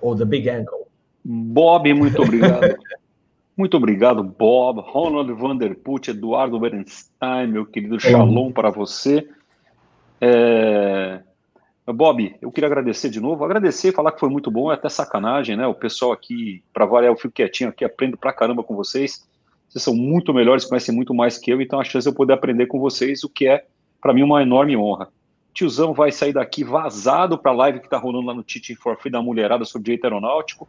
Ou 0.00 0.14
The 0.14 0.24
Big 0.24 0.48
Angle. 0.48 0.86
Bob, 1.24 1.92
muito 1.94 2.22
obrigado. 2.22 2.76
muito 3.56 3.76
obrigado, 3.76 4.22
Bob. 4.22 4.82
Ronald 4.82 5.32
Vanderput, 5.32 6.10
Eduardo 6.10 6.60
Berenstein, 6.60 7.48
meu 7.48 7.66
querido 7.66 7.98
Shalom 7.98 8.52
para 8.52 8.70
você. 8.70 9.28
É... 10.20 11.20
Bob, 11.86 12.36
eu 12.40 12.52
queria 12.52 12.68
agradecer 12.68 13.08
de 13.08 13.20
novo. 13.20 13.44
Agradecer 13.44 13.88
e 13.88 13.92
falar 13.92 14.12
que 14.12 14.20
foi 14.20 14.28
muito 14.28 14.50
bom, 14.50 14.70
é 14.70 14.74
até 14.74 14.88
sacanagem, 14.88 15.56
né? 15.56 15.66
O 15.66 15.74
pessoal 15.74 16.12
aqui, 16.12 16.62
para 16.72 16.86
variar, 16.86 17.12
eu 17.12 17.16
fico 17.16 17.34
quietinho 17.34 17.70
aqui, 17.70 17.84
aprendo 17.84 18.16
pra 18.16 18.32
caramba 18.32 18.62
com 18.62 18.76
vocês. 18.76 19.26
Vocês 19.70 19.82
são 19.82 19.94
muito 19.94 20.34
melhores, 20.34 20.66
conhecem 20.66 20.94
muito 20.94 21.14
mais 21.14 21.38
que 21.38 21.50
eu, 21.50 21.62
então 21.62 21.80
a 21.80 21.84
chance 21.84 22.04
de 22.04 22.10
eu 22.10 22.14
poder 22.14 22.34
aprender 22.34 22.66
com 22.66 22.78
vocês, 22.78 23.24
o 23.24 23.30
que 23.30 23.48
é, 23.48 23.64
para 24.02 24.12
mim, 24.12 24.22
uma 24.22 24.42
enorme 24.42 24.76
honra 24.76 25.08
tiozão 25.52 25.92
vai 25.92 26.12
sair 26.12 26.32
daqui 26.32 26.64
vazado 26.64 27.36
para 27.36 27.50
a 27.52 27.54
live 27.54 27.80
que 27.80 27.86
está 27.86 27.98
rolando 27.98 28.26
lá 28.26 28.34
no 28.34 28.42
Teaching 28.42 28.74
for 28.74 28.96
Free 28.96 29.10
da 29.10 29.22
mulherada 29.22 29.64
sobre 29.64 29.86
direito 29.86 30.04
aeronáutico. 30.04 30.68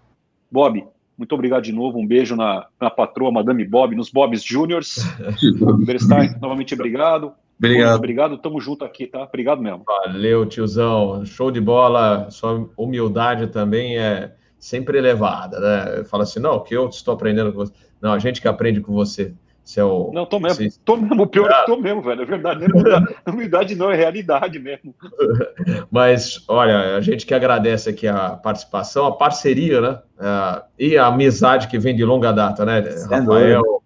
Bob, 0.51 0.83
muito 1.17 1.33
obrigado 1.33 1.63
de 1.63 1.71
novo. 1.71 1.99
Um 1.99 2.07
beijo 2.07 2.35
na, 2.35 2.67
na 2.79 2.89
patroa, 2.89 3.31
Madame 3.31 3.63
Bob, 3.63 3.95
nos 3.95 4.09
Bobs 4.09 4.43
Júniors. 4.43 4.97
Berstein, 5.85 6.35
novamente 6.41 6.73
obrigado. 6.73 7.33
Obrigado. 7.57 7.89
Muito 7.89 7.97
obrigado, 7.97 8.37
tamo 8.39 8.59
junto 8.59 8.83
aqui, 8.83 9.05
tá? 9.05 9.23
Obrigado 9.23 9.61
mesmo. 9.61 9.83
Valeu, 9.85 10.45
tiozão. 10.47 11.23
Show 11.25 11.51
de 11.51 11.61
bola. 11.61 12.27
Sua 12.31 12.67
humildade 12.75 13.47
também 13.47 13.99
é 13.99 14.33
sempre 14.61 14.99
elevada, 14.99 15.59
né? 15.59 16.03
Fala 16.03 16.23
assim, 16.23 16.39
não, 16.39 16.63
que 16.63 16.73
eu 16.73 16.87
estou 16.87 17.15
aprendendo 17.15 17.51
com 17.51 17.57
você. 17.57 17.73
Não, 17.99 18.13
a 18.13 18.19
gente 18.19 18.39
que 18.39 18.47
aprende 18.47 18.79
com 18.79 18.93
você. 18.93 19.33
Seu, 19.63 20.09
é 20.11 20.15
não, 20.15 20.25
tô 20.25 20.39
mesmo. 20.39 20.69
Você... 20.69 20.79
Tô 20.85 20.97
mesmo. 20.97 21.23
O 21.23 21.27
pior 21.27 21.49
é 21.49 21.53
que 21.53 21.65
tô 21.65 21.77
mesmo, 21.77 22.01
velho. 22.01 22.21
É 22.21 22.25
verdade. 22.25 22.67
Não 22.67 22.81
é 22.81 23.29
humildade, 23.29 23.75
não, 23.75 23.91
é 23.91 23.95
realidade 23.95 24.59
mesmo. 24.59 24.93
Mas, 25.91 26.43
olha, 26.47 26.95
a 26.95 27.01
gente 27.01 27.25
que 27.25 27.33
agradece 27.33 27.89
aqui 27.89 28.07
a 28.07 28.31
participação, 28.31 29.05
a 29.05 29.15
parceria, 29.15 29.81
né? 29.81 29.99
Uh, 30.17 30.63
e 30.77 30.97
a 30.97 31.07
amizade 31.07 31.67
que 31.67 31.79
vem 31.79 31.95
de 31.95 32.05
longa 32.05 32.31
data, 32.31 32.63
né? 32.63 32.83
Sem 32.83 33.19
Rafael, 33.19 33.61
dúvida. 33.61 33.81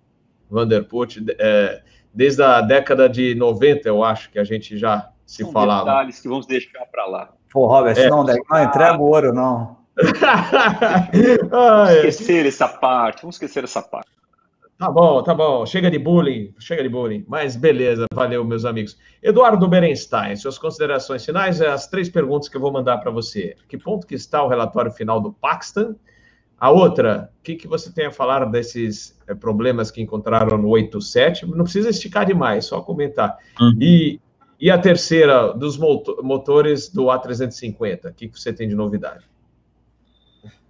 Vanderput, 0.49 1.25
é, 1.39 1.81
desde 2.13 2.41
a 2.41 2.61
década 2.61 3.09
de 3.09 3.35
90, 3.35 3.87
eu 3.87 4.03
acho 4.03 4.29
que 4.31 4.39
a 4.39 4.43
gente 4.43 4.77
já 4.77 5.09
se 5.25 5.43
São 5.43 5.51
falava. 5.51 5.85
detalhes 5.85 6.19
que 6.19 6.27
vamos 6.27 6.45
deixar 6.45 6.85
para 6.85 7.05
lá. 7.05 7.29
Pô, 7.51 7.67
Robert, 7.67 7.97
é. 7.97 8.09
não, 8.09 8.23
não 8.23 8.63
entrega 8.63 8.97
o 8.97 9.03
ouro, 9.03 9.33
não. 9.33 9.84
Vamos 11.49 11.89
esquecer 11.91 12.45
essa 12.45 12.67
parte, 12.67 13.21
vamos 13.21 13.35
esquecer 13.35 13.63
essa 13.63 13.81
parte. 13.81 14.15
Tá 14.77 14.91
bom, 14.91 15.23
tá 15.23 15.33
bom. 15.33 15.65
Chega 15.65 15.89
de 15.89 15.97
bullying, 15.97 16.53
chega 16.59 16.83
de 16.83 16.89
bullying. 16.89 17.23
Mas 17.27 17.55
beleza, 17.55 18.05
valeu, 18.13 18.43
meus 18.43 18.65
amigos. 18.65 18.97
Eduardo 19.23 19.67
Berenstein, 19.69 20.35
suas 20.35 20.57
considerações 20.57 21.23
finais, 21.25 21.61
é 21.61 21.67
as 21.67 21.87
três 21.87 22.09
perguntas 22.09 22.49
que 22.49 22.57
eu 22.57 22.61
vou 22.61 22.73
mandar 22.73 22.97
para 22.97 23.09
você. 23.09 23.55
Que 23.69 23.77
ponto 23.77 24.05
que 24.05 24.15
está 24.15 24.43
o 24.43 24.49
relatório 24.49 24.91
final 24.91 25.21
do 25.21 25.31
Paxton? 25.31 25.95
A 26.59 26.69
outra, 26.71 27.29
o 27.39 27.43
que, 27.43 27.55
que 27.55 27.67
você 27.67 27.91
tem 27.91 28.07
a 28.07 28.11
falar 28.11 28.45
desses 28.45 29.17
é, 29.27 29.33
problemas 29.33 29.91
que 29.91 30.01
encontraram 30.01 30.57
no 30.57 30.69
87? 30.69 31.45
Não 31.45 31.63
precisa 31.63 31.89
esticar 31.89 32.25
demais, 32.25 32.65
só 32.65 32.81
comentar. 32.81 33.37
Uhum. 33.59 33.77
E, 33.79 34.19
e 34.59 34.69
a 34.69 34.77
terceira, 34.77 35.53
dos 35.53 35.77
motores 35.77 36.89
do 36.89 37.05
A350, 37.05 38.09
o 38.09 38.13
que, 38.13 38.27
que 38.27 38.39
você 38.39 38.51
tem 38.51 38.67
de 38.67 38.75
novidade? 38.75 39.23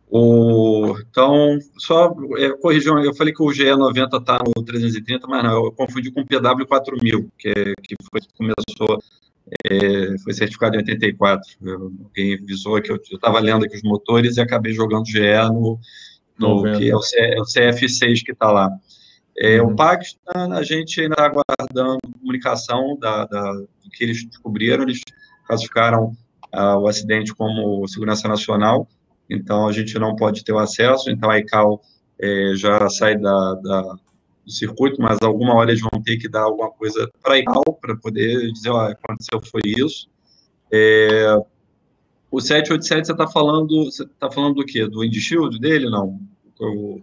O, 0.10 0.96
então, 1.00 1.58
só 1.78 2.16
é, 2.38 2.50
corrigir, 2.58 2.92
eu 2.92 3.14
falei 3.16 3.34
que 3.34 3.42
o 3.42 3.48
GE90 3.48 4.20
está 4.20 4.40
no 4.46 4.64
330, 4.64 5.28
mas 5.28 5.44
não, 5.44 5.66
eu 5.66 5.72
confundi 5.72 6.12
com 6.12 6.22
o 6.22 6.26
PW4000, 6.26 7.28
que, 7.38 7.50
é, 7.50 7.74
que 7.82 7.96
foi, 8.10 8.22
começou, 8.38 9.04
é, 9.66 10.18
foi 10.24 10.34
certificado 10.34 10.76
em 10.76 10.80
84. 10.80 11.42
Eu, 11.62 11.92
alguém 12.04 12.36
avisou 12.36 12.82
que 12.82 12.92
eu 12.92 12.98
estava 12.98 13.40
lendo 13.40 13.66
aqui 13.66 13.76
os 13.76 13.84
motores 13.84 14.38
e 14.38 14.42
acabei 14.42 14.74
jogando 14.74 15.08
GE 15.08 15.20
no, 15.52 15.80
no 16.38 16.78
que 16.78 16.90
é 16.90 16.96
o, 16.96 17.02
C, 17.02 17.18
é 17.18 17.40
o 17.40 17.44
CF6 17.44 18.22
que 18.24 18.32
está 18.32 18.52
lá. 18.52 18.70
É, 19.38 19.62
uhum. 19.62 19.72
O 19.72 19.76
Pakistan, 19.76 20.54
a 20.54 20.64
gente 20.64 21.02
ainda 21.02 21.14
está 21.14 21.26
aguardando 21.26 22.00
comunicação 22.20 22.98
da, 23.00 23.26
da, 23.26 23.52
do 23.52 23.90
que 23.92 24.04
eles 24.04 24.26
descobriram, 24.26 24.84
eles 24.84 25.02
classificaram 25.46 26.14
ah, 26.52 26.78
o 26.78 26.88
acidente 26.88 27.34
como 27.36 27.86
segurança 27.88 28.28
nacional, 28.28 28.88
então 29.30 29.68
a 29.68 29.72
gente 29.72 29.98
não 29.98 30.16
pode 30.16 30.44
ter 30.44 30.54
o 30.54 30.60
acesso, 30.60 31.10
então 31.10 31.30
a 31.30 31.40
ICAO 31.40 31.82
é, 32.20 32.54
já 32.56 32.90
sai 32.90 33.18
da, 33.18 33.54
da, 33.56 33.82
do 34.46 34.52
circuito, 34.52 35.02
mas 35.02 35.18
alguma 35.22 35.56
hora 35.56 35.72
eles 35.72 35.82
vão 35.82 36.02
ter 36.02 36.18
que 36.18 36.30
dar 36.30 36.44
alguma 36.44 36.72
coisa 36.72 37.10
para 37.22 37.36
a 37.36 37.40
ICAO, 37.40 37.74
para 37.80 37.96
poder 37.98 38.52
dizer, 38.52 38.70
ó, 38.70 38.90
aconteceu, 38.90 39.42
foi 39.42 39.62
isso. 39.66 40.08
É, 40.72 41.38
o 42.32 42.42
787, 42.42 43.08
você 43.08 43.12
está 43.12 43.28
falando, 43.28 43.86
você 43.86 44.04
está 44.04 44.30
falando 44.30 44.56
do 44.56 44.66
quê? 44.66 44.88
Do 44.88 45.04
Indy 45.04 45.20
Shield 45.20 45.60
dele, 45.60 45.90
não? 45.90 46.20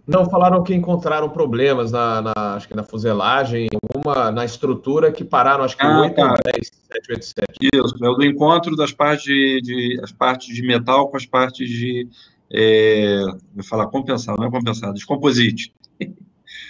Não, 0.07 0.27
falaram 0.29 0.63
que 0.63 0.73
encontraram 0.73 1.29
problemas 1.29 1.91
na, 1.91 2.21
na, 2.21 2.55
acho 2.55 2.67
que 2.67 2.75
na 2.75 2.83
fuselagem, 2.83 3.67
uma 3.95 4.31
na 4.31 4.45
estrutura 4.45 5.11
que 5.11 5.23
pararam, 5.23 5.63
acho 5.63 5.77
que 5.77 5.85
ah, 5.85 6.01
8 6.01 6.15
tá. 6.15 6.33
10, 6.43 6.71
787. 6.91 7.69
Isso, 7.73 8.03
é 8.03 8.09
o 8.09 8.15
do 8.15 8.25
encontro 8.25 8.75
das 8.75 8.91
partes 8.91 9.25
de, 9.25 9.61
de, 9.61 9.99
as 10.01 10.11
partes 10.11 10.55
de 10.55 10.63
metal 10.63 11.07
com 11.07 11.17
as 11.17 11.25
partes 11.25 11.69
de, 11.69 12.07
é, 12.51 13.21
vou 13.53 13.63
falar 13.63 13.87
compensado, 13.87 14.39
não 14.39 14.47
é 14.47 14.51
compensado, 14.51 14.93
descomposite. 14.95 15.71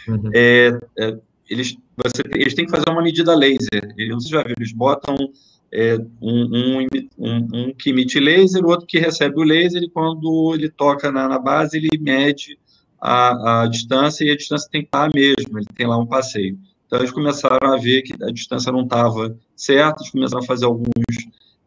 Uhum. 0.08 0.30
É, 0.34 0.78
é, 1.00 1.18
eles, 1.50 1.78
você, 1.96 2.22
eles 2.34 2.54
têm 2.54 2.66
que 2.66 2.72
fazer 2.72 2.90
uma 2.90 3.02
medida 3.02 3.34
laser. 3.34 3.94
Eles 3.98 4.28
já 4.28 4.40
viram, 4.40 4.56
eles 4.58 4.74
botam 4.74 5.16
é, 5.72 5.98
um, 6.22 6.82
um, 6.82 6.88
um, 7.18 7.48
um, 7.54 7.74
que 7.74 7.92
emite 7.92 8.20
laser, 8.20 8.64
o 8.64 8.70
outro 8.70 8.86
que 8.86 9.00
recebe 9.00 9.40
o 9.40 9.44
laser, 9.44 9.82
e 9.82 9.90
quando 9.90 10.54
ele 10.54 10.70
toca 10.70 11.12
na, 11.12 11.28
na 11.28 11.40
base, 11.40 11.78
ele 11.78 11.98
mede 11.98 12.58
a, 13.06 13.64
a, 13.64 13.68
distância, 13.68 14.24
e 14.24 14.32
a 14.32 14.38
distância 14.38 14.70
tem 14.72 14.82
que 14.82 14.88
estar 14.88 15.10
mesmo, 15.14 15.60
ele 15.60 15.68
tem 15.76 15.86
lá 15.86 15.98
um 15.98 16.06
passeio. 16.06 16.58
Então, 16.88 17.00
eles 17.00 17.12
começaram 17.12 17.74
a 17.74 17.78
ver 17.78 18.02
que 18.02 18.14
a 18.24 18.32
distância 18.32 18.72
não 18.72 18.84
estava 18.84 19.38
certa, 19.58 20.02
eles 20.02 20.12
começaram 20.12 20.42
a 20.42 20.48
fazer 20.48 20.66
alguns 20.66 20.88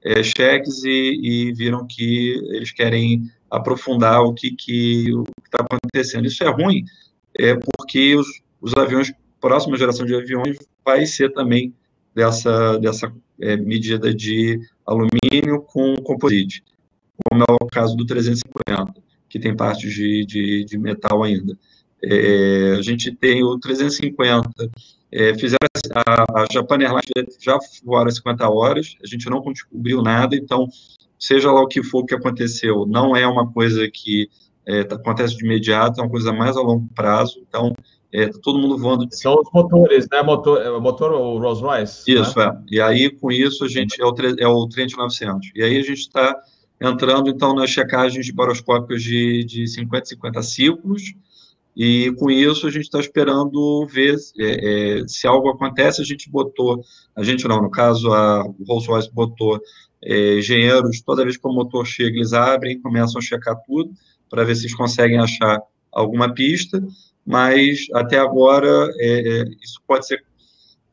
é, 0.03 0.23
cheques 0.23 0.83
e, 0.83 1.21
e, 1.23 1.53
viram 1.53 1.87
que 1.87 2.41
eles 2.55 2.73
querem 2.73 3.31
aprofundar 3.51 4.23
o 4.23 4.33
que 4.33 4.57
está 5.45 5.63
acontecendo. 5.63 6.27
Isso 6.27 6.43
é 6.43 6.49
ruim, 6.49 6.85
é 7.39 7.55
porque 7.55 8.17
os, 8.17 8.27
os 8.59 8.75
aviões, 8.75 9.13
próxima 9.39 9.77
geração 9.77 10.07
de 10.07 10.15
aviões, 10.15 10.57
vai 10.83 11.05
ser 11.05 11.35
também 11.35 11.75
dessa, 12.15 12.79
dessa 12.79 13.13
é, 13.43 13.59
medida 13.59 14.15
de 14.15 14.59
alumínio 14.87 15.61
com 15.67 15.97
composite, 15.97 16.65
como 17.29 17.43
é 17.43 17.53
o 17.63 17.67
caso 17.67 17.95
do 17.95 18.07
350, 18.07 19.06
que 19.37 19.43
tem 19.43 19.55
partes 19.55 19.93
de, 19.93 20.25
de, 20.25 20.65
de 20.65 20.79
metal 20.79 21.23
ainda. 21.23 21.57
É, 22.03 22.77
a 22.79 22.83
gente 22.83 23.15
tem 23.15 23.45
o 23.45 23.59
350, 23.59 24.71
é, 25.13 25.35
fizeram 25.35 25.57
a, 25.95 26.43
a 26.43 26.47
Japan 26.51 26.77
Airlines 26.77 27.37
já 27.41 27.59
voaram 27.85 28.11
50 28.11 28.49
horas, 28.49 28.97
a 29.03 29.07
gente 29.07 29.29
não 29.29 29.41
descobriu 29.53 30.03
nada, 30.03 30.37
então, 30.37 30.67
seja 31.19 31.51
lá 31.53 31.61
o 31.61 31.69
que 31.69 31.83
for 31.83 32.05
que 32.05 32.15
aconteceu, 32.15 32.87
não 32.87 33.15
é 33.15 33.27
uma 33.27 33.51
coisa 33.51 33.89
que 33.91 34.29
é, 34.67 34.81
acontece 34.81 35.37
de 35.37 35.45
imediato, 35.45 36.01
é 36.01 36.05
uma 36.05 36.11
coisa 36.11 36.33
mais 36.33 36.57
a 36.57 36.61
longo 36.61 36.89
prazo, 36.95 37.43
então, 37.49 37.75
é, 38.13 38.29
tá 38.29 38.39
todo 38.43 38.59
mundo 38.59 38.79
voando. 38.79 39.07
São 39.11 39.35
os 39.35 39.49
motores, 39.53 40.07
né? 40.11 40.23
Motor, 40.23 40.63
é, 40.63 40.71
motor 40.81 41.13
o 41.13 41.39
Rolls 41.39 41.61
Royce. 41.61 42.11
Isso, 42.11 42.39
né? 42.39 42.47
é. 42.47 42.75
E 42.77 42.81
aí, 42.81 43.11
com 43.11 43.31
isso, 43.31 43.65
a 43.65 43.69
gente 43.69 44.01
é 44.01 44.07
o, 44.07 44.15
é 44.39 44.49
o 44.49 44.67
Trent 44.69 44.95
900. 44.97 45.51
E 45.55 45.63
aí 45.63 45.77
a 45.77 45.83
gente 45.83 45.99
está 45.99 46.35
entrando, 46.81 47.31
então, 47.31 47.55
nas 47.55 47.71
checagens 47.71 48.27
de 48.27 48.33
baroscópicos 48.33 49.03
de, 49.03 49.45
de 49.45 49.67
50, 49.67 50.07
50 50.07 50.43
ciclos, 50.43 51.15
e 51.77 52.13
com 52.19 52.31
isso 52.31 52.67
a 52.67 52.71
gente 52.71 52.85
está 52.85 52.99
esperando 52.99 53.87
ver 53.87 54.17
é, 54.39 55.01
é, 55.01 55.09
se 55.09 55.27
algo 55.27 55.51
acontece. 55.51 56.01
A 56.01 56.05
gente 56.05 56.31
botou, 56.31 56.83
a 57.15 57.23
gente 57.23 57.47
não, 57.47 57.61
no 57.61 57.71
caso, 57.71 58.11
a 58.13 58.43
Rolls-Royce 58.67 59.13
botou 59.13 59.61
é, 60.03 60.39
engenheiros, 60.39 61.03
toda 61.03 61.25
vez 61.25 61.37
que 61.37 61.47
o 61.47 61.53
motor 61.53 61.85
chega, 61.87 62.17
eles 62.17 62.33
abrem, 62.33 62.81
começam 62.81 63.19
a 63.19 63.23
checar 63.23 63.57
tudo, 63.67 63.93
para 64.31 64.45
ver 64.45 64.55
se 64.57 64.63
eles 64.63 64.75
conseguem 64.75 65.19
achar 65.19 65.61
alguma 65.93 66.33
pista 66.33 66.83
mas 67.27 67.87
até 67.93 68.19
agora 68.19 68.89
é, 68.99 69.41
é, 69.41 69.45
isso 69.61 69.83
pode 69.87 70.07
ser 70.07 70.25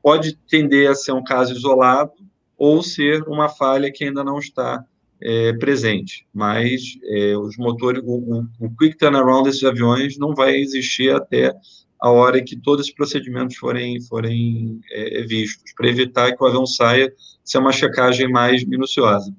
pode 0.01 0.35
tender 0.49 0.89
a 0.89 0.95
ser 0.95 1.11
um 1.11 1.23
caso 1.23 1.53
isolado 1.53 2.11
ou 2.57 2.81
ser 2.81 3.22
uma 3.27 3.47
falha 3.47 3.91
que 3.91 4.03
ainda 4.03 4.23
não 4.23 4.39
está 4.39 4.84
é, 5.23 5.53
presente. 5.53 6.27
Mas 6.33 6.97
é, 7.03 7.37
os 7.37 7.57
motores, 7.57 8.03
o, 8.05 8.15
o, 8.15 8.47
o, 8.59 8.75
quick 8.75 8.97
turnaround 8.97 9.45
desses 9.45 9.63
aviões 9.63 10.17
não 10.17 10.35
vai 10.35 10.55
existir 10.57 11.15
até 11.15 11.53
a 11.99 12.11
hora 12.11 12.43
que 12.43 12.57
todos 12.57 12.87
os 12.87 12.93
procedimentos 12.93 13.55
forem, 13.55 14.01
forem 14.01 14.81
é, 14.91 15.21
vistos, 15.23 15.73
para 15.77 15.87
evitar 15.87 16.35
que 16.35 16.43
o 16.43 16.47
avião 16.47 16.65
saia 16.65 17.11
sem 17.43 17.61
uma 17.61 17.71
checagem 17.71 18.29
mais 18.29 18.65
minuciosa. 18.65 19.33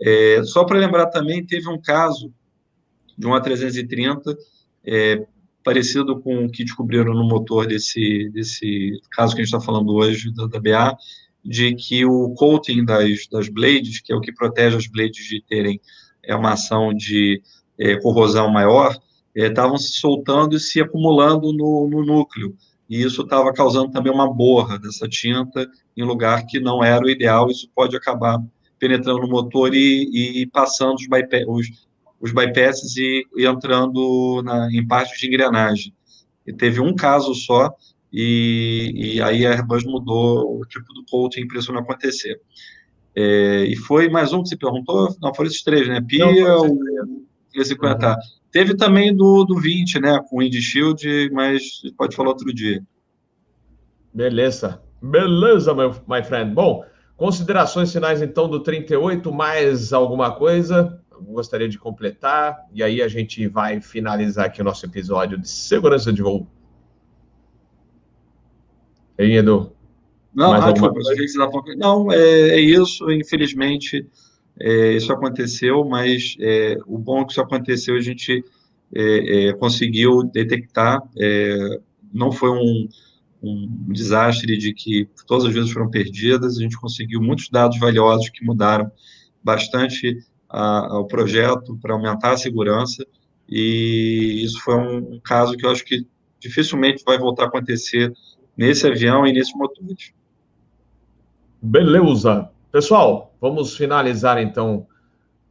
É, 0.00 0.42
só 0.44 0.64
para 0.64 0.78
lembrar 0.78 1.06
também, 1.06 1.44
teve 1.44 1.68
um 1.68 1.80
caso 1.80 2.32
de 3.18 3.26
um 3.26 3.30
A330 3.30 4.36
é, 4.84 5.26
parecido 5.64 6.20
com 6.20 6.44
o 6.44 6.50
que 6.50 6.64
descobriram 6.64 7.14
no 7.14 7.24
motor 7.24 7.66
desse, 7.66 8.30
desse 8.30 8.92
caso 9.10 9.34
que 9.34 9.40
a 9.40 9.44
gente 9.44 9.54
está 9.54 9.64
falando 9.64 9.92
hoje, 9.94 10.32
da, 10.32 10.46
da 10.46 10.60
BA, 10.60 10.96
de 11.44 11.74
que 11.74 12.04
o 12.04 12.30
coating 12.34 12.84
das, 12.84 13.26
das 13.30 13.48
blades, 13.48 14.00
que 14.00 14.12
é 14.12 14.16
o 14.16 14.20
que 14.20 14.32
protege 14.32 14.76
as 14.76 14.86
blades 14.86 15.26
de 15.26 15.42
terem 15.42 15.80
é, 16.22 16.34
uma 16.34 16.52
ação 16.52 16.92
de 16.94 17.42
é, 17.78 17.96
corrosão 17.96 18.50
maior, 18.50 18.96
estavam 19.34 19.74
é, 19.74 19.78
se 19.78 19.92
soltando 19.92 20.56
e 20.56 20.60
se 20.60 20.80
acumulando 20.80 21.52
no, 21.52 21.88
no 21.88 22.04
núcleo. 22.04 22.54
E 22.88 23.02
isso 23.02 23.22
estava 23.22 23.52
causando 23.52 23.90
também 23.90 24.12
uma 24.12 24.32
borra 24.32 24.78
dessa 24.78 25.08
tinta 25.08 25.66
em 25.96 26.04
lugar 26.04 26.46
que 26.46 26.60
não 26.60 26.84
era 26.84 27.04
o 27.04 27.08
ideal. 27.08 27.50
Isso 27.50 27.68
pode 27.74 27.96
acabar 27.96 28.38
penetrando 28.78 29.20
no 29.20 29.28
motor 29.28 29.74
e, 29.74 30.42
e 30.42 30.46
passando 30.46 30.96
os, 30.96 31.06
os, 31.48 31.86
os 32.20 32.32
bypasses 32.32 32.96
e, 32.96 33.26
e 33.36 33.46
entrando 33.46 34.42
na, 34.44 34.68
em 34.72 34.86
partes 34.86 35.18
de 35.18 35.26
engrenagem. 35.26 35.94
E 36.46 36.52
teve 36.52 36.80
um 36.80 36.94
caso 36.94 37.34
só, 37.34 37.72
e, 38.12 39.14
e 39.14 39.22
aí 39.22 39.46
a 39.46 39.50
Airbus 39.50 39.84
mudou 39.84 40.60
o 40.60 40.66
tipo 40.66 40.92
do 40.92 41.04
coating 41.10 41.46
para 41.46 41.58
isso 41.58 41.72
não 41.72 41.80
acontecer. 41.80 42.40
É, 43.14 43.64
e 43.64 43.76
foi 43.76 44.08
mais 44.08 44.32
um 44.32 44.42
que 44.42 44.50
você 44.50 44.56
perguntou? 44.56 45.14
Não, 45.20 45.34
foram 45.34 45.48
esses 45.48 45.62
três, 45.62 45.88
né? 45.88 46.00
Pia, 46.00 46.26
o 46.26 46.78
E50. 47.56 48.10
Uhum. 48.10 48.16
Teve 48.50 48.76
também 48.76 49.14
do, 49.14 49.44
do 49.44 49.58
20, 49.58 50.00
né? 50.00 50.20
Com 50.28 50.36
o 50.36 50.38
Windshield, 50.40 51.00
Shield, 51.00 51.34
mas 51.34 51.62
pode 51.96 52.14
falar 52.14 52.30
outro 52.30 52.52
dia. 52.52 52.82
Beleza. 54.12 54.82
Beleza, 55.00 55.74
my, 55.74 55.90
my 56.06 56.22
friend. 56.22 56.54
Bom, 56.54 56.84
considerações 57.16 57.92
finais 57.92 58.22
então 58.22 58.48
do 58.48 58.60
38, 58.60 59.32
mais 59.32 59.92
alguma 59.92 60.32
coisa? 60.32 61.02
gostaria 61.22 61.68
de 61.68 61.78
completar, 61.78 62.66
e 62.72 62.82
aí 62.82 63.00
a 63.00 63.08
gente 63.08 63.46
vai 63.46 63.80
finalizar 63.80 64.46
aqui 64.46 64.60
o 64.60 64.64
nosso 64.64 64.84
episódio 64.84 65.38
de 65.38 65.48
segurança 65.48 66.12
de 66.12 66.22
voo. 66.22 66.46
Hein, 69.22 69.36
Edu? 69.36 69.72
Não, 70.34 70.52
ah, 70.52 70.72
desculpa, 70.72 70.98
não 71.76 72.10
é, 72.10 72.50
é, 72.50 72.60
isso, 72.60 73.10
infelizmente 73.12 74.06
é, 74.58 74.92
isso 74.92 75.12
aconteceu, 75.12 75.84
mas 75.84 76.36
é, 76.40 76.78
o 76.86 76.96
bom 76.98 77.20
é 77.20 77.24
que 77.24 77.32
isso 77.32 77.40
aconteceu, 77.40 77.96
a 77.96 78.00
gente 78.00 78.42
é, 78.94 79.48
é, 79.48 79.52
conseguiu 79.52 80.22
detectar, 80.22 81.02
não 82.12 82.32
foi 82.32 82.50
um, 82.50 82.88
um 83.42 83.68
desastre 83.88 84.56
de 84.56 84.72
que 84.72 85.08
todas 85.26 85.46
as 85.46 85.52
vezes 85.52 85.70
foram 85.70 85.90
perdidas, 85.90 86.56
a 86.56 86.62
gente 86.62 86.78
conseguiu 86.78 87.20
muitos 87.20 87.50
dados 87.50 87.78
valiosos 87.78 88.30
que 88.30 88.44
mudaram 88.44 88.90
bastante 89.44 90.18
a, 90.48 90.94
ao 90.94 91.06
projeto 91.06 91.76
para 91.80 91.92
aumentar 91.92 92.32
a 92.32 92.38
segurança, 92.38 93.04
e 93.48 94.42
isso 94.42 94.60
foi 94.60 94.76
um, 94.76 95.14
um 95.14 95.20
caso 95.20 95.56
que 95.58 95.66
eu 95.66 95.70
acho 95.70 95.84
que 95.84 96.06
dificilmente 96.40 97.02
vai 97.04 97.18
voltar 97.18 97.44
a 97.44 97.46
acontecer 97.46 98.12
nesse 98.56 98.86
avião 98.86 99.26
e 99.26 99.32
nesses 99.32 99.54
motores. 99.54 100.12
Beleza. 101.60 102.50
Pessoal, 102.70 103.34
vamos 103.40 103.76
finalizar 103.76 104.38
então 104.38 104.86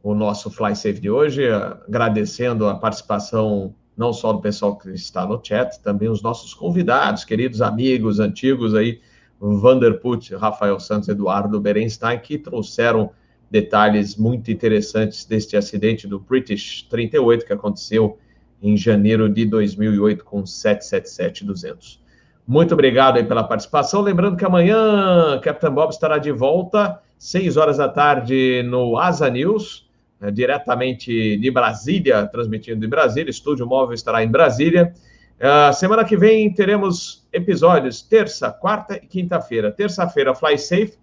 o 0.02 0.14
nosso 0.14 0.50
Fly 0.50 0.74
Safe 0.74 1.00
de 1.00 1.08
hoje, 1.08 1.48
agradecendo 1.48 2.66
a 2.66 2.74
participação 2.74 3.74
não 3.96 4.12
só 4.12 4.32
do 4.32 4.40
pessoal 4.40 4.76
que 4.76 4.90
está 4.90 5.26
no 5.26 5.40
chat, 5.42 5.80
também 5.80 6.08
os 6.08 6.22
nossos 6.22 6.54
convidados, 6.54 7.24
queridos 7.24 7.60
amigos 7.60 8.18
antigos 8.18 8.74
aí, 8.74 9.00
Vanderput, 9.38 10.34
Rafael 10.34 10.78
Santos, 10.80 11.08
Eduardo 11.08 11.60
Berenstein, 11.60 12.18
que 12.18 12.38
trouxeram 12.38 13.10
detalhes 13.50 14.16
muito 14.16 14.50
interessantes 14.50 15.24
deste 15.24 15.56
acidente 15.56 16.06
do 16.06 16.18
British 16.18 16.82
38 16.88 17.44
que 17.44 17.52
aconteceu 17.52 18.18
em 18.62 18.76
janeiro 18.76 19.28
de 19.28 19.44
2008 19.44 20.24
com 20.24 20.42
777-200. 20.42 22.01
Muito 22.46 22.74
obrigado 22.74 23.16
aí 23.16 23.24
pela 23.24 23.44
participação. 23.44 24.00
Lembrando 24.00 24.36
que 24.36 24.44
amanhã 24.44 25.38
Capitão 25.40 25.72
Bob 25.72 25.90
estará 25.90 26.18
de 26.18 26.32
volta, 26.32 27.00
6 27.18 27.56
horas 27.56 27.76
da 27.78 27.88
tarde, 27.88 28.62
no 28.64 28.98
Asa 28.98 29.30
News, 29.30 29.88
né, 30.20 30.30
diretamente 30.30 31.36
de 31.36 31.50
Brasília, 31.50 32.26
transmitindo 32.26 32.80
de 32.80 32.88
Brasília. 32.88 33.30
Estúdio 33.30 33.66
Móvel 33.66 33.94
estará 33.94 34.24
em 34.24 34.28
Brasília. 34.28 34.92
Uh, 35.38 35.72
semana 35.72 36.04
que 36.04 36.16
vem 36.16 36.52
teremos 36.52 37.26
episódios 37.32 38.02
terça, 38.02 38.50
quarta 38.50 38.96
e 38.96 39.06
quinta-feira. 39.06 39.70
Terça-feira, 39.70 40.34
Fly 40.34 40.58
Safe 40.58 40.94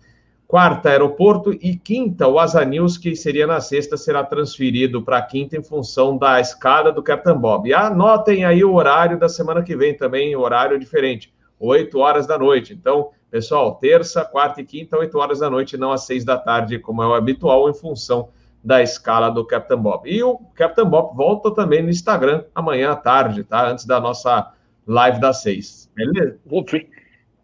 quarta, 0.49 0.89
aeroporto, 0.89 1.53
e 1.53 1.77
quinta, 1.77 2.27
o 2.27 2.39
Asa 2.39 2.65
News, 2.65 2.97
que 2.97 3.15
seria 3.15 3.45
na 3.45 3.61
sexta, 3.61 3.95
será 3.95 4.23
transferido 4.23 4.99
para 4.99 5.21
quinta 5.21 5.55
em 5.55 5.61
função 5.61 6.17
da 6.17 6.41
escada 6.41 6.91
do 6.91 7.03
Captain 7.03 7.37
Bob. 7.37 7.69
E 7.69 7.73
anotem 7.73 8.43
aí 8.43 8.65
o 8.65 8.73
horário 8.73 9.19
da 9.19 9.29
semana 9.29 9.61
que 9.61 9.75
vem 9.75 9.95
também, 9.95 10.35
horário 10.35 10.79
diferente, 10.79 11.31
8 11.59 11.99
horas 11.99 12.25
da 12.25 12.35
noite. 12.35 12.73
Então, 12.73 13.11
pessoal, 13.29 13.75
terça, 13.75 14.25
quarta 14.25 14.59
e 14.59 14.65
quinta, 14.65 14.97
8 14.97 15.15
horas 15.19 15.37
da 15.37 15.51
noite, 15.51 15.77
não 15.77 15.91
às 15.91 16.07
6 16.07 16.25
da 16.25 16.35
tarde, 16.35 16.79
como 16.79 17.03
é 17.03 17.07
o 17.07 17.13
habitual, 17.13 17.69
em 17.69 17.73
função 17.75 18.29
da 18.63 18.81
escala 18.81 19.29
do 19.29 19.45
Captain 19.45 19.77
Bob. 19.77 20.09
E 20.09 20.23
o 20.23 20.39
Captain 20.55 20.85
Bob 20.85 21.15
volta 21.15 21.53
também 21.53 21.83
no 21.83 21.91
Instagram 21.91 22.43
amanhã 22.55 22.93
à 22.93 22.95
tarde, 22.95 23.43
tá? 23.43 23.69
Antes 23.69 23.85
da 23.85 23.99
nossa 23.99 24.51
live 24.87 25.19
das 25.19 25.43
6. 25.43 25.91
Beleza? 25.93 26.39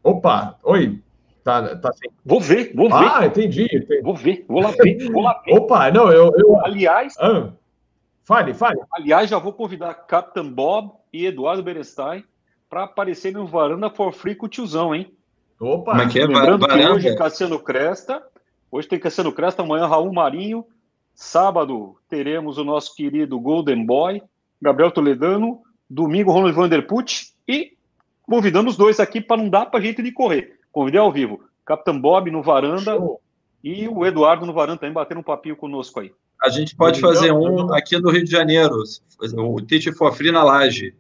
Opa, 0.04 0.58
oi, 0.64 1.00
Tá, 1.46 1.76
tá 1.76 1.94
sem... 1.94 2.10
Vou 2.26 2.42
ver, 2.42 2.72
vou 2.74 2.90
ver. 2.90 2.96
Ah, 2.96 3.24
entendi, 3.24 3.66
entendi. 3.66 4.02
Vou 4.02 4.16
ver, 4.16 4.44
vou 4.48 4.64
lá 4.64 4.72
ver, 4.72 5.12
vou 5.12 5.22
lá 5.22 5.40
ver. 5.46 5.54
Opa, 5.54 5.92
não, 5.92 6.12
eu. 6.12 6.32
eu... 6.36 6.66
Aliás. 6.66 7.14
Ah, 7.20 7.52
fale, 8.24 8.52
fale. 8.56 8.82
Aliás, 8.92 9.30
já 9.30 9.38
vou 9.38 9.54
convidar 9.54 9.94
Captain 9.94 10.50
Bob 10.50 10.94
e 11.14 11.28
Eduardo 11.28 11.62
Berestein 11.62 12.24
para 12.68 12.86
aparecer 12.86 13.32
no 13.32 13.46
Varanda 13.46 13.92
for 13.92 14.12
Free 14.12 14.34
com 14.34 14.48
o 14.48 14.50
tiozão, 14.50 14.96
hein? 14.96 15.14
Opa! 15.60 15.92
Como 15.92 16.02
é 16.02 16.10
que 16.10 16.20
é? 16.20 16.26
Lembrando 16.26 16.62
Varanda. 16.62 16.84
que 16.84 16.94
hoje 16.94 17.16
Cassiano 17.16 17.60
Cresta, 17.60 18.24
hoje 18.72 18.88
tem 18.88 18.98
Cassiano 18.98 19.32
Cresta, 19.32 19.62
amanhã 19.62 19.86
Raul 19.86 20.12
Marinho, 20.12 20.66
sábado 21.14 21.96
teremos 22.10 22.58
o 22.58 22.64
nosso 22.64 22.96
querido 22.96 23.40
Golden 23.40 23.86
Boy, 23.86 24.20
Gabriel 24.60 24.90
Toledano, 24.90 25.62
domingo 25.88 26.32
Ronald 26.32 26.56
Vanderput 26.56 27.36
e 27.48 27.78
convidando 28.24 28.68
os 28.68 28.76
dois 28.76 29.00
aqui 29.00 29.22
para 29.22 29.38
não 29.38 29.48
dar 29.48 29.68
para 29.68 29.80
gente 29.80 30.02
de 30.02 30.12
correr. 30.12 30.55
Convidei 30.76 31.00
ao 31.00 31.10
vivo, 31.10 31.42
Capitão 31.64 31.98
Bob 31.98 32.30
no 32.30 32.44
Varanda 32.44 32.92
Show. 32.92 33.22
e 33.64 33.88
o 33.88 34.06
Eduardo 34.06 34.46
no 34.46 34.52
Varanda 34.52 34.80
também 34.80 34.94
batendo 34.94 35.22
um 35.22 35.24
papinho 35.24 35.56
conosco 35.56 36.02
aí. 36.02 36.12
A 36.44 36.50
gente 36.50 36.76
pode 36.76 37.00
fazer 37.00 37.32
um 37.32 37.74
aqui 37.74 37.98
no 37.98 38.12
Rio 38.12 38.26
de 38.26 38.30
Janeiro, 38.30 38.84
o 39.38 39.62
Tite 39.62 39.94
for 39.94 40.14
free 40.14 40.34
na 40.34 40.44
laje. 40.44 40.94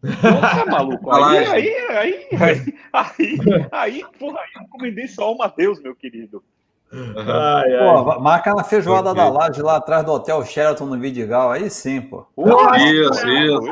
Nossa, 0.00 0.64
maluco. 0.64 1.10
Aí, 1.10 1.38
aí, 1.38 1.76
aí, 1.88 2.28
aí, 2.38 2.74
aí, 2.92 3.68
aí, 3.72 4.04
porra, 4.16 4.38
aí 4.38 4.64
encomendei 4.64 5.08
só 5.08 5.34
o 5.34 5.38
Matheus, 5.38 5.82
meu 5.82 5.96
querido. 5.96 6.44
Ai, 6.92 7.74
ai. 7.76 8.04
Pô, 8.04 8.20
marca 8.20 8.52
na 8.52 8.64
feijoada 8.64 9.14
da 9.14 9.28
laje 9.28 9.62
lá 9.62 9.76
atrás 9.76 10.04
do 10.04 10.12
Hotel 10.12 10.44
Sheraton 10.44 10.86
no 10.86 10.98
Vidigal, 10.98 11.52
aí 11.52 11.70
sim, 11.70 12.00
pô. 12.00 12.26
isso, 12.36 13.28
isso. 13.28 13.70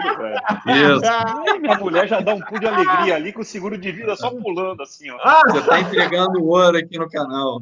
isso. 0.66 1.60
Minha 1.60 1.78
mulher 1.78 2.06
já 2.06 2.20
dá 2.20 2.34
um 2.34 2.40
pulo 2.40 2.60
de 2.60 2.66
alegria 2.66 3.16
ali 3.16 3.32
com 3.32 3.40
o 3.40 3.44
seguro 3.44 3.76
de 3.76 3.90
vida 3.90 4.14
só 4.14 4.30
pulando 4.30 4.82
assim, 4.82 5.10
ó. 5.10 5.18
Ah, 5.20 5.42
você 5.48 5.62
tá 5.62 5.80
entregando 5.80 6.44
ouro 6.44 6.78
aqui 6.78 6.96
no 6.96 7.10
canal. 7.10 7.60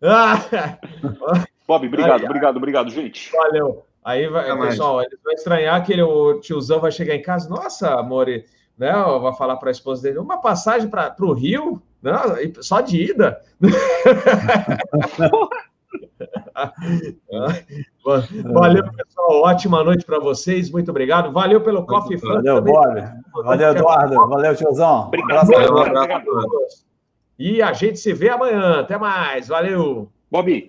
Bob, 1.68 1.86
obrigado, 1.86 2.24
obrigado, 2.24 2.56
obrigado, 2.56 2.90
gente. 2.90 3.30
Valeu. 3.30 3.84
Aí, 4.04 4.26
vai, 4.28 4.58
pessoal, 4.58 5.02
eles 5.02 5.18
vão 5.22 5.32
estranhar 5.34 5.84
que 5.84 5.92
ele, 5.92 6.02
o 6.02 6.40
tiozão 6.40 6.80
vai 6.80 6.90
chegar 6.90 7.14
em 7.14 7.22
casa. 7.22 7.48
Nossa, 7.48 7.94
amore, 7.94 8.44
né? 8.80 8.90
Vai 9.20 9.34
falar 9.34 9.56
para 9.56 9.68
a 9.68 9.72
esposa 9.72 10.02
dele: 10.02 10.18
uma 10.18 10.38
passagem 10.38 10.88
para 10.88 11.14
o 11.20 11.34
Rio? 11.34 11.82
Não, 12.02 12.14
só 12.62 12.80
de 12.80 13.10
ida. 13.10 13.42
Valeu, 18.52 18.84
pessoal. 18.92 19.42
Ótima 19.42 19.84
noite 19.84 20.06
para 20.06 20.18
vocês. 20.18 20.70
Muito 20.70 20.90
obrigado. 20.90 21.30
Valeu 21.30 21.60
pelo 21.60 21.84
Coffee 21.84 22.16
Valeu, 22.16 22.62
Bob. 22.62 23.02
Valeu, 23.44 23.68
Eduardo. 23.70 24.14
Valeu, 24.28 24.56
tiozão. 24.56 25.08
Obrigado. 25.08 25.50
Um 25.50 25.78
abraço. 25.78 26.86
E 27.38 27.60
a 27.60 27.74
gente 27.74 27.98
se 27.98 28.14
vê 28.14 28.30
amanhã. 28.30 28.80
Até 28.80 28.96
mais. 28.96 29.48
Valeu. 29.48 30.10
Bob, 30.30 30.50